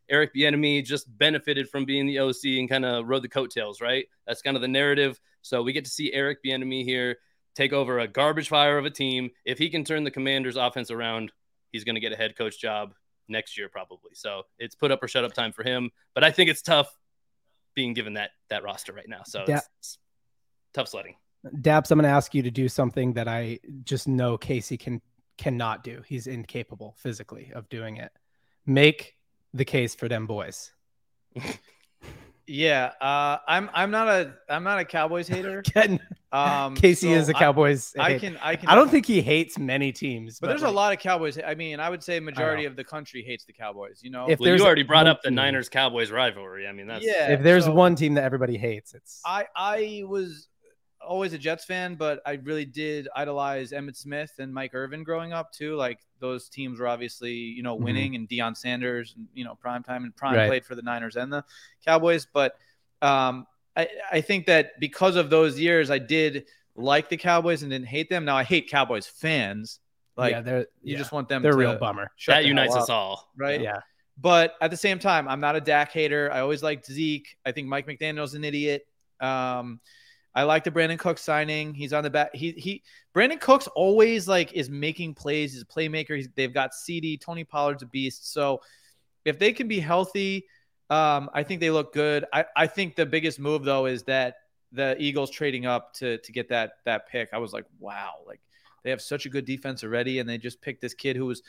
Eric 0.10 0.34
Bieniemy 0.34 0.86
just 0.86 1.06
benefited 1.18 1.68
from 1.68 1.84
being 1.84 2.06
the 2.06 2.20
OC 2.20 2.46
and 2.60 2.70
kind 2.70 2.86
of 2.86 3.08
rode 3.08 3.24
the 3.24 3.28
coattails, 3.28 3.82
right? 3.82 4.06
That's 4.26 4.42
kind 4.42 4.56
of 4.56 4.62
the 4.62 4.68
narrative. 4.68 5.20
So 5.42 5.62
we 5.62 5.74
get 5.74 5.84
to 5.86 5.92
see 5.92 6.14
Eric 6.14 6.40
Bieniemy 6.46 6.86
here 6.86 7.18
take 7.56 7.74
over 7.74 8.00
a 8.00 8.08
garbage 8.08 8.50
fire 8.50 8.78
of 8.78 8.86
a 8.86 8.90
team. 8.90 9.32
If 9.44 9.58
he 9.58 9.70
can 9.70 9.84
turn 9.84 10.04
the 10.04 10.12
Commanders' 10.12 10.56
offense 10.56 10.92
around, 10.92 11.32
he's 11.72 11.84
going 11.84 11.96
to 11.96 12.02
get 12.02 12.12
a 12.12 12.16
head 12.16 12.38
coach 12.38 12.60
job 12.60 12.94
next 13.28 13.58
year 13.58 13.70
probably. 13.70 14.12
So 14.14 14.44
it's 14.60 14.76
put 14.76 14.92
up 14.92 15.04
or 15.04 15.08
shut 15.08 15.24
up 15.24 15.34
time 15.34 15.52
for 15.52 15.64
him. 15.64 15.92
But 16.14 16.24
I 16.24 16.32
think 16.32 16.50
it's 16.50 16.62
tough 16.62 16.90
being 17.76 17.94
given 17.94 18.14
that 18.14 18.32
that 18.50 18.64
roster 18.64 18.94
right 18.94 19.08
now. 19.08 19.22
So 19.26 19.44
it's, 19.48 19.70
it's 19.80 19.98
tough 20.74 20.88
sledding. 20.88 21.16
Daps, 21.46 21.92
I'm 21.92 22.00
going 22.00 22.04
to 22.04 22.10
ask 22.10 22.34
you 22.34 22.44
to 22.44 22.52
do 22.52 22.68
something 22.68 23.14
that 23.14 23.28
I 23.28 23.60
just 23.84 24.08
know 24.08 24.38
Casey 24.38 24.78
can 24.78 25.02
cannot 25.38 25.84
do. 25.84 26.02
He's 26.06 26.28
incapable 26.28 26.96
physically 26.98 27.52
of 27.54 27.70
doing 27.70 27.98
it. 27.98 28.12
Make 28.66 29.16
the 29.54 29.66
case 29.66 29.96
for 29.96 30.08
them 30.08 30.28
boys. 30.28 30.72
Yeah, 32.48 32.92
uh, 33.02 33.38
I'm 33.48 33.70
I'm 33.74 33.92
not 33.92 34.08
a 34.08 34.34
I'm 34.50 34.64
not 34.64 34.80
a 34.80 34.86
Cowboys 34.86 35.28
hater. 35.28 35.62
Ken- 35.74 36.00
Um, 36.32 36.76
Casey 36.76 37.08
so 37.08 37.14
is 37.20 37.30
a 37.30 37.34
Cowboys. 37.34 37.94
I, 37.98 38.12
hate- 38.12 38.22
can 38.22 38.38
I 38.42 38.56
can 38.58 38.68
I 38.70 38.76
don't 38.76 38.90
think 38.90 39.06
he 39.06 39.22
hates 39.22 39.58
many 39.58 39.92
teams, 39.92 40.40
but 40.40 40.48
there's 40.48 40.62
like, 40.62 40.72
a 40.72 40.76
lot 40.76 40.92
of 40.94 41.00
Cowboys. 41.00 41.38
I 41.46 41.56
mean, 41.56 41.80
I 41.80 41.90
would 41.90 42.04
say 42.04 42.20
majority 42.20 42.66
of 42.66 42.76
the 42.76 42.84
country 42.84 43.22
hates 43.22 43.46
the 43.46 43.54
Cowboys. 43.54 44.02
You 44.04 44.12
know, 44.12 44.30
If 44.30 44.40
Well, 44.40 44.46
there's 44.48 44.60
you 44.60 44.66
already 44.66 44.84
brought 44.84 45.08
up 45.08 45.22
the 45.24 45.32
Niners 45.32 45.70
Cowboys 45.70 46.12
rivalry. 46.12 46.68
I 46.68 46.74
mean, 46.74 46.88
that's 46.88 47.06
Yeah. 47.06 47.32
If 47.32 47.44
there's 47.44 47.66
so- 47.66 47.74
one 47.74 47.96
team 47.96 48.14
that 48.16 48.24
everybody 48.24 48.58
hates, 48.58 48.94
it's 48.94 49.22
I 49.26 49.46
I 49.56 50.04
was 50.06 50.48
always 51.08 51.34
a 51.34 51.38
Jets 51.38 51.66
fan, 51.66 51.96
but 51.96 52.22
I 52.26 52.34
really 52.44 52.66
did 52.66 53.08
idolize 53.16 53.72
Emmitt 53.72 53.96
Smith 53.96 54.32
and 54.40 54.54
Mike 54.54 54.76
Irvin 54.76 55.04
growing 55.04 55.34
up 55.34 55.52
too. 55.52 55.76
Like 55.76 56.00
those 56.20 56.50
teams 56.50 56.80
were 56.80 56.88
obviously, 56.88 57.32
you 57.34 57.64
know, 57.64 57.76
Mhm. 57.78 57.82
winning 57.82 58.16
and 58.16 58.28
Deion 58.30 58.56
Sanders, 58.56 59.14
and, 59.18 59.28
you 59.34 59.44
know, 59.44 59.56
prime 59.56 59.84
time 59.84 60.04
and 60.04 60.16
prime 60.16 60.36
Right. 60.36 60.48
played 60.48 60.66
for 60.66 60.76
the 60.76 60.82
Niners 60.82 61.16
and 61.16 61.32
the 61.34 61.44
Cowboys. 61.86 62.28
But 62.32 62.58
um, 63.02 63.48
I, 63.76 63.88
I 64.12 64.22
think 64.22 64.46
that 64.48 64.80
because 64.80 65.16
of 65.16 65.30
those 65.30 65.60
years, 65.60 65.90
I 65.92 66.00
did 66.00 66.46
like 66.76 67.10
the 67.10 67.18
Cowboys 67.18 67.64
and 67.64 67.72
didn't 67.72 67.88
hate 67.88 68.10
them. 68.10 68.26
Now 68.26 68.36
I 68.38 68.44
hate 68.44 68.70
Cowboys 68.70 69.08
fans. 69.08 69.80
Like 70.16 70.32
yeah, 70.32 70.42
they're 70.42 70.60
you 70.82 70.94
yeah, 70.94 70.98
just 70.98 71.12
want 71.12 71.30
them 71.30 71.42
they're 71.44 71.52
a 71.52 71.56
to 71.56 71.60
real 71.60 71.78
bummer. 71.78 72.10
that 72.28 72.46
unites 72.46 72.76
up, 72.76 72.82
us 72.84 72.90
all. 72.90 73.32
right? 73.38 73.62
Yeah, 73.62 73.82
But 74.20 74.56
at 74.62 74.72
the 74.72 74.78
same 74.78 74.98
time, 74.98 75.28
I'm 75.28 75.40
not 75.40 75.56
a 75.56 75.62
Dak 75.62 75.92
hater. 75.92 76.32
I 76.34 76.40
always 76.40 76.64
liked 76.64 76.88
Zeke. 76.88 77.38
I 77.46 77.52
think 77.52 77.68
Mike 77.68 77.86
McDaniel's 77.86 78.34
an 78.34 78.44
idiot. 78.44 78.88
Um, 79.20 79.80
I 80.38 80.44
like 80.44 80.64
the 80.64 80.70
Brandin 80.70 81.00
Cooks 81.00 81.24
signing. 81.24 81.74
He's 81.74 81.94
on 81.94 82.04
the 82.04 82.12
back. 82.12 82.30
He 82.36 82.52
he. 82.52 82.84
Brandin 83.16 83.42
Cooks 83.42 83.66
always 83.70 84.28
like 84.28 84.54
is 84.54 84.70
making 84.70 85.16
plays. 85.16 85.52
He's 85.54 85.64
a 85.64 85.66
playmaker. 85.66 86.16
He's, 86.16 86.30
they've 86.36 86.54
got 86.54 86.76
CD. 86.76 87.18
Tony 87.18 87.44
Pollard's 87.44 87.82
a 87.82 87.88
beast. 87.88 88.32
So 88.32 88.62
if 89.26 89.40
they 89.40 89.52
can 89.52 89.68
be 89.68 89.80
healthy, 89.80 90.46
um, 90.92 91.32
I 91.34 91.42
think 91.42 91.60
they 91.60 91.72
look 91.72 91.92
good. 91.92 92.26
I, 92.32 92.46
I 92.56 92.68
think 92.68 92.96
the 92.96 93.06
biggest 93.08 93.40
move 93.40 93.64
though 93.64 93.88
is 93.88 94.04
that 94.04 94.36
the 94.72 94.96
Eagles 95.00 95.32
trading 95.32 95.66
up 95.66 95.94
to 95.96 96.20
to 96.20 96.32
get 96.32 96.50
that 96.50 96.74
that 96.86 97.08
pick. 97.10 97.30
I 97.34 97.40
was 97.40 97.52
like, 97.52 97.66
wow, 97.80 98.12
like 98.28 98.40
they 98.84 98.92
have 98.92 99.02
such 99.02 99.26
a 99.26 99.30
good 99.30 99.46
defense 99.46 99.84
already, 99.84 100.20
and 100.20 100.30
they 100.30 100.38
just 100.38 100.62
picked 100.62 100.82
this 100.82 100.94
kid 100.94 101.16
who 101.16 101.26
was 101.26 101.42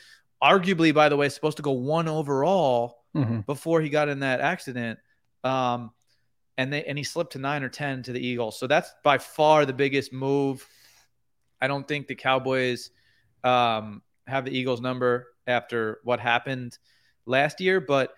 arguably, 0.43 0.95
by 0.95 1.11
the 1.11 1.17
way, 1.17 1.29
supposed 1.29 1.59
to 1.59 1.63
go 1.63 1.73
one 1.73 2.09
overall 2.09 3.05
Mhm. 3.15 3.45
before 3.45 3.83
he 3.83 3.91
got 3.91 4.09
in 4.09 4.21
that 4.21 4.41
accident. 4.41 4.99
Um, 5.45 5.93
and 6.59 6.73
they 6.73 6.85
and 6.85 6.99
he 6.99 7.05
slipped 7.05 7.33
to 7.33 7.39
nine 7.39 7.63
or 7.63 7.71
ten 7.71 8.03
to 8.03 8.13
the 8.13 8.21
Eagles. 8.21 8.59
So 8.59 8.67
that's 8.67 8.93
by 9.03 9.17
far 9.17 9.65
the 9.65 9.73
biggest 9.73 10.13
move. 10.13 10.67
I 11.63 11.69
don't 11.69 11.87
think 11.89 12.09
the 12.09 12.15
Cowboys 12.17 12.91
um, 13.45 14.03
have 14.27 14.45
the 14.45 14.51
Eagles 14.51 14.81
number 14.81 15.29
after 15.47 16.01
what 16.05 16.21
happened 16.21 16.77
last 17.25 17.61
year. 17.61 17.81
But 17.81 18.13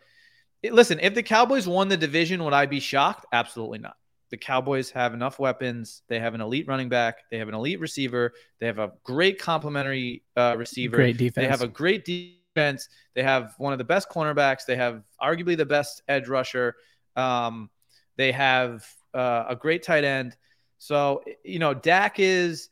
it- 0.63 0.73
listen, 0.73 0.99
if 1.01 1.15
the 1.15 1.23
Cowboys 1.23 1.69
won 1.69 1.89
the 1.89 1.97
division, 1.97 2.43
would 2.43 2.55
I 2.55 2.67
be 2.67 2.81
shocked? 2.81 3.27
Absolutely 3.33 3.79
not. 3.79 3.97
The 4.31 4.37
Cowboys 4.37 4.91
have 4.91 5.13
enough 5.13 5.39
weapons. 5.39 6.03
They 6.09 6.19
have 6.19 6.35
an 6.35 6.41
elite 6.41 6.67
running 6.67 6.89
back. 6.89 7.19
They 7.31 7.39
have 7.39 7.49
an 7.49 7.55
elite 7.55 7.81
receiver. 7.81 8.33
They 8.59 8.67
have 8.67 8.79
a 8.79 8.93
great 9.05 9.39
complementary 9.39 10.23
uh, 10.37 10.55
receiver. 10.57 10.97
great 10.97 11.19
defense. 11.19 11.35
They 11.35 11.49
have 11.49 11.63
a 11.63 11.69
great 11.69 12.05
defense. 12.05 12.89
They 13.15 13.23
have 13.23 13.55
one 13.59 13.73
of 13.73 13.79
the 13.79 13.85
best 13.85 14.09
cornerbacks. 14.09 14.65
They 14.67 14.77
have 14.77 15.03
arguably 15.21 15.57
the 15.57 15.67
best 15.67 16.03
edge 16.09 16.29
rusher. 16.29 16.77
Um, 17.17 17.71
they 18.17 18.33
have 18.33 18.87
uh, 19.15 19.45
a 19.49 19.57
great 19.57 19.83
tight 19.83 20.05
end. 20.05 20.37
So 20.79 21.23
you 21.45 21.59
know, 21.59 21.75
Dak 21.75 22.19
is 22.19 22.69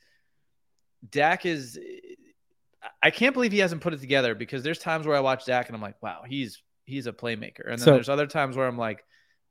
Dak 1.11 1.47
is. 1.47 1.79
I 3.03 3.11
can't 3.11 3.35
believe 3.35 3.53
he 3.53 3.59
hasn't 3.59 3.81
put 3.83 3.93
it 3.93 4.01
together 4.01 4.35
because 4.35 4.63
there's 4.63 4.79
times 4.79 5.07
where 5.07 5.17
I 5.17 5.21
watch 5.21 5.45
Dak 5.45 5.67
and 5.69 5.77
I'm 5.77 5.83
like, 5.83 6.01
wow, 6.03 6.23
he's 6.27 6.63
he's 6.85 7.07
a 7.07 7.13
playmaker, 7.13 7.63
and 7.65 7.73
then 7.73 7.79
So- 7.79 7.93
there's 7.93 8.09
other 8.09 8.27
times 8.27 8.57
where 8.57 8.67
I'm 8.67 8.79
like, 8.79 9.05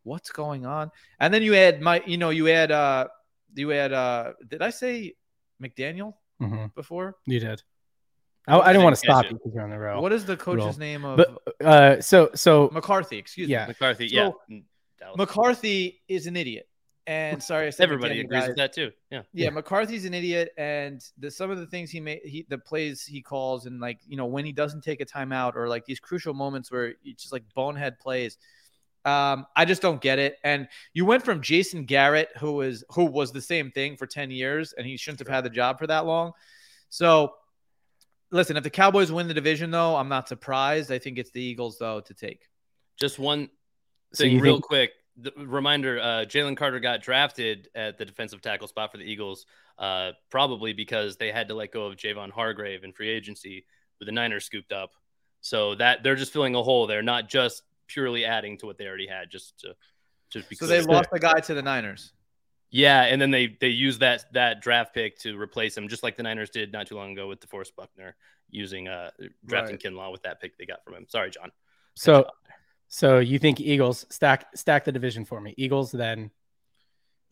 what's 0.04 0.32
going 0.32 0.66
on? 0.66 0.92
And 1.20 1.34
then 1.34 1.44
you 1.44 1.54
add 1.56 1.82
my, 1.82 2.02
you 2.06 2.18
know, 2.18 2.30
you 2.30 2.50
add 2.50 2.72
uh, 2.72 3.08
you 3.54 3.72
add 3.74 3.94
uh, 3.94 4.34
did 4.48 4.62
I 4.62 4.70
say 4.72 5.14
McDaniel 5.62 6.14
Mhm. 6.42 6.74
before? 6.74 7.16
You 7.26 7.40
did. 7.40 7.62
I, 8.48 8.60
I 8.60 8.68
didn't 8.72 8.84
want 8.84 8.96
to 8.96 9.00
stop 9.00 9.26
you 9.26 9.32
because 9.34 9.52
you're 9.54 9.64
on 9.64 9.70
the 9.70 9.78
row. 9.78 10.00
What 10.02 10.14
is 10.14 10.24
the 10.26 10.38
coach's 10.38 10.64
Roll. 10.64 10.74
name 10.78 11.04
of 11.06 11.18
But 11.18 11.66
uh, 11.66 12.02
so 12.02 12.32
so 12.34 12.70
McCarthy? 12.74 13.18
Excuse 13.18 13.50
Yeah. 13.50 13.64
me. 13.66 13.68
McCarthy, 13.70 14.08
So, 14.08 14.40
yeah. 14.50 14.58
Dallas. 15.00 15.18
McCarthy 15.18 16.02
is 16.08 16.28
an 16.28 16.36
idiot. 16.36 16.68
And 17.06 17.42
sorry, 17.42 17.68
I 17.68 17.70
said 17.70 17.86
Everybody 17.86 18.16
McDaniel, 18.16 18.26
agrees 18.26 18.40
guys. 18.42 18.48
with 18.50 18.58
that 18.58 18.74
too. 18.74 18.92
Yeah. 19.12 19.22
Yeah, 19.32 19.46
Yeah. 19.46 19.50
McCarthy's 19.52 20.04
an 20.04 20.14
idiot, 20.14 20.52
and 20.58 21.02
the 21.18 21.32
some 21.32 21.50
of 21.50 21.58
the 21.58 21.66
things 21.66 21.90
he 21.90 22.02
made, 22.02 22.20
he 22.26 22.46
the 22.50 22.58
plays 22.58 23.06
he 23.06 23.22
calls, 23.22 23.66
and 23.66 23.80
like 23.80 24.00
you 24.06 24.18
know 24.18 24.26
when 24.26 24.44
he 24.44 24.52
doesn't 24.52 24.82
take 24.84 25.00
a 25.00 25.06
timeout 25.06 25.56
or 25.56 25.70
like 25.70 25.86
these 25.86 26.02
crucial 26.02 26.34
moments 26.34 26.70
where 26.70 26.96
it's 27.06 27.24
just 27.24 27.32
like 27.32 27.44
bonehead 27.56 27.98
plays. 28.00 28.38
Um, 29.06 29.46
I 29.56 29.64
just 29.64 29.82
don't 29.82 30.02
get 30.02 30.20
it. 30.20 30.36
And 30.44 30.68
you 30.94 31.06
went 31.06 31.24
from 31.24 31.42
Jason 31.42 31.86
Garrett, 31.86 32.28
who 32.40 32.52
was 32.52 32.84
who 32.90 33.06
was 33.06 33.32
the 33.32 33.42
same 33.42 33.72
thing 33.72 33.96
for 33.96 34.06
ten 34.06 34.30
years, 34.30 34.74
and 34.74 34.86
he 34.86 34.98
shouldn't 34.98 35.20
have 35.20 35.30
had 35.30 35.46
the 35.46 35.50
job 35.50 35.80
for 35.80 35.88
that 35.88 36.06
long. 36.06 36.34
So, 36.90 37.36
listen, 38.32 38.58
if 38.58 38.64
the 38.64 38.70
Cowboys 38.70 39.14
win 39.14 39.30
the 39.30 39.34
division, 39.34 39.72
though, 39.72 39.96
I'm 39.96 40.10
not 40.10 40.28
surprised. 40.28 40.92
I 40.92 41.00
think 41.00 41.18
it's 41.20 41.32
the 41.32 41.42
Eagles 41.42 41.78
though 41.78 42.02
to 42.02 42.14
take. 42.14 42.50
Just 43.00 43.18
one 43.18 43.46
so 43.46 43.52
thing, 44.16 44.32
you 44.34 44.40
real 44.42 44.56
think 44.56 44.66
quick. 44.66 44.92
The 45.18 45.34
reminder: 45.38 46.00
uh, 46.00 46.26
Jalen 46.26 46.58
Carter 46.58 46.80
got 46.80 47.02
drafted 47.02 47.70
at 47.76 47.98
the 47.98 48.06
defensive 48.06 48.42
tackle 48.42 48.68
spot 48.68 48.92
for 48.92 48.98
the 48.98 49.04
Eagles, 49.04 49.46
uh, 49.78 50.12
probably 50.30 50.74
because 50.74 51.18
they 51.18 51.32
had 51.32 51.48
to 51.48 51.56
let 51.56 51.72
go 51.72 51.86
of 51.86 51.96
Javon 51.96 52.32
Hargrave 52.32 52.84
in 52.84 52.94
free 52.94 53.10
agency, 53.10 53.66
with 54.00 54.08
the 54.08 54.12
Niners 54.12 54.46
scooped 54.46 54.72
up. 54.72 54.92
So 55.42 55.76
that 55.76 56.04
they're 56.04 56.16
just 56.16 56.34
filling 56.34 56.56
a 56.56 56.64
hole 56.64 56.88
there, 56.88 57.02
not 57.02 57.30
just 57.30 57.64
purely 57.88 58.26
adding 58.26 58.58
to 58.60 58.66
what 58.66 58.78
they 58.78 58.86
already 58.86 59.08
had. 59.08 59.30
Just 59.30 59.60
to, 59.60 59.76
just 60.30 60.50
because 60.50 60.68
So 60.68 60.74
they 60.74 60.82
lost 60.82 61.10
the 61.12 61.20
guy 61.20 61.40
to 61.40 61.54
the 61.54 61.62
Niners. 61.62 62.14
Yeah, 62.70 63.04
and 63.04 63.22
then 63.22 63.32
they 63.32 63.58
they 63.60 63.70
used 63.70 64.02
that 64.02 64.26
that 64.34 64.62
draft 64.62 64.94
pick 64.94 65.18
to 65.20 65.40
replace 65.40 65.78
him, 65.78 65.88
just 65.88 66.04
like 66.04 66.18
the 66.18 66.24
Niners 66.24 66.50
did 66.50 66.72
not 66.74 66.88
too 66.88 66.96
long 66.96 67.14
ago 67.14 67.28
with 67.28 67.40
DeForest 67.40 67.76
Buckner, 67.76 68.16
using 68.50 68.88
uh 68.88 69.12
drafting 69.46 69.78
Kinlaw 69.78 70.12
with 70.12 70.24
that 70.24 70.42
pick 70.42 70.58
they 70.58 70.66
got 70.66 70.84
from 70.84 70.96
him. 70.96 71.06
Sorry, 71.08 71.30
John. 71.30 71.52
so 71.96 72.26
so 72.88 73.20
you 73.20 73.40
think 73.40 73.60
Eagles 73.60 74.06
stack 74.10 74.48
stack 74.56 74.86
the 74.86 74.92
division 74.92 75.26
for 75.26 75.40
me? 75.42 75.54
Eagles 75.58 75.92
then 75.92 76.32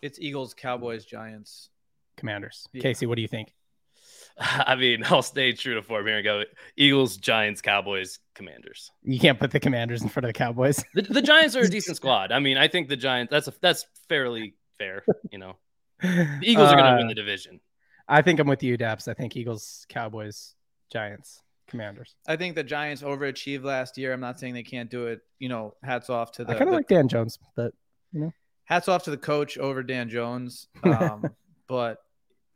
It's 0.02 0.20
Eagles, 0.20 0.54
Cowboys, 0.54 1.06
Giants. 1.06 1.70
Commanders. 2.18 2.68
Yeah. 2.74 2.82
Casey, 2.82 3.06
what 3.06 3.16
do 3.16 3.22
you 3.22 3.28
think? 3.28 3.54
I 4.38 4.76
mean, 4.76 5.04
I'll 5.06 5.22
stay 5.22 5.54
true 5.54 5.76
to 5.76 5.82
form 5.82 6.06
here 6.08 6.18
and 6.18 6.24
go 6.24 6.44
Eagles, 6.78 7.18
Giants, 7.18 7.62
Cowboys, 7.62 8.20
Commanders. 8.36 8.92
You 9.04 9.20
can't 9.20 9.40
put 9.40 9.52
the 9.52 9.60
Commanders 9.60 10.02
in 10.02 10.10
front 10.10 10.26
of 10.26 10.30
the 10.30 10.34
Cowboys. 10.38 10.84
The, 10.94 11.04
the 11.04 11.22
Giants 11.22 11.56
are 11.56 11.62
a 11.62 11.70
decent 11.78 11.98
squad. 11.98 12.32
I 12.32 12.40
mean, 12.40 12.58
I 12.58 12.68
think 12.68 12.90
the 12.90 12.98
Giants 12.98 13.32
that's 13.32 13.48
a, 13.48 13.54
that's 13.62 13.86
fairly 14.10 14.56
fair. 14.78 15.04
You 15.32 15.40
know, 15.40 15.56
the 16.02 16.40
Eagles 16.42 16.70
are 16.70 16.76
going 16.76 16.92
to 16.92 16.98
win 16.98 17.06
Uh, 17.06 17.10
the 17.10 17.16
division. 17.16 17.60
I 18.08 18.22
think 18.22 18.40
I'm 18.40 18.48
with 18.48 18.62
you, 18.62 18.78
Daps. 18.78 19.08
I 19.08 19.14
think 19.14 19.36
Eagles, 19.36 19.86
Cowboys, 19.90 20.54
Giants, 20.92 21.42
Commanders. 21.68 22.16
I 22.28 22.36
think 22.36 22.56
the 22.56 22.64
Giants 22.64 23.02
overachieved 23.02 23.64
last 23.64 23.98
year. 23.98 24.14
I'm 24.14 24.20
not 24.20 24.40
saying 24.40 24.54
they 24.54 24.64
can't 24.64 24.90
do 24.90 25.08
it. 25.08 25.22
You 25.40 25.50
know, 25.50 25.76
hats 25.84 26.10
off 26.10 26.32
to 26.34 26.44
the, 26.46 26.54
I 26.54 26.56
kind 26.56 26.70
of 26.70 26.76
like 26.76 26.88
Dan 26.88 27.08
Jones, 27.08 27.40
but 27.56 27.74
you 28.12 28.22
know, 28.22 28.34
hats 28.66 28.88
off 28.88 29.04
to 29.04 29.12
the 29.12 29.18
coach 29.18 29.58
over 29.58 29.84
Dan 29.84 30.10
Jones. 30.10 30.68
Um, 30.84 31.26
but 31.68 31.98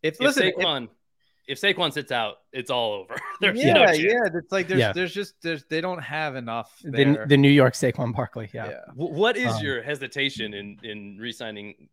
if, 0.03 0.15
If 0.15 0.19
listen, 0.21 0.43
if- 0.47 0.55
Saquon 0.55 0.87
if 1.47 1.59
Saquon 1.59 1.91
sits 1.91 2.11
out, 2.11 2.35
it's 2.53 2.69
all 2.69 2.93
over. 2.93 3.15
There's 3.41 3.57
yeah, 3.57 3.73
no 3.73 3.81
yeah, 3.91 4.19
it's 4.35 4.51
like 4.51 4.67
there's 4.67 4.79
Yeah. 4.79 4.93
there's 4.93 5.11
just 5.11 5.33
there's 5.41 5.63
they 5.65 5.81
don't 5.81 6.01
have 6.03 6.35
enough 6.35 6.71
the, 6.83 6.91
there. 6.91 7.25
the 7.25 7.37
New 7.37 7.49
York 7.49 7.73
Saquon 7.73 8.13
Barkley. 8.15 8.49
Yeah. 8.53 8.69
yeah. 8.69 8.77
What 8.93 9.35
is 9.35 9.55
Um, 9.55 9.63
your 9.63 9.81
hesitation 9.81 10.53
in 10.53 10.77
in 10.83 11.17
re-signing 11.19 11.89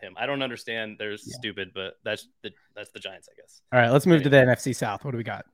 him? 0.00 0.14
I 0.16 0.24
don't 0.24 0.40
understand. 0.42 0.96
They're 0.98 1.10
Yeah. 1.10 1.16
stupid, 1.36 1.72
but 1.74 1.98
that's 2.02 2.26
the 2.42 2.52
that's 2.74 2.92
the 2.92 2.98
Giants, 2.98 3.28
I 3.30 3.34
guess. 3.38 3.60
All 3.74 3.78
right, 3.78 3.90
let's 3.90 4.06
move 4.06 4.22
to 4.22 4.30
the 4.30 4.38
NFC 4.38 4.74
South. 4.74 5.04
What 5.04 5.10
do 5.10 5.18
we 5.18 5.24
got? 5.24 5.44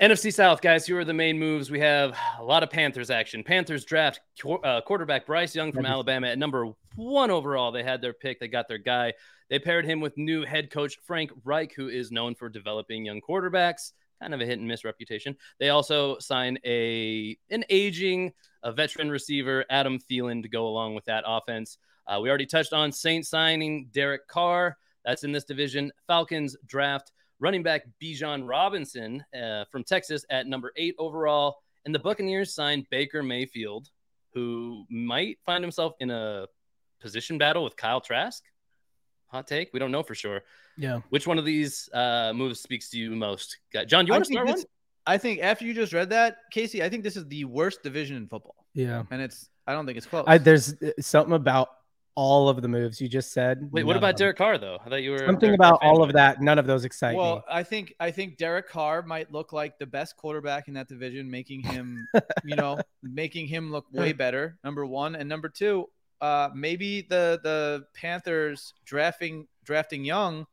NFC 0.00 0.32
South, 0.32 0.62
guys. 0.62 0.86
Here 0.86 0.98
are 0.98 1.04
the 1.04 1.12
main 1.12 1.38
moves. 1.38 1.70
We 1.70 1.80
have 1.80 2.16
a 2.38 2.42
lot 2.42 2.62
of 2.62 2.70
Panthers 2.70 3.10
action. 3.10 3.44
Panthers 3.44 3.84
draft 3.84 4.20
uh, 4.64 4.80
quarterback 4.80 5.26
Bryce 5.26 5.54
Young 5.54 5.70
from 5.70 5.84
Alabama 5.84 6.28
at 6.28 6.38
number 6.38 6.72
one 6.96 7.30
overall. 7.30 7.72
They 7.72 7.82
had 7.82 8.00
their 8.00 8.14
pick. 8.14 8.40
They 8.40 8.48
got 8.48 8.68
their 8.68 8.78
guy. 8.78 9.12
They 9.50 9.58
paired 9.58 9.84
him 9.84 10.00
with 10.00 10.16
new 10.16 10.44
head 10.44 10.70
coach 10.70 10.96
Frank 11.04 11.30
Reich, 11.44 11.74
who 11.74 11.88
is 11.88 12.10
known 12.10 12.34
for 12.34 12.48
developing 12.48 13.04
young 13.04 13.20
quarterbacks. 13.20 13.92
Kind 14.20 14.32
of 14.32 14.40
a 14.40 14.46
hit 14.46 14.58
and 14.58 14.66
miss 14.66 14.84
reputation. 14.84 15.36
They 15.60 15.68
also 15.68 16.18
signed 16.18 16.58
a 16.64 17.36
an 17.50 17.64
aging, 17.68 18.32
a 18.62 18.72
veteran 18.72 19.10
receiver 19.10 19.66
Adam 19.68 19.98
Thielen 19.98 20.42
to 20.42 20.48
go 20.48 20.68
along 20.68 20.94
with 20.94 21.04
that 21.04 21.24
offense. 21.26 21.76
Uh, 22.06 22.18
we 22.20 22.30
already 22.30 22.46
touched 22.46 22.72
on 22.72 22.92
Saint 22.92 23.26
signing 23.26 23.88
Derek 23.92 24.26
Carr. 24.26 24.78
That's 25.04 25.24
in 25.24 25.32
this 25.32 25.44
division. 25.44 25.92
Falcons 26.06 26.56
draft 26.66 27.12
running 27.42 27.62
back 27.64 27.82
Bijan 28.00 28.48
Robinson 28.48 29.22
uh, 29.38 29.64
from 29.70 29.82
Texas 29.84 30.24
at 30.30 30.46
number 30.46 30.72
eight 30.76 30.94
overall. 30.98 31.56
And 31.84 31.92
the 31.94 31.98
Buccaneers 31.98 32.54
signed 32.54 32.86
Baker 32.90 33.22
Mayfield, 33.24 33.88
who 34.32 34.84
might 34.88 35.38
find 35.44 35.62
himself 35.64 35.94
in 35.98 36.10
a 36.10 36.46
position 37.00 37.36
battle 37.38 37.64
with 37.64 37.76
Kyle 37.76 38.00
Trask. 38.00 38.44
Hot 39.26 39.46
take. 39.48 39.70
We 39.72 39.80
don't 39.80 39.90
know 39.90 40.04
for 40.04 40.14
sure. 40.14 40.42
Yeah. 40.78 41.00
Which 41.10 41.26
one 41.26 41.38
of 41.38 41.44
these 41.44 41.88
uh, 41.92 42.32
moves 42.32 42.60
speaks 42.60 42.88
to 42.90 42.98
you 42.98 43.10
most? 43.16 43.58
Got- 43.72 43.88
John, 43.88 44.06
you 44.06 44.12
I 44.12 44.16
want 44.18 44.24
to 44.26 44.28
think 44.28 44.38
start 44.46 44.58
one? 44.58 44.66
I 45.04 45.18
think 45.18 45.40
after 45.40 45.64
you 45.64 45.74
just 45.74 45.92
read 45.92 46.10
that, 46.10 46.36
Casey, 46.52 46.80
I 46.84 46.88
think 46.88 47.02
this 47.02 47.16
is 47.16 47.26
the 47.26 47.44
worst 47.44 47.82
division 47.82 48.16
in 48.16 48.28
football, 48.28 48.54
Yeah. 48.72 49.02
and 49.10 49.20
it's 49.20 49.48
I 49.66 49.72
don't 49.72 49.84
think 49.84 49.98
it's 49.98 50.06
close. 50.06 50.24
I, 50.28 50.38
there's 50.38 50.74
uh, 50.80 50.90
something 51.00 51.34
about 51.34 51.68
all 52.14 52.48
of 52.48 52.60
the 52.62 52.68
moves 52.68 53.00
you 53.00 53.08
just 53.08 53.32
said. 53.32 53.68
Wait, 53.72 53.84
what 53.84 53.96
about. 53.96 54.16
Derek 54.16 54.36
Carr, 54.36 54.58
though? 54.58 54.78
I 54.84 54.88
thought 54.88 55.02
you 55.02 55.12
were 55.12 55.18
Something 55.18 55.48
Derek 55.48 55.58
about 55.58 55.78
all 55.82 56.02
of 56.02 56.12
that. 56.12 56.40
None 56.40 56.58
of 56.58 56.66
those 56.66 56.84
excite 56.84 57.16
well, 57.16 57.36
me. 57.36 57.42
I 57.50 57.62
think 57.62 57.94
I 58.00 58.10
think 58.10 58.36
Derek 58.36 58.68
Carr 58.68 59.02
might 59.02 59.32
look 59.32 59.52
like 59.52 59.78
the 59.78 59.86
best 59.86 60.16
quarterback 60.16 60.68
in 60.68 60.74
that 60.74 60.88
division, 60.88 61.30
making 61.30 61.62
him, 61.62 62.06
you 62.44 62.56
know, 62.56 62.78
making 63.02 63.46
him 63.46 63.70
look 63.70 63.86
way 63.92 64.12
better. 64.12 64.58
Number 64.64 64.86
one 64.86 65.14
and 65.14 65.28
number 65.28 65.48
two, 65.48 65.88
uh, 66.20 66.50
maybe 66.54 67.02
the 67.02 67.40
the 67.42 67.84
Panthers 67.94 68.74
drafting 68.84 69.46
drafting 69.64 70.04
Young 70.04 70.46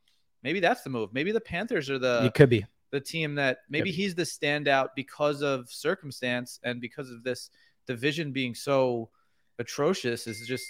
maybe 0.43 0.59
that's 0.59 0.81
the 0.81 0.89
move. 0.89 1.13
Maybe 1.13 1.31
the 1.31 1.41
Panthers 1.41 1.89
are 1.89 1.99
the 1.99 2.25
it 2.25 2.33
could 2.33 2.49
be. 2.49 2.65
the 2.91 2.99
team 2.99 3.35
that 3.35 3.59
maybe 3.69 3.91
he's 3.91 4.15
the 4.15 4.23
standout 4.23 4.89
because 4.95 5.41
of 5.41 5.71
circumstance 5.71 6.59
and 6.63 6.81
because 6.81 7.11
of 7.11 7.23
this 7.23 7.49
division 7.87 8.31
being 8.31 8.55
so 8.55 9.09
atrocious. 9.57 10.27
Is 10.27 10.45
just 10.47 10.69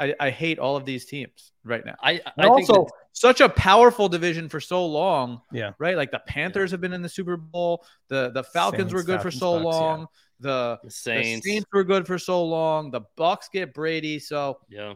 I, 0.00 0.14
I 0.18 0.30
hate 0.30 0.58
all 0.58 0.76
of 0.76 0.84
these 0.86 1.04
teams 1.04 1.52
right 1.62 1.84
now. 1.84 1.94
I, 2.02 2.12
I 2.12 2.20
And 2.38 2.56
think 2.56 2.70
also 2.70 2.88
such 3.12 3.40
a 3.40 3.48
powerful 3.48 4.08
division 4.08 4.48
for 4.48 4.60
so 4.60 4.86
long. 4.86 5.42
Yeah. 5.52 5.72
Right. 5.78 5.96
Like 5.96 6.10
the 6.10 6.22
Panthers 6.26 6.70
have 6.70 6.80
been 6.80 6.92
in 6.94 7.02
the 7.02 7.08
Super 7.08 7.36
Bowl. 7.36 7.84
The 8.08 8.30
the 8.30 8.42
Falcons 8.42 8.92
were 8.92 9.00
Saints, 9.00 9.06
good 9.06 9.22
for 9.22 9.30
so 9.30 9.52
Bucks, 9.54 9.64
long. 9.64 10.06
The, 10.40 10.48
the 10.48 10.78
the 10.84 10.90
Saints. 10.90 11.46
Saints 11.46 11.66
were 11.72 11.84
good 11.84 12.06
for 12.06 12.18
so 12.18 12.42
long. 12.44 12.90
The 12.90 13.02
Bucks 13.16 13.48
get 13.52 13.74
Brady. 13.74 14.18
So 14.18 14.58
Yeah. 14.70 14.94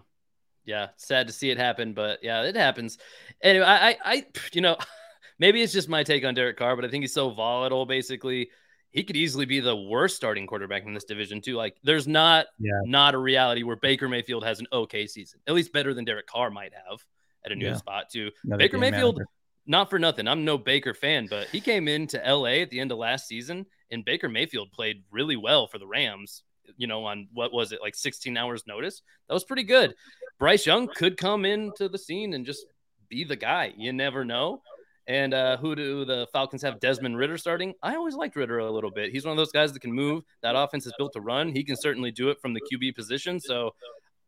Yeah. 0.64 0.88
Sad 0.96 1.26
to 1.26 1.32
see 1.32 1.50
it 1.50 1.58
happen, 1.58 1.92
but 1.92 2.20
yeah, 2.22 2.42
it 2.42 2.56
happens. 2.56 2.96
Anyway, 3.42 3.66
I, 3.66 3.90
I, 3.90 3.96
I 4.04 4.26
you 4.52 4.62
know, 4.62 4.78
maybe 5.38 5.60
it's 5.62 5.72
just 5.74 5.88
my 5.90 6.02
take 6.02 6.24
on 6.24 6.34
Derek 6.34 6.56
Carr, 6.56 6.76
but 6.76 6.84
I 6.86 6.88
think 6.88 7.02
he's 7.02 7.12
so 7.12 7.30
volatile. 7.30 7.84
Basically, 7.84 8.48
he 8.94 9.02
could 9.02 9.16
easily 9.16 9.44
be 9.44 9.58
the 9.60 9.74
worst 9.76 10.14
starting 10.16 10.46
quarterback 10.46 10.84
in 10.86 10.94
this 10.94 11.04
division 11.04 11.40
too. 11.40 11.56
Like, 11.56 11.76
there's 11.82 12.06
not, 12.06 12.46
Yeah. 12.60 12.70
not 12.84 13.14
a 13.14 13.18
reality 13.18 13.64
where 13.64 13.76
Baker 13.76 14.08
Mayfield 14.08 14.44
has 14.44 14.60
an 14.60 14.68
okay 14.72 15.06
season, 15.06 15.40
at 15.48 15.54
least 15.54 15.72
better 15.72 15.92
than 15.92 16.04
Derek 16.04 16.26
Carr 16.28 16.48
might 16.50 16.72
have 16.72 17.04
at 17.44 17.50
a 17.52 17.56
new 17.56 17.66
Yeah. 17.66 17.76
spot 17.76 18.08
too. 18.08 18.30
Another 18.44 18.58
Baker 18.62 18.78
Mayfield, 18.78 19.16
manager. 19.16 19.28
not 19.66 19.90
for 19.90 19.98
nothing. 19.98 20.28
I'm 20.28 20.44
no 20.44 20.56
Baker 20.56 20.94
fan, 20.94 21.26
but 21.28 21.48
he 21.48 21.60
came 21.60 21.88
into 21.88 22.18
LA 22.24 22.62
at 22.62 22.70
the 22.70 22.78
end 22.78 22.92
of 22.92 22.98
last 22.98 23.26
season, 23.26 23.66
and 23.90 24.04
Baker 24.04 24.28
Mayfield 24.28 24.70
played 24.72 25.02
really 25.10 25.36
well 25.36 25.66
for 25.66 25.78
the 25.78 25.86
Rams. 25.88 26.44
You 26.78 26.86
know, 26.86 27.04
on 27.04 27.28
what 27.32 27.52
was 27.52 27.72
it 27.72 27.82
like 27.82 27.94
16 27.96 28.36
hours 28.38 28.64
notice? 28.66 29.02
That 29.28 29.34
was 29.34 29.44
pretty 29.44 29.64
good. 29.64 29.94
Bryce 30.38 30.64
Young 30.66 30.86
could 30.88 31.16
come 31.18 31.44
into 31.44 31.88
the 31.90 31.98
scene 31.98 32.32
and 32.32 32.46
just 32.46 32.64
be 33.08 33.22
the 33.24 33.36
guy. 33.36 33.74
You 33.76 33.92
never 33.92 34.24
know. 34.24 34.62
And 35.06 35.34
uh, 35.34 35.58
who 35.58 35.74
do 35.74 36.04
the 36.04 36.26
Falcons 36.32 36.62
have? 36.62 36.80
Desmond 36.80 37.18
Ridder 37.18 37.36
starting. 37.36 37.74
I 37.82 37.94
always 37.94 38.14
liked 38.14 38.36
Ridder 38.36 38.58
a 38.60 38.70
little 38.70 38.90
bit. 38.90 39.12
He's 39.12 39.24
one 39.24 39.32
of 39.32 39.36
those 39.36 39.52
guys 39.52 39.72
that 39.72 39.80
can 39.80 39.92
move. 39.92 40.24
That 40.42 40.56
offense 40.56 40.86
is 40.86 40.94
built 40.96 41.12
to 41.12 41.20
run. 41.20 41.50
He 41.50 41.62
can 41.62 41.76
certainly 41.76 42.10
do 42.10 42.30
it 42.30 42.40
from 42.40 42.54
the 42.54 42.60
QB 42.60 42.94
position. 42.94 43.38
So, 43.38 43.74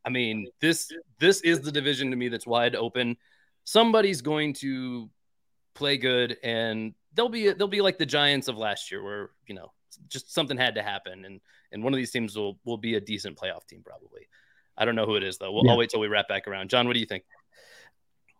I 0.05 0.11
mean, 0.11 0.49
this 0.61 0.91
this 1.19 1.41
is 1.41 1.61
the 1.63 1.73
division 1.73 2.11
to 2.11 2.17
me 2.17 2.29
that's 2.29 2.47
wide 2.47 2.77
open. 2.77 3.17
Somebody's 3.65 4.21
going 4.21 4.53
to 4.55 5.09
play 5.75 5.97
good, 5.97 6.37
and 6.43 6.95
they'll 7.15 7.31
be 7.31 7.51
they'll 7.53 7.69
be 7.69 7.81
like 7.81 7.97
the 7.97 8.07
Giants 8.07 8.49
of 8.49 8.59
last 8.59 8.93
year, 8.93 9.03
where 9.03 9.31
you 9.47 9.55
know 9.55 9.73
just 10.09 10.33
something 10.33 10.59
had 10.59 10.75
to 10.75 10.83
happen, 10.83 11.25
and 11.25 11.41
and 11.73 11.83
one 11.83 11.93
of 11.93 11.97
these 11.97 12.11
teams 12.11 12.37
will 12.37 12.59
will 12.65 12.77
be 12.77 12.97
a 12.97 13.01
decent 13.01 13.39
playoff 13.39 13.67
team 13.67 13.83
probably. 13.85 14.29
I 14.77 14.85
don't 14.85 14.95
know 14.95 15.07
who 15.07 15.17
it 15.17 15.23
is 15.23 15.39
though. 15.39 15.53
We'll, 15.53 15.65
Yeah. 15.65 15.73
I'll 15.73 15.79
wait 15.79 15.91
till 15.91 16.01
we 16.01 16.09
wrap 16.09 16.29
back 16.29 16.47
around. 16.47 16.69
John, 16.69 16.87
what 16.87 16.93
do 16.93 17.01
you 17.01 17.07
think? 17.07 17.25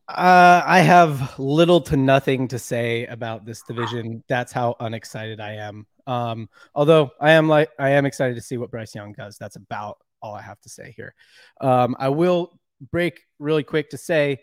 Uh, 0.09 0.63
I 0.65 0.81
have 0.81 1.37
little 1.39 1.81
to 1.83 1.97
nothing 1.97 2.47
to 2.49 2.59
say 2.59 3.07
about 3.07 3.45
this 3.45 3.63
division. 3.63 4.23
That's 4.29 4.53
how 4.53 4.77
unexcited 4.79 5.41
I 5.41 5.55
am. 5.55 5.87
Um, 6.07 6.49
although 6.75 7.11
I 7.21 7.33
am 7.33 7.49
like 7.49 7.71
I 7.79 7.91
am 7.91 8.07
excited 8.07 8.37
to 8.37 8.41
see 8.41 8.57
what 8.57 8.71
Bryce 8.71 8.95
Young 8.95 9.13
does. 9.13 9.37
That's 9.37 9.57
about 9.57 9.99
all 10.23 10.35
I 10.35 10.43
have 10.43 10.61
to 10.61 10.69
say 10.69 10.95
here. 10.97 11.15
Um, 11.61 11.97
I 11.99 12.09
will 12.09 12.59
break 12.93 13.21
really 13.41 13.65
quick 13.65 13.91
to 13.91 13.99
say, 13.99 14.39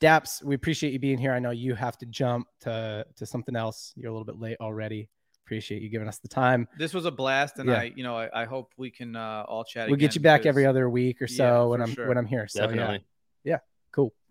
Daps, 0.00 0.42
we 0.42 0.54
appreciate 0.54 0.94
you 0.94 0.98
being 0.98 1.18
here. 1.18 1.32
I 1.32 1.40
know 1.40 1.50
you 1.50 1.74
have 1.74 1.98
to 1.98 2.06
jump 2.06 2.48
to 2.60 3.04
to 3.16 3.26
something 3.26 3.54
else. 3.54 3.92
You're 3.96 4.08
a 4.10 4.12
little 4.12 4.24
bit 4.24 4.40
late 4.40 4.56
already. 4.60 5.10
Appreciate 5.44 5.82
you 5.82 5.90
giving 5.90 6.08
us 6.08 6.18
the 6.18 6.28
time. 6.28 6.66
this 6.78 6.94
was 6.94 7.04
a 7.04 7.10
blast, 7.10 7.58
and 7.58 7.68
Yeah. 7.68 7.80
I, 7.80 7.92
you 7.94 8.02
know, 8.02 8.16
I, 8.16 8.42
I 8.42 8.44
hope 8.46 8.72
we 8.78 8.90
can 8.90 9.14
uh, 9.14 9.44
all 9.46 9.62
chat. 9.62 9.88
We'll 9.88 9.96
get 9.96 10.06
again 10.06 10.14
you 10.14 10.20
back 10.22 10.46
every 10.46 10.64
other 10.64 10.88
week 10.88 11.20
or 11.20 11.28
so 11.28 11.44
Yeah, 11.44 11.62
when 11.64 11.82
I'm 11.82 11.92
sure. 11.94 12.08
when 12.08 12.16
I'm 12.16 12.26
here. 12.26 12.48
So 12.48 12.60
yeah, 12.62 12.66
Definitely. 12.66 13.04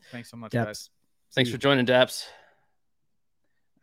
Cool. 0.05 0.11
Thanks 0.11 0.29
so 0.31 0.37
much, 0.37 0.51
Daps. 0.51 0.65
guys. 0.65 0.89
Thanks 1.33 1.49
for 1.51 1.57
joining, 1.57 1.85
Daps. 1.85 2.25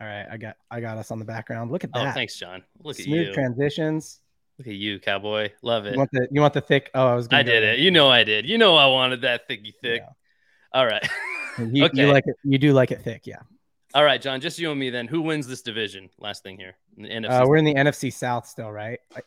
All 0.00 0.06
right, 0.06 0.26
I 0.30 0.36
got 0.36 0.56
I 0.70 0.80
got 0.80 0.98
us 0.98 1.10
on 1.10 1.18
the 1.18 1.24
background. 1.24 1.70
Look 1.70 1.84
at 1.84 1.90
Oh, 1.94 2.04
that. 2.04 2.14
thanks, 2.14 2.36
John. 2.36 2.62
Look 2.82 2.98
at 2.98 3.04
Smooth 3.04 3.28
you. 3.28 3.32
transitions. 3.34 4.20
Look 4.58 4.66
at 4.68 4.74
you, 4.74 4.98
cowboy. 5.00 5.50
Love 5.62 5.86
it. 5.86 5.92
You 5.92 5.98
want 5.98 6.10
the 6.12 6.28
you 6.30 6.40
want 6.40 6.54
the 6.54 6.60
thick? 6.60 6.90
Oh, 6.94 7.06
I 7.08 7.14
was. 7.14 7.28
Gonna 7.28 7.40
I 7.40 7.42
did 7.44 7.62
there. 7.62 7.74
it. 7.74 7.78
You 7.80 7.90
know 7.90 8.08
I 8.08 8.24
did. 8.24 8.46
You 8.46 8.58
know 8.58 8.74
I 8.76 8.86
wanted 8.86 9.22
that 9.22 9.46
thicky 9.46 9.74
thick. 9.80 10.02
Yeah. 10.04 10.78
All 10.78 10.86
right. 10.86 11.06
You, 11.58 11.84
okay. 11.84 12.00
you 12.00 12.10
like 12.10 12.24
it. 12.26 12.34
You 12.44 12.56
do 12.56 12.72
like 12.72 12.92
it 12.92 13.02
thick, 13.02 13.26
yeah. 13.26 13.40
All 13.92 14.02
right, 14.02 14.20
John. 14.22 14.40
Just 14.40 14.58
you 14.58 14.70
and 14.70 14.80
me 14.80 14.88
then. 14.88 15.06
Who 15.06 15.20
wins 15.20 15.46
this 15.46 15.60
division? 15.60 16.08
Last 16.18 16.42
thing 16.42 16.56
here. 16.56 16.76
in 16.96 17.02
the 17.02 17.10
NFC. 17.10 17.30
Uh, 17.30 17.46
we're 17.46 17.58
in 17.58 17.66
the 17.66 17.74
NFC 17.74 18.10
South 18.10 18.46
still, 18.46 18.72
right? 18.72 18.98
I, 19.14 19.20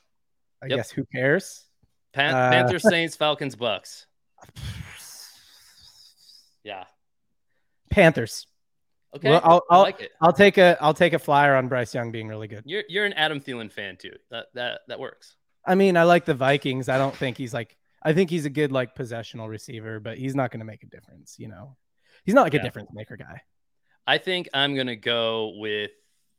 I 0.64 0.66
Yep. 0.66 0.76
guess 0.78 0.90
who 0.90 1.06
cares? 1.06 1.66
Pan- 2.14 2.34
uh, 2.34 2.50
Panthers, 2.50 2.82
Saints, 2.90 3.16
Falcons, 3.16 3.56
Bucks. 3.56 4.08
Yeah. 6.66 6.84
Panthers. 7.90 8.48
Okay. 9.16 9.30
Well, 9.30 9.42
I'll- 9.44 9.64
I 9.70 9.76
I'll- 9.76 9.82
like 9.84 10.02
it. 10.02 10.12
I'll 10.20 10.34
take 10.34 10.58
a 10.58 10.78
I'll 10.82 10.94
take 10.94 11.14
a 11.14 11.20
flyer 11.20 11.56
on 11.56 11.70
Bryce 11.70 11.94
Young 11.94 12.12
being 12.12 12.28
really 12.28 12.48
good. 12.50 12.64
You're 12.66 12.84
you're 12.90 13.06
an 13.06 13.14
Adam 13.14 13.40
Thielen 13.40 13.72
fan 13.72 13.96
too. 13.96 14.12
That 14.32 14.48
that 14.56 14.82
that 14.90 15.00
works. 15.00 15.38
I 15.66 15.76
mean, 15.76 15.96
I 15.96 16.04
like 16.04 16.26
the 16.26 16.34
Vikings. 16.34 16.90
I 16.90 16.98
don't 16.98 17.16
think 17.16 17.38
he's 17.38 17.54
like. 17.54 17.78
I 18.04 18.14
think 18.14 18.30
he's 18.30 18.46
a 18.46 18.52
good 18.52 18.72
like 18.72 18.94
possessional 18.94 19.48
receiver, 19.48 20.00
but 20.00 20.18
he's 20.20 20.36
not 20.36 20.52
going 20.52 20.60
to 20.60 20.66
make 20.66 20.84
a 20.84 20.88
difference. 20.88 21.38
You 21.40 21.48
know, 21.48 21.76
he's 22.24 22.36
not 22.36 22.44
like 22.44 22.54
Yeah. 22.54 22.60
a 22.60 22.64
difference 22.64 22.90
maker 22.94 23.16
guy. 23.18 23.42
I 24.06 24.18
think 24.20 24.50
I'm 24.54 24.76
gonna 24.76 24.96
go 24.96 25.54
with 25.58 25.92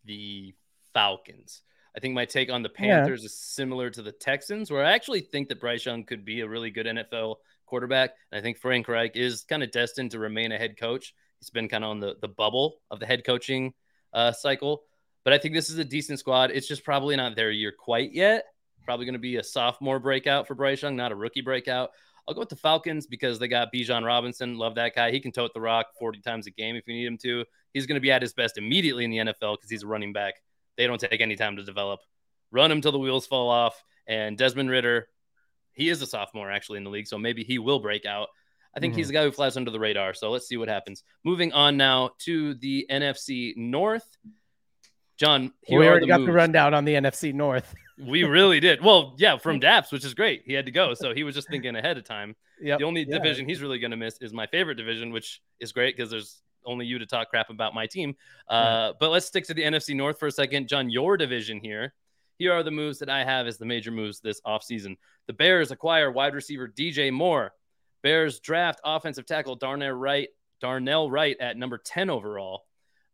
the 0.05 0.55
Falcons. 0.93 1.63
I 1.97 2.01
think 2.01 2.15
my 2.15 2.25
take 2.27 2.51
on 2.53 2.63
the 2.63 2.69
Yeah. 2.79 2.99
Panthers 3.01 3.25
is 3.25 3.37
similar 3.39 3.89
to 3.91 4.03
the 4.03 4.13
Texans, 4.13 4.71
where 4.71 4.85
I 4.85 4.93
actually 4.93 5.23
think 5.23 5.49
that 5.49 5.61
Bryce 5.61 5.85
Young 5.87 6.05
could 6.05 6.25
be 6.25 6.41
a 6.43 6.49
really 6.49 6.71
good 6.71 6.87
NFL 6.87 7.37
quarterback. 7.67 8.11
And 8.31 8.39
I 8.39 8.43
think 8.43 8.59
Frank 8.59 8.89
Reich 8.89 9.17
is 9.17 9.43
kind 9.43 9.63
of 9.63 9.71
destined 9.71 10.13
to 10.13 10.19
remain 10.19 10.53
a 10.53 10.59
head 10.59 10.79
coach. 10.79 11.15
He's 11.41 11.51
been 11.51 11.69
kind 11.69 11.85
of 11.85 11.91
on 11.91 12.01
the, 12.01 12.17
the 12.21 12.29
bubble 12.29 12.79
of 12.91 13.01
the 13.01 13.07
head 13.07 13.25
coaching 13.25 13.75
uh, 14.13 14.33
cycle. 14.33 14.83
But 15.25 15.33
I 15.33 15.39
think 15.39 15.55
this 15.55 15.71
is 15.71 15.79
a 15.79 15.85
decent 15.85 16.19
squad. 16.19 16.51
It's 16.53 16.69
just 16.69 16.85
probably 16.85 17.17
not 17.17 17.37
their 17.37 17.51
year 17.51 17.73
quite 17.77 18.13
yet. 18.13 18.45
Probably 18.85 19.07
going 19.07 19.15
to 19.15 19.19
be 19.19 19.37
a 19.37 19.43
sophomore 19.43 19.99
breakout 19.99 20.47
for 20.47 20.55
Bryce 20.55 20.83
Young, 20.83 20.95
not 20.95 21.11
a 21.11 21.17
rookie 21.17 21.41
breakout. 21.41 21.91
I'll 22.27 22.35
go 22.35 22.41
with 22.41 22.49
the 22.49 22.57
Falcons 22.57 23.07
because 23.07 23.39
they 23.39 23.49
got 23.49 23.73
Bijan 23.73 24.05
Robinson. 24.05 24.59
Love 24.59 24.77
that 24.77 24.95
guy. 24.95 25.11
He 25.11 25.21
can 25.21 25.33
tote 25.33 25.53
the 25.55 25.61
rock 25.61 25.87
40 25.99 26.21
times 26.21 26.47
a 26.47 26.51
game 26.51 26.77
if 26.77 26.87
you 26.87 26.95
need 26.95 27.07
him 27.07 27.19
to. 27.19 27.45
He's 27.73 27.87
going 27.87 27.97
to 27.97 28.01
be 28.01 28.11
at 28.11 28.23
his 28.23 28.33
best 28.33 28.59
immediately 28.59 29.05
in 29.05 29.11
the 29.11 29.19
NFL 29.19 29.57
because 29.57 29.71
he's 29.71 29.83
a 29.83 29.87
running 29.87 30.13
back. 30.13 30.35
They 30.77 30.87
don't 30.87 31.01
take 31.01 31.21
any 31.21 31.37
time 31.37 31.57
to 31.57 31.65
develop. 31.65 32.01
Run 32.51 32.71
him 32.71 32.81
till 32.81 32.93
the 32.93 32.99
wheels 32.99 33.27
fall 33.27 33.49
off. 33.49 33.83
And 34.07 34.37
Desmond 34.39 34.71
Ridder, 34.71 35.09
he 35.77 35.89
is 35.89 36.03
a 36.03 36.07
sophomore 36.07 36.51
actually 36.51 36.79
in 36.79 36.85
the 36.85 36.91
league, 36.91 37.07
so 37.07 37.17
maybe 37.19 37.45
he 37.45 37.59
will 37.59 37.79
break 37.79 38.05
out. 38.07 38.29
I 38.75 38.81
think 38.81 38.95
he's 38.95 39.09
a 39.09 39.13
guy 39.13 39.23
who 39.25 39.31
flies 39.33 39.57
under 39.57 39.71
the 39.71 39.81
radar. 39.81 40.13
So 40.13 40.31
let's 40.31 40.47
see 40.47 40.57
what 40.59 40.69
happens. 40.69 41.03
Moving 41.25 41.51
on 41.53 41.77
now 41.79 42.11
to 42.21 42.55
the 42.55 42.87
NFC 42.91 43.57
North. 43.57 44.07
John, 45.17 45.53
we 45.71 45.77
already 45.87 46.05
the 46.05 46.09
got 46.11 46.21
moves. 46.21 46.29
the 46.29 46.33
rundown 46.35 46.75
on 46.75 46.85
the 46.85 46.95
NFC 46.95 47.33
North. 47.33 47.75
We 47.99 48.25
really 48.25 48.61
did. 48.61 48.85
Well, 48.85 49.15
yeah, 49.17 49.39
from 49.39 49.59
Daps, 49.59 49.91
which 49.91 50.05
is 50.05 50.13
great. 50.13 50.43
He 50.45 50.53
had 50.53 50.67
to 50.67 50.71
go, 50.71 50.93
so 50.93 51.15
he 51.15 51.25
was 51.25 51.35
just 51.35 51.49
thinking 51.49 51.75
ahead 51.77 51.97
of 51.97 52.05
time. 52.05 52.37
Yep. 52.61 52.79
The 52.81 52.85
only 52.85 53.07
Yeah. 53.09 53.17
division 53.17 53.49
he's 53.49 53.63
really 53.63 53.79
going 53.79 53.91
to 53.93 53.97
miss 53.97 54.19
is 54.21 54.35
my 54.35 54.47
favorite 54.47 54.75
division, 54.75 55.13
which 55.13 55.41
is 55.61 55.73
great 55.73 55.97
because 55.97 56.11
there's 56.11 56.43
only 56.67 56.85
you 56.85 56.99
to 56.99 57.07
talk 57.07 57.31
crap 57.31 57.49
about 57.49 57.73
my 57.73 57.87
team. 57.87 58.15
Uh, 58.49 58.93
But 59.01 59.13
let's 59.13 59.25
stick 59.25 59.45
to 59.47 59.55
the 59.55 59.63
NFC 59.63 59.97
North 59.97 60.19
for 60.19 60.27
a 60.27 60.31
second. 60.31 60.69
John, 60.69 60.91
your 60.91 61.17
division 61.17 61.59
here. 61.59 61.95
Here 62.39 62.53
are 62.53 62.63
the 62.63 62.71
moves 62.71 62.99
that 62.99 63.09
I 63.09 63.25
have 63.25 63.47
as 63.47 63.57
the 63.57 63.65
major 63.65 63.91
moves 63.91 64.21
this 64.21 64.41
offseason. 64.43 64.97
The 65.27 65.33
Bears 65.33 65.71
acquire 65.71 66.11
wide 66.11 66.35
receiver 66.35 66.69
DJ 66.69 67.13
Moore. 67.13 67.53
Bears 68.03 68.41
draft 68.41 68.81
offensive 68.85 69.27
tackle 69.27 69.57
Darnell 69.57 69.93
Wright, 69.93 70.29
Darnell 70.61 71.11
Wright 71.11 71.37
at 71.41 71.57
number 71.57 71.79
10 71.79 72.11
overall. 72.11 72.65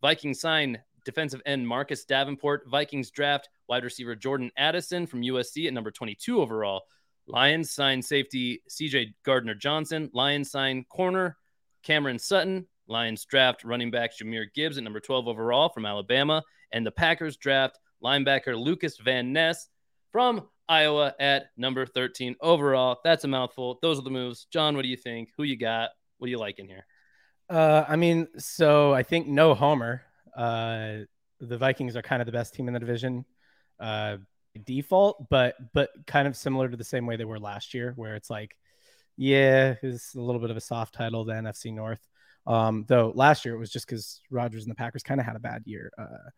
Vikings 0.01 0.41
sign 0.41 0.79
defensive 1.05 1.41
end 1.47 1.67
Marcus 1.67 2.05
Davenport. 2.05 2.69
Vikings 2.69 3.11
draft 3.11 3.49
wide 3.69 3.85
receiver 3.85 4.17
Jordan 4.17 4.51
Addison 4.57 5.07
from 5.07 5.23
USC 5.23 5.67
at 5.67 5.73
number 5.73 5.91
22 5.91 6.41
overall. 6.41 6.83
Lions 7.27 7.71
sign 7.71 8.03
safety 8.03 8.63
CJ 8.69 9.15
Gardner 9.25 9.55
Johnson. 9.55 10.11
Lions 10.13 10.51
sign 10.51 10.85
corner 10.85 11.37
Cameron 11.85 12.19
Sutton. 12.19 12.67
Lions 12.89 13.25
draft 13.25 13.65
running 13.65 13.91
back 13.91 14.11
Jahmyr 14.17 14.47
Gibbs 14.53 14.77
at 14.77 14.85
number 14.85 15.01
12 15.01 15.29
overall 15.29 15.69
from 15.69 15.87
Alabama. 15.87 16.43
And 16.73 16.85
the 16.85 16.91
Packers 16.91 17.37
draft 17.37 17.79
linebacker 18.03 18.59
Lucas 18.59 18.97
Van 18.99 19.33
Ness 19.33 19.69
from 20.11 20.49
Iowa 20.69 21.15
at 21.19 21.47
number 21.57 21.87
13 21.87 22.37
overall. 22.41 23.01
That's 23.05 23.25
a 23.25 23.29
mouthful. 23.29 23.79
Those 23.83 23.99
are 23.99 24.03
the 24.03 24.11
moves. 24.11 24.47
John, 24.53 24.77
what 24.77 24.83
do 24.83 24.89
you 24.89 24.97
think? 24.97 25.31
Who 25.37 25.43
you 25.43 25.57
got? 25.57 25.91
What 26.19 26.27
do 26.27 26.31
you 26.31 26.39
like 26.39 26.59
in 26.59 26.67
here? 26.67 26.87
Uh, 27.51 27.85
I 27.87 27.97
mean, 27.97 28.29
so 28.39 28.95
I 28.95 29.03
think 29.03 29.27
no 29.27 29.55
homer. 29.55 30.03
Uh, 30.37 30.99
the 31.41 31.59
Vikings 31.59 31.97
are 31.97 32.03
kind 32.03 32.23
of 32.23 32.27
the 32.27 32.33
best 32.33 32.55
team 32.55 32.69
in 32.69 32.75
the 32.75 32.81
division, 32.81 33.25
uh, 33.81 34.17
default, 34.65 35.29
but 35.29 35.57
but 35.75 35.91
kind 36.07 36.29
of 36.29 36.37
similar 36.37 36.69
to 36.69 36.77
the 36.77 36.85
same 36.85 37.05
way 37.05 37.17
they 37.17 37.25
were 37.25 37.41
last 37.41 37.75
year, 37.75 37.93
where 37.97 38.15
it's 38.15 38.31
like, 38.31 38.57
yeah, 39.17 39.75
it's 39.83 40.15
a 40.15 40.21
little 40.21 40.41
bit 40.41 40.51
of 40.51 40.57
a 40.57 40.61
soft 40.61 40.95
title, 40.95 41.25
the 41.25 41.35
NFC 41.35 41.73
North. 41.75 42.01
Um, 42.47 42.85
though 42.89 43.13
last 43.15 43.45
year 43.45 43.55
it 43.55 43.59
was 43.59 43.71
just 43.71 43.87
because 43.87 44.21
Rodgers 44.31 44.65
and 44.65 44.71
the 44.71 44.77
Packers 44.77 45.03
kind 45.03 45.21
of 45.21 45.27
had 45.27 45.37
a 45.37 45.41
bad 45.41 45.63
year. 45.67 45.93
Uh, 45.99 46.31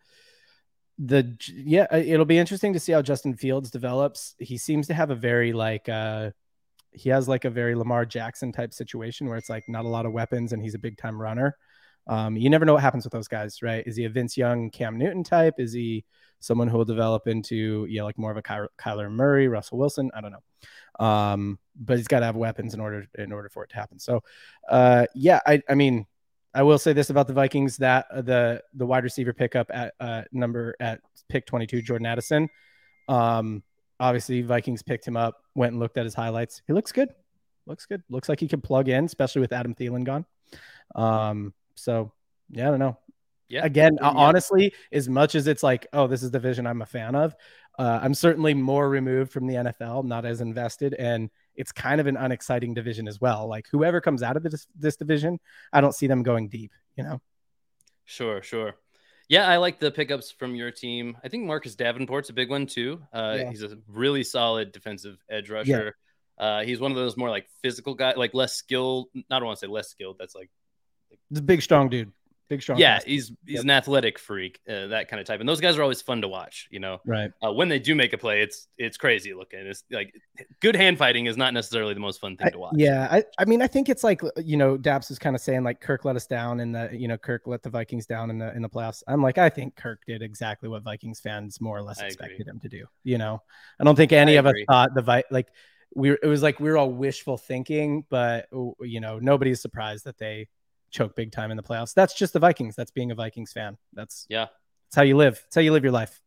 the 0.99 1.37
yeah, 1.53 1.87
uh, 1.93 1.97
it'll 1.97 2.25
be 2.25 2.39
interesting 2.39 2.73
to 2.73 2.81
see 2.81 2.93
how 2.93 3.03
Justin 3.03 3.35
Fields 3.37 3.71
develops. 3.71 4.35
He 4.39 4.59
seems 4.59 4.87
to 4.89 4.95
have 4.95 5.11
a 5.11 5.15
very 5.15 5.53
like 5.53 5.89
uh 5.89 6.31
he 6.93 7.11
has 7.11 7.29
like 7.29 7.45
a 7.45 7.51
very 7.51 7.75
Lamar 7.75 8.07
Jackson 8.07 8.53
type 8.53 8.73
situation 8.73 9.29
where 9.29 9.37
it's 9.37 9.51
like 9.51 9.65
not 9.69 9.85
a 9.85 9.89
lot 9.89 10.07
of 10.07 10.13
weapons 10.13 10.53
and 10.53 10.63
he's 10.63 10.75
a 10.75 10.79
big 10.79 10.97
time 10.97 11.21
runner. 11.21 11.57
Um, 12.07 12.37
you 12.37 12.51
never 12.51 12.65
know 12.65 12.75
what 12.75 12.83
happens 12.83 13.05
with 13.05 13.13
those 13.13 13.29
guys, 13.29 13.63
right? 13.63 13.83
Is 13.87 13.97
he 13.97 14.05
a 14.05 14.11
Vince 14.11 14.37
Young, 14.37 14.71
Cam 14.71 14.99
Newton 14.99 15.25
type? 15.25 15.55
Is 15.59 15.73
he 15.73 16.05
someone 16.39 16.69
who 16.69 16.77
will 16.77 16.85
develop 16.85 17.27
into 17.27 17.87
yeah, 17.89 18.03
like 18.03 18.19
more 18.19 18.31
of 18.31 18.37
a 18.37 18.43
Ky- 18.43 18.69
Kyler 18.79 19.11
Murray, 19.11 19.49
Russell 19.49 19.79
Wilson? 19.79 20.11
I 20.15 20.21
don't 20.21 20.33
know. 20.33 21.05
Um, 21.05 21.59
but 21.75 21.97
he's 21.97 22.07
got 22.07 22.21
to 22.21 22.27
have 22.27 22.37
weapons 22.37 22.75
in 22.75 22.81
order 22.81 23.07
in 23.19 23.33
order 23.33 23.49
for 23.49 23.65
it 23.65 23.71
to 23.71 23.77
happen. 23.77 23.99
So, 23.99 24.23
uh, 24.69 25.07
yeah, 25.15 25.41
I 25.47 25.63
I 25.69 25.75
mean, 25.75 26.07
I 26.55 26.63
will 26.63 26.79
say 26.79 26.93
this 26.93 27.11
about 27.11 27.27
the 27.27 27.33
Vikings 27.33 27.77
that 27.79 28.07
uh, 28.13 28.23
the 28.23 28.63
the 28.75 28.87
wide 28.87 29.05
receiver 29.05 29.33
pickup 29.33 29.71
at 29.73 29.95
uh, 30.01 30.23
number 30.33 30.75
at 30.81 31.01
pick 31.29 31.47
22, 31.47 31.83
Jordan 31.83 32.07
Addison. 32.07 32.49
Um, 33.09 33.63
obviously, 33.99 34.43
Vikings 34.43 34.83
picked 34.83 35.07
him 35.07 35.17
up, 35.17 35.43
went 35.55 35.73
and 35.73 35.81
looked 35.81 35.99
at 35.99 36.05
his 36.05 36.15
highlights. 36.15 36.63
He 36.67 36.73
looks 36.73 36.93
good. 36.93 37.09
Looks 37.67 37.87
good. 37.87 38.03
Looks 38.09 38.29
like 38.29 38.41
he 38.41 38.49
can 38.49 38.61
plug 38.61 38.89
in, 38.89 39.05
especially 39.05 39.41
with 39.41 39.53
Adam 39.53 39.75
Thielen 39.75 40.05
gone. 40.05 40.27
Um, 40.95 41.55
so 41.75 42.13
yeah, 42.51 42.69
I 42.69 42.71
don't 42.71 42.79
know. 42.79 42.99
Yeah. 43.49 43.65
Again, 43.65 43.99
Yeah. 44.01 44.09
honestly, 44.09 44.73
as 44.93 45.09
much 45.09 45.35
as 45.35 45.47
it's 45.47 45.63
like, 45.63 45.87
oh, 45.93 46.07
this 46.07 46.23
is 46.23 46.31
the 46.31 46.39
vision 46.39 46.67
I'm 46.67 46.83
a 46.83 46.87
fan 46.87 47.15
of, 47.15 47.35
uh, 47.79 48.01
I'm 48.03 48.15
certainly 48.15 48.55
more 48.55 48.89
removed 48.89 49.33
from 49.33 49.47
the 49.47 49.55
NFL, 49.55 50.05
not 50.05 50.25
as 50.25 50.41
invested, 50.41 50.95
and 50.95 51.31
it's 51.57 51.73
kind 51.73 52.01
of 52.01 52.07
an 52.07 52.17
unexciting 52.17 52.75
division 52.75 53.09
as 53.09 53.21
well. 53.21 53.49
Like 53.49 53.67
whoever 53.71 54.01
comes 54.01 54.23
out 54.23 54.37
of 54.37 54.43
this 54.43 54.67
this 54.79 54.97
division, 54.97 55.39
I 55.73 55.81
don't 55.81 55.95
see 55.95 56.07
them 56.07 56.23
going 56.23 56.49
deep. 56.49 56.73
You 56.97 57.05
know. 57.05 57.21
Sure, 58.05 58.43
sure. 58.43 58.75
Yeah, 59.29 59.49
I 59.49 59.57
like 59.57 59.81
the 59.81 59.91
pickups 59.91 60.31
from 60.31 60.55
your 60.55 60.71
team. 60.71 61.17
I 61.25 61.29
think 61.29 61.45
Marcus 61.45 61.75
Davenport's 61.75 62.29
a 62.29 62.35
big 62.35 62.51
one 62.51 62.67
too. 62.67 63.01
Uh, 63.13 63.37
Yeah. 63.39 63.51
He's 63.51 63.63
a 63.63 63.79
really 63.89 64.23
solid 64.23 64.73
defensive 64.73 65.17
edge 65.31 65.49
rusher. 65.51 65.97
Uh, 66.37 66.63
he's 66.63 66.81
one 66.81 66.91
of 66.91 66.97
those 66.97 67.17
more 67.17 67.31
like 67.31 67.47
physical 67.63 67.95
guy, 67.95 68.13
like 68.15 68.35
less 68.35 68.55
skilled. 68.55 69.09
Not 69.31 69.43
want 69.43 69.59
to 69.59 69.67
say 69.67 69.71
less 69.71 69.89
skilled. 69.89 70.17
That's 70.19 70.35
like 70.35 70.51
This 71.31 71.41
big 71.41 71.63
strong 71.63 71.89
dude. 71.89 72.13
Big 72.49 72.61
strong. 72.63 72.79
yeah, 72.79 72.97
fast- 72.97 73.07
he's 73.07 73.33
he's 73.47 73.55
Yep. 73.57 73.65
an 73.65 73.71
athletic 73.71 74.19
freak, 74.19 74.61
uh, 74.69 74.89
that 74.89 75.09
kind 75.09 75.19
of 75.21 75.27
type. 75.27 75.41
And 75.41 75.49
those 75.49 75.61
guys 75.61 75.79
are 75.79 75.83
always 75.83 76.03
fun 76.03 76.21
to 76.23 76.29
watch. 76.29 76.69
You 76.71 76.79
know, 76.81 77.01
right. 77.07 77.31
uh, 77.43 77.53
when 77.53 77.69
they 77.69 77.79
do 77.79 77.95
make 77.95 78.13
a 78.13 78.19
play, 78.19 78.43
it's 78.43 78.69
it's 78.77 78.97
crazy 78.97 79.33
looking. 79.33 79.61
It's 79.61 79.83
like 79.91 80.13
good 80.61 80.77
hand 80.77 80.99
fighting 80.99 81.27
is 81.27 81.37
not 81.37 81.55
necessarily 81.55 81.95
the 81.95 82.01
most 82.01 82.21
fun 82.21 82.37
thing 82.37 82.49
I- 82.49 82.51
to 82.51 82.59
watch. 82.59 82.75
yeah, 82.77 83.09
I, 83.11 83.25
I 83.39 83.45
mean, 83.47 83.63
I 83.63 83.67
think 83.67 83.89
it's 83.89 84.05
like 84.05 84.21
you 84.37 84.57
know, 84.57 84.77
Daps 84.77 85.11
is 85.11 85.19
kind 85.19 85.35
of 85.35 85.41
saying 85.43 85.65
like 85.65 85.81
Kirk 85.81 86.05
let 86.05 86.17
us 86.17 86.27
down, 86.27 86.61
and 86.61 86.75
the 86.75 86.91
you 86.93 87.09
know 87.09 87.17
Kirk 87.17 87.43
let 87.47 87.63
the 87.63 87.71
Vikings 87.71 88.05
down 88.07 88.29
in 88.31 88.39
the 88.39 88.55
in 88.55 88.61
the 88.63 88.69
playoffs. 88.69 89.03
I'm 89.09 89.23
like, 89.23 89.39
I 89.39 89.49
think 89.49 89.77
Kirk 89.77 90.03
did 90.07 90.21
exactly 90.23 90.69
what 90.69 90.83
Vikings 90.83 91.21
fans 91.21 91.61
more 91.61 91.79
or 91.79 91.83
less 91.83 92.01
I 92.03 92.07
expected 92.07 92.43
agree. 92.43 92.51
him 92.51 92.61
to 92.61 92.69
do. 92.69 92.85
You 93.05 93.19
know, 93.19 93.43
I 93.81 93.85
don't 93.85 93.97
think 93.97 94.13
any 94.13 94.37
of 94.37 94.45
us 94.47 94.55
thought 94.69 94.95
the 94.95 95.03
Vi 95.03 95.25
like 95.31 95.49
we 95.97 96.11
it 96.11 96.27
was 96.27 96.43
like 96.43 96.59
we 96.61 96.69
were 96.69 96.77
all 96.77 96.91
wishful 96.91 97.39
thinking, 97.39 98.05
but 98.11 98.49
you 98.83 99.01
know, 99.01 99.19
nobody's 99.19 99.63
surprised 99.63 100.05
that 100.05 100.19
they 100.19 100.49
choke 100.95 101.15
big 101.17 101.33
time 101.33 101.51
in 101.51 101.57
the 101.57 101.63
playoffs. 101.63 101.93
That's 101.93 102.15
just 102.15 102.33
the 102.33 102.39
Vikings. 102.39 102.77
That's 102.77 102.91
being 102.91 103.11
a 103.11 103.15
Vikings 103.15 103.53
fan. 103.53 103.77
That's 103.93 104.27
yeah. 104.29 104.47
that's 104.87 104.97
how 104.97 105.03
you 105.03 105.17
live. 105.17 105.35
That's 105.35 105.57
how 105.57 105.61
you 105.61 105.73
live 105.73 105.83
your 105.83 105.93
life. 105.93 106.21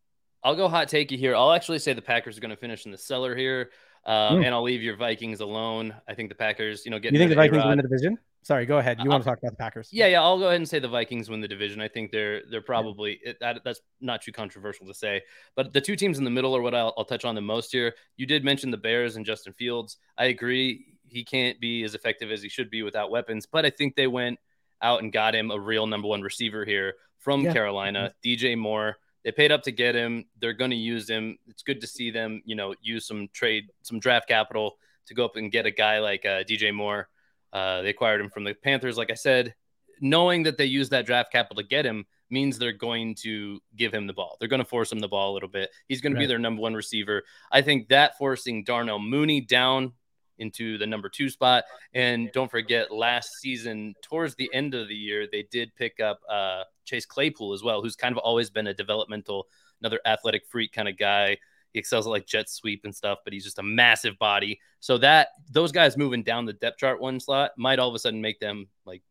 I'll 0.44 0.54
go 0.54 0.68
hot 0.68 0.88
take 0.88 1.10
you 1.10 1.18
here. 1.18 1.34
I'll 1.34 1.52
actually 1.52 1.80
say 1.80 1.92
the 1.94 2.02
Packers 2.02 2.36
are 2.36 2.40
going 2.40 2.50
to 2.50 2.56
finish 2.56 2.84
in 2.86 2.92
the 2.92 2.98
cellar 2.98 3.34
here, 3.34 3.70
um, 4.06 4.36
Hmm. 4.36 4.44
and 4.44 4.54
I'll 4.54 4.62
leave 4.62 4.82
your 4.82 4.96
Vikings 4.96 5.40
alone. 5.40 5.94
I 6.06 6.14
think 6.14 6.28
the 6.28 6.36
Packers, 6.36 6.84
you 6.84 6.90
know, 6.92 6.98
get 7.00 7.12
You 7.12 7.18
think 7.18 7.30
the 7.30 7.34
Vikings 7.34 7.64
win 7.64 7.76
the 7.76 7.82
division? 7.82 8.18
Sorry, 8.42 8.64
go 8.64 8.78
ahead. 8.78 8.98
You 9.00 9.06
Uh, 9.10 9.14
want 9.14 9.24
to 9.24 9.28
talk 9.28 9.38
about 9.38 9.50
the 9.50 9.56
Packers? 9.56 9.88
Yeah, 9.92 10.06
yeah. 10.06 10.22
I'll 10.22 10.38
go 10.38 10.44
ahead 10.46 10.56
and 10.56 10.68
say 10.68 10.78
the 10.78 10.86
Vikings 10.88 11.28
win 11.28 11.40
the 11.40 11.48
division. 11.48 11.80
I 11.80 11.88
think 11.88 12.12
they're 12.12 12.42
they're 12.50 12.62
probably 12.62 13.18
it, 13.24 13.36
that, 13.40 13.62
that's 13.64 13.80
not 14.00 14.22
too 14.22 14.30
controversial 14.32 14.86
to 14.86 14.94
say. 14.94 15.22
But 15.56 15.72
the 15.72 15.80
two 15.80 15.96
teams 15.96 16.18
in 16.18 16.24
the 16.24 16.30
middle 16.30 16.56
are 16.56 16.62
what 16.62 16.74
I'll, 16.74 16.94
I'll 16.96 17.04
touch 17.04 17.24
on 17.24 17.34
the 17.34 17.40
most 17.40 17.72
here. 17.72 17.94
You 18.16 18.26
did 18.26 18.44
mention 18.44 18.70
the 18.70 18.76
Bears 18.76 19.16
and 19.16 19.26
Justin 19.26 19.52
Fields. 19.54 19.96
I 20.16 20.26
agree. 20.26 20.86
He 21.08 21.24
can't 21.24 21.58
be 21.60 21.82
as 21.82 21.94
effective 21.96 22.30
as 22.30 22.40
he 22.40 22.48
should 22.48 22.70
be 22.70 22.82
without 22.84 23.10
weapons. 23.10 23.44
But 23.44 23.66
I 23.66 23.70
think 23.70 23.96
they 23.96 24.06
went 24.06 24.38
out 24.82 25.02
and 25.02 25.12
got 25.12 25.34
him 25.34 25.50
a 25.50 25.58
real 25.58 25.86
number 25.86 26.08
one 26.08 26.22
receiver 26.22 26.64
here 26.64 26.94
from 27.18 27.42
Yeah. 27.42 27.52
Carolina, 27.52 28.14
DJ 28.24 28.56
Moore. 28.56 28.96
They 29.24 29.32
paid 29.32 29.52
up 29.52 29.62
to 29.64 29.72
get 29.72 29.94
him. 29.94 30.24
They're 30.40 30.52
going 30.52 30.70
to 30.70 30.76
use 30.76 31.08
him. 31.08 31.38
It's 31.48 31.62
good 31.62 31.80
to 31.80 31.86
see 31.86 32.10
them, 32.10 32.40
you 32.44 32.54
know, 32.54 32.74
use 32.80 33.06
some 33.06 33.28
trade, 33.32 33.64
some 33.82 33.98
draft 33.98 34.28
capital 34.28 34.78
to 35.06 35.14
go 35.14 35.24
up 35.24 35.36
and 35.36 35.50
get 35.50 35.66
a 35.66 35.70
guy 35.70 35.98
like 35.98 36.24
uh, 36.24 36.44
DJ 36.44 36.72
Moore. 36.72 37.08
Uh, 37.52 37.82
they 37.82 37.90
acquired 37.90 38.20
him 38.20 38.30
from 38.30 38.44
the 38.44 38.54
Panthers, 38.54 38.96
like 38.96 39.10
I 39.10 39.14
said. 39.14 39.54
Knowing 40.00 40.44
that 40.44 40.56
they 40.56 40.66
use 40.66 40.88
that 40.90 41.06
draft 41.06 41.32
capital 41.32 41.60
to 41.60 41.68
get 41.68 41.84
him 41.84 42.06
means 42.30 42.58
they're 42.58 42.72
going 42.72 43.14
to 43.16 43.58
give 43.74 43.92
him 43.92 44.06
the 44.06 44.12
ball. 44.12 44.36
They're 44.38 44.48
going 44.48 44.62
to 44.62 44.68
force 44.68 44.92
him 44.92 45.00
the 45.00 45.08
ball 45.08 45.32
a 45.32 45.34
little 45.34 45.48
bit. 45.48 45.70
He's 45.88 46.00
going 46.00 46.12
to 46.12 46.18
be 46.18 46.26
their 46.26 46.38
number 46.38 46.62
one 46.62 46.74
receiver. 46.74 47.24
I 47.50 47.62
think 47.62 47.88
that 47.88 48.16
forcing 48.16 48.62
Darnell 48.64 48.98
Mooney 49.00 49.40
down 49.40 49.92
into 50.38 50.78
the 50.78 50.86
number 50.86 51.08
two 51.08 51.28
spot. 51.28 51.64
And 51.94 52.30
don't 52.32 52.50
forget, 52.50 52.92
last 52.92 53.40
season, 53.40 53.94
towards 54.02 54.34
the 54.34 54.50
end 54.52 54.74
of 54.74 54.88
the 54.88 54.94
year, 54.94 55.26
they 55.30 55.44
did 55.50 55.74
pick 55.76 56.00
up 56.00 56.20
uh, 56.28 56.64
Chase 56.84 57.06
Claypool 57.06 57.52
as 57.52 57.62
well, 57.62 57.82
who's 57.82 57.96
kind 57.96 58.12
of 58.12 58.18
always 58.18 58.50
been 58.50 58.66
a 58.66 58.74
developmental, 58.74 59.46
another 59.80 60.00
athletic 60.04 60.46
freak 60.46 60.72
kind 60.72 60.88
of 60.88 60.96
guy. 60.98 61.36
He 61.72 61.78
excels 61.78 62.06
at 62.06 62.10
like 62.10 62.26
jet 62.26 62.48
sweep 62.48 62.82
and 62.84 62.94
stuff, 62.94 63.18
but 63.24 63.32
he's 63.32 63.44
just 63.44 63.58
a 63.58 63.62
massive 63.62 64.18
body. 64.18 64.58
So 64.80 64.98
that 64.98 65.28
those 65.50 65.72
guys 65.72 65.96
moving 65.96 66.22
down 66.22 66.46
the 66.46 66.54
depth 66.54 66.78
chart 66.78 67.00
one 67.00 67.20
slot 67.20 67.52
might 67.56 67.78
all 67.78 67.88
of 67.88 67.94
a 67.94 67.98
sudden 67.98 68.22
make 68.22 68.40
them 68.40 68.68
like 68.86 69.02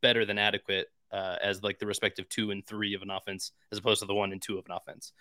better 0.00 0.24
than 0.24 0.38
adequate 0.38 0.88
uh, 1.12 1.36
as 1.42 1.62
like 1.62 1.78
the 1.78 1.86
respective 1.86 2.28
two 2.28 2.50
and 2.50 2.66
three 2.66 2.94
of 2.94 3.02
an 3.02 3.10
offense, 3.10 3.52
as 3.72 3.78
opposed 3.78 4.00
to 4.00 4.06
the 4.06 4.14
one 4.14 4.32
and 4.32 4.42
two 4.42 4.58
of 4.58 4.66
an 4.66 4.72
offense. 4.72 5.12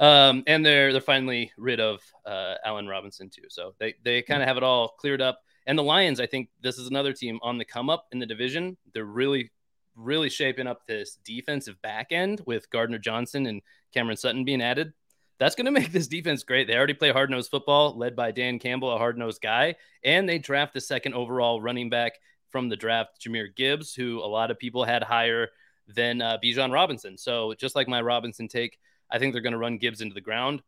Um, 0.00 0.42
and 0.46 0.64
they're 0.64 0.92
they're 0.92 1.00
finally 1.02 1.52
rid 1.58 1.78
of 1.78 2.00
uh, 2.24 2.54
Allen 2.64 2.88
Robinson 2.88 3.28
too, 3.28 3.44
so 3.48 3.74
they 3.78 3.94
they 4.02 4.22
kind 4.22 4.42
of 4.42 4.48
have 4.48 4.56
it 4.56 4.62
all 4.62 4.88
cleared 4.98 5.20
up. 5.20 5.40
And 5.66 5.78
the 5.78 5.82
Lions, 5.82 6.20
I 6.20 6.26
think 6.26 6.48
this 6.62 6.78
is 6.78 6.88
another 6.88 7.12
team 7.12 7.38
on 7.42 7.58
the 7.58 7.66
come 7.66 7.90
up 7.90 8.06
in 8.10 8.18
the 8.18 8.26
division. 8.26 8.78
They're 8.94 9.04
really 9.04 9.50
really 9.96 10.30
shaping 10.30 10.66
up 10.66 10.86
this 10.86 11.18
defensive 11.24 11.80
back 11.82 12.08
end 12.10 12.40
with 12.46 12.70
Gardner 12.70 12.98
Johnson 12.98 13.46
and 13.46 13.60
Cameron 13.92 14.16
Sutton 14.16 14.44
being 14.44 14.62
added. 14.62 14.92
That's 15.38 15.54
going 15.54 15.66
to 15.72 15.72
make 15.72 15.92
this 15.92 16.08
defense 16.08 16.44
great. 16.44 16.66
They 16.66 16.76
already 16.76 16.94
play 16.94 17.12
hard 17.12 17.30
nosed 17.30 17.50
football, 17.50 17.96
led 17.96 18.16
by 18.16 18.30
Dan 18.30 18.58
Campbell, 18.58 18.92
a 18.92 18.98
hard 18.98 19.18
nosed 19.18 19.42
guy, 19.42 19.76
and 20.02 20.28
they 20.28 20.38
draft 20.38 20.74
the 20.74 20.80
second 20.80 21.14
overall 21.14 21.60
running 21.60 21.90
back 21.90 22.14
from 22.48 22.68
the 22.68 22.76
draft, 22.76 23.20
Jahmyr 23.20 23.54
Gibbs, 23.54 23.94
who 23.94 24.18
a 24.18 24.26
lot 24.26 24.50
of 24.50 24.58
people 24.58 24.84
had 24.84 25.02
higher 25.02 25.48
than 25.86 26.20
uh, 26.20 26.38
Bijan 26.42 26.72
Robinson. 26.72 27.16
So 27.16 27.54
just 27.54 27.76
like 27.76 27.88
my 27.88 28.00
Robinson 28.00 28.48
take, 28.48 28.78
I 29.10 29.18
think 29.18 29.32
they're 29.32 29.42
going 29.42 29.52
to 29.52 29.58
run 29.58 29.78
Gibbs 29.78 30.00
into 30.00 30.14
the 30.14 30.20
ground. 30.20 30.62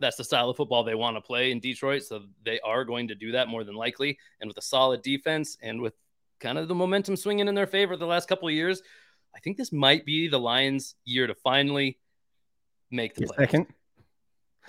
That's 0.00 0.16
the 0.16 0.24
style 0.24 0.50
of 0.50 0.56
football 0.56 0.82
they 0.84 0.94
want 0.94 1.16
to 1.16 1.20
play 1.20 1.50
in 1.52 1.60
Detroit. 1.60 2.02
So 2.02 2.22
they 2.44 2.60
are 2.60 2.84
going 2.84 3.08
to 3.08 3.14
do 3.14 3.32
that 3.32 3.48
more 3.48 3.64
than 3.64 3.74
likely. 3.74 4.18
And 4.40 4.48
with 4.48 4.58
a 4.58 4.62
solid 4.62 5.02
defense 5.02 5.56
and 5.62 5.80
with 5.80 5.94
kind 6.40 6.58
of 6.58 6.68
the 6.68 6.74
momentum 6.74 7.16
swinging 7.16 7.48
in 7.48 7.54
their 7.54 7.66
favor 7.66 7.96
the 7.96 8.06
last 8.06 8.28
couple 8.28 8.48
of 8.48 8.54
years, 8.54 8.82
I 9.34 9.40
think 9.40 9.56
this 9.56 9.72
might 9.72 10.04
be 10.04 10.28
the 10.28 10.38
Lions' 10.38 10.94
year 11.04 11.26
to 11.26 11.34
finally 11.34 11.98
make 12.90 13.14
the 13.14 13.26
second. 13.26 13.66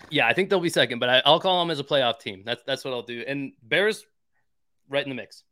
Yeah, 0.10 0.28
I 0.28 0.34
think 0.34 0.50
they'll 0.50 0.60
be 0.60 0.70
second, 0.70 1.00
but 1.00 1.10
I, 1.10 1.22
I'll 1.26 1.40
call 1.40 1.60
them 1.60 1.72
as 1.72 1.80
a 1.80 1.84
playoff 1.84 2.20
team. 2.20 2.44
That's 2.46 2.62
that's 2.66 2.84
what 2.84 2.94
I'll 2.94 3.02
do. 3.02 3.24
And 3.26 3.54
Bears, 3.64 4.06
right 4.90 5.04
in 5.04 5.10
the 5.10 5.16
mix. 5.16 5.44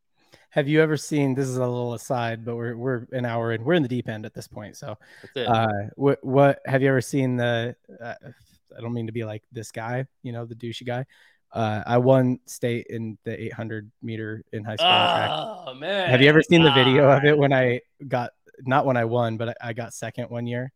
Have 0.49 0.67
you 0.67 0.81
ever 0.81 0.97
seen? 0.97 1.33
This 1.35 1.47
is 1.47 1.57
a 1.57 1.61
little 1.61 1.93
aside, 1.93 2.45
but 2.45 2.55
we're 2.55 2.75
we're 2.75 3.07
an 3.11 3.25
hour 3.25 3.51
in. 3.53 3.63
We're 3.63 3.73
in 3.73 3.83
the 3.83 3.89
deep 3.89 4.07
end 4.07 4.25
at 4.25 4.33
this 4.33 4.47
point. 4.47 4.77
So, 4.77 4.97
That's 5.21 5.35
it. 5.35 5.47
uh, 5.47 5.89
what 5.95 6.23
what 6.23 6.59
have 6.65 6.81
you 6.81 6.89
ever 6.89 7.01
seen 7.01 7.37
the? 7.37 7.75
Uh, 8.01 8.13
I 8.77 8.81
don't 8.81 8.93
mean 8.93 9.07
to 9.07 9.13
be 9.13 9.23
like 9.23 9.43
this 9.51 9.71
guy, 9.71 10.05
you 10.23 10.31
know, 10.31 10.45
the 10.45 10.55
douchey 10.55 10.85
guy. 10.85 11.05
Uh, 11.51 11.83
I 11.85 11.97
won 11.99 12.39
state 12.47 12.87
in 12.89 13.17
the 13.25 13.39
800 13.45 13.91
meter 14.01 14.43
in 14.51 14.63
high 14.63 14.75
school. 14.75 14.87
track. 14.87 15.29
oh 15.31 15.73
man, 15.75 16.09
Have 16.09 16.21
you 16.21 16.27
ever 16.29 16.41
seen 16.41 16.63
the 16.63 16.71
video 16.71 17.09
of 17.11 17.23
it 17.25 17.37
when 17.37 17.53
I 17.53 17.81
got 18.07 18.31
not 18.61 18.85
when 18.85 18.97
I 18.97 19.05
won, 19.05 19.37
but 19.37 19.49
I, 19.49 19.55
I 19.61 19.73
got 19.73 19.93
second 19.93 20.29
one 20.29 20.47
year? 20.47 20.71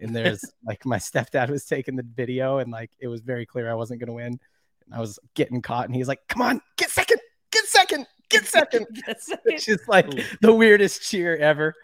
And 0.00 0.14
there's 0.14 0.44
like 0.64 0.84
my 0.84 0.98
stepdad 0.98 1.50
was 1.50 1.64
taking 1.64 1.96
the 1.96 2.06
video, 2.14 2.58
and 2.58 2.70
like 2.72 2.90
it 2.98 3.08
was 3.08 3.20
very 3.20 3.46
clear 3.46 3.70
I 3.70 3.74
wasn't 3.74 4.00
gonna 4.00 4.12
win. 4.12 4.40
And 4.86 4.94
I 4.94 5.00
was 5.00 5.18
getting 5.34 5.62
caught, 5.62 5.86
and 5.86 5.94
he's 5.94 6.08
like, 6.08 6.20
"Come 6.28 6.42
on, 6.42 6.60
get 6.76 6.90
second, 6.90 7.20
get 8.30 8.44
second, 8.56 8.86
get 9.06 9.20
second." 9.22 9.42
That's 9.44 9.54
It's 9.56 9.64
just 9.66 9.88
like 9.88 10.08
the 10.40 10.52
weirdest 10.52 11.02
cheer 11.02 11.36
ever. 11.36 11.74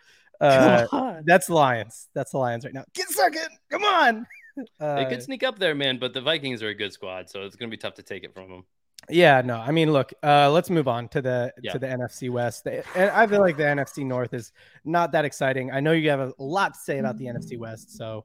Uh, 0.40 1.20
that's 1.24 1.47
the 1.47 1.55
Lions. 1.55 2.09
That's 2.14 2.32
the 2.32 2.38
Lions 2.38 2.64
right 2.64 2.74
now. 2.74 2.84
Get 2.95 3.09
second. 3.09 3.49
Come 3.70 3.84
on. 3.84 4.26
They 4.57 4.86
Uh, 4.86 5.09
could 5.09 5.22
sneak 5.22 5.42
up 5.42 5.59
there, 5.59 5.74
man, 5.74 5.99
but 5.99 6.12
the 6.14 6.20
Vikings 6.20 6.62
are 6.62 6.68
a 6.68 6.74
good 6.74 6.92
squad, 6.92 7.28
so 7.30 7.42
it's 7.42 7.57
gonna 7.57 7.70
be 7.70 7.76
tough 7.76 7.95
to 7.95 8.03
take 8.03 8.22
it 8.24 8.32
from 8.34 8.49
them. 8.51 8.64
yeah, 9.11 9.40
no. 9.42 9.57
I 9.57 9.70
mean, 9.70 9.92
look. 9.92 10.12
Uh, 10.22 10.51
let's 10.51 10.70
move 10.70 10.86
on 10.88 11.09
to 11.09 11.20
the 11.20 11.53
Yeah. 11.62 11.72
to 11.72 11.78
the 11.78 11.86
NFC 11.88 12.30
West. 12.30 12.64
The- 12.64 12.84
and 12.97 13.11
I 13.11 13.26
feel 13.26 13.40
like 13.40 13.57
the 13.57 13.64
NFC 13.64 14.05
North 14.05 14.32
is 14.32 14.53
not 14.84 15.12
that 15.12 15.24
exciting. 15.24 15.70
I 15.72 15.80
know 15.80 15.92
you 15.92 16.09
have 16.11 16.20
a 16.20 16.32
lot 16.38 16.74
to 16.74 16.80
say 16.80 16.99
about 16.99 17.18
the 17.18 17.26
NFC 17.26 17.57
West, 17.59 17.97
so 17.97 18.24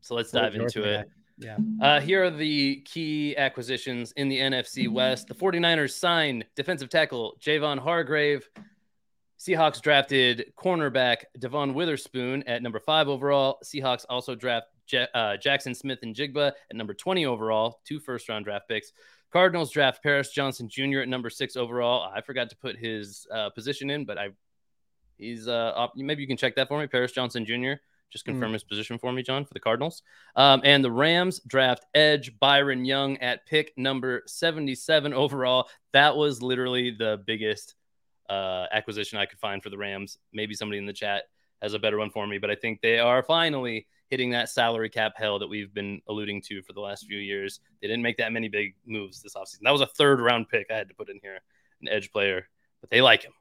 So 0.00 0.14
let's 0.14 0.30
dive 0.30 0.54
into 0.54 0.82
it. 0.84 1.08
Yeah. 1.40 1.56
Uh, 1.80 2.00
here 2.00 2.24
are 2.24 2.30
the 2.30 2.82
key 2.82 3.36
acquisitions 3.36 4.12
in 4.12 4.28
the 4.28 4.38
NFC 4.38 4.88
West. 4.88 5.28
The 5.28 5.34
49ers 5.34 5.92
signed 5.92 6.44
defensive 6.54 6.90
tackle 6.90 7.36
Javon 7.40 7.78
Hargrave. 7.78 8.48
Seahawks 9.38 9.80
drafted 9.80 10.52
cornerback 10.58 11.24
Devon 11.38 11.72
Witherspoon 11.72 12.42
at 12.42 12.62
number 12.62 12.78
five 12.78 13.08
overall. 13.08 13.58
Seahawks 13.64 14.04
also 14.10 14.34
draft 14.34 14.66
uh, 14.92 15.36
Jaxon 15.42 15.74
Smith-Njigba 15.74 16.52
at 16.70 16.76
number 16.76 16.92
20 16.92 17.24
overall, 17.24 17.80
two 17.86 17.98
first 18.00 18.28
round 18.28 18.44
draft 18.44 18.68
picks. 18.68 18.92
Cardinals 19.32 19.70
draft 19.70 20.02
Paris 20.02 20.30
Johnson 20.30 20.68
Jr. 20.68 20.98
at 20.98 21.08
number 21.08 21.30
six 21.30 21.56
overall. 21.56 22.10
I 22.14 22.20
forgot 22.20 22.50
to 22.50 22.56
put 22.56 22.76
his 22.76 23.26
uh, 23.32 23.48
position 23.50 23.88
in, 23.88 24.04
but 24.04 24.18
I 24.18 24.30
He's 25.20 25.48
uh 25.48 25.72
op- 25.76 25.96
maybe 25.96 26.22
you 26.22 26.26
can 26.26 26.36
check 26.36 26.56
that 26.56 26.68
for 26.68 26.80
me. 26.80 26.86
Paris 26.86 27.12
Johnson 27.12 27.44
Jr. 27.44 27.74
Just 28.10 28.26
Hmm. 28.26 28.32
confirm 28.32 28.52
his 28.52 28.64
position 28.64 28.98
for 28.98 29.12
me, 29.12 29.22
John, 29.22 29.44
for 29.44 29.54
the 29.54 29.60
Cardinals. 29.60 30.02
Um, 30.36 30.60
and 30.64 30.84
the 30.84 30.90
Rams 30.90 31.40
draft 31.46 31.86
edge 31.94 32.38
Byron 32.40 32.84
Young 32.84 33.16
at 33.18 33.46
pick 33.46 33.72
number 33.76 34.22
77 34.26 35.14
overall. 35.14 35.68
That 35.92 36.16
was 36.16 36.42
literally 36.42 36.90
the 36.90 37.22
biggest 37.26 37.74
uh, 38.28 38.66
acquisition 38.70 39.18
I 39.18 39.26
could 39.26 39.40
find 39.40 39.60
for 39.62 39.70
the 39.70 39.78
Rams. 39.78 40.16
Maybe 40.32 40.54
somebody 40.54 40.78
in 40.78 40.86
the 40.86 40.92
chat 40.92 41.24
has 41.62 41.74
a 41.74 41.78
better 41.80 41.98
one 41.98 42.10
for 42.10 42.26
me, 42.26 42.38
but 42.38 42.48
I 42.50 42.54
think 42.54 42.80
they 42.80 42.98
are 43.00 43.22
finally 43.24 43.86
hitting 44.08 44.30
that 44.30 44.48
salary 44.48 44.88
cap 44.88 45.12
hell 45.16 45.38
that 45.40 45.48
we've 45.48 45.74
been 45.74 46.00
alluding 46.08 46.40
to 46.42 46.62
for 46.62 46.72
the 46.72 46.80
last 46.80 47.06
few 47.06 47.18
years. 47.18 47.58
They 47.82 47.88
didn't 47.88 48.02
make 48.02 48.16
that 48.18 48.32
many 48.32 48.48
big 48.48 48.74
moves 48.86 49.20
this 49.22 49.34
offseason. 49.34 49.62
That 49.62 49.72
was 49.72 49.80
a 49.80 49.86
third 49.86 50.20
round 50.20 50.48
pick 50.48 50.68
I 50.70 50.74
had 50.76 50.88
to 50.88 50.94
put 50.94 51.08
in 51.10 51.18
here, 51.22 51.40
an 51.82 51.88
edge 51.88 52.10
player, 52.12 52.48
but 52.80 52.90
they 52.90 53.00
like 53.02 53.22
him. 53.24 53.32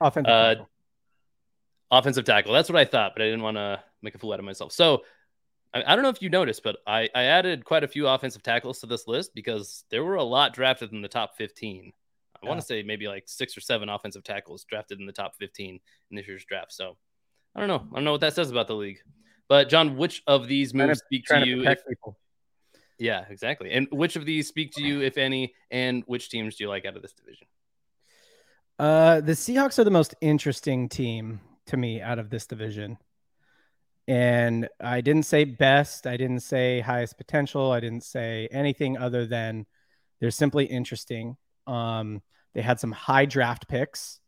Offensive 0.00 0.30
Uh, 0.30 0.48
tackle. 0.54 0.70
Offensive 1.90 2.24
tackle. 2.24 2.52
That's 2.52 2.68
what 2.68 2.78
I 2.78 2.84
thought, 2.84 3.12
but 3.14 3.22
I 3.22 3.26
didn't 3.26 3.42
want 3.42 3.56
to 3.56 3.82
make 4.02 4.14
a 4.14 4.18
fool 4.18 4.32
out 4.32 4.38
of 4.38 4.44
myself. 4.44 4.72
So 4.72 5.02
I, 5.74 5.82
I 5.86 5.94
don't 5.94 6.02
know 6.02 6.08
if 6.10 6.22
you 6.22 6.30
noticed, 6.30 6.62
but 6.62 6.76
I, 6.86 7.08
I 7.14 7.24
added 7.24 7.64
quite 7.64 7.84
a 7.84 7.88
few 7.88 8.06
offensive 8.06 8.42
tackles 8.42 8.80
to 8.80 8.86
this 8.86 9.06
list 9.06 9.32
because 9.34 9.84
there 9.90 10.04
were 10.04 10.14
a 10.16 10.22
lot 10.24 10.54
drafted 10.54 10.92
in 10.92 11.02
the 11.02 11.08
top 11.08 11.36
15. 11.36 11.92
I 12.42 12.46
want 12.46 12.56
Yeah. 12.56 12.60
to 12.60 12.66
say 12.66 12.82
maybe 12.82 13.06
like 13.08 13.24
six 13.26 13.56
or 13.56 13.60
seven 13.60 13.88
offensive 13.88 14.24
tackles 14.24 14.64
drafted 14.64 14.98
in 15.00 15.06
the 15.06 15.12
top 15.12 15.34
15 15.38 15.78
in 16.10 16.16
this 16.16 16.26
year's 16.26 16.44
draft. 16.44 16.72
So 16.72 16.96
I 17.54 17.60
don't 17.60 17.68
know. 17.68 17.86
I 17.92 17.96
don't 17.96 18.04
know 18.04 18.12
what 18.12 18.20
that 18.22 18.34
says 18.34 18.50
about 18.50 18.68
the 18.68 18.76
league. 18.76 18.98
But 19.48 19.68
John, 19.68 19.96
which 19.96 20.22
of 20.26 20.46
these 20.46 20.72
Trying 20.72 20.80
to- 20.82 20.86
moves 20.88 21.00
speak 21.04 21.22
to 21.24 21.26
Trying 21.26 21.44
to 21.44 21.50
you? 21.50 21.68
If, 21.68 21.80
yeah, 22.98 23.24
exactly. 23.28 23.72
And 23.72 23.88
which 23.90 24.14
of 24.16 24.24
these 24.24 24.46
speak 24.46 24.72
to 24.74 24.82
you, 24.82 25.00
if 25.02 25.18
any? 25.18 25.54
And 25.70 26.04
which 26.06 26.28
teams 26.30 26.54
do 26.56 26.64
you 26.64 26.68
like 26.70 26.84
out 26.86 26.94
of 26.96 27.02
this 27.02 27.12
division? 27.12 27.46
Uh, 28.78 29.20
the 29.20 29.32
Seahawks 29.32 29.78
are 29.78 29.84
the 29.84 29.90
most 29.90 30.14
interesting 30.20 30.88
team 30.88 31.40
to 31.70 31.76
me 31.76 32.00
out 32.00 32.18
of 32.18 32.30
this 32.30 32.46
division. 32.46 32.98
And 34.08 34.68
I 34.80 35.00
didn't 35.00 35.24
say 35.24 35.44
best. 35.44 36.06
I 36.06 36.16
didn't 36.16 36.40
say 36.40 36.80
highest 36.80 37.16
potential. 37.16 37.70
I 37.70 37.80
didn't 37.80 38.04
say 38.04 38.48
anything 38.50 38.98
other 38.98 39.26
than 39.26 39.66
they're 40.20 40.30
simply 40.30 40.64
interesting. 40.64 41.36
Um, 41.66 42.22
they 42.54 42.62
had 42.62 42.80
some 42.80 42.92
high 42.92 43.26
draft 43.26 43.68
picks, 43.68 44.18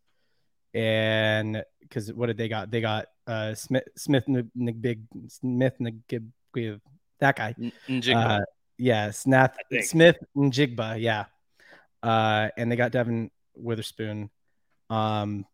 and 0.72 1.64
because 1.80 2.12
what 2.12 2.26
did 2.26 2.36
they 2.36 2.49
got? 2.49 2.70
They 2.70 2.80
got 2.80 3.07
uh 3.26 3.55
Smith 3.55 3.84
Smith 3.97 4.24
Big 4.80 5.01
Smith 5.28 5.74
Nagib 5.80 6.30
that 7.18 7.36
guy. 7.36 7.55
Njigba. 7.88 8.40
Uh, 8.40 8.45
yeah, 8.78 9.09
Snath 9.09 9.55
Smith 9.82 10.16
and 10.34 10.53
Jigba, 10.53 11.01
yeah. 11.01 11.26
Uh, 12.03 12.49
and 12.57 12.70
they 12.70 12.76
got 12.76 12.93
Devon 12.93 13.30
Witherspoon. 13.55 14.30
Um, 14.90 15.47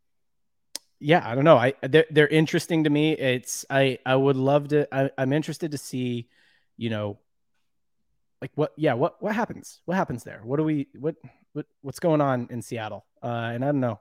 yeah, 1.01 1.23
I 1.25 1.35
don't 1.35 1.45
know. 1.45 1.57
I 1.57 1.75
they're, 1.83 2.07
they're 2.11 2.29
interesting 2.29 2.85
to 2.85 2.91
me. 2.91 3.13
It's 3.13 3.65
I 3.71 3.99
I 4.05 4.17
would 4.17 4.37
love 4.37 4.69
to. 4.69 4.89
I, 4.95 5.11
I'm 5.17 5.33
interested 5.33 5.73
to 5.73 5.79
see, 5.79 6.29
you 6.77 6.91
know, 6.91 7.19
like 8.41 8.51
what? 8.55 8.73
Yeah, 8.77 8.95
what 8.95 9.23
what 9.23 9.35
happens? 9.35 9.81
What 9.85 9.97
happens 9.97 10.25
there? 10.25 10.41
What 10.43 10.57
do 10.57 10.65
we 10.65 10.89
what 10.99 11.17
what 11.53 11.67
what's 11.83 12.01
going 12.01 12.21
on 12.21 12.49
in 12.51 12.63
Seattle? 12.63 13.05
Uh, 13.23 13.51
and 13.55 13.65
I 13.65 13.69
don't 13.69 13.81
know. 13.81 14.01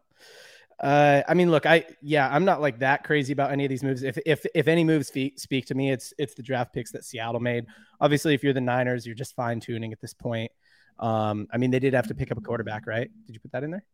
Uh, 0.79 1.23
I 1.27 1.33
mean, 1.33 1.49
look, 1.49 1.65
I 1.65 1.85
yeah, 2.01 2.29
I'm 2.31 2.45
not 2.45 2.61
like 2.61 2.79
that 2.79 3.03
crazy 3.03 3.33
about 3.33 3.51
any 3.51 3.65
of 3.65 3.69
these 3.69 3.83
moves. 3.83 4.03
If 4.03 4.17
if 4.25 4.45
if 4.53 4.67
any 4.67 4.83
moves 4.83 5.07
speak, 5.07 5.39
speak 5.39 5.65
to 5.67 5.75
me, 5.75 5.91
it's 5.91 6.13
it's 6.17 6.35
the 6.35 6.43
draft 6.43 6.73
picks 6.73 6.91
that 6.91 7.03
Seattle 7.03 7.39
made. 7.39 7.65
Obviously, 7.99 8.33
if 8.33 8.43
you're 8.43 8.53
the 8.53 8.61
Niners, 8.61 9.05
you're 9.05 9.15
just 9.15 9.35
fine 9.35 9.59
tuning 9.59 9.91
at 9.91 10.01
this 10.01 10.13
point. 10.13 10.51
Um, 10.99 11.47
I 11.51 11.57
mean, 11.57 11.71
they 11.71 11.79
did 11.79 11.93
have 11.93 12.07
to 12.07 12.15
pick 12.15 12.31
up 12.31 12.37
a 12.37 12.41
quarterback, 12.41 12.87
right? 12.87 13.09
Did 13.25 13.33
you 13.33 13.39
put 13.39 13.51
that 13.51 13.63
in 13.63 13.71
there? 13.71 13.85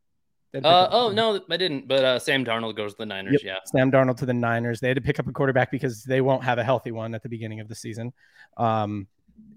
Uh, 0.54 0.88
oh 0.92 1.12
no, 1.12 1.42
I 1.50 1.58
didn't. 1.58 1.88
But 1.88 2.04
uh, 2.04 2.20
Sam 2.20 2.46
Darnold 2.46 2.76
goes 2.76 2.94
to 2.94 3.00
the 3.00 3.06
Niners. 3.06 3.34
Yep. 3.34 3.42
Yeah. 3.44 3.58
Sam 3.66 3.92
Darnold 3.92 4.18
to 4.18 4.26
the 4.26 4.34
Niners. 4.34 4.80
They 4.80 4.88
had 4.88 4.98
to 4.98 5.02
pick 5.02 5.20
up 5.20 5.28
a 5.28 5.32
quarterback 5.32 5.72
because 5.72 6.04
they 6.04 6.22
won't 6.22 6.44
have 6.44 6.58
a 6.60 6.64
healthy 6.64 6.92
one 6.92 7.16
at 7.16 7.24
the 7.24 7.30
beginning 7.30 7.60
of 7.60 7.68
the 7.68 7.76
season. 7.76 8.14
Um, 8.58 9.08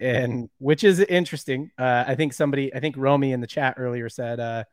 and 0.01 0.49
which 0.59 0.85
is 0.85 1.01
interesting. 1.01 1.71
Uh, 1.79 2.05
I 2.07 2.15
think 2.15 2.33
somebody, 2.33 2.75
I 2.75 2.81
think 2.81 2.95
Romy 2.97 3.33
in 3.33 3.41
the 3.41 3.47
chat 3.47 3.75
earlier 3.77 4.09
said, 4.09 4.41
uh, 4.41 4.65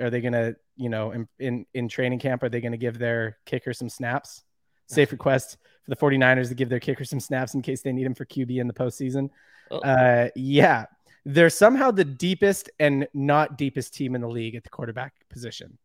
are 0.00 0.10
they 0.10 0.20
gonna, 0.20 0.54
you 0.76 0.88
know, 0.88 1.12
in, 1.12 1.28
in 1.38 1.66
in 1.74 1.88
training 1.88 2.18
camp, 2.18 2.42
are 2.42 2.48
they 2.48 2.60
gonna 2.60 2.76
give 2.76 2.98
their 2.98 3.38
kicker 3.44 3.72
some 3.72 3.88
snaps? 3.88 4.42
Safe 4.86 5.12
request 5.12 5.58
for 5.84 5.90
the 5.90 5.96
49ers 5.96 6.48
to 6.48 6.54
give 6.54 6.70
their 6.70 6.80
kicker 6.80 7.04
some 7.04 7.20
snaps 7.20 7.52
in 7.52 7.60
case 7.60 7.82
they 7.82 7.92
need 7.92 8.06
him 8.06 8.14
for 8.14 8.24
QB 8.24 8.58
in 8.58 8.66
the 8.66 8.72
postseason. 8.72 9.28
Oh. 9.70 9.78
Uh, 9.80 10.30
yeah, 10.34 10.86
they're 11.28 11.50
somehow 11.50 11.90
the 11.90 12.06
deepest 12.06 12.70
and 12.80 13.06
not 13.12 13.58
deepest 13.58 13.92
team 13.92 14.14
in 14.14 14.22
the 14.22 14.28
league 14.28 14.54
at 14.54 14.64
the 14.64 14.70
quarterback 14.70 15.12
position. 15.28 15.78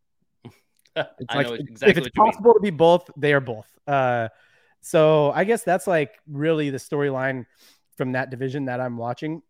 It's 0.96 1.26
I 1.28 1.38
like 1.42 1.60
exactly 1.60 1.90
if 1.90 1.98
it's 1.98 2.10
you 2.16 2.22
mean. 2.22 2.32
possible 2.32 2.54
to 2.54 2.60
be 2.60 2.70
both, 2.70 3.10
they 3.18 3.34
are 3.34 3.40
both. 3.40 3.66
Uh, 3.88 4.28
so 4.82 5.32
I 5.32 5.44
guess 5.44 5.64
that's 5.64 5.88
like 5.88 6.20
really 6.28 6.70
the 6.70 6.78
storyline 6.78 7.48
from 7.98 8.12
that 8.12 8.30
division 8.30 8.66
that 8.66 8.80
I'm 8.80 8.96
watching. 8.96 9.42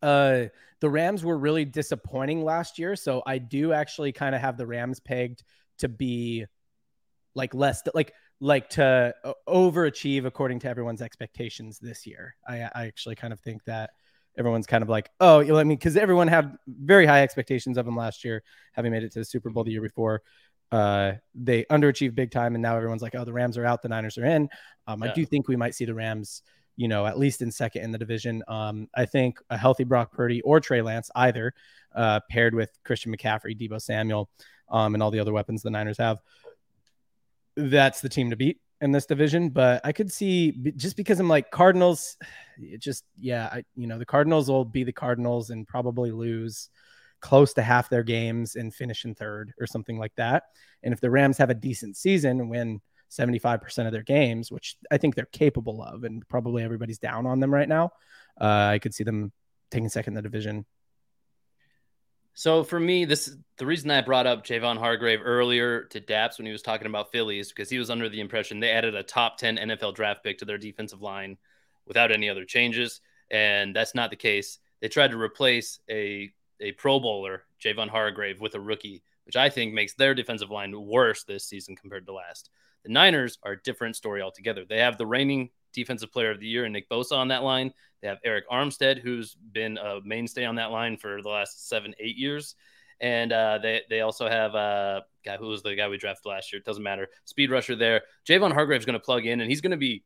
Uh, 0.00 0.44
the 0.80 0.88
Rams 0.88 1.22
were 1.22 1.36
really 1.36 1.66
disappointing 1.66 2.42
last 2.42 2.78
year, 2.78 2.96
so 2.96 3.22
I 3.26 3.36
do 3.36 3.74
actually 3.74 4.12
kind 4.12 4.34
of 4.34 4.40
have 4.40 4.56
the 4.56 4.66
Rams 4.66 5.00
pegged 5.00 5.42
to 5.80 5.88
be 5.90 6.46
like 7.34 7.52
less 7.52 7.82
like 7.92 8.14
like 8.40 8.70
to 8.70 9.14
overachieve 9.46 10.24
according 10.24 10.60
to 10.60 10.68
everyone's 10.70 11.02
expectations 11.02 11.78
this 11.78 12.06
year. 12.06 12.36
I, 12.48 12.62
I 12.74 12.86
actually 12.86 13.16
kind 13.16 13.34
of 13.34 13.40
think 13.40 13.62
that 13.66 13.90
everyone's 14.38 14.66
kind 14.66 14.82
of 14.82 14.88
like, 14.88 15.10
oh, 15.20 15.40
you 15.40 15.48
know, 15.52 15.58
I 15.58 15.64
mean, 15.64 15.76
because 15.76 15.96
everyone 15.96 16.28
had 16.28 16.56
very 16.66 17.06
high 17.06 17.22
expectations 17.22 17.76
of 17.76 17.84
them 17.84 17.96
last 17.96 18.24
year, 18.24 18.42
having 18.72 18.92
made 18.92 19.02
it 19.02 19.12
to 19.12 19.18
the 19.20 19.24
Super 19.24 19.50
Bowl 19.50 19.64
the 19.64 19.72
year 19.72 19.82
before. 19.82 20.22
Uh, 20.72 21.12
they 21.34 21.64
underachieved 21.64 22.14
big 22.14 22.30
time, 22.30 22.54
and 22.54 22.62
now 22.62 22.76
everyone's 22.76 23.02
like, 23.02 23.14
oh, 23.14 23.24
the 23.24 23.32
Rams 23.32 23.58
are 23.58 23.66
out, 23.66 23.82
the 23.82 23.88
Niners 23.88 24.16
are 24.18 24.24
in. 24.24 24.48
Um, 24.86 25.02
I 25.02 25.12
do 25.12 25.26
think 25.26 25.48
we 25.48 25.56
might 25.56 25.74
see 25.74 25.84
the 25.84 25.94
Rams, 25.94 26.42
you 26.76 26.86
know, 26.86 27.06
at 27.06 27.18
least 27.18 27.42
in 27.42 27.50
second 27.50 27.82
in 27.82 27.90
the 27.90 27.98
division. 27.98 28.42
Um, 28.46 28.88
I 28.94 29.04
think 29.04 29.38
a 29.50 29.56
healthy 29.56 29.84
Brock 29.84 30.12
Purdy 30.12 30.40
or 30.42 30.60
Trey 30.60 30.80
Lance, 30.80 31.10
either, 31.14 31.54
uh, 31.94 32.20
paired 32.30 32.54
with 32.54 32.70
Christian 32.84 33.14
McCaffrey, 33.14 33.58
Deebo 33.58 33.82
Samuel, 33.82 34.30
um, 34.68 34.94
and 34.94 35.02
all 35.02 35.10
the 35.10 35.18
other 35.18 35.32
weapons 35.32 35.62
the 35.62 35.70
Niners 35.70 35.98
have, 35.98 36.20
that's 37.56 38.00
the 38.00 38.08
team 38.08 38.30
to 38.30 38.36
beat 38.36 38.60
in 38.80 38.92
this 38.92 39.06
division. 39.06 39.50
But 39.50 39.80
I 39.84 39.92
could 39.92 40.12
see 40.12 40.52
just 40.76 40.96
because 40.96 41.20
I'm 41.20 41.28
like 41.28 41.50
Cardinals, 41.50 42.16
it 42.58 42.80
just 42.80 43.04
yeah, 43.18 43.48
I 43.52 43.64
you 43.74 43.86
know 43.86 43.98
the 43.98 44.06
Cardinals 44.06 44.48
will 44.48 44.64
be 44.64 44.84
the 44.84 44.92
Cardinals 44.92 45.50
and 45.50 45.66
probably 45.66 46.10
lose 46.10 46.68
close 47.20 47.52
to 47.54 47.62
half 47.62 47.90
their 47.90 48.02
games 48.02 48.56
and 48.56 48.74
finish 48.74 49.04
in 49.04 49.14
third 49.14 49.52
or 49.60 49.66
something 49.66 49.98
like 49.98 50.14
that. 50.16 50.44
And 50.82 50.94
if 50.94 51.00
the 51.00 51.10
Rams 51.10 51.38
have 51.38 51.50
a 51.50 51.54
decent 51.54 51.96
season 51.96 52.48
win 52.48 52.80
75% 53.10 53.86
of 53.86 53.92
their 53.92 54.02
games, 54.02 54.50
which 54.50 54.76
I 54.90 54.96
think 54.96 55.14
they're 55.14 55.26
capable 55.26 55.82
of, 55.82 56.04
and 56.04 56.26
probably 56.28 56.62
everybody's 56.62 56.98
down 56.98 57.26
on 57.26 57.40
them 57.40 57.52
right 57.52 57.68
now, 57.68 57.90
uh, 58.40 58.70
I 58.72 58.78
could 58.78 58.94
see 58.94 59.04
them 59.04 59.32
taking 59.70 59.88
second 59.88 60.12
in 60.12 60.16
the 60.16 60.22
division. 60.22 60.64
So 62.34 62.64
for 62.64 62.80
me, 62.80 63.04
this 63.04 63.36
the 63.58 63.66
reason 63.66 63.90
I 63.90 64.00
brought 64.00 64.26
up 64.26 64.46
Javon 64.46 64.78
Hargrave 64.78 65.20
earlier 65.22 65.84
to 65.84 66.00
Daps 66.00 66.38
when 66.38 66.46
he 66.46 66.52
was 66.52 66.62
talking 66.62 66.86
about 66.86 67.12
Phillies 67.12 67.50
because 67.50 67.68
he 67.68 67.78
was 67.78 67.90
under 67.90 68.08
the 68.08 68.20
impression 68.20 68.60
they 68.60 68.70
added 68.70 68.94
a 68.94 69.02
top 69.02 69.36
10 69.36 69.56
NFL 69.56 69.94
draft 69.94 70.24
pick 70.24 70.38
to 70.38 70.44
their 70.44 70.58
defensive 70.58 71.02
line 71.02 71.36
without 71.86 72.12
any 72.12 72.30
other 72.30 72.44
changes. 72.44 73.00
And 73.30 73.74
that's 73.74 73.94
not 73.94 74.10
the 74.10 74.16
case. 74.16 74.58
They 74.80 74.88
tried 74.88 75.10
to 75.10 75.20
replace 75.20 75.80
a, 75.90 76.32
a 76.60 76.72
pro 76.72 76.98
bowler, 76.98 77.44
Javon 77.62 77.88
Hargrave, 77.88 78.40
with 78.40 78.54
a 78.54 78.60
rookie, 78.60 79.02
which 79.26 79.36
I 79.36 79.50
think 79.50 79.74
makes 79.74 79.94
their 79.94 80.14
defensive 80.14 80.50
line 80.50 80.80
worse 80.80 81.24
this 81.24 81.44
season 81.44 81.76
compared 81.76 82.06
to 82.06 82.12
last. 82.12 82.50
The 82.84 82.92
Niners 82.92 83.38
are 83.42 83.52
a 83.52 83.62
different 83.62 83.96
story 83.96 84.22
altogether. 84.22 84.64
They 84.64 84.78
have 84.78 84.96
the 84.96 85.06
reigning 85.06 85.50
defensive 85.72 86.12
player 86.12 86.30
of 86.30 86.40
the 86.40 86.46
year 86.46 86.64
and 86.64 86.72
Nick 86.72 86.88
Bosa 86.88 87.12
on 87.12 87.28
that 87.28 87.42
line. 87.42 87.72
They 88.00 88.08
have 88.08 88.18
Arik 88.26 88.42
Armstead, 88.50 88.98
who's 88.98 89.34
been 89.52 89.78
a 89.78 90.00
mainstay 90.04 90.44
on 90.44 90.54
that 90.56 90.70
line 90.70 90.96
for 90.96 91.20
the 91.22 91.28
last 91.28 91.68
seven, 91.68 91.94
eight 91.98 92.16
years. 92.16 92.54
And 93.00 93.32
uh, 93.32 93.58
they 93.58 93.82
they 93.88 94.00
also 94.00 94.28
have 94.28 94.54
uh, 94.54 95.00
guy 95.24 95.36
who 95.36 95.48
was 95.48 95.62
the 95.62 95.74
guy 95.74 95.88
we 95.88 95.96
drafted 95.96 96.26
last 96.26 96.52
year. 96.52 96.60
It 96.60 96.66
doesn't 96.66 96.82
matter. 96.82 97.08
Speed 97.24 97.50
rusher 97.50 97.76
there. 97.76 98.02
Javon 98.28 98.52
Hargrave's 98.52 98.84
going 98.84 98.98
to 98.98 99.04
plug 99.04 99.26
in, 99.26 99.40
and 99.40 99.48
he's 99.48 99.62
going 99.62 99.70
to 99.70 99.78
be 99.78 100.04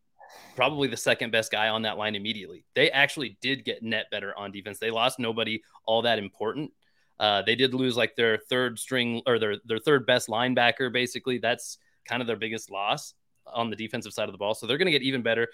probably 0.54 0.88
the 0.88 0.96
second 0.96 1.30
best 1.30 1.50
guy 1.50 1.68
on 1.68 1.82
that 1.82 1.98
line 1.98 2.14
immediately. 2.14 2.64
They 2.74 2.90
actually 2.90 3.36
did 3.40 3.64
get 3.64 3.82
net 3.82 4.06
better 4.10 4.36
on 4.38 4.52
defense. 4.52 4.78
They 4.78 4.90
lost 4.90 5.18
nobody 5.18 5.62
all 5.86 6.02
that 6.02 6.18
important. 6.18 6.72
Uh, 7.18 7.42
they 7.42 7.54
did 7.56 7.74
lose 7.74 7.96
like 7.96 8.16
their 8.16 8.38
third 8.38 8.78
string 8.78 9.22
or 9.26 9.38
their 9.38 9.56
their 9.64 9.78
third 9.78 10.06
best 10.06 10.28
linebacker. 10.28 10.92
Basically, 10.92 11.38
that's 11.38 11.78
kind 12.08 12.20
of 12.20 12.26
their 12.26 12.36
biggest 12.36 12.70
loss 12.70 13.14
on 13.52 13.70
the 13.70 13.76
defensive 13.76 14.12
side 14.12 14.28
of 14.28 14.32
the 14.32 14.38
ball. 14.38 14.54
So 14.54 14.66
they're 14.66 14.78
going 14.78 14.86
to 14.86 14.92
get 14.92 15.02
even 15.02 15.22
better. 15.22 15.48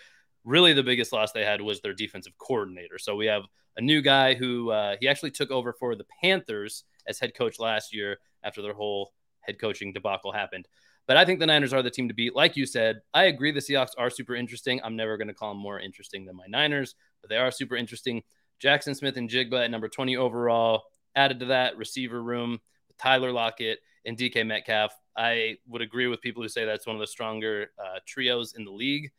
Really, 0.44 0.72
the 0.72 0.82
biggest 0.82 1.12
loss 1.12 1.32
they 1.32 1.44
had 1.44 1.60
was 1.60 1.80
their 1.80 1.92
defensive 1.92 2.32
coordinator. 2.38 2.98
So 2.98 3.16
we 3.16 3.26
have 3.26 3.42
a 3.76 3.80
new 3.80 4.00
guy 4.00 4.34
who 4.34 4.70
uh, 4.70 4.96
he 5.00 5.08
actually 5.08 5.30
took 5.30 5.50
over 5.50 5.72
for 5.72 5.94
the 5.94 6.06
Panthers 6.22 6.84
as 7.06 7.18
head 7.18 7.34
coach 7.36 7.58
last 7.58 7.94
year 7.94 8.18
after 8.42 8.62
their 8.62 8.74
whole 8.74 9.12
head 9.40 9.60
coaching 9.60 9.92
debacle 9.92 10.32
happened. 10.32 10.66
But 11.06 11.16
I 11.16 11.24
think 11.24 11.40
the 11.40 11.46
Niners 11.46 11.72
are 11.72 11.82
the 11.82 11.90
team 11.90 12.08
to 12.08 12.14
beat. 12.14 12.36
Like 12.36 12.56
you 12.56 12.66
said, 12.66 13.00
I 13.12 13.24
agree 13.24 13.50
the 13.50 13.60
Seahawks 13.60 13.92
are 13.98 14.10
super 14.10 14.34
interesting. 14.34 14.80
I'm 14.84 14.96
never 14.96 15.16
going 15.16 15.28
to 15.28 15.34
call 15.34 15.52
them 15.52 15.62
more 15.62 15.80
interesting 15.80 16.24
than 16.24 16.36
my 16.36 16.46
Niners, 16.48 16.94
but 17.20 17.30
they 17.30 17.36
are 17.36 17.50
super 17.50 17.76
interesting. 17.76 18.22
Jaxon 18.62 18.94
Smith-Njigba 18.94 19.64
at 19.64 19.70
number 19.70 19.88
20 19.88 20.16
overall. 20.16 20.84
Added 21.16 21.40
to 21.40 21.46
that 21.46 21.76
receiver 21.76 22.22
room, 22.22 22.60
Tyler 22.98 23.32
Lockett 23.32 23.80
and 24.04 24.16
DK 24.16 24.46
Metcalf. 24.46 24.94
I 25.16 25.58
would 25.66 25.82
agree 25.82 26.06
with 26.06 26.20
people 26.20 26.42
who 26.42 26.48
say 26.48 26.64
that's 26.64 26.86
one 26.86 26.96
of 26.96 27.00
the 27.00 27.06
stronger 27.06 27.70
uh, 27.78 27.98
trios 28.06 28.54
in 28.54 28.64
the 28.64 28.70
league. 28.70 29.10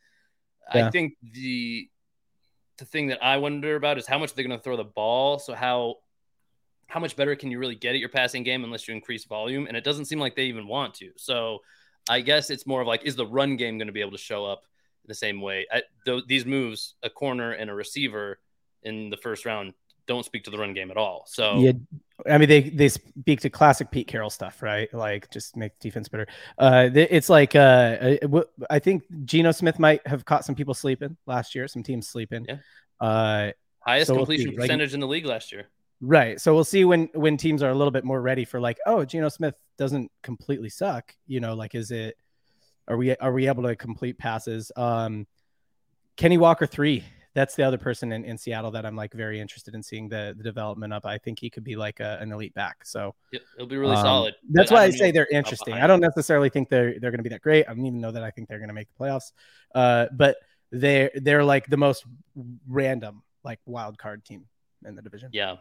Yeah. 0.73 0.87
I 0.87 0.89
think 0.89 1.13
the 1.21 1.89
the 2.77 2.85
thing 2.85 3.07
that 3.07 3.23
I 3.23 3.37
wonder 3.37 3.75
about 3.75 3.97
is 3.97 4.07
how 4.07 4.17
much 4.17 4.33
they're 4.33 4.45
going 4.45 4.57
to 4.57 4.63
throw 4.63 4.77
the 4.77 4.83
ball. 4.83 5.37
So 5.37 5.53
how 5.53 5.97
how 6.87 6.99
much 6.99 7.15
better 7.15 7.35
can 7.35 7.49
you 7.49 7.59
really 7.59 7.75
get 7.75 7.93
at 7.93 7.99
your 7.99 8.09
passing 8.09 8.43
game 8.43 8.63
unless 8.63 8.87
you 8.87 8.93
increase 8.93 9.23
volume? 9.25 9.65
And 9.67 9.77
it 9.77 9.83
doesn't 9.83 10.05
seem 10.05 10.19
like 10.19 10.35
they 10.35 10.45
even 10.45 10.67
want 10.67 10.95
to. 10.95 11.11
So 11.15 11.59
I 12.09 12.19
guess 12.19 12.49
it's 12.49 12.67
more 12.67 12.81
of 12.81 12.87
like, 12.87 13.05
is 13.05 13.15
the 13.15 13.25
run 13.25 13.55
game 13.55 13.77
going 13.77 13.87
to 13.87 13.93
be 13.93 14.01
able 14.01 14.11
to 14.11 14.17
show 14.17 14.45
up 14.45 14.63
in 15.03 15.07
the 15.07 15.15
same 15.15 15.39
way? 15.39 15.65
I, 15.71 15.83
th- 16.03 16.25
these 16.27 16.45
moves, 16.45 16.95
a 17.01 17.09
corner 17.09 17.53
and 17.53 17.69
a 17.69 17.73
receiver 17.73 18.39
in 18.83 19.09
the 19.09 19.15
first 19.15 19.45
round, 19.45 19.73
don't 20.05 20.25
speak 20.25 20.43
to 20.43 20.51
the 20.51 20.57
run 20.57 20.73
game 20.73 20.91
at 20.91 20.97
all. 20.97 21.23
So 21.27 21.59
Yeah, 21.59 21.71
I 22.29 22.37
mean 22.37 22.49
they 22.49 22.61
they 22.61 22.89
speak 22.89 23.41
to 23.41 23.49
classic 23.49 23.91
Pete 23.91 24.07
Carroll 24.07 24.29
stuff, 24.29 24.61
right? 24.61 24.93
Like 24.93 25.29
just 25.31 25.55
make 25.55 25.77
defense 25.79 26.09
better. 26.09 26.27
Uh, 26.57 26.89
it's 26.93 27.29
like 27.29 27.55
uh, 27.55 28.17
I 28.69 28.79
think 28.79 29.03
Geno 29.25 29.51
Smith 29.51 29.79
might 29.79 30.05
have 30.07 30.25
caught 30.25 30.45
some 30.45 30.55
people 30.55 30.73
sleeping 30.73 31.17
last 31.25 31.55
year, 31.55 31.67
some 31.67 31.83
teams 31.83 32.07
sleeping. 32.07 32.45
Yeah. 32.47 32.57
Uh, 32.99 33.51
highest 33.79 34.07
So 34.07 34.13
we'll 34.13 34.25
completion. 34.25 34.51
Like- 34.51 34.59
percentage 34.59 34.93
in 34.93 34.99
the 34.99 35.07
league 35.07 35.25
last 35.25 35.51
year. 35.51 35.69
right. 36.01 36.39
So 36.39 36.53
we'll 36.53 36.63
see 36.63 36.85
when 36.85 37.09
when 37.13 37.37
teams 37.37 37.63
are 37.63 37.69
a 37.69 37.75
little 37.75 37.91
bit 37.91 38.03
more 38.03 38.21
ready 38.21 38.45
for 38.45 38.59
like, 38.59 38.77
oh, 38.85 39.05
Geno 39.05 39.29
Smith 39.29 39.55
doesn't 39.77 40.11
completely 40.23 40.69
suck. 40.69 41.13
You 41.27 41.39
know, 41.39 41.55
like 41.55 41.75
is 41.75 41.91
it? 41.91 42.17
Are 42.87 42.97
we 42.97 43.15
are 43.15 43.31
we 43.31 43.47
able 43.47 43.63
to 43.63 43.75
complete 43.75 44.17
passes? 44.17 44.71
Um, 44.75 45.25
Kenny 46.17 46.37
Walker 46.37 46.67
three. 46.67 47.03
That's 47.33 47.55
the 47.55 47.63
other 47.63 47.77
person 47.77 48.11
in, 48.11 48.25
in 48.25 48.37
Seattle 48.37 48.71
that 48.71 48.85
I'm 48.85 48.95
like 48.95 49.13
very 49.13 49.39
interested 49.39 49.73
in 49.73 49.81
seeing 49.83 50.09
the 50.09 50.33
the 50.37 50.43
development 50.43 50.91
up. 50.93 51.05
I 51.05 51.17
think 51.17 51.39
he 51.39 51.49
could 51.49 51.63
be 51.63 51.75
like 51.75 51.99
a, 51.99 52.17
an 52.21 52.31
elite 52.31 52.53
back. 52.53 52.85
So 52.85 53.15
It- 53.31 53.41
It'll 53.55 53.67
be 53.67 53.77
really 53.77 53.95
Um, 53.95 54.03
solid. 54.03 54.35
That's 54.49 54.71
why 54.71 54.83
I, 54.83 54.89
don't 54.89 54.97
say 54.97 55.11
they're 55.11 55.27
interesting. 55.31 55.75
I 55.75 55.87
don't 55.87 56.01
necessarily 56.01 56.49
think 56.49 56.69
they're 56.69 56.99
they're 56.99 57.11
going 57.11 57.19
to 57.19 57.23
be 57.23 57.29
that 57.29 57.41
great. 57.41 57.65
I 57.69 57.73
don't 57.73 57.85
even 57.85 58.01
know 58.01 58.11
that 58.11 58.23
I 58.23 58.31
think 58.31 58.47
they're 58.49 58.59
going 58.59 58.67
to 58.69 58.73
make 58.73 58.87
the 58.89 59.03
playoffs. 59.03 59.31
Uh, 59.73 60.07
but 60.11 60.37
they're 60.71 61.11
they're 61.15 61.43
like 61.43 61.67
the 61.67 61.77
most 61.77 62.05
random 62.67 63.23
like 63.43 63.59
wild 63.65 63.97
card 63.97 64.23
team 64.25 64.45
in 64.85 64.95
the 64.95 65.01
division. 65.01 65.29
Yeah. 65.33 65.57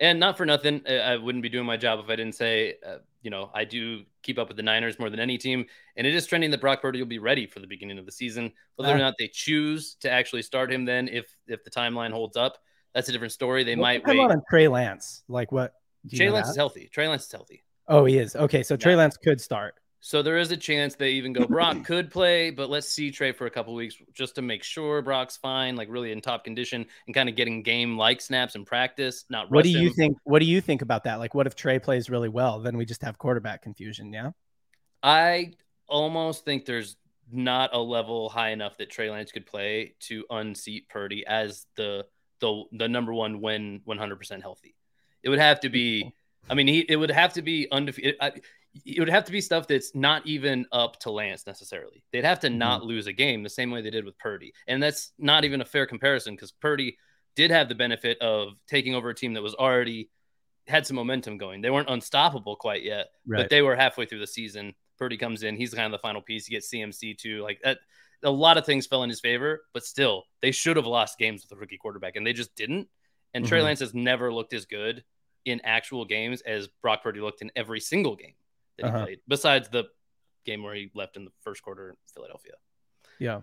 And 0.00 0.18
not 0.18 0.36
for 0.36 0.44
nothing, 0.44 0.82
I 0.88 1.16
wouldn't 1.16 1.42
be 1.42 1.48
doing 1.48 1.66
my 1.66 1.76
job 1.76 2.00
if 2.00 2.10
I 2.10 2.16
didn't 2.16 2.34
say, 2.34 2.74
uh, 2.84 2.96
you 3.24 3.30
know, 3.30 3.50
I 3.54 3.64
do 3.64 4.02
keep 4.22 4.38
up 4.38 4.48
with 4.48 4.58
the 4.58 4.62
Niners 4.62 4.98
more 4.98 5.08
than 5.08 5.18
any 5.18 5.38
team. 5.38 5.64
And 5.96 6.06
it 6.06 6.14
is 6.14 6.26
trending 6.26 6.50
that 6.50 6.60
Brock 6.60 6.82
Purdy 6.82 7.00
will 7.00 7.08
be 7.08 7.18
ready 7.18 7.46
for 7.46 7.58
the 7.58 7.66
beginning 7.66 7.98
of 7.98 8.04
the 8.04 8.12
season. 8.12 8.52
Whether 8.76 8.92
or 8.92 8.96
Ah. 8.96 8.98
not 8.98 9.14
they 9.18 9.28
choose 9.28 9.94
to 10.02 10.10
actually 10.10 10.42
start 10.42 10.70
him 10.70 10.84
then, 10.84 11.08
if 11.08 11.26
if 11.48 11.64
the 11.64 11.70
timeline 11.70 12.10
holds 12.12 12.36
up, 12.36 12.58
that's 12.92 13.08
a 13.08 13.12
different 13.12 13.32
story. 13.32 13.64
They 13.64 13.74
might 13.76 14.04
timeline 14.04 14.28
wait. 14.28 14.30
on 14.36 14.42
Trey 14.48 14.68
Lance. 14.68 15.24
Like 15.26 15.50
what? 15.50 15.72
Trey 16.14 16.28
Lance 16.30 16.46
that? 16.48 16.50
is 16.52 16.56
healthy. 16.56 16.88
Trey 16.92 17.08
Lance 17.08 17.24
is 17.24 17.32
healthy. 17.32 17.64
Oh, 17.88 18.04
he 18.04 18.18
is. 18.18 18.36
Okay, 18.36 18.62
so 18.62 18.76
Trey 18.76 18.94
Lance 18.94 19.16
could 19.16 19.40
start. 19.40 19.74
So 20.06 20.20
there 20.20 20.36
is 20.36 20.52
a 20.52 20.56
chance 20.58 20.94
they 20.96 21.12
even 21.12 21.32
go 21.32 21.46
Brock 21.48 21.82
could 21.82 22.10
play, 22.10 22.50
but 22.50 22.68
let's 22.68 22.86
see 22.86 23.10
Trey 23.10 23.32
for 23.32 23.46
a 23.46 23.50
couple 23.50 23.72
weeks 23.72 23.96
just 24.12 24.34
to 24.34 24.42
make 24.42 24.62
sure 24.62 25.00
Brock's 25.00 25.38
fine, 25.38 25.76
like 25.76 25.88
really 25.90 26.12
in 26.12 26.20
top 26.20 26.44
condition 26.44 26.84
and 27.06 27.14
kind 27.14 27.26
of 27.26 27.36
getting 27.36 27.62
game 27.62 27.96
like 27.96 28.20
snaps 28.20 28.54
in 28.54 28.66
practice, 28.66 29.24
not 29.30 29.50
rushing. 29.50 29.54
What 29.54 29.64
do 29.64 29.70
you 29.70 29.88
him. 29.88 29.94
think? 29.94 30.18
What 30.24 30.40
do 30.40 30.44
you 30.44 30.60
think 30.60 30.82
about 30.82 31.04
that? 31.04 31.20
Like, 31.20 31.34
what 31.34 31.46
if 31.46 31.54
Trey 31.54 31.78
plays 31.78 32.10
really 32.10 32.28
well? 32.28 32.60
Then 32.60 32.76
we 32.76 32.84
just 32.84 33.00
have 33.00 33.16
quarterback 33.16 33.62
confusion. 33.62 34.12
Yeah. 34.12 34.32
I 35.02 35.52
almost 35.88 36.44
think 36.44 36.66
there's 36.66 36.98
not 37.32 37.70
a 37.72 37.80
level 37.80 38.28
high 38.28 38.50
enough 38.50 38.76
that 38.76 38.90
Trey 38.90 39.10
Lance 39.10 39.32
could 39.32 39.46
play 39.46 39.94
to 40.00 40.26
unseat 40.28 40.90
Purdy 40.90 41.24
as 41.26 41.64
the 41.76 42.04
the 42.40 42.64
the 42.72 42.88
number 42.90 43.14
one 43.14 43.40
when 43.40 43.80
100% 43.88 44.42
healthy. 44.42 44.74
It 45.22 45.30
would 45.30 45.38
have 45.38 45.60
to 45.60 45.70
be. 45.70 46.12
I 46.50 46.52
mean, 46.52 46.66
he 46.66 46.80
it 46.80 46.96
would 46.96 47.10
have 47.10 47.32
to 47.32 47.42
be 47.42 47.68
undefeated. 47.72 48.16
I, 48.20 48.32
it 48.84 48.98
would 48.98 49.08
have 49.08 49.24
to 49.24 49.32
be 49.32 49.40
stuff 49.40 49.68
that's 49.68 49.94
not 49.94 50.26
even 50.26 50.66
up 50.72 50.98
to 51.00 51.10
Lance 51.10 51.46
necessarily. 51.46 52.02
They'd 52.12 52.24
have 52.24 52.40
to 52.40 52.50
not 52.50 52.84
lose 52.84 53.06
a 53.06 53.12
game 53.12 53.42
the 53.42 53.48
same 53.48 53.70
way 53.70 53.82
they 53.82 53.90
did 53.90 54.04
with 54.04 54.18
Purdy, 54.18 54.52
and 54.66 54.82
that's 54.82 55.12
not 55.18 55.44
even 55.44 55.60
a 55.60 55.64
fair 55.64 55.86
comparison 55.86 56.34
because 56.34 56.52
Purdy 56.52 56.96
did 57.36 57.50
have 57.50 57.68
the 57.68 57.74
benefit 57.74 58.18
of 58.20 58.54
taking 58.68 58.94
over 58.94 59.10
a 59.10 59.14
team 59.14 59.34
that 59.34 59.42
was 59.42 59.54
already 59.54 60.10
had 60.66 60.86
some 60.86 60.96
momentum 60.96 61.36
going. 61.36 61.60
They 61.60 61.70
weren't 61.70 61.90
unstoppable 61.90 62.56
quite 62.56 62.82
yet, 62.82 63.08
but 63.42 63.50
they 63.50 63.62
were 63.62 63.76
halfway 63.76 64.06
through 64.06 64.20
the 64.20 64.26
season. 64.26 64.74
Purdy 64.98 65.16
comes 65.16 65.42
in, 65.42 65.56
he's 65.56 65.74
kind 65.74 65.86
of 65.86 65.92
the 65.92 66.02
final 66.02 66.22
piece. 66.22 66.46
He 66.46 66.54
gets 66.54 66.70
CMC 66.70 67.18
too. 67.18 67.42
Like 67.42 67.60
that, 67.62 67.78
a 68.22 68.30
lot 68.30 68.56
of 68.56 68.64
things 68.64 68.86
fell 68.86 69.02
in 69.02 69.10
his 69.10 69.20
favor, 69.20 69.64
but 69.72 69.84
still, 69.84 70.24
they 70.40 70.52
should 70.52 70.76
have 70.76 70.86
lost 70.86 71.18
games 71.18 71.42
with 71.44 71.56
a 71.56 71.60
rookie 71.60 71.76
quarterback, 71.76 72.16
and 72.16 72.26
they 72.26 72.32
just 72.32 72.54
didn't. 72.54 72.88
And 73.34 73.46
Trey 73.46 73.60
Mhm. 73.60 73.64
Lance 73.64 73.80
has 73.80 73.92
never 73.92 74.32
looked 74.32 74.54
as 74.54 74.64
good 74.64 75.04
in 75.44 75.60
actual 75.64 76.04
games 76.04 76.40
as 76.42 76.68
Brock 76.80 77.02
Purdy 77.02 77.20
looked 77.20 77.42
in 77.42 77.50
every 77.56 77.80
single 77.80 78.16
game 78.16 78.34
that 78.78 78.86
he 78.86 78.90
Uh-huh. 78.92 79.04
played, 79.04 79.20
besides 79.28 79.68
the 79.68 79.84
game 80.44 80.62
where 80.62 80.74
he 80.74 80.90
left 80.94 81.16
in 81.16 81.24
the 81.24 81.30
first 81.42 81.62
quarter 81.62 81.90
in 81.90 81.96
Philadelphia. 82.12 82.52
yeah. 83.18 83.40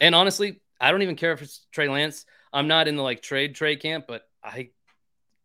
And 0.00 0.14
honestly, 0.14 0.60
I 0.80 0.90
don't 0.90 1.02
even 1.02 1.16
care 1.16 1.32
if 1.32 1.42
it's 1.42 1.66
Trey 1.70 1.88
Lance. 1.88 2.24
I'm 2.52 2.66
not 2.66 2.88
in 2.88 2.96
the 2.96 3.02
like 3.02 3.22
trade 3.22 3.54
trade 3.54 3.80
camp, 3.80 4.06
but 4.08 4.22
I 4.42 4.70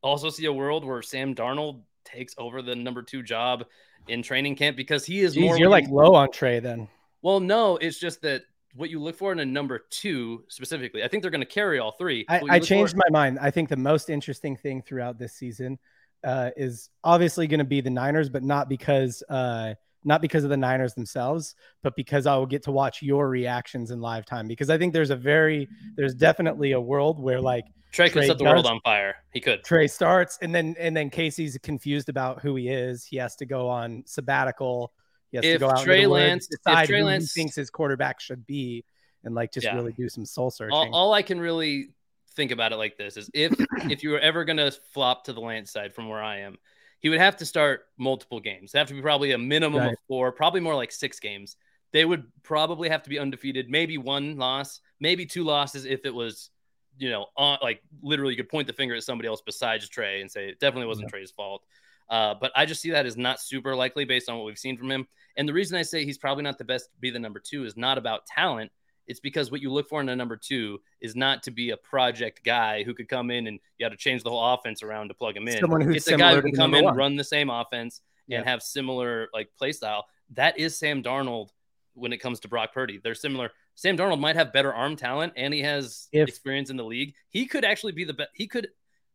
also 0.01 0.30
see 0.30 0.45
a 0.45 0.53
world 0.53 0.84
where 0.84 1.01
Sam 1.01 1.35
Darnold 1.35 1.84
takes 2.05 2.34
over 2.38 2.61
the 2.61 2.76
number 2.76 3.03
two 3.03 3.22
job 3.23 3.65
in 4.07 4.23
training 4.23 4.55
camp 4.55 4.76
because 4.77 5.05
he 5.05 5.19
is 5.19 5.35
Jeez, 5.35 5.41
more. 5.41 5.57
you're 5.57 5.69
like 5.69 5.88
low 5.89 6.15
on 6.15 6.31
Trey 6.31 6.59
then. 6.59 6.88
well, 7.22 7.39
no, 7.39 7.77
it's 7.77 7.99
just 7.99 8.22
that 8.22 8.43
what 8.73 8.89
you 8.89 8.99
look 9.01 9.15
for 9.18 9.31
in 9.31 9.39
a 9.39 9.45
number 9.45 9.85
two 9.89 10.43
specifically. 10.49 11.03
I 11.03 11.07
think 11.07 11.22
they're 11.22 11.31
going 11.31 11.41
to 11.41 11.45
carry 11.47 11.80
all 11.80 11.91
three. 11.91 12.26
I, 12.30 12.38
I 12.38 12.41
look 12.41 12.49
for- 12.51 12.59
changed 12.65 12.95
my 12.95 13.09
mind. 13.11 13.38
I 13.39 13.51
think 13.51 13.69
the 13.69 13.76
most 13.77 14.09
interesting 14.09 14.55
thing 14.55 14.81
throughout 14.81 15.18
this 15.19 15.34
season 15.34 15.77
uh, 16.23 16.52
is 16.57 16.89
obviously 17.03 17.48
going 17.48 17.60
to 17.60 17.65
be 17.65 17.81
the 17.81 17.89
Niners, 17.89 18.30
but 18.30 18.44
not 18.44 18.69
because 18.69 19.23
uh, 19.30 19.73
not 20.03 20.22
because 20.22 20.44
of 20.44 20.49
the 20.49 20.57
Niners 20.57 20.94
themselves, 20.94 21.56
but 21.84 21.95
because 21.95 22.26
I 22.26 22.35
will 22.38 22.45
get 22.45 22.64
to 22.64 22.72
watch 22.72 23.02
your 23.02 23.30
reactions 23.30 23.91
in 23.91 23.99
live 23.99 24.26
time. 24.26 24.48
Because 24.48 24.69
I 24.69 24.77
think 24.77 24.94
there's 24.94 25.10
a 25.10 25.15
very 25.15 25.68
there's 25.95 26.15
definitely 26.15 26.72
a 26.72 26.81
world 26.81 27.19
where 27.19 27.41
like 27.41 27.65
Trey 27.91 28.07
could 28.07 28.19
Trey 28.19 28.27
set 28.27 28.38
the 28.38 28.44
world 28.44 28.65
on 28.65 28.80
fire. 28.81 29.15
He 29.34 29.41
could. 29.41 29.64
Trey 29.64 29.88
starts 29.88 30.38
and 30.41 30.53
then 30.53 30.76
and 30.80 30.95
then 30.95 31.10
Casey's 31.10 31.57
confused 31.61 32.10
about 32.10 32.41
who 32.41 32.56
he 32.56 32.69
is. 32.69 33.06
He 33.06 33.18
has 33.18 33.35
to 33.38 33.45
go 33.45 33.68
on 33.69 34.03
sabbatical. 34.06 34.94
He 35.31 35.38
has 35.38 35.44
to 35.44 35.57
go 35.57 35.69
out 35.69 35.84
Trey 35.84 36.03
into 36.03 36.07
the 36.07 36.14
Lance- 36.14 36.48
if 36.52 36.88
Trey 36.88 36.99
who 36.99 37.06
Lance- 37.06 37.34
he 37.34 37.41
thinks 37.41 37.56
his 37.56 37.69
quarterback 37.69 38.19
should 38.22 38.45
be, 38.48 38.85
and 39.23 39.35
like 39.35 39.52
just 39.52 39.65
Yeah. 39.65 39.76
really 39.76 39.94
do 39.94 40.07
some 40.10 40.26
soul 40.26 40.52
searching. 40.52 40.73
All, 40.73 40.94
all 40.94 41.14
I 41.14 41.22
can 41.22 41.39
really 41.39 41.89
think 42.38 42.51
about 42.51 42.72
it 42.72 42.77
like 42.77 42.95
this 42.95 43.18
is 43.18 43.30
if 43.34 43.51
if 43.91 44.03
you 44.03 44.11
were 44.11 44.19
ever 44.19 44.45
going 44.45 44.57
to 44.57 44.72
flop 44.93 45.26
to 45.26 45.34
the 45.34 45.41
Lance 45.41 45.72
side 45.72 45.93
from 45.93 46.07
where 46.07 46.23
I 46.23 46.39
am, 46.39 46.57
he 46.99 47.09
would 47.09 47.19
have 47.19 47.35
to 47.38 47.45
start 47.45 47.88
multiple 47.97 48.39
games. 48.39 48.72
It'd 48.72 48.80
have 48.80 48.88
to 48.88 48.93
be 48.93 49.01
probably 49.01 49.34
a 49.34 49.38
minimum 49.38 49.85
of 49.89 49.95
four, 50.07 50.31
probably 50.31 50.61
more 50.61 50.76
like 50.76 50.93
six 50.93 51.19
games. 51.19 51.57
They 51.91 52.05
would 52.05 52.26
probably 52.43 52.89
have 52.89 53.03
to 53.03 53.09
be 53.09 53.19
undefeated, 53.19 53.69
maybe 53.69 53.97
one 53.97 54.38
loss, 54.38 54.80
maybe 54.99 55.26
two 55.26 55.43
losses 55.43 55.85
if 55.85 56.05
it 56.05 56.14
was, 56.14 56.49
you 56.97 57.09
know, 57.09 57.27
on, 57.35 57.59
like 57.61 57.81
literally 58.01 58.34
you 58.34 58.38
could 58.38 58.49
point 58.49 58.68
the 58.68 58.73
finger 58.73 58.95
at 58.95 59.03
somebody 59.03 59.27
else 59.27 59.41
besides 59.45 59.89
Trey 59.89 60.22
and 60.22 60.30
say 60.30 60.49
it 60.49 60.59
definitely 60.59 60.88
wasn't 60.88 61.09
Trey's 61.09 61.31
fault. 61.31 61.64
Uh, 62.09 62.35
but 62.39 62.51
I 62.55 62.65
just 62.65 62.81
see 62.81 62.91
that 62.91 63.05
as 63.05 63.18
not 63.18 63.41
super 63.41 63.76
likely 63.76 64.05
based 64.05 64.30
on 64.30 64.38
what 64.38 64.45
we've 64.45 64.57
seen 64.57 64.77
from 64.77 64.89
him. 64.89 65.07
And 65.35 65.47
the 65.47 65.53
reason 65.53 65.77
I 65.77 65.81
say 65.81 66.05
he's 66.05 66.18
probably 66.18 66.43
not 66.43 66.57
the 66.57 66.64
best 66.64 66.85
to 66.85 66.99
be 66.99 67.09
the 67.09 67.19
number 67.19 67.39
two 67.39 67.65
is 67.65 67.76
not 67.76 67.97
about 67.97 68.26
talent. 68.26 68.72
It's 69.08 69.20
because 69.20 69.52
what 69.52 69.62
you 69.62 69.72
look 69.72 69.88
for 69.88 70.02
in 70.02 70.10
a 70.10 70.16
number 70.16 70.36
two 70.36 70.82
is 71.02 71.16
not 71.16 71.44
to 71.44 71.52
be 71.52 71.70
a 71.72 71.78
project 71.78 72.44
guy 72.44 72.84
who 72.84 72.94
could 72.94 73.08
come 73.08 73.32
in 73.32 73.48
and 73.48 73.60
you 73.78 73.86
got 73.86 73.90
to 73.92 73.98
change 73.98 74.24
the 74.24 74.30
whole 74.30 74.54
offense 74.54 74.84
around 74.84 75.08
to 75.08 75.14
plug 75.14 75.36
him 75.38 75.48
in. 75.48 75.60
Someone 75.60 75.82
who's 75.82 75.96
it's 75.98 76.08
a 76.08 76.18
guy 76.18 76.36
who 76.36 76.42
can 76.42 76.52
come 76.54 76.74
in, 76.74 76.84
one. 76.84 76.96
run 76.96 77.16
the 77.16 77.24
same 77.24 77.50
offense, 77.50 78.02
Yeah. 78.28 78.40
and 78.40 78.48
have 78.48 78.62
similar 78.62 79.30
like 79.34 79.50
play 79.58 79.72
style. 79.72 80.06
That 80.32 80.60
is 80.60 80.78
Sam 80.78 81.02
Darnold 81.02 81.50
when 81.94 82.12
it 82.14 82.18
comes 82.18 82.42
to 82.42 82.48
Brock 82.48 82.74
Purdy. 82.74 83.00
They're 83.02 83.16
similar. 83.16 83.52
Sam 83.76 83.96
Darnold 83.98 84.20
might 84.20 84.36
have 84.36 84.52
better 84.52 84.74
arm 84.74 84.96
talent 84.96 85.34
and 85.38 85.54
he 85.54 85.62
has 85.62 86.10
If- 86.12 86.28
experience 86.28 86.70
in 86.70 86.78
the 86.78 86.84
league. 86.84 87.14
He 87.30 87.46
could 87.46 87.64
actually 87.64 87.94
be 87.94 88.04
the 88.04 88.14
best. 88.14 88.30
He 88.34 88.48
could. 88.48 88.68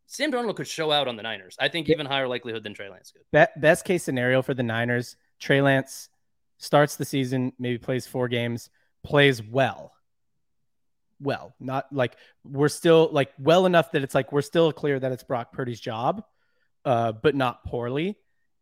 Sam 0.07 0.31
Darnold 0.31 0.55
could 0.57 0.67
show 0.67 0.91
out 0.91 1.07
on 1.07 1.15
the 1.15 1.23
Niners. 1.23 1.55
I 1.59 1.69
think 1.69 1.87
even 1.89 2.05
higher 2.05 2.27
likelihood 2.27 2.63
than 2.63 2.73
Trey 2.73 2.89
Lance 2.89 3.11
could. 3.11 3.21
Be- 3.31 3.59
best 3.61 3.85
case 3.85 4.03
scenario 4.03 4.41
for 4.41 4.53
the 4.53 4.63
Niners, 4.63 5.15
Trey 5.39 5.61
Lance 5.61 6.09
starts 6.57 6.95
the 6.97 7.05
season, 7.05 7.53
maybe 7.57 7.77
plays 7.77 8.05
four 8.05 8.27
games, 8.27 8.69
plays 9.03 9.41
well. 9.41 9.91
Well, 11.19 11.53
not 11.59 11.85
like 11.91 12.17
we're 12.43 12.69
still 12.69 13.09
like 13.11 13.31
well 13.39 13.65
enough 13.65 13.91
that 13.91 14.03
it's 14.03 14.15
like 14.15 14.31
we're 14.31 14.41
still 14.41 14.71
clear 14.73 14.99
that 14.99 15.11
it's 15.11 15.23
Brock 15.23 15.53
Purdy's 15.53 15.79
job, 15.79 16.23
uh, 16.83 17.13
but 17.13 17.35
not 17.35 17.63
poorly. 17.63 18.17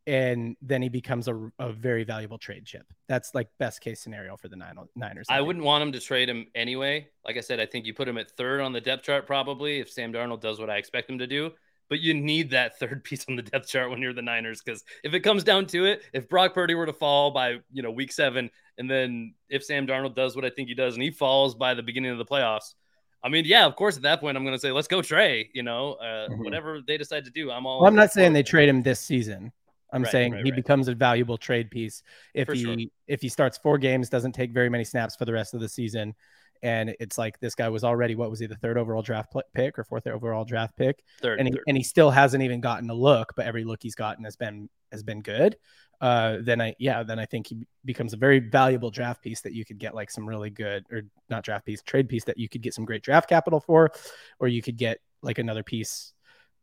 And 0.08 0.58
then 0.62 0.82
he 0.82 0.90
becomes 0.90 1.28
a, 1.28 1.52
a 1.60 1.72
very 1.72 2.04
valuable 2.04 2.40
trade 2.40 2.66
chip. 2.66 2.86
That's 3.08 3.36
like 3.36 3.50
best 3.60 3.82
case 3.82 4.02
scenario 4.02 4.36
for 4.36 4.48
the 4.48 4.56
Nin- 4.56 4.90
Niners. 4.96 5.28
I 5.30 5.38
think. 5.38 5.48
wouldn't 5.48 5.66
want 5.66 5.84
him 5.84 5.92
to 5.92 6.00
trade 6.00 6.28
him 6.28 6.48
anyway. 6.56 7.08
Like 7.24 7.38
I 7.38 7.42
said, 7.42 7.60
I 7.60 7.68
think 7.68 7.86
you 7.86 7.94
put 7.94 8.08
him 8.08 8.18
at 8.18 8.32
third 8.32 8.62
on 8.62 8.74
the 8.74 8.82
depth 8.82 9.04
chart 9.04 9.28
probably 9.28 9.80
if 9.80 9.92
Sam 9.92 10.12
Darnold 10.12 10.42
does 10.42 10.60
what 10.60 10.70
I 10.72 10.78
expect 10.78 11.10
him 11.10 11.20
to 11.20 11.28
do. 11.28 11.52
But 11.92 12.00
you 12.00 12.14
need 12.16 12.50
that 12.52 12.80
third 12.80 13.04
piece 13.04 13.26
on 13.30 13.36
the 13.36 13.42
depth 13.44 13.68
chart 13.68 13.92
when 13.92 14.02
you're 14.02 14.14
the 14.14 14.22
Niners 14.22 14.62
because 14.64 14.84
if 15.04 15.14
it 15.14 15.20
comes 15.20 15.44
down 15.44 15.66
to 15.68 15.86
it, 15.86 16.02
if 16.14 16.28
Brock 16.30 16.54
Purdy 16.56 16.74
were 16.74 16.86
to 16.86 16.94
fall 16.94 17.32
by 17.32 17.58
you 17.72 17.84
know 17.84 17.92
week 17.92 18.12
seven, 18.14 18.50
and 18.78 18.90
then 18.90 19.34
if 19.50 19.64
Sam 19.64 19.86
Darnold 19.86 20.16
does 20.16 20.36
what 20.36 20.46
I 20.46 20.50
think 20.50 20.70
he 20.70 20.74
does 20.74 20.94
and 20.96 21.04
he 21.04 21.12
falls 21.12 21.54
by 21.54 21.74
the 21.74 21.84
beginning 21.84 22.12
of 22.12 22.18
the 22.18 22.26
playoffs, 22.26 22.76
I 23.22 23.28
mean, 23.30 23.44
yeah, 23.46 23.66
of 23.66 23.76
course 23.76 23.98
at 23.98 24.04
that 24.04 24.22
point 24.22 24.38
I'm 24.38 24.44
going 24.46 24.56
to 24.56 24.60
say 24.60 24.72
let's 24.72 24.88
go 24.88 25.02
Trey. 25.02 25.50
You 25.54 25.64
know, 25.64 25.94
uh, 25.96 26.30
Mhm. 26.30 26.46
whatever 26.46 26.80
they 26.82 26.98
decide 26.98 27.26
to 27.26 27.32
do, 27.32 27.52
I'm 27.52 27.66
all. 27.66 27.82
Well, 27.82 27.90
I'm 27.90 27.96
not 27.96 28.12
saying 28.14 28.32
they 28.34 28.42
trade 28.42 28.70
him 28.70 28.82
this 28.82 29.02
season. 29.02 29.52
I'm 29.94 30.04
Right, 30.04 30.12
saying 30.14 30.32
right, 30.32 30.46
he 30.46 30.52
right. 30.52 30.56
becomes 30.56 30.88
a 30.88 30.96
valuable 30.96 31.38
trade 31.38 31.70
piece 31.70 32.02
if 32.34 32.48
For 32.48 32.54
he 32.54 32.64
sure. 32.64 32.78
if 33.08 33.22
he 33.22 33.28
starts 33.28 33.58
four 33.58 33.78
games, 33.78 34.08
doesn't 34.08 34.32
take 34.32 34.52
very 34.54 34.70
many 34.70 34.86
snaps 34.86 35.18
for 35.18 35.26
the 35.26 35.34
rest 35.34 35.54
of 35.54 35.60
the 35.60 35.68
season, 35.68 36.16
and 36.64 36.96
it's 37.00 37.18
like 37.18 37.40
this 37.40 37.56
guy 37.56 37.70
was 37.70 37.84
already 37.84 38.16
what 38.16 38.30
was 38.30 38.40
he 38.40 38.46
the 38.46 38.56
third 38.56 38.78
overall 38.78 39.02
draft 39.02 39.34
pick 39.54 39.80
or 39.80 39.84
fourth 39.84 40.06
overall 40.08 40.46
draft 40.46 40.76
pick, 40.78 41.04
Third, 41.22 41.40
and 41.40 41.48
he, 41.48 41.54
third. 41.54 41.64
and 41.68 41.78
he 41.78 41.84
still 41.84 42.12
hasn't 42.12 42.44
even 42.44 42.62
gotten 42.62 42.90
a 42.90 42.94
look, 42.94 43.34
but 43.36 43.46
every 43.46 43.64
look 43.64 43.80
he's 43.82 43.96
gotten 43.96 44.24
has 44.26 44.36
been 44.36 44.70
has 44.92 45.04
been 45.04 45.22
good. 45.22 45.56
Uh, 46.00 46.38
then 46.42 46.60
I 46.60 46.76
yeah, 46.80 47.04
then 47.04 47.20
I 47.20 47.26
think 47.26 47.48
he 47.48 47.68
becomes 47.86 48.14
a 48.14 48.18
very 48.18 48.40
valuable 48.40 48.90
draft 48.90 49.22
piece 49.22 49.42
that 49.42 49.54
you 49.54 49.64
could 49.64 49.78
get 49.78 49.94
like 49.94 50.10
some 50.10 50.28
really 50.28 50.50
good 50.50 50.86
or 50.92 51.04
not 51.30 51.44
draft 51.44 51.66
piece 51.66 51.82
trade 51.84 52.10
piece 52.10 52.24
that 52.26 52.38
you 52.38 52.50
could 52.50 52.62
get 52.62 52.74
some 52.74 52.86
great 52.86 53.04
draft 53.04 53.30
capital 53.30 53.60
for, 53.60 53.92
or 54.40 54.48
you 54.48 54.62
could 54.62 54.78
get 54.78 55.00
like 55.22 55.38
another 55.38 55.62
piece, 55.62 56.14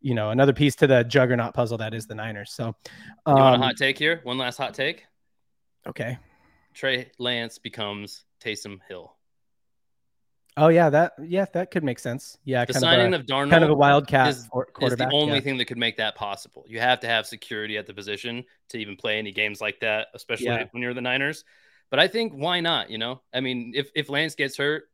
you 0.01 0.15
know, 0.15 0.31
another 0.31 0.53
piece 0.53 0.75
to 0.77 0.89
the 0.89 1.05
juggernaut 1.05 1.55
puzzle 1.55 1.79
that 1.79 1.95
is 1.95 2.07
the 2.07 2.15
Niners. 2.17 2.53
So, 2.53 2.75
you 3.27 3.35
want 3.35 3.39
a 3.55 3.59
um, 3.59 3.63
hot 3.63 3.77
take 3.77 3.97
here? 3.97 4.21
One 4.25 4.39
last 4.39 4.57
hot 4.59 4.75
take. 4.75 5.07
okay. 5.87 6.19
Trey 6.75 7.11
Lance 7.19 7.59
becomes 7.59 8.25
Taysom 8.41 8.79
Hill. 8.89 9.17
Oh 10.59 10.69
yeah, 10.69 10.91
that 10.91 11.13
yeah 11.23 11.47
that 11.53 11.71
could 11.71 11.85
make 11.85 11.99
sense. 11.99 12.37
Yeah, 12.45 12.65
The 12.65 12.73
kind 12.75 12.81
signing 12.81 13.15
of 13.15 13.21
of 13.21 13.27
Darnold 13.27 13.47
a, 13.47 13.51
kind 13.51 13.65
of 13.65 13.71
a 13.71 13.75
wildcat 13.75 14.29
is- 14.29 14.49
is 14.81 14.97
the 14.97 15.11
only 15.13 15.35
yeah. 15.35 15.41
thing 15.41 15.59
that 15.59 15.67
could 15.67 15.79
make 15.79 15.97
that 15.99 16.15
possible. 16.17 16.65
You 16.69 16.81
have 16.81 17.01
to 17.01 17.07
have 17.07 17.27
security 17.27 17.77
at 17.79 17.87
the 17.87 17.95
position 17.95 18.45
to 18.71 18.79
even 18.79 18.97
play 18.97 19.19
any 19.19 19.33
games 19.33 19.61
like 19.61 19.81
that, 19.81 20.09
especially 20.15 20.47
Yeah. 20.47 20.65
when 20.73 20.83
you're 20.83 20.95
the 20.95 21.01
Niners. 21.01 21.45
But 21.91 22.01
I 22.01 22.09
think 22.09 22.33
why 22.35 22.61
not? 22.61 22.91
You 22.91 22.99
know, 22.99 23.23
I 23.33 23.41
mean, 23.41 23.73
if 23.75 23.91
if 23.95 24.11
Lance 24.11 24.35
gets 24.35 24.57
hurt 24.57 24.85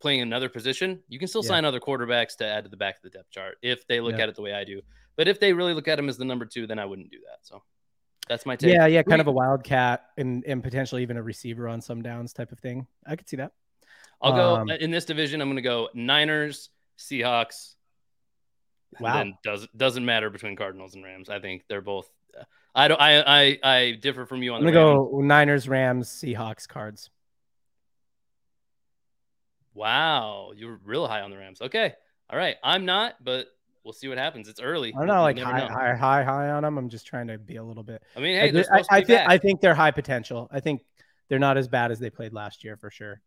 playing 0.00 0.20
another 0.20 0.48
position, 0.48 1.02
you 1.08 1.18
can 1.18 1.28
still 1.28 1.42
Yeah. 1.44 1.48
sign 1.48 1.64
other 1.64 1.80
quarterbacks 1.80 2.36
to 2.36 2.44
add 2.46 2.64
to 2.64 2.70
the 2.70 2.76
back 2.76 2.96
of 2.96 3.02
the 3.02 3.10
depth 3.10 3.30
chart 3.30 3.56
if 3.62 3.86
they 3.86 4.00
look 4.00 4.18
at 4.18 4.28
it 4.28 4.34
the 4.34 4.42
way 4.42 4.52
I 4.52 4.64
do. 4.64 4.82
But 5.16 5.28
if 5.28 5.40
they 5.40 5.52
really 5.52 5.74
look 5.74 5.88
at 5.88 5.98
him 5.98 6.08
as 6.08 6.16
the 6.16 6.24
number 6.24 6.44
two, 6.44 6.66
then 6.66 6.78
I 6.78 6.84
wouldn't 6.86 7.10
do 7.10 7.18
that. 7.26 7.38
So 7.42 7.62
that's 8.28 8.46
my 8.46 8.56
take. 8.56 8.72
Yeah, 8.72 8.86
yeah, 8.86 9.02
kind 9.02 9.20
of 9.20 9.26
a 9.26 9.32
wildcat 9.32 10.04
and 10.16 10.44
and 10.44 10.62
potentially 10.62 11.02
even 11.02 11.16
a 11.16 11.22
receiver 11.22 11.68
on 11.68 11.80
some 11.80 12.02
downs 12.02 12.32
type 12.32 12.52
of 12.52 12.58
thing. 12.60 12.86
I 13.06 13.16
could 13.16 13.28
see 13.28 13.36
that. 13.36 13.52
I'll 14.22 14.32
go 14.32 14.56
Um, 14.56 14.70
in 14.70 14.90
this 14.90 15.04
division. 15.04 15.40
I'm 15.40 15.48
going 15.48 15.56
to 15.56 15.62
go 15.62 15.88
Niners, 15.94 16.70
Seahawks. 16.98 17.74
and 18.96 19.04
Wow. 19.04 19.14
Then 19.14 19.34
does 19.42 19.66
doesn't 19.76 20.04
matter 20.04 20.30
between 20.30 20.54
Cardinals 20.56 20.94
and 20.94 21.02
Rams. 21.02 21.28
I 21.28 21.40
think 21.40 21.64
they're 21.68 21.80
both. 21.80 22.08
I 22.74 22.88
don't. 22.88 23.00
I 23.00 23.20
I 23.20 23.58
I 23.62 23.90
differ 23.92 24.24
from 24.26 24.42
you 24.42 24.52
on 24.54 24.66
I'm 24.66 24.72
gonna 24.72 24.86
Rams. 24.98 25.10
go 25.10 25.20
Niners, 25.20 25.68
Rams, 25.68 26.08
Seahawks, 26.08 26.68
Cards. 26.68 27.10
Wow, 29.74 30.52
you're 30.54 30.78
real 30.84 31.06
high 31.08 31.22
on 31.22 31.30
the 31.30 31.38
Rams. 31.38 31.60
Okay, 31.62 31.94
all 32.28 32.38
right. 32.38 32.56
I'm 32.62 32.84
not, 32.84 33.14
but 33.24 33.46
we'll 33.84 33.92
see 33.94 34.08
what 34.08 34.18
happens. 34.18 34.48
It's 34.48 34.60
early. 34.60 34.94
I 34.98 35.04
know, 35.06 35.14
you 35.14 35.20
like 35.22 35.38
high, 35.38 35.60
high, 35.66 35.94
high, 35.94 36.22
high 36.24 36.50
on 36.50 36.62
them. 36.62 36.76
I'm 36.76 36.88
just 36.90 37.06
trying 37.06 37.28
to 37.28 37.38
be 37.38 37.56
a 37.56 37.64
little 37.64 37.82
bit. 37.82 38.02
I 38.16 38.20
mean, 38.20 38.38
hey, 38.38 38.50
they're 38.50 38.66
I, 38.70 38.82
I 38.90 39.00
think. 39.02 39.20
I 39.28 39.38
think 39.38 39.60
they're 39.62 39.74
high 39.74 39.90
potential. 39.90 40.48
I 40.52 40.60
think 40.60 40.82
they're 41.28 41.38
not 41.38 41.56
as 41.56 41.68
bad 41.68 41.90
as 41.90 41.98
they 41.98 42.10
played 42.10 42.34
last 42.34 42.64
year 42.64 42.76
for 42.76 42.90
sure. 42.90 43.20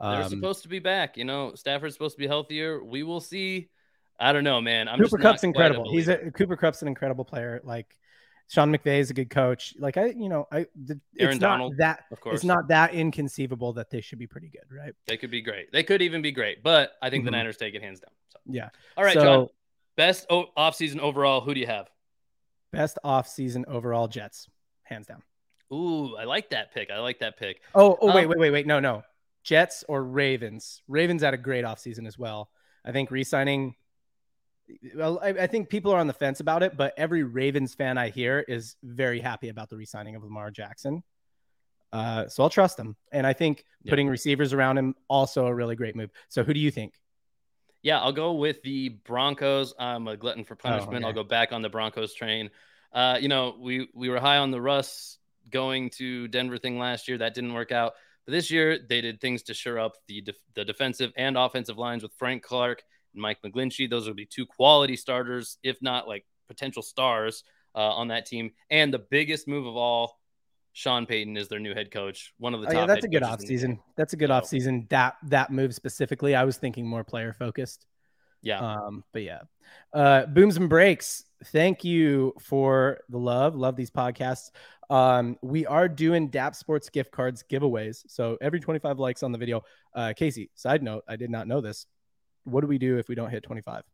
They're 0.00 0.22
Um, 0.22 0.28
supposed 0.30 0.62
to 0.62 0.68
be 0.68 0.78
back. 0.78 1.16
You 1.16 1.24
know, 1.24 1.54
Stafford's 1.54 1.94
supposed 1.94 2.16
to 2.16 2.20
be 2.20 2.26
healthier. 2.26 2.82
We 2.82 3.02
will 3.02 3.20
see. 3.20 3.68
I 4.18 4.32
don't 4.32 4.44
know, 4.44 4.60
man. 4.60 4.88
I'm 4.88 4.98
Cooper 4.98 5.16
just 5.18 5.22
Kupp's 5.22 5.44
incredible. 5.44 5.90
He's 5.90 6.08
a 6.08 6.30
Cooper 6.30 6.56
Kupp's 6.56 6.82
an 6.82 6.88
incredible 6.88 7.24
player. 7.24 7.60
Like 7.64 7.96
Sean 8.48 8.74
McVay 8.74 8.98
is 9.00 9.10
a 9.10 9.14
good 9.14 9.30
coach. 9.30 9.74
Like 9.78 9.96
I, 9.96 10.06
you 10.06 10.28
know, 10.28 10.46
I 10.50 10.66
the, 10.74 11.00
Aaron 11.18 11.34
it's 11.34 11.40
not 11.40 11.48
Donald, 11.50 11.76
that 11.78 12.04
of 12.10 12.20
course. 12.20 12.36
it's 12.36 12.44
not 12.44 12.68
that 12.68 12.92
inconceivable 12.94 13.74
that 13.74 13.90
they 13.90 14.00
should 14.00 14.18
be 14.18 14.26
pretty 14.26 14.48
good, 14.48 14.64
right? 14.74 14.92
They 15.06 15.16
could 15.16 15.30
be 15.30 15.40
great. 15.42 15.70
They 15.72 15.82
could 15.82 16.02
even 16.02 16.20
be 16.22 16.32
great, 16.32 16.62
but 16.62 16.92
I 17.02 17.10
think 17.10 17.24
the 17.24 17.30
Mhm. 17.30 17.34
Niners 17.34 17.56
take 17.56 17.74
it 17.74 17.82
hands 17.82 18.00
down. 18.00 18.10
So. 18.28 18.38
Yeah. 18.46 18.68
All 18.96 19.04
right, 19.04 19.14
so, 19.14 19.22
John. 19.22 19.48
Best 19.96 20.26
o- 20.30 20.50
offseason 20.56 20.98
overall. 20.98 21.40
Who 21.42 21.52
do 21.54 21.60
you 21.60 21.66
have? 21.66 21.90
Best 22.72 22.98
off 23.04 23.28
season 23.28 23.64
overall 23.68 24.08
Jets, 24.08 24.48
hands 24.84 25.06
down. 25.06 25.22
Ooh, 25.72 26.16
I 26.16 26.24
like 26.24 26.50
that 26.50 26.72
pick. 26.72 26.90
I 26.90 26.98
like 26.98 27.20
that 27.20 27.36
pick. 27.36 27.62
Oh, 27.74 27.96
oh 28.00 28.14
wait, 28.14 28.24
Um, 28.24 28.30
wait, 28.30 28.38
wait, 28.38 28.50
wait. 28.50 28.66
No, 28.66 28.80
no. 28.80 29.02
Jets 29.42 29.84
or 29.88 30.02
Ravens. 30.04 30.82
Ravens 30.88 31.22
had 31.22 31.34
a 31.34 31.38
great 31.38 31.64
offseason 31.64 32.06
as 32.06 32.18
well. 32.18 32.50
I 32.84 32.92
think 32.92 33.10
re-signing 33.10 33.74
well, 34.94 35.18
I, 35.22 35.28
I 35.30 35.46
think 35.46 35.68
people 35.68 35.92
are 35.92 35.98
on 35.98 36.06
the 36.06 36.12
fence 36.12 36.40
about 36.40 36.62
it, 36.62 36.76
but 36.76 36.94
every 36.96 37.22
Ravens 37.22 37.74
fan 37.74 37.98
I 37.98 38.10
hear 38.10 38.44
is 38.46 38.76
very 38.82 39.20
happy 39.20 39.48
about 39.48 39.68
the 39.68 39.76
re-signing 39.76 40.14
of 40.14 40.22
Lamar 40.22 40.50
Jackson. 40.50 41.02
Uh, 41.92 42.28
so 42.28 42.42
I'll 42.42 42.50
trust 42.50 42.78
him. 42.78 42.96
And 43.12 43.26
I 43.26 43.32
think 43.32 43.64
putting 43.88 44.08
receivers 44.08 44.52
around 44.52 44.78
him 44.78 44.94
also 45.08 45.46
a 45.46 45.54
really 45.54 45.74
great 45.74 45.96
move. 45.96 46.10
So 46.28 46.44
who 46.44 46.54
do 46.54 46.60
you 46.60 46.70
think? 46.70 46.94
Yeah, 47.82 48.00
I'll 48.00 48.12
go 48.12 48.34
with 48.34 48.62
the 48.62 48.90
Broncos. 48.90 49.74
I'm 49.78 50.06
a 50.06 50.16
glutton 50.16 50.44
for 50.44 50.54
punishment. 50.54 50.92
Oh, 50.92 50.98
okay. 50.98 51.06
I'll 51.06 51.24
go 51.24 51.28
back 51.28 51.52
on 51.52 51.62
the 51.62 51.68
Broncos 51.70 52.14
train. 52.14 52.50
Uh, 52.92 53.18
you 53.20 53.28
know, 53.28 53.56
we 53.58 53.88
we 53.94 54.08
were 54.08 54.20
high 54.20 54.36
on 54.36 54.50
the 54.50 54.60
Russ 54.60 55.18
going 55.50 55.90
to 55.90 56.28
Denver 56.28 56.58
thing 56.58 56.78
last 56.78 57.08
year. 57.08 57.18
That 57.18 57.34
didn't 57.34 57.54
work 57.54 57.72
out. 57.72 57.94
This 58.30 58.50
year, 58.50 58.78
they 58.88 59.00
did 59.00 59.20
things 59.20 59.42
to 59.44 59.54
shore 59.54 59.78
up 59.78 59.94
the 60.08 60.20
def- 60.22 60.36
the 60.54 60.64
defensive 60.64 61.12
and 61.16 61.36
offensive 61.36 61.78
lines 61.78 62.02
with 62.02 62.12
Frank 62.18 62.42
Clark 62.42 62.82
and 63.14 63.22
Mike 63.22 63.38
McGlinchey. 63.44 63.88
Those 63.90 64.06
will 64.06 64.14
be 64.14 64.26
two 64.26 64.46
quality 64.46 64.96
starters, 64.96 65.58
if 65.62 65.80
not 65.82 66.08
like 66.08 66.24
potential 66.48 66.82
stars 66.82 67.44
uh, 67.74 67.78
on 67.78 68.08
that 68.08 68.26
team. 68.26 68.52
And 68.70 68.92
the 68.92 68.98
biggest 68.98 69.46
move 69.48 69.66
of 69.66 69.76
all, 69.76 70.18
Sean 70.72 71.06
Payton 71.06 71.36
is 71.36 71.48
their 71.48 71.58
new 71.60 71.74
head 71.74 71.90
coach. 71.90 72.32
One 72.38 72.54
of 72.54 72.60
the 72.60 72.68
Oh, 72.68 72.70
top. 72.72 72.80
yeah, 72.80 72.86
that's 72.86 73.04
a 73.04 73.08
good 73.08 73.22
coaches 73.22 73.50
in 73.64 73.70
the 73.72 73.76
offseason. 73.76 73.78
That's 73.96 74.12
a 74.12 74.16
good 74.16 74.28
So- 74.28 74.34
offseason. 74.40 74.88
That 74.90 75.16
that 75.28 75.50
move 75.50 75.74
specifically, 75.74 76.34
I 76.34 76.44
was 76.44 76.56
thinking 76.56 76.86
more 76.86 77.04
player 77.04 77.32
focused. 77.32 77.86
Yeah. 78.42 78.58
Um, 78.60 79.04
but 79.12 79.22
yeah. 79.22 79.40
Uh 79.92 80.26
booms 80.26 80.56
and 80.56 80.68
breaks. 80.68 81.24
Thank 81.46 81.84
you 81.84 82.34
for 82.40 83.00
the 83.08 83.18
love. 83.18 83.54
Love 83.54 83.76
these 83.76 83.90
podcasts. 83.90 84.50
Um, 84.88 85.38
we 85.40 85.66
are 85.66 85.88
doing 85.88 86.28
DAP 86.28 86.54
Sports 86.54 86.88
gift 86.88 87.12
cards 87.12 87.44
giveaways. 87.48 88.02
So 88.08 88.36
every 88.40 88.60
25 88.60 88.98
likes 88.98 89.22
on 89.22 89.32
the 89.32 89.38
video. 89.38 89.62
Uh 89.94 90.12
Casey, 90.16 90.50
side 90.54 90.82
note, 90.82 91.04
I 91.08 91.16
did 91.16 91.30
not 91.30 91.46
know 91.46 91.60
this. 91.60 91.86
What 92.44 92.62
do 92.62 92.66
we 92.66 92.78
do 92.78 92.98
if 92.98 93.08
we 93.08 93.14
don't 93.14 93.30
hit 93.30 93.42
25? 93.42 93.84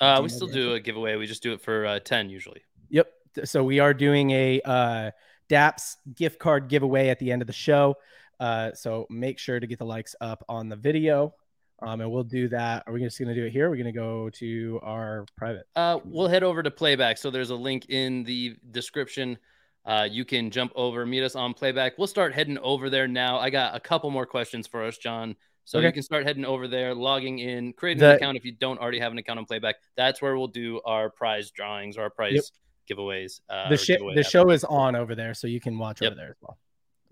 Uh, 0.00 0.20
we 0.22 0.28
still 0.28 0.48
do 0.48 0.72
a 0.72 0.80
giveaway. 0.80 1.16
We 1.16 1.26
just 1.26 1.42
do 1.42 1.52
it 1.52 1.60
for 1.60 1.86
uh, 1.86 2.00
10 2.00 2.30
usually. 2.30 2.62
Yep. 2.88 3.12
So 3.44 3.62
we 3.62 3.78
are 3.78 3.94
doing 3.94 4.30
a 4.30 4.60
uh, 4.64 5.10
DAPS 5.48 5.98
gift 6.14 6.38
card 6.38 6.68
giveaway 6.68 7.08
at 7.08 7.18
the 7.18 7.30
end 7.30 7.42
of 7.42 7.46
the 7.46 7.52
show. 7.52 7.96
Uh, 8.40 8.72
so 8.72 9.06
make 9.10 9.38
sure 9.38 9.60
to 9.60 9.66
get 9.66 9.78
the 9.78 9.84
likes 9.84 10.16
up 10.20 10.44
on 10.48 10.68
the 10.68 10.76
video. 10.76 11.34
Um, 11.82 12.00
and 12.00 12.10
we'll 12.10 12.22
do 12.24 12.48
that. 12.48 12.84
Are 12.86 12.92
we 12.92 13.00
just 13.00 13.18
going 13.18 13.28
to 13.28 13.34
do 13.34 13.44
it 13.46 13.50
here? 13.50 13.68
We're 13.68 13.76
going 13.76 13.86
to 13.86 13.92
go 13.92 14.30
to 14.30 14.80
our 14.82 15.26
private. 15.36 15.66
Uh, 15.74 15.98
we'll 16.04 16.28
head 16.28 16.42
over 16.42 16.62
to 16.62 16.70
playback. 16.70 17.18
So 17.18 17.30
there's 17.30 17.50
a 17.50 17.56
link 17.56 17.86
in 17.88 18.22
the 18.24 18.56
description. 18.70 19.36
Uh, 19.84 20.06
you 20.08 20.24
can 20.24 20.50
jump 20.50 20.70
over, 20.76 21.04
meet 21.04 21.24
us 21.24 21.34
on 21.34 21.54
playback. 21.54 21.98
We'll 21.98 22.06
start 22.06 22.32
heading 22.34 22.56
over 22.58 22.88
there 22.88 23.08
now. 23.08 23.38
I 23.38 23.50
got 23.50 23.74
a 23.74 23.80
couple 23.80 24.10
more 24.10 24.26
questions 24.26 24.66
for 24.68 24.84
us, 24.84 24.96
John. 24.96 25.34
So 25.64 25.78
Okay. 25.78 25.88
you 25.88 25.92
can 25.92 26.02
start 26.02 26.24
heading 26.24 26.44
over 26.44 26.68
there, 26.68 26.94
logging 26.94 27.40
in, 27.40 27.72
creating 27.72 28.00
The- 28.00 28.10
an 28.10 28.16
account 28.16 28.36
if 28.36 28.44
you 28.44 28.52
don't 28.52 28.78
already 28.78 29.00
have 29.00 29.10
an 29.12 29.18
account 29.18 29.38
on 29.40 29.44
playback. 29.44 29.76
That's 29.96 30.22
where 30.22 30.36
we'll 30.36 30.48
do 30.48 30.80
our 30.84 31.10
prize 31.10 31.50
drawings 31.50 31.96
or 31.96 32.02
our 32.02 32.10
prize 32.10 32.52
giveaways. 32.90 33.40
Uh, 33.48 33.68
the 33.70 33.76
sh- 33.76 33.86
giveaway 33.88 34.14
the 34.14 34.24
show 34.24 34.50
is 34.50 34.62
on 34.64 34.94
over 34.96 35.14
there, 35.14 35.34
so 35.34 35.46
you 35.48 35.60
can 35.60 35.78
watch 35.78 36.00
Yep. 36.00 36.12
over 36.12 36.16
there 36.20 36.30
as 36.30 36.36
well. 36.40 36.58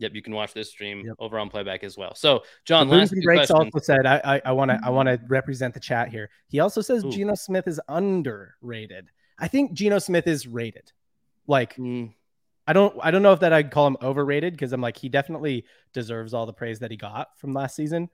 Yep, 0.00 0.12
you 0.14 0.22
can 0.22 0.34
watch 0.34 0.52
this 0.52 0.68
stream 0.70 1.04
Yep. 1.06 1.16
over 1.18 1.38
on 1.38 1.48
playback 1.48 1.84
as 1.84 1.96
well. 1.96 2.14
So, 2.14 2.42
John, 2.64 2.88
Booms 2.88 3.12
last 3.12 3.22
Breaks 3.22 3.48
questions. 3.50 3.70
also 3.74 3.78
said, 3.84 4.06
I 4.06 4.40
I 4.44 4.52
want 4.52 4.70
to 4.72 4.80
I 4.82 4.90
want 4.90 5.08
to 5.08 5.20
represent 5.28 5.72
the 5.74 5.80
chat 5.80 6.08
here. 6.08 6.28
He 6.48 6.58
also 6.60 6.80
says 6.80 7.04
Ooh. 7.04 7.10
Geno 7.10 7.34
Smith 7.34 7.68
is 7.68 7.80
underrated. 7.88 9.10
I 9.38 9.48
think 9.48 9.72
Geno 9.72 9.98
Smith 9.98 10.26
is 10.26 10.46
rated. 10.46 10.90
Like 11.46 11.76
Mm, 11.76 12.12
I 12.66 12.72
don't 12.72 12.94
I 13.02 13.10
don't 13.10 13.22
know 13.22 13.32
if 13.32 13.40
that 13.40 13.52
I'd 13.52 13.70
call 13.70 13.86
him 13.86 13.96
overrated 14.02 14.52
because 14.54 14.72
I'm 14.72 14.80
like 14.80 14.96
he 14.96 15.08
definitely 15.08 15.64
deserves 15.92 16.34
all 16.34 16.46
the 16.46 16.52
praise 16.52 16.78
that 16.80 16.90
he 16.90 16.96
got 16.96 17.38
from 17.38 17.52
last 17.52 17.76
season. 17.76 18.08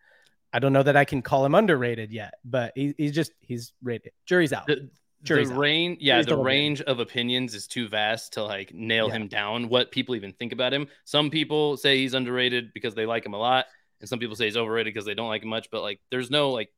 I 0.52 0.58
don't 0.58 0.72
know 0.72 0.82
that 0.82 0.96
I 0.96 1.04
can 1.04 1.22
call 1.22 1.44
him 1.44 1.54
underrated 1.54 2.10
yet, 2.12 2.34
but 2.44 2.72
he, 2.74 2.94
he's 2.96 3.12
just 3.12 3.32
he's 3.40 3.72
rated. 3.82 4.12
Jury's 4.24 4.52
out. 4.52 4.66
the, 4.66 4.88
Jury's 5.22 5.48
the 5.48 5.54
range 5.56 5.98
yeah 6.00 6.22
the 6.22 6.36
range 6.36 6.80
of 6.82 7.00
opinions 7.00 7.54
is 7.54 7.66
too 7.66 7.88
vast 7.88 8.34
to 8.34 8.44
like 8.44 8.72
nail 8.74 9.08
Yeah. 9.08 9.14
him 9.14 9.28
down 9.28 9.68
what 9.68 9.90
people 9.90 10.14
even 10.14 10.32
think 10.32 10.52
about 10.52 10.72
him. 10.72 10.86
Some 11.04 11.30
people 11.30 11.76
say 11.76 11.98
he's 11.98 12.14
underrated 12.14 12.72
because 12.74 12.94
they 12.94 13.06
like 13.06 13.24
him 13.24 13.34
a 13.34 13.38
lot 13.38 13.66
and 14.00 14.08
some 14.08 14.18
people 14.18 14.36
say 14.36 14.44
he's 14.44 14.56
overrated 14.56 14.92
because 14.92 15.06
they 15.06 15.14
don't 15.14 15.28
like 15.28 15.42
him 15.42 15.48
much 15.48 15.70
but 15.70 15.82
like 15.82 16.00
there's 16.10 16.30
no 16.30 16.50
like 16.52 16.70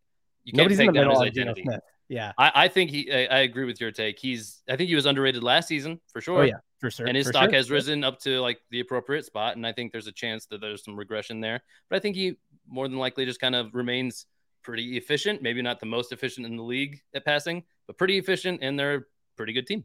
you 0.44 0.52
can't 0.52 0.58
Nobody's 0.70 0.78
take 0.78 0.92
down 0.92 1.10
his 1.10 1.20
identity. 1.20 1.66
Yeah. 2.08 2.32
I, 2.38 2.52
I 2.54 2.68
think 2.68 2.90
he 2.90 3.12
I, 3.12 3.24
I 3.26 3.38
agree 3.40 3.64
with 3.66 3.80
your 3.80 3.90
take. 3.90 4.18
He's 4.18 4.62
i 4.68 4.76
think 4.76 4.88
he 4.88 4.94
was 4.94 5.04
underrated 5.06 5.42
last 5.42 5.68
season 5.68 6.00
for 6.12 6.20
sure. 6.20 6.40
Oh 6.40 6.44
yeah, 6.44 6.58
for 6.80 6.90
sure. 6.90 7.06
and 7.06 7.16
his 7.16 7.26
stock 7.28 7.50
sure. 7.50 7.52
has 7.54 7.70
risen 7.70 8.02
up 8.04 8.18
to 8.20 8.40
like 8.40 8.58
the 8.70 8.80
appropriate 8.80 9.26
spot 9.26 9.56
and 9.56 9.66
i 9.66 9.72
think 9.72 9.92
there's 9.92 10.06
a 10.06 10.12
chance 10.12 10.46
that 10.46 10.60
there's 10.60 10.84
some 10.84 10.96
regression 10.96 11.40
there. 11.40 11.60
But 11.90 11.96
i 11.96 11.98
think 11.98 12.16
he 12.16 12.36
more 12.66 12.88
than 12.88 12.98
likely 12.98 13.24
just 13.26 13.40
kind 13.40 13.54
of 13.54 13.74
remains 13.74 14.26
pretty 14.62 14.96
efficient 14.96 15.42
maybe 15.42 15.62
not 15.62 15.80
the 15.80 15.86
most 15.86 16.12
efficient 16.12 16.46
in 16.46 16.56
the 16.56 16.62
league 16.62 17.00
at 17.14 17.24
passing 17.24 17.62
but 17.88 17.98
pretty 17.98 18.16
efficient 18.18 18.60
and 18.62 18.78
they're 18.78 18.94
a 18.94 19.00
pretty 19.36 19.52
good 19.52 19.66
team 19.66 19.84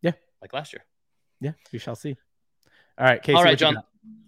Yeah. 0.00 0.12
like 0.40 0.54
last 0.54 0.72
year 0.72 0.84
Yeah, 1.40 1.52
we 1.72 1.78
shall 1.78 1.94
see. 1.96 2.16
All 2.98 3.06
right, 3.06 3.22
Casey. 3.22 3.36
all 3.36 3.44
right 3.44 3.58
john 3.58 3.76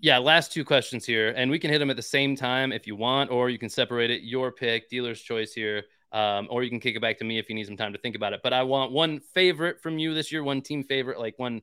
yeah 0.00 0.18
last 0.18 0.52
two 0.52 0.64
questions 0.64 1.04
here 1.06 1.30
and 1.36 1.50
we 1.50 1.58
can 1.58 1.70
hit 1.70 1.78
them 1.78 1.90
at 1.90 1.96
the 1.96 2.02
same 2.02 2.36
time 2.36 2.72
if 2.72 2.86
you 2.86 2.94
want 2.96 3.30
or 3.30 3.48
you 3.48 3.58
can 3.58 3.68
separate 3.70 4.10
it 4.10 4.22
your 4.22 4.52
pick 4.52 4.88
dealer's 4.90 5.20
choice 5.22 5.52
here 5.54 5.84
um, 6.12 6.46
or 6.50 6.62
you 6.62 6.70
can 6.70 6.78
kick 6.78 6.94
it 6.94 7.00
back 7.00 7.18
to 7.18 7.24
me 7.24 7.38
if 7.38 7.48
you 7.48 7.54
need 7.54 7.66
some 7.66 7.76
time 7.76 7.92
to 7.92 7.98
think 7.98 8.14
about 8.16 8.32
it 8.32 8.40
but 8.42 8.52
i 8.52 8.62
want 8.62 8.92
one 8.92 9.18
favorite 9.20 9.80
from 9.82 9.98
you 9.98 10.14
this 10.14 10.30
year 10.30 10.42
one 10.44 10.60
team 10.60 10.82
favorite 10.84 11.18
like 11.18 11.38
one 11.38 11.60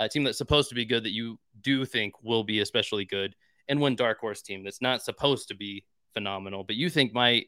a 0.00 0.08
team 0.08 0.24
that's 0.24 0.38
supposed 0.38 0.68
to 0.68 0.74
be 0.74 0.84
good 0.84 1.04
that 1.04 1.12
you 1.12 1.38
do 1.60 1.84
think 1.84 2.14
will 2.22 2.42
be 2.42 2.58
especially 2.58 3.04
good, 3.04 3.36
and 3.68 3.80
one 3.80 3.94
dark 3.94 4.18
horse 4.18 4.42
team 4.42 4.64
that's 4.64 4.82
not 4.82 5.02
supposed 5.02 5.46
to 5.46 5.54
be 5.54 5.84
phenomenal, 6.14 6.64
but 6.64 6.74
you 6.74 6.90
think 6.90 7.14
might 7.14 7.46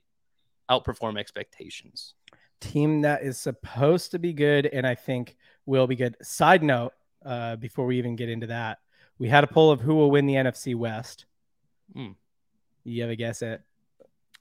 outperform 0.70 1.18
expectations? 1.18 2.14
Team 2.60 3.02
that 3.02 3.22
is 3.22 3.38
supposed 3.38 4.12
to 4.12 4.18
be 4.18 4.32
good 4.32 4.66
and 4.66 4.86
I 4.86 4.94
think 4.94 5.36
will 5.66 5.86
be 5.86 5.96
good. 5.96 6.16
Side 6.22 6.62
note, 6.62 6.92
uh, 7.24 7.56
before 7.56 7.86
we 7.86 7.98
even 7.98 8.16
get 8.16 8.28
into 8.28 8.46
that, 8.48 8.78
we 9.18 9.28
had 9.28 9.44
a 9.44 9.46
poll 9.46 9.70
of 9.70 9.80
who 9.80 9.94
will 9.94 10.10
win 10.10 10.26
the 10.26 10.34
NFC 10.34 10.74
West. 10.74 11.26
Hmm. 11.92 12.12
You 12.84 13.02
have 13.02 13.10
a 13.10 13.16
guess 13.16 13.42
at? 13.42 13.62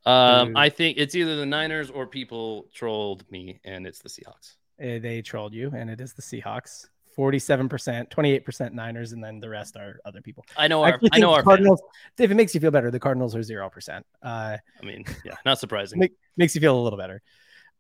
Um. 0.06 0.56
I 0.56 0.70
think 0.70 0.98
it's 0.98 1.16
either 1.16 1.36
the 1.36 1.46
Niners 1.46 1.90
or 1.90 2.06
people 2.06 2.68
trolled 2.74 3.30
me, 3.32 3.60
and 3.64 3.88
it's 3.88 4.00
the 4.00 4.10
Seahawks. 4.10 4.56
Uh, 4.80 5.00
they 5.00 5.22
trolled 5.24 5.54
you, 5.54 5.72
and 5.76 5.90
it 5.90 6.00
is 6.00 6.14
the 6.14 6.22
Seahawks. 6.22 6.88
Forty-seven 7.16 7.70
percent, 7.70 8.12
twenty-eight 8.12 8.44
percent 8.44 8.76
Niners, 8.76 9.14
and 9.14 9.24
then 9.24 9.40
the 9.40 9.50
rest 9.50 9.78
are 9.78 10.00
other 10.06 10.22
people. 10.22 10.46
I 10.58 10.68
know 10.68 10.84
I 10.84 10.90
our, 10.90 10.94
actually 10.96 11.10
I 11.14 11.20
know 11.20 11.34
our 11.34 11.42
Cardinals. 11.42 11.82
If 12.20 12.30
it 12.30 12.36
makes 12.36 12.54
you 12.54 12.60
feel 12.60 12.72
better, 12.72 12.92
the 12.92 13.00
Cardinals 13.00 13.36
are 13.36 13.42
zero 13.42 13.70
percent. 13.70 14.06
Uh. 14.22 14.58
I 14.82 14.86
mean, 14.86 15.06
yeah, 15.24 15.36
not 15.46 15.58
surprising. 15.58 15.98
Make- 15.98 16.14
makes 16.36 16.54
you 16.54 16.62
feel 16.62 16.78
a 16.78 16.84
little 16.84 17.00
better. 17.00 17.22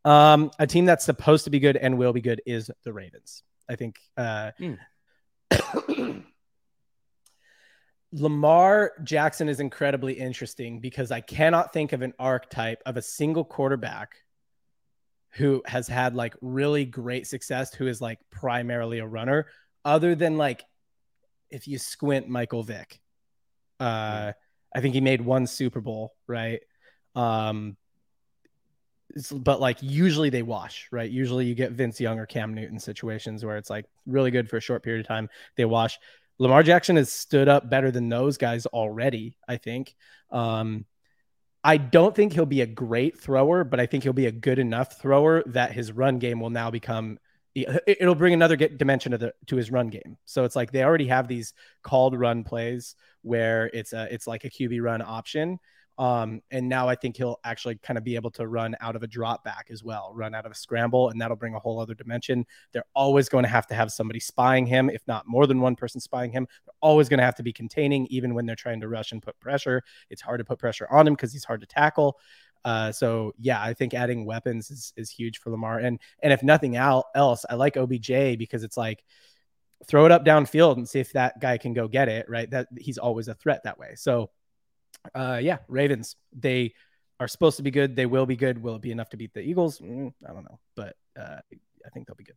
Um, 0.06 0.52
a 0.60 0.68
team 0.68 0.86
that's 0.86 1.04
supposed 1.04 1.46
to 1.46 1.50
be 1.50 1.60
good 1.60 1.76
and 1.76 1.98
will 1.98 2.14
be 2.14 2.22
good 2.22 2.42
is 2.46 2.70
the 2.84 2.94
Ravens. 2.94 3.42
I 3.68 3.76
think 3.76 4.00
uh, 4.16 4.52
Lamar 8.12 8.94
Jackson 9.04 9.50
is 9.50 9.60
incredibly 9.60 10.14
interesting 10.14 10.80
because 10.80 11.12
I 11.12 11.22
cannot 11.22 11.74
think 11.74 11.92
of 11.92 12.04
an 12.04 12.14
archetype 12.20 12.84
of 12.86 12.98
a 12.98 13.02
single 13.02 13.44
quarterback 13.44 14.16
who 15.32 15.64
has 15.66 15.88
had 15.88 16.16
like 16.16 16.36
really 16.40 16.86
great 16.86 17.26
success, 17.28 17.74
who 17.74 17.88
is 17.88 18.00
like 18.00 18.20
primarily 18.30 19.00
a 19.00 19.08
runner, 19.08 19.48
other 19.84 20.14
than 20.14 20.38
like 20.38 20.64
if 21.50 21.68
you 21.68 21.80
squint 21.80 22.30
Michael 22.30 22.64
Vick. 22.64 23.02
Uh, 23.80 24.32
I 24.74 24.82
think 24.82 24.94
he 24.94 25.02
made 25.02 25.22
one 25.22 25.48
Super 25.48 25.82
Bowl, 25.82 26.14
right? 26.28 26.62
Um, 27.16 27.76
but 29.32 29.62
like 29.62 29.78
usually 29.82 30.30
they 30.30 30.44
wash, 30.44 30.88
right? 30.92 31.10
Usually 31.10 31.46
you 31.46 31.56
get 31.56 31.72
Vince 31.72 32.00
Young 32.00 32.20
or 32.20 32.26
Cam 32.26 32.54
Newton 32.54 32.80
situations 32.80 33.46
where 33.46 33.58
it's 33.58 33.70
like 33.70 33.86
really 34.06 34.32
good 34.32 34.50
for 34.50 34.58
a 34.58 34.62
short 34.62 34.84
period 34.84 35.02
of 35.02 35.08
time. 35.08 35.30
They 35.56 35.66
wash. 35.66 36.00
Lamar 36.38 36.64
Jackson 36.64 36.98
has 36.98 37.12
stood 37.12 37.48
up 37.48 37.70
better 37.70 37.92
than 37.92 38.10
those 38.10 38.38
guys 38.38 38.66
already, 38.66 39.38
I 39.48 39.58
think. 39.58 39.96
Um, 40.32 40.86
I 41.64 41.78
don't 41.78 42.14
think 42.14 42.34
he'll 42.34 42.46
be 42.46 42.62
a 42.62 42.68
great 42.68 43.20
thrower, 43.20 43.64
but 43.64 43.80
I 43.80 43.86
think 43.86 44.04
he'll 44.04 44.14
be 44.14 44.28
a 44.28 44.32
good 44.32 44.60
enough 44.60 45.02
thrower 45.02 45.44
that 45.48 45.72
his 45.72 45.92
run 45.92 46.20
game 46.20 46.40
will 46.40 46.50
now 46.50 46.70
become 46.70 47.18
it- 47.56 47.98
it'll 48.02 48.16
bring 48.16 48.34
another 48.34 48.58
dimension 48.58 49.14
to 49.14 49.18
the 49.18 49.34
to 49.48 49.56
his 49.56 49.72
run 49.72 49.88
game. 49.88 50.18
So 50.26 50.44
it's 50.44 50.58
like 50.58 50.72
they 50.72 50.84
already 50.84 51.08
have 51.08 51.28
these 51.28 51.54
called 51.82 52.20
run 52.20 52.44
plays 52.44 52.96
where 53.22 53.68
it's 53.74 53.94
a 53.94 54.14
it's 54.14 54.28
like 54.28 54.44
a 54.44 54.50
QB 54.50 54.82
run 54.82 55.02
option. 55.02 55.60
Um, 55.98 56.42
and 56.52 56.68
now 56.68 56.90
I 56.90 56.96
think 56.96 57.16
he'll 57.16 57.40
actually 57.46 57.76
kind 57.76 57.98
of 57.98 58.04
be 58.04 58.16
able 58.16 58.32
to 58.32 58.48
run 58.48 58.76
out 58.82 58.96
of 58.96 59.04
a 59.04 59.08
drop 59.08 59.44
back 59.44 59.68
as 59.70 59.84
well, 59.84 60.12
run 60.14 60.36
out 60.36 60.46
of 60.46 60.52
a 60.52 60.56
scramble, 60.56 61.10
and 61.10 61.22
that'll 61.22 61.38
bring 61.38 61.56
a 61.56 61.60
whole 61.60 61.80
other 61.80 61.94
dimension. 61.94 62.46
They're 62.74 62.86
always 62.94 63.30
going 63.30 63.44
to 63.44 63.50
have 63.50 63.68
to 63.68 63.76
have 63.76 63.92
somebody 63.92 64.20
spying 64.20 64.66
him, 64.66 64.90
if 64.90 65.08
not 65.08 65.28
more 65.28 65.48
than 65.48 65.62
one 65.62 65.76
person 65.76 66.02
spying 66.02 66.32
him. 66.32 66.48
They're 66.66 66.74
always 66.82 67.08
going 67.08 67.20
to 67.20 67.26
have 67.26 67.36
to 67.36 67.44
be 67.44 67.54
containing, 67.54 68.08
even 68.08 68.34
when 68.34 68.46
they're 68.46 68.56
trying 68.56 68.82
to 68.82 68.90
rush 68.90 69.14
and 69.14 69.22
put 69.22 69.40
pressure. 69.40 69.82
It's 70.10 70.22
hard 70.22 70.40
to 70.40 70.46
put 70.46 70.60
pressure 70.60 70.88
on 70.92 71.08
him 71.08 71.14
because 71.14 71.32
he's 71.32 71.46
hard 71.46 71.62
to 71.62 71.68
tackle. 71.68 72.18
Uh, 72.66 72.92
so 72.92 73.32
yeah, 73.40 73.62
I 73.62 73.74
think 73.76 73.94
adding 73.94 74.26
weapons 74.26 74.72
is, 74.72 74.92
is 74.98 75.12
huge 75.12 75.38
for 75.38 75.52
Lamar. 75.52 75.80
And 75.80 76.00
and 76.24 76.34
if 76.34 76.42
nothing 76.42 76.76
else, 76.76 77.46
I 77.48 77.54
like 77.54 77.78
OBJ 77.78 78.38
because 78.38 78.64
it's 78.64 78.76
like 78.76 79.04
throw 79.86 80.06
it 80.06 80.12
up 80.12 80.26
downfield 80.26 80.78
and 80.78 80.90
see 80.90 81.00
if 81.00 81.14
that 81.14 81.40
guy 81.40 81.60
can 81.60 81.74
go 81.74 81.88
get 81.88 82.10
it. 82.10 82.28
Right, 82.28 82.50
that 82.50 82.68
he's 82.78 82.98
always 82.98 83.28
a 83.28 83.36
threat 83.36 83.62
that 83.64 83.78
way. 83.78 83.94
So 83.96 84.32
uh, 85.14 85.40
yeah, 85.42 85.58
Ravens 85.68 86.16
they 86.34 86.74
are 87.20 87.28
supposed 87.28 87.58
to 87.58 87.64
be 87.64 87.72
good. 87.72 87.96
They 87.96 88.06
will 88.06 88.26
be 88.26 88.36
good. 88.36 88.62
Will 88.62 88.76
it 88.76 88.82
be 88.82 88.92
enough 88.92 89.10
to 89.10 89.18
beat 89.18 89.34
the 89.34 89.42
Eagles? 89.42 89.80
Mm, 89.80 90.14
I 90.28 90.34
don't 90.34 90.44
know, 90.44 90.60
but 90.76 90.96
uh, 91.20 91.40
I 91.86 91.90
think 91.94 92.08
they'll 92.08 92.16
be 92.16 92.24
good. 92.24 92.36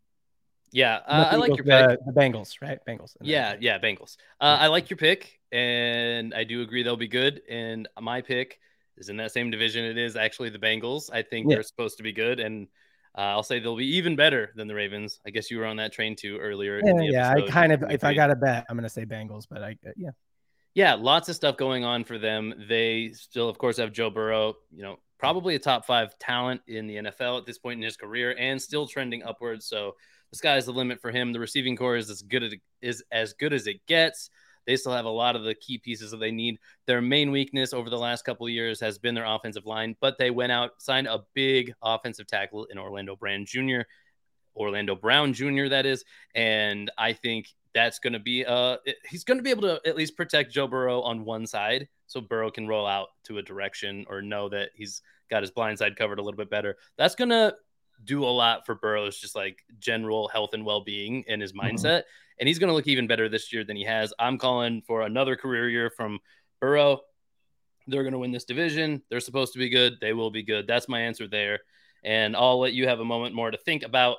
Yeah, 0.71 0.97
uh, 1.07 1.29
I 1.31 1.33
the 1.33 1.39
like 1.39 1.49
your 1.57 1.67
Eagles, 1.67 1.87
pick. 1.97 1.99
the, 2.05 2.13
the 2.13 2.21
Bengals, 2.21 2.55
right? 2.61 2.79
Bengals. 2.87 3.15
then- 3.19 3.29
Yeah, 3.29 3.57
yeah, 3.59 3.79
Bengals. 3.79 4.17
Uh, 4.41 4.59
I 4.61 4.67
like 4.67 4.91
your 4.91 4.99
pick, 4.99 5.41
and 5.51 6.35
I 6.35 6.45
do 6.45 6.61
agree 6.63 6.83
they'll 6.83 6.97
be 6.97 7.09
good. 7.09 7.41
And 7.49 7.89
my 8.01 8.21
pick 8.21 8.59
is 8.99 9.09
in 9.09 9.17
that 9.17 9.33
same 9.33 9.51
division. 9.51 9.85
It 9.85 9.97
is 9.97 10.15
actually 10.17 10.51
the 10.51 10.59
Bengals. 10.59 11.11
I 11.13 11.23
think 11.23 11.49
Yeah. 11.49 11.57
they're 11.57 11.63
supposed 11.63 11.97
to 11.97 12.03
be 12.03 12.13
good, 12.13 12.39
and 12.39 12.69
uh, 13.17 13.23
I'll 13.23 13.43
say 13.43 13.59
they'll 13.59 13.77
be 13.77 13.97
even 13.97 14.15
better 14.15 14.53
than 14.57 14.69
the 14.69 14.75
Ravens. 14.75 15.19
I 15.27 15.31
guess 15.31 15.51
you 15.51 15.59
were 15.59 15.65
on 15.67 15.79
that 15.79 15.93
train 15.93 16.15
too 16.15 16.37
earlier. 16.39 16.79
in 16.81 16.87
Yeah, 16.87 16.93
the 16.95 17.05
yeah. 17.13 17.31
I 17.47 17.51
kind 17.51 17.73
of, 17.73 17.83
if 17.91 18.05
I 18.05 18.13
got 18.15 18.31
a 18.31 18.37
bet, 18.37 18.67
I'm 18.69 18.77
gonna 18.77 18.89
say 18.91 19.07
Bengals, 19.07 19.47
but 19.51 19.63
I, 19.63 19.71
uh, 19.87 19.91
yeah, 19.97 20.11
yeah, 20.79 20.95
lots 20.95 21.29
of 21.29 21.35
stuff 21.35 21.57
going 21.57 21.85
on 21.85 22.05
for 22.05 22.19
them. 22.19 22.55
They 22.69 23.11
still, 23.13 23.49
of 23.49 23.59
course, 23.59 23.79
have 23.79 23.91
Joe 23.91 24.11
Burrow, 24.11 24.55
you 24.71 24.85
know, 24.85 25.01
probably 25.19 25.57
a 25.57 25.59
top 25.59 25.85
five 25.85 26.17
talent 26.21 26.61
in 26.69 26.87
the 26.87 26.99
NFL 26.99 27.41
at 27.41 27.47
this 27.47 27.59
point 27.59 27.79
in 27.79 27.83
his 27.83 27.97
career 27.97 28.37
and 28.39 28.63
still 28.63 28.87
trending 28.87 29.25
upwards. 29.25 29.67
So 29.67 29.97
the 30.31 30.37
sky's 30.37 30.67
the 30.67 30.73
limit 30.73 31.01
for 31.01 31.11
him. 31.11 31.33
The 31.33 31.41
receiving 31.41 31.75
corps 31.77 31.97
is 31.97 32.09
as 32.09 32.23
good 32.23 32.45
as 32.45 32.55
is 32.81 33.03
as 33.11 33.33
good 33.33 33.53
as 33.53 33.67
it 33.67 33.85
gets. 33.89 34.31
They 34.69 34.77
still 34.77 34.93
have 34.93 35.05
a 35.05 35.11
lot 35.11 35.35
of 35.35 35.43
the 35.43 35.57
key 35.57 35.79
pieces 35.79 36.13
that 36.13 36.19
they 36.19 36.31
need. 36.31 36.61
Their 36.87 37.03
main 37.03 37.33
weakness 37.33 37.73
over 37.73 37.91
the 37.91 37.99
last 37.99 38.25
couple 38.25 38.47
of 38.47 38.53
years 38.53 38.79
has 38.79 38.99
been 38.99 39.17
their 39.17 39.25
offensive 39.25 39.67
line, 39.67 39.97
but 40.01 40.17
they 40.17 40.31
went 40.31 40.53
out, 40.53 40.75
signed 40.79 41.09
a 41.09 41.25
big 41.35 41.75
offensive 41.83 42.29
tackle 42.29 42.67
in 42.67 42.79
Orlando 42.79 43.17
Brand 43.17 43.49
Jr., 43.49 43.81
Orlando 44.59 44.95
Brown 44.95 45.33
Jr., 45.33 45.69
that 45.69 45.87
is. 45.87 46.05
And 46.35 46.91
I 46.99 47.13
think 47.13 47.49
that's 47.75 47.99
going 47.99 48.15
to 48.15 48.19
be 48.19 48.45
uh 48.47 48.79
he's 49.09 49.25
going 49.25 49.37
to 49.39 49.43
be 49.43 49.51
able 49.51 49.63
to 49.63 49.81
at 49.87 49.95
least 49.97 50.17
protect 50.17 50.53
Joe 50.53 50.67
Burrow 50.67 51.01
on 51.03 51.25
one 51.25 51.47
side 51.47 51.87
so 52.07 52.21
Burrow 52.21 52.51
can 52.51 52.67
roll 52.67 52.87
out 52.87 53.09
to 53.25 53.39
a 53.39 53.43
direction 53.43 54.05
or 54.09 54.23
know 54.23 54.49
that 54.49 54.71
he's 54.75 55.03
got 55.31 55.43
his 55.43 55.51
blind 55.51 55.79
side 55.79 55.95
covered 55.95 56.19
a 56.19 56.23
little 56.23 56.39
bit 56.39 56.49
better. 56.51 56.77
That's 56.97 57.15
going 57.15 57.29
to 57.29 57.55
do 58.05 58.25
a 58.25 58.27
lot 58.27 58.65
for 58.65 58.75
Burrow's 58.75 59.19
just 59.19 59.35
like 59.37 59.59
general 59.79 60.29
health 60.29 60.55
and 60.55 60.65
well-being 60.65 61.25
and 61.29 61.43
his 61.43 61.53
Mhm. 61.53 61.61
mindset 61.73 62.05
and 62.41 62.49
he's 62.49 62.59
going 62.59 62.69
to 62.69 62.75
look 62.75 62.87
even 62.87 63.07
better 63.07 63.29
this 63.29 63.53
year 63.53 63.65
than 63.65 63.77
he 63.77 63.85
has. 63.85 64.15
I'm 64.19 64.39
calling 64.39 64.81
for 64.83 65.03
another 65.03 65.37
career 65.37 65.69
year 65.69 65.91
from 65.91 66.21
Burrow. 66.61 67.03
They're 67.87 68.03
going 68.03 68.13
to 68.13 68.19
win 68.19 68.33
this 68.33 68.45
division. 68.45 69.03
They're 69.11 69.21
supposed 69.21 69.53
to 69.55 69.59
be 69.59 69.69
good. 69.69 69.99
They 70.01 70.13
will 70.13 70.31
be 70.31 70.43
good. 70.43 70.67
That's 70.67 70.89
my 70.89 71.01
answer 71.01 71.27
there. 71.27 71.61
And 72.05 72.37
I'll 72.37 72.61
let 72.61 72.73
you 72.75 72.87
have 72.87 73.01
a 73.01 73.05
moment 73.05 73.35
more 73.35 73.51
to 73.51 73.59
think 73.59 73.83
about 73.83 74.19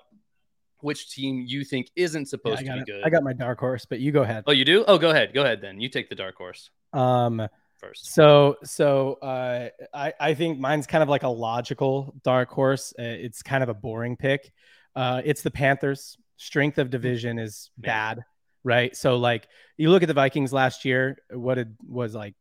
which 0.82 1.10
team 1.12 1.44
you 1.48 1.64
think 1.64 1.90
isn't 1.96 2.28
supposed 2.28 2.66
got 2.66 2.76
to 2.76 2.80
it. 2.82 2.86
be 2.86 2.92
good. 2.92 3.04
I 3.04 3.10
got 3.10 3.24
my 3.24 3.34
dark 3.34 3.60
horse, 3.60 3.86
but 3.86 4.00
you 4.00 4.12
go 4.12 4.22
ahead. 4.24 4.44
Oh, 4.48 4.52
you 4.52 4.66
do? 4.66 4.86
Oh, 4.88 4.98
go 4.98 5.10
ahead. 5.10 5.34
Go 5.34 5.42
ahead 5.44 5.62
then. 5.62 5.80
You 5.80 5.90
take 5.90 6.10
the 6.10 6.16
dark 6.16 6.36
horse 6.38 6.70
Um, 6.94 7.48
first. 7.78 8.14
so 8.14 8.58
so 8.64 9.14
uh, 9.22 9.70
I 9.94 10.14
I 10.20 10.34
think 10.34 10.60
mine's 10.60 10.88
kind 10.88 11.04
of 11.04 11.10
like 11.10 11.24
a 11.24 11.30
logical 11.30 12.14
dark 12.24 12.50
horse. 12.50 12.94
Uh, 12.98 13.04
it's 13.04 13.42
kind 13.42 13.64
of 13.64 13.70
a 13.70 13.74
boring 13.74 14.16
pick. 14.18 14.52
Uh, 14.96 15.22
it's 15.24 15.42
the 15.42 15.52
Panthers. 15.52 16.18
Strength 16.38 16.78
of 16.78 16.90
division 16.90 17.38
is 17.38 17.70
Man. 17.78 17.88
bad, 17.88 18.24
right? 18.64 18.96
So 18.96 19.18
like 19.18 19.48
you 19.78 19.90
look 19.90 20.04
at 20.04 20.08
the 20.08 20.14
Vikings 20.14 20.54
last 20.54 20.86
year. 20.86 21.18
What 21.32 21.58
it 21.58 21.68
was 21.88 22.16
like. 22.16 22.34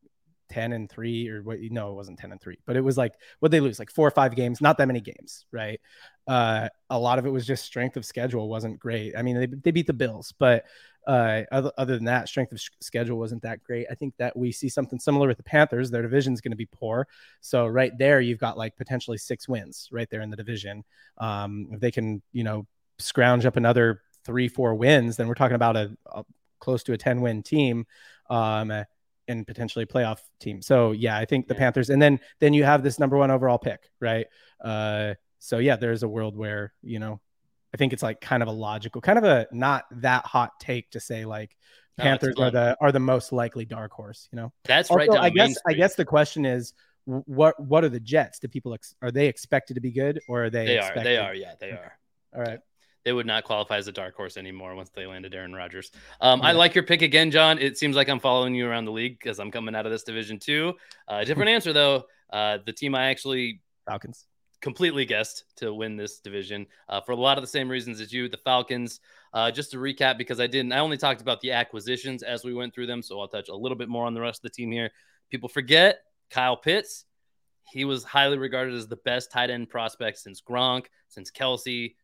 10 0.48 0.72
and 0.72 0.90
3 0.90 1.28
or 1.28 1.42
what 1.42 1.58
no 1.60 1.90
it 1.92 1.94
wasn't 1.94 2.18
10 2.18 2.32
and 2.32 2.40
3 2.40 2.58
but 2.66 2.76
it 2.76 2.80
was 2.80 2.96
like 2.96 3.14
what 3.40 3.50
they 3.50 3.60
lose? 3.60 3.78
Like 3.78 3.90
four 3.90 4.08
or 4.08 4.12
five 4.12 4.34
games 4.34 4.60
not 4.60 4.78
that 4.78 4.86
many 4.86 5.00
games 5.00 5.46
right? 5.52 5.80
Uh 6.26 6.68
a 6.90 6.98
lot 6.98 7.18
of 7.18 7.26
it 7.26 7.30
was 7.30 7.46
just 7.46 7.64
strength 7.64 7.96
of 7.96 8.04
schedule 8.04 8.48
wasn't 8.48 8.78
great. 8.78 9.14
I 9.16 9.22
mean 9.22 9.36
they, 9.38 9.46
they 9.46 9.70
beat 9.70 9.86
the 9.86 9.92
bills 9.92 10.32
but 10.38 10.64
uh 11.06 11.42
other, 11.52 11.72
other 11.78 11.94
than 11.96 12.04
that 12.04 12.28
strength 12.28 12.52
of 12.52 12.60
sh- 12.60 12.68
schedule 12.80 13.18
wasn't 13.18 13.42
that 13.42 13.62
great. 13.64 13.86
I 13.90 13.94
think 13.94 14.14
that 14.18 14.36
we 14.36 14.52
see 14.52 14.68
something 14.68 14.98
similar 14.98 15.26
with 15.28 15.38
the 15.38 15.42
panthers. 15.42 15.90
Their 15.90 16.02
division's 16.02 16.40
going 16.40 16.52
to 16.52 16.56
be 16.56 16.66
poor. 16.66 17.08
So 17.40 17.66
right 17.66 17.92
there 17.98 18.20
you've 18.20 18.38
got 18.38 18.58
like 18.58 18.76
potentially 18.76 19.18
six 19.18 19.48
wins 19.48 19.88
right 19.90 20.08
there 20.10 20.20
in 20.20 20.30
the 20.30 20.36
division. 20.36 20.84
Um 21.18 21.68
if 21.72 21.80
they 21.80 21.90
can 21.90 22.22
you 22.32 22.44
know 22.44 22.66
scrounge 22.98 23.46
up 23.46 23.56
another 23.56 24.02
three 24.24 24.48
four 24.48 24.74
wins 24.74 25.16
then 25.16 25.28
we're 25.28 25.34
talking 25.34 25.54
about 25.54 25.76
a, 25.76 25.96
a 26.12 26.24
close 26.58 26.82
to 26.82 26.92
a 26.92 26.98
10 26.98 27.20
win 27.20 27.42
team. 27.42 27.86
Um 28.28 28.84
and 29.28 29.46
potentially 29.46 29.86
playoff 29.86 30.18
team. 30.40 30.62
So 30.62 30.92
yeah, 30.92 31.16
I 31.16 31.24
think 31.24 31.46
the 31.46 31.54
Yeah. 31.54 31.60
Panthers, 31.60 31.90
and 31.90 32.00
then 32.00 32.20
then 32.40 32.54
you 32.54 32.64
have 32.64 32.82
this 32.82 32.98
number 32.98 33.16
one 33.16 33.30
overall 33.30 33.58
pick, 33.58 33.90
right? 34.00 34.26
Uh, 34.62 35.14
so 35.38 35.58
yeah, 35.58 35.76
there's 35.76 36.02
a 36.02 36.08
world 36.08 36.36
where 36.36 36.72
you 36.82 36.98
know, 36.98 37.20
I 37.72 37.76
think 37.76 37.92
it's 37.92 38.02
like 38.02 38.20
kind 38.20 38.42
of 38.42 38.48
a 38.48 38.52
logical, 38.52 39.00
kind 39.00 39.18
of 39.18 39.24
a 39.24 39.46
not 39.52 39.84
that 40.00 40.26
hot 40.26 40.58
take 40.60 40.90
to 40.90 41.00
say 41.00 41.24
like 41.24 41.54
Panthers 41.98 42.36
are 42.38 42.50
the 42.50 42.76
are 42.80 42.92
the 42.92 43.00
most 43.00 43.32
likely 43.32 43.64
dark 43.64 43.92
horse. 43.92 44.28
You 44.32 44.36
know, 44.36 44.52
That's 44.64 44.90
also, 44.90 45.06
right 45.06 45.20
I 45.20 45.30
guess 45.30 45.56
I 45.66 45.72
guess 45.72 45.94
the 45.94 46.04
question 46.04 46.46
is, 46.46 46.72
what 47.04 47.60
what 47.60 47.84
are 47.84 47.88
the 47.88 48.00
Jets? 48.00 48.38
Do 48.38 48.48
people 48.48 48.74
ex- 48.74 48.94
are 49.02 49.10
they 49.10 49.26
expected 49.26 49.74
to 49.74 49.80
be 49.80 49.90
good 49.90 50.20
or 50.28 50.44
are 50.44 50.50
they? 50.50 50.66
they 50.66 50.78
are. 50.78 50.94
They 50.94 51.16
are. 51.18 51.34
Yeah, 51.34 51.54
they 51.60 51.70
are. 51.70 51.98
All 52.34 52.42
right. 52.42 52.60
They 53.04 53.12
would 53.12 53.26
not 53.26 53.44
qualify 53.44 53.76
as 53.78 53.88
a 53.88 53.92
dark 53.92 54.14
horse 54.16 54.36
anymore 54.36 54.74
once 54.74 54.90
they 54.90 55.06
landed 55.06 55.34
Aaron 55.34 55.54
Rodgers. 55.54 55.90
Um, 56.20 56.42
I 56.42 56.52
like 56.52 56.74
your 56.74 56.84
pick 56.84 57.02
again, 57.02 57.30
John. 57.30 57.58
It 57.58 57.78
seems 57.78 57.96
like 57.96 58.08
I'm 58.08 58.20
following 58.20 58.54
you 58.54 58.68
around 58.68 58.84
the 58.84 58.92
league 58.92 59.18
because 59.18 59.38
I'm 59.38 59.50
coming 59.50 59.74
out 59.74 59.86
of 59.86 59.92
this 59.92 60.02
division 60.02 60.38
too. 60.38 60.74
Uh, 61.06 61.24
different 61.24 61.48
answer 61.50 61.72
though. 61.72 62.04
Uh, 62.30 62.58
the 62.64 62.72
team 62.72 62.94
I 62.94 63.06
actually 63.06 63.62
Falcons. 63.86 64.26
completely 64.60 65.04
guessed 65.04 65.44
to 65.56 65.72
win 65.72 65.96
this 65.96 66.20
division 66.20 66.66
uh, 66.88 67.00
for 67.00 67.12
a 67.12 67.16
lot 67.16 67.38
of 67.38 67.42
the 67.42 67.48
same 67.48 67.68
reasons 67.68 68.00
as 68.00 68.12
you. 68.12 68.28
The 68.28 68.38
Falcons, 68.38 69.00
uh, 69.32 69.50
just 69.50 69.70
to 69.70 69.78
recap, 69.78 70.18
because 70.18 70.40
I 70.40 70.46
didn't, 70.46 70.72
I 70.72 70.80
only 70.80 70.98
talked 70.98 71.20
about 71.20 71.40
the 71.40 71.52
acquisitions 71.52 72.22
as 72.22 72.44
we 72.44 72.52
went 72.52 72.74
through 72.74 72.86
them. 72.88 73.02
So 73.02 73.18
I'll 73.20 73.28
touch 73.28 73.48
a 73.48 73.56
little 73.56 73.78
bit 73.78 73.88
more 73.88 74.06
on 74.06 74.14
the 74.14 74.20
rest 74.20 74.40
of 74.40 74.50
the 74.50 74.54
team 74.54 74.70
here. 74.72 74.90
People 75.30 75.48
forget 75.48 76.00
Kyle 76.30 76.56
Pitts. 76.56 77.04
He 77.70 77.84
was 77.84 78.02
highly 78.02 78.38
regarded 78.38 78.74
as 78.74 78.88
the 78.88 78.96
best 78.96 79.30
tight 79.30 79.50
end 79.50 79.68
prospect 79.68 80.18
since 80.18 80.40
Gronk, 80.40 80.86
since 81.08 81.30
Kelce, 81.30 81.94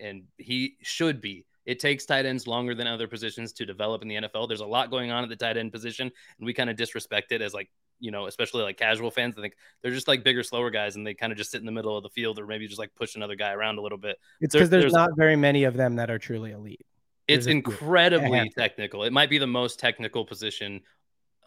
and 0.00 0.24
he 0.38 0.76
should 0.82 1.20
be. 1.20 1.46
It 1.66 1.78
takes 1.78 2.06
tight 2.06 2.26
ends 2.26 2.46
longer 2.46 2.74
than 2.74 2.86
other 2.86 3.06
positions 3.06 3.52
to 3.54 3.66
develop 3.66 4.02
in 4.02 4.08
the 4.08 4.16
NFL. 4.16 4.48
There's 4.48 4.60
a 4.60 4.66
lot 4.66 4.90
going 4.90 5.10
on 5.10 5.22
at 5.22 5.28
the 5.28 5.36
tight 5.36 5.56
end 5.56 5.72
position, 5.72 6.10
and 6.38 6.46
we 6.46 6.54
kind 6.54 6.70
of 6.70 6.76
disrespect 6.76 7.32
it 7.32 7.42
as 7.42 7.54
like 7.54 7.70
you 8.00 8.10
know, 8.10 8.26
especially 8.26 8.62
like 8.62 8.78
casual 8.78 9.10
fans. 9.10 9.36
I 9.38 9.42
think 9.42 9.54
they're 9.82 9.92
just 9.92 10.08
like 10.08 10.24
bigger, 10.24 10.42
slower 10.42 10.70
guys, 10.70 10.96
and 10.96 11.06
they 11.06 11.14
kind 11.14 11.32
of 11.32 11.38
just 11.38 11.50
sit 11.50 11.60
in 11.60 11.66
the 11.66 11.72
middle 11.72 11.96
of 11.96 12.02
the 12.02 12.08
field, 12.08 12.38
or 12.38 12.46
maybe 12.46 12.66
just 12.66 12.78
like 12.78 12.94
push 12.94 13.14
another 13.14 13.36
guy 13.36 13.52
around 13.52 13.78
a 13.78 13.82
little 13.82 13.98
bit. 13.98 14.16
It's 14.40 14.54
because 14.54 14.70
there, 14.70 14.80
there's, 14.80 14.92
there's, 14.92 15.08
not 15.08 15.16
very 15.16 15.36
many 15.36 15.64
of 15.64 15.76
them 15.76 15.96
that 15.96 16.10
are 16.10 16.18
truly 16.18 16.52
elite. 16.52 16.84
It's 17.28 17.46
incredibly 17.46 18.50
technical. 18.58 19.04
It 19.04 19.12
might 19.12 19.30
be 19.30 19.38
the 19.38 19.46
most 19.46 19.78
technical 19.78 20.24
position 20.24 20.80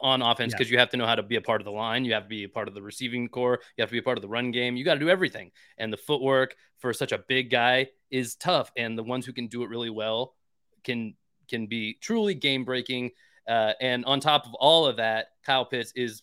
on 0.03 0.21
offense 0.21 0.53
because 0.53 0.69
yeah. 0.69 0.73
you 0.73 0.80
have 0.80 0.89
to 0.89 0.97
know 0.97 1.07
how 1.07 1.15
to 1.15 1.23
be 1.23 1.38
a 1.38 1.41
part 1.41 1.61
of 1.61 1.65
the 1.65 1.71
line. 1.71 2.03
You 2.03 2.13
have 2.13 2.23
to 2.23 2.30
be 2.30 2.43
a 2.43 2.49
part 2.49 2.67
of 2.67 2.75
the 2.75 2.81
receiving 2.81 3.30
corps. 3.30 3.59
You 3.77 3.81
have 3.81 3.89
to 3.89 3.93
be 3.93 3.99
a 3.99 4.03
part 4.03 4.17
of 4.17 4.21
the 4.21 4.27
run 4.27 4.51
game. 4.51 4.75
You 4.75 4.84
got 4.84 4.95
to 4.95 4.99
do 4.99 5.09
everything. 5.09 5.51
And 5.77 5.91
the 5.91 5.97
footwork 5.97 6.55
for 6.77 6.93
such 6.93 7.13
a 7.13 7.17
big 7.17 7.49
guy 7.49 7.88
is 8.11 8.35
tough. 8.35 8.69
And 8.75 8.97
the 8.97 9.03
ones 9.03 9.25
who 9.25 9.31
can 9.31 9.47
do 9.47 9.63
it 9.63 9.69
really 9.69 9.89
well 9.89 10.35
can 10.84 11.15
can 11.47 11.67
be 11.67 11.97
truly 12.01 12.35
game 12.35 12.65
breaking. 12.65 13.11
Uh, 13.47 13.73
and 13.80 14.03
on 14.05 14.19
top 14.19 14.45
of 14.45 14.53
all 14.55 14.85
of 14.85 14.97
that, 14.97 15.27
Kyle 15.45 15.65
Pitts 15.65 15.93
is 15.95 16.21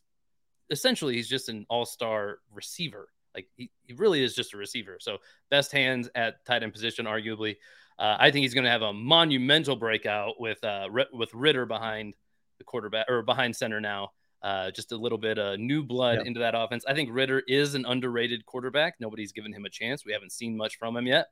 essentially 0.70 1.14
he's 1.14 1.28
just 1.28 1.48
an 1.48 1.66
all-star 1.68 2.38
receiver. 2.52 3.08
Like 3.34 3.48
he, 3.56 3.70
he 3.84 3.94
really 3.94 4.22
is 4.22 4.34
just 4.34 4.54
a 4.54 4.56
receiver. 4.56 4.98
So 5.00 5.18
best 5.50 5.72
hands 5.72 6.08
at 6.14 6.44
tight 6.44 6.62
end 6.62 6.72
position, 6.72 7.06
arguably. 7.06 7.56
Uh, 7.98 8.16
I 8.18 8.30
think 8.30 8.42
he's 8.42 8.54
going 8.54 8.64
to 8.64 8.70
have 8.70 8.82
a 8.82 8.92
monumental 8.92 9.76
breakout 9.76 10.40
with 10.40 10.62
uh, 10.64 10.88
with 11.12 11.32
Ridder 11.32 11.66
behind 11.66 12.14
the 12.60 12.64
quarterback 12.64 13.06
or 13.08 13.22
behind 13.22 13.56
center 13.56 13.80
now. 13.80 14.10
Uh, 14.42 14.70
just 14.70 14.92
a 14.92 14.96
little 14.96 15.18
bit 15.18 15.38
of 15.38 15.58
new 15.58 15.82
blood 15.82 16.18
yep. 16.18 16.26
into 16.26 16.40
that 16.40 16.54
offense. 16.56 16.82
I 16.88 16.94
think 16.94 17.10
Ridder 17.12 17.42
is 17.46 17.74
an 17.74 17.84
underrated 17.84 18.46
quarterback. 18.46 18.94
Nobody's 18.98 19.32
given 19.32 19.52
him 19.52 19.66
a 19.66 19.68
chance. 19.68 20.06
We 20.06 20.14
haven't 20.14 20.32
seen 20.32 20.56
much 20.56 20.78
from 20.78 20.96
him 20.96 21.06
yet. 21.06 21.26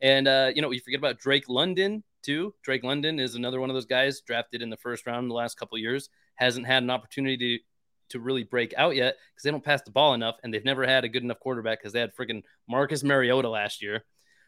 And 0.00 0.28
uh, 0.28 0.52
you 0.54 0.62
know, 0.62 0.70
you 0.70 0.80
forget 0.80 0.98
about 0.98 1.18
Drake 1.18 1.48
London 1.48 2.04
too. 2.22 2.54
Drake 2.62 2.84
London 2.84 3.18
is 3.18 3.34
another 3.34 3.60
one 3.60 3.68
of 3.68 3.74
those 3.74 3.86
guys 3.86 4.20
drafted 4.20 4.62
in 4.62 4.70
the 4.70 4.76
first 4.76 5.06
round 5.06 5.24
in 5.24 5.28
the 5.28 5.34
last 5.34 5.58
couple 5.58 5.76
years. 5.78 6.08
Hasn't 6.36 6.66
had 6.66 6.82
an 6.82 6.90
opportunity 6.90 7.58
to 7.58 7.64
to 8.10 8.20
really 8.20 8.44
break 8.44 8.74
out 8.76 8.94
yet 8.94 9.16
because 9.32 9.42
they 9.42 9.50
don't 9.50 9.64
pass 9.64 9.82
the 9.82 9.90
ball 9.90 10.14
enough, 10.14 10.36
and 10.42 10.52
they've 10.54 10.64
never 10.64 10.86
had 10.86 11.04
a 11.04 11.08
good 11.08 11.22
enough 11.22 11.40
quarterback 11.40 11.80
because 11.80 11.92
they 11.92 12.00
had 12.00 12.14
freaking 12.14 12.42
Marcus 12.68 13.02
Mariota 13.02 13.48
last 13.48 13.82
year. 13.82 14.04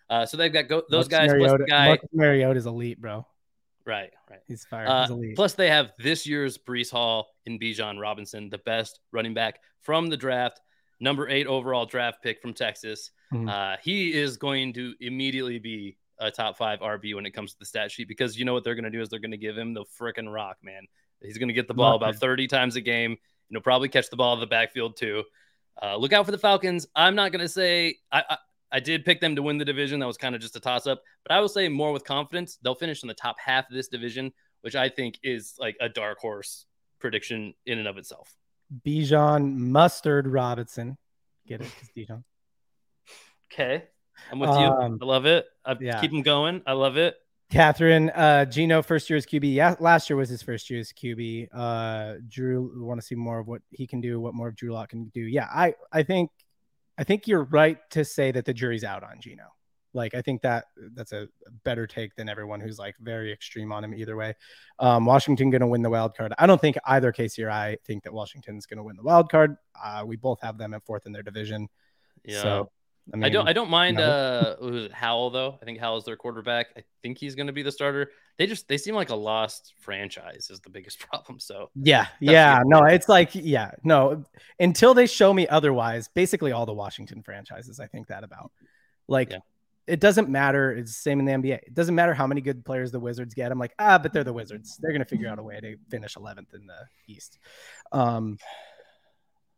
Uh, 0.09 0.27
so 0.27 0.37
they've 0.37 0.53
got 0.53 0.69
go- 0.69 0.83
those 0.91 1.11
Marcus 1.11 1.19
guys 1.19 1.31
Mariota, 1.31 1.57
plus 1.57 1.67
the 1.67 1.71
guy. 1.71 1.87
Marcus 1.87 2.11
Mariota 2.13 2.59
is 2.59 2.67
elite, 2.67 3.01
bro. 3.01 3.27
Right, 3.87 4.11
right. 4.31 4.41
He's 4.47 4.65
fire. 4.65 4.89
Uh, 4.89 5.09
He's. 5.09 5.37
Plus, 5.37 5.55
they 5.55 5.69
have 5.69 5.93
this 5.99 6.27
year's 6.27 6.57
Breece 6.57 6.91
Hall 6.91 7.29
in 7.45 7.59
Bijan 7.59 8.01
Robinson, 8.01 8.49
the 8.49 8.59
best 8.59 9.01
running 9.13 9.35
back 9.35 9.61
from 9.83 10.09
the 10.09 10.17
draft, 10.17 10.61
number 11.01 11.29
eight 11.29 11.47
overall 11.47 11.85
draft 11.85 12.23
pick 12.23 12.41
from 12.41 12.55
Texas. 12.55 13.11
Mm-hmm. 13.33 13.49
Uh, 13.49 13.77
he 13.83 14.15
is 14.15 14.37
going 14.37 14.73
to 14.75 14.95
immediately 15.01 15.59
be 15.59 15.97
a 16.19 16.31
top 16.31 16.57
five 16.57 16.81
RB 16.81 17.15
when 17.15 17.27
it 17.27 17.33
comes 17.33 17.53
to 17.53 17.59
the 17.59 17.67
stat 17.67 17.91
sheet 17.91 18.09
because 18.09 18.39
you 18.39 18.45
know 18.45 18.55
what 18.55 18.65
they're 18.65 18.75
going 18.75 18.85
to 18.85 18.91
do 18.91 19.01
is 19.01 19.09
they're 19.09 19.19
going 19.19 19.31
to 19.31 19.37
give 19.37 19.59
him 19.59 19.75
the 19.75 19.85
freaking 20.01 20.33
rock, 20.33 20.57
man. 20.63 20.87
He's 21.21 21.39
going 21.39 21.49
to 21.49 21.55
get 21.55 21.69
the 21.69 21.75
ball 21.75 21.97
about 21.97 22.17
30 22.17 22.47
times 22.47 22.77
a 22.77 22.81
game 22.81 23.13
and 23.13 23.19
he'll 23.51 23.63
probably 23.63 23.89
catch 23.89 24.11
the 24.11 24.17
ball 24.17 24.35
in 24.35 24.41
the 24.41 24.47
backfield 24.47 24.97
too. 24.97 25.25
Uh, 25.83 25.97
look 25.97 26.13
out 26.13 26.25
for 26.25 26.33
the 26.33 26.39
Falcons. 26.39 26.87
I'm 26.95 27.15
not 27.15 27.33
going 27.33 27.41
to 27.41 27.49
say 27.49 27.97
I, 28.13 28.23
I, 28.29 28.37
I 28.75 28.81
did 28.81 29.05
pick 29.05 29.21
them 29.21 29.37
to 29.37 29.43
win 29.43 29.57
the 29.57 29.65
division. 29.65 30.01
That 30.01 30.07
was 30.07 30.17
kind 30.17 30.35
of 30.35 30.41
just 30.41 30.57
a 30.57 30.61
toss 30.61 30.89
up, 30.89 31.01
but 31.25 31.33
I 31.33 31.41
will 31.41 31.49
say 31.49 31.69
more 31.69 31.93
with 31.93 32.03
confidence. 32.03 32.59
They'll 32.61 32.75
finish 32.75 33.05
in 33.05 33.07
the 33.07 33.15
top 33.15 33.37
half 33.39 33.71
of 33.71 33.75
this 33.77 33.87
division, 33.87 34.33
which 34.63 34.75
I 34.75 34.89
think 34.89 35.21
is 35.23 35.55
like 35.61 35.77
a 35.81 35.89
dark 35.89 36.19
horse 36.19 36.67
prediction 36.99 37.55
in 37.67 37.79
and 37.79 37.87
of 37.87 37.99
itself. 37.99 38.35
Bijan 38.85 39.55
Mustard 39.55 40.27
Robinson. 40.27 40.99
Get 41.47 41.61
it? 41.61 41.69
It's 41.81 41.93
Bijan. 41.97 42.25
Okay. 43.53 43.85
I'm 44.33 44.41
with 44.41 44.51
you. 44.51 44.55
Um, 44.55 44.99
I 45.01 45.05
love 45.05 45.27
it. 45.27 45.47
I 45.65 45.77
yeah. 45.81 46.01
keep 46.01 46.11
them 46.11 46.23
going. 46.23 46.61
I 46.67 46.73
love 46.73 46.97
it. 46.97 47.15
Catherine, 47.53 48.11
uh, 48.11 48.45
Geno, 48.47 48.83
first 48.83 49.09
year 49.09 49.17
as 49.17 49.25
QB. 49.25 49.55
Yeah, 49.55 49.77
last 49.79 50.11
year 50.11 50.17
was 50.17 50.29
his 50.29 50.43
first 50.43 50.69
year 50.69 50.81
as 50.81 50.93
QB. 50.93 51.47
Uh, 51.53 52.15
Drew, 52.27 52.85
want 52.85 53.01
to 53.01 53.07
see 53.07 53.15
more 53.15 53.39
of 53.39 53.47
what 53.47 53.63
he 53.71 53.87
can 53.87 54.01
do, 54.01 54.19
what 54.19 54.35
more 54.35 54.49
of 54.49 54.57
Drew 54.57 54.73
Lock 54.73 54.89
can 54.89 55.05
do. 55.15 55.21
Yeah, 55.21 55.47
I, 55.55 55.75
I 55.93 56.03
think, 56.03 56.31
I 56.97 57.05
think 57.05 57.27
you're 57.27 57.45
right 57.45 57.79
to 57.91 58.05
say 58.05 58.31
that 58.33 58.45
the 58.45 58.55
jury's 58.55 58.85
out 58.85 59.03
on 59.03 59.21
Geno. 59.21 59.45
Like, 59.93 60.15
I 60.15 60.23
think 60.23 60.43
that 60.43 60.65
that's 60.95 61.13
a 61.13 61.29
better 61.65 61.87
take 61.87 62.17
than 62.17 62.29
everyone 62.29 62.61
who's 62.61 62.79
like 62.79 62.97
very 63.01 63.33
extreme 63.33 63.71
on 63.71 63.85
him 63.85 63.95
either 63.95 64.17
way. 64.17 64.35
Um, 64.81 65.05
Washington 65.07 65.51
going 65.51 65.61
to 65.61 65.69
win 65.69 65.83
the 65.83 65.91
wild 65.91 66.17
card. 66.17 66.35
I 66.37 66.47
don't 66.47 66.61
think 66.61 66.77
either 66.85 67.13
Casey 67.13 67.45
or 67.45 67.51
I 67.51 67.77
think 67.87 68.03
that 68.03 68.13
Washington's 68.13 68.67
going 68.67 68.79
to 68.79 68.83
win 68.83 68.97
the 68.97 69.05
wild 69.05 69.31
card. 69.31 69.57
Uh, 69.83 70.03
we 70.05 70.17
both 70.17 70.41
have 70.41 70.59
them 70.59 70.75
at 70.75 70.85
fourth 70.85 71.07
in 71.07 71.13
their 71.13 71.23
division. 71.23 71.69
Yeah. 72.25 72.43
So 72.43 72.71
I, 73.13 73.17
mean, 73.17 73.25
I 73.25 73.29
don't 73.29 73.49
I 73.49 73.53
don't 73.53 73.69
mind 73.69 73.99
no. 73.99 74.05
uh 74.61 74.89
Howell 74.93 75.31
though. 75.31 75.59
I 75.61 75.65
think 75.65 75.79
Howell's 75.79 76.05
their 76.05 76.17
quarterback. 76.17 76.69
I 76.77 76.83
think 77.03 77.19
he's 77.19 77.35
going 77.35 77.49
to 77.49 77.53
be 77.53 77.63
the 77.63 77.73
starter. 77.73 78.11
They 78.39 78.47
just 78.47 78.67
they 78.67 78.79
seem 78.79 78.95
like 78.95 79.11
a 79.11 79.15
lost 79.15 79.75
franchise 79.81 80.49
is 80.51 80.61
the 80.61 80.71
biggest 80.71 80.99
problem. 81.11 81.39
So 81.39 81.71
yeah, 81.75 82.07
yeah, 82.21 82.63
no, 82.65 82.85
it's 82.85 83.09
like 83.09 83.31
yeah, 83.35 83.73
no. 83.83 84.25
Until 84.59 84.95
they 84.95 85.07
show 85.07 85.35
me 85.35 85.47
otherwise, 85.49 86.09
basically 86.09 86.53
all 86.53 86.65
the 86.65 86.73
Washington 86.73 87.23
franchises, 87.23 87.79
I 87.79 87.87
think 87.87 88.07
that 88.07 88.25
about. 88.25 88.53
Like 89.07 89.33
yeah. 89.33 89.39
it 89.87 90.01
doesn't 90.01 90.31
matter. 90.31 90.73
It's 90.73 90.93
the 90.93 91.01
same 91.01 91.21
in 91.21 91.27
the 91.27 91.33
NBA. 91.33 91.59
It 91.59 91.75
doesn't 91.75 91.95
matter 91.95 92.15
how 92.15 92.27
many 92.27 92.41
good 92.41 92.65
players 92.65 92.91
the 92.91 93.01
Wizards 93.01 93.35
get. 93.35 93.53
I'm 93.53 93.59
like 93.59 93.75
ah, 93.79 93.99
but 93.99 94.15
they're 94.15 94.25
the 94.25 94.33
Wizards. 94.33 94.79
They're 94.81 94.93
going 94.93 95.03
to 95.03 95.09
figure 95.09 95.29
out 95.29 95.39
a 95.39 95.43
way 95.43 95.61
to 95.61 95.77
finish 95.91 96.15
11th 96.15 96.55
in 96.55 96.67
the 96.67 96.87
East. 97.07 97.39
Um, 97.93 98.39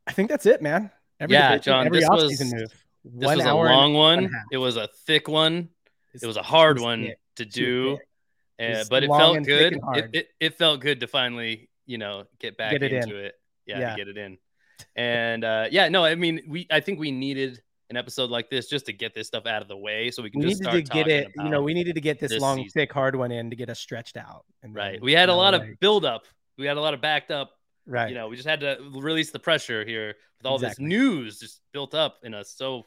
I 0.05 0.13
think 0.13 0.31
that's 0.31 0.47
it, 0.47 0.63
man. 0.63 0.91
Every 1.21 1.35
yeah, 1.35 1.57
John. 1.59 1.87
Every 1.87 2.01
this 2.01 2.09
was 2.11 2.53
move 2.53 2.86
this 3.15 3.37
was 3.37 3.45
a 3.45 3.55
long 3.55 3.95
one. 3.95 4.31
It 4.51 4.59
was 4.59 4.77
a 4.77 4.89
thick 5.07 5.29
one. 5.29 5.69
It 6.15 6.27
was 6.27 6.37
a 6.37 6.43
hard 6.43 6.81
one 6.81 7.13
to 7.37 7.45
do, 7.45 7.99
uh, 8.61 8.85
but 8.89 9.05
it 9.05 9.09
felt 9.09 9.45
good. 9.45 9.79
It, 9.95 10.11
it, 10.13 10.29
it, 10.41 10.55
felt 10.59 10.81
good 10.81 11.01
to 11.01 11.07
finally, 11.07 11.69
you 11.85 11.99
know, 11.99 12.25
get 12.39 12.57
back 12.57 12.73
get 12.73 12.83
into 12.83 13.17
it. 13.17 13.35
Yeah, 13.67 13.81
yeah. 13.81 13.97
get 13.97 14.09
it 14.09 14.17
in. 14.17 14.39
And 14.95 15.45
uh, 15.45 15.67
yeah, 15.71 15.89
no, 15.89 16.05
I 16.05 16.15
mean, 16.15 16.43
we 16.49 16.67
I 16.71 16.81
think 16.81 16.99
we 16.99 17.11
needed 17.11 17.61
an 17.91 17.97
episode 17.97 18.31
like 18.31 18.49
this 18.49 18.67
just 18.67 18.87
to 18.87 18.93
get 18.93 19.15
this 19.15 19.27
stuff 19.27 19.47
out 19.47 19.61
of 19.61 19.69
the 19.69 19.77
way, 19.77 20.11
so 20.11 20.23
we 20.23 20.31
can 20.31 20.41
we 20.41 20.49
just 20.49 20.63
needed 20.63 20.87
to 20.87 20.93
get 20.93 21.09
it. 21.09 21.33
You 21.37 21.51
know, 21.51 21.63
we 21.63 21.75
needed 21.75 21.95
to 21.97 22.01
get 22.01 22.19
this, 22.19 22.31
this 22.31 22.41
long, 22.41 22.59
season. 22.59 22.71
thick, 22.71 22.93
hard 22.93 23.15
one 23.15 23.31
in 23.31 23.51
to 23.51 23.57
get 23.57 23.69
us 23.69 23.79
stretched 23.79 24.17
out. 24.17 24.45
and 24.63 24.75
right. 24.75 25.01
We 25.03 25.13
had 25.13 25.29
a 25.29 25.35
lot 25.35 25.53
of 25.53 25.63
build 25.81 26.05
up. 26.07 26.25
We 26.57 26.67
had 26.67 26.79
a 26.79 26.81
lot 26.81 26.95
of 26.95 27.03
backed 27.03 27.31
up 27.31 27.53
Right. 27.87 28.09
You 28.09 28.15
know, 28.17 28.29
we 28.29 28.37
just 28.37 28.49
had 28.49 28.61
to 28.61 28.79
release 28.93 29.31
the 29.31 29.39
pressure 29.39 29.85
here 29.85 30.15
with 30.39 30.47
all 30.47 30.57
exactly. 30.57 30.85
this 30.85 30.89
news 30.89 31.39
just 31.39 31.61
built 31.73 31.95
up 31.95 32.19
in 32.25 32.35
us 32.35 32.53
so 32.57 32.85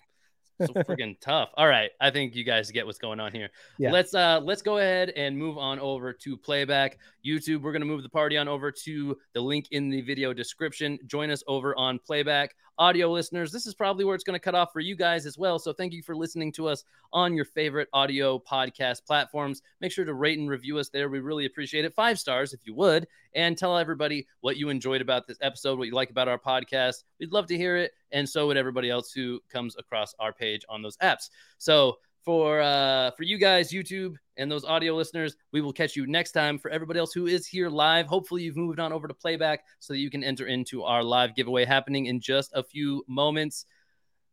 so 0.59 0.73
freaking 0.83 1.19
tough. 1.19 1.49
All 1.55 1.67
right, 1.67 1.91
I 1.99 2.09
think 2.09 2.35
you 2.35 2.43
guys 2.43 2.71
get 2.71 2.85
what's 2.85 2.99
going 2.99 3.19
on 3.19 3.31
here. 3.31 3.49
Yeah. 3.77 3.91
Let's 3.91 4.13
uh 4.13 4.39
let's 4.43 4.61
go 4.61 4.77
ahead 4.77 5.09
and 5.11 5.37
move 5.37 5.57
on 5.57 5.79
over 5.79 6.13
to 6.13 6.37
playback. 6.37 6.97
YouTube, 7.25 7.61
we're 7.61 7.71
gonna 7.71 7.85
move 7.85 8.03
the 8.03 8.09
party 8.09 8.37
on 8.37 8.47
over 8.47 8.71
to 8.71 9.17
the 9.33 9.41
link 9.41 9.67
in 9.71 9.89
the 9.89 10.01
video 10.01 10.33
description. 10.33 10.99
Join 11.07 11.29
us 11.29 11.43
over 11.47 11.75
on 11.77 11.99
playback 11.99 12.55
audio 12.79 13.11
listeners, 13.11 13.51
this 13.51 13.67
is 13.67 13.75
probably 13.75 14.05
where 14.05 14.15
it's 14.15 14.23
going 14.23 14.35
to 14.35 14.39
cut 14.39 14.55
off 14.55 14.71
for 14.71 14.79
you 14.79 14.95
guys 14.95 15.25
as 15.25 15.37
well. 15.37 15.59
So 15.59 15.73
thank 15.73 15.91
you 15.91 16.01
for 16.01 16.15
listening 16.15 16.53
to 16.53 16.69
us 16.69 16.85
on 17.11 17.33
your 17.33 17.43
favorite 17.43 17.89
audio 17.91 18.39
podcast 18.39 19.05
platforms. 19.05 19.61
Make 19.81 19.91
sure 19.91 20.05
to 20.05 20.13
rate 20.13 20.39
and 20.39 20.49
review 20.49 20.79
us 20.79 20.87
there. 20.87 21.09
We 21.09 21.19
really 21.19 21.45
appreciate 21.45 21.83
it. 21.83 21.93
Five 21.93 22.17
stars 22.17 22.53
if 22.53 22.61
you 22.63 22.73
would, 22.75 23.05
and 23.35 23.57
tell 23.57 23.77
everybody 23.77 24.27
what 24.39 24.55
you 24.55 24.69
enjoyed 24.69 25.01
about 25.01 25.27
this 25.27 25.37
episode, 25.41 25.77
what 25.77 25.89
you 25.89 25.93
like 25.93 26.09
about 26.09 26.29
our 26.29 26.39
podcast. 26.39 27.03
We'd 27.19 27.33
love 27.33 27.47
to 27.47 27.57
hear 27.57 27.75
it, 27.75 27.91
and 28.11 28.27
so 28.27 28.47
would 28.47 28.57
everybody 28.57 28.89
else 28.89 29.11
who 29.11 29.39
comes 29.49 29.75
across 29.77 30.13
our 30.19 30.33
page 30.33 30.63
on 30.69 30.81
those 30.81 30.97
apps. 30.97 31.29
So 31.57 31.97
for 32.25 32.61
uh 32.61 33.11
for 33.11 33.23
you 33.23 33.37
guys 33.37 33.71
youtube 33.71 34.15
and 34.35 34.51
those 34.51 34.65
audio 34.65 34.93
listeners 34.93 35.37
we 35.53 35.61
will 35.61 35.71
catch 35.71 35.95
you 35.95 36.05
next 36.05 36.33
time. 36.33 36.57
For 36.59 36.69
everybody 36.69 36.99
else 36.99 37.13
who 37.13 37.27
is 37.27 37.47
here 37.47 37.69
live 37.69 38.07
hopefully 38.07 38.43
you've 38.43 38.57
moved 38.57 38.79
on 38.79 38.91
over 38.91 39.07
to 39.07 39.13
playback 39.13 39.63
so 39.79 39.93
that 39.93 39.99
you 39.99 40.09
can 40.09 40.23
enter 40.23 40.47
into 40.47 40.83
our 40.83 41.03
live 41.03 41.33
giveaway 41.35 41.65
happening 41.65 42.07
in 42.07 42.19
just 42.19 42.51
a 42.53 42.63
few 42.63 43.03
moments. 43.07 43.65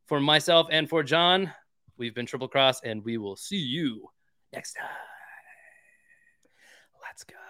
For 0.07 0.21
myself 0.21 0.67
and 0.71 0.89
for 0.89 1.03
john 1.03 1.53
we've 1.97 2.15
been 2.15 2.27
triple 2.27 2.49
cross 2.49 2.81
and 2.83 3.05
we 3.05 3.19
will 3.19 3.37
see 3.37 3.57
you 3.57 4.09
next 4.53 4.75
time. 4.75 4.87
Let's 7.03 7.25
go 7.25 7.46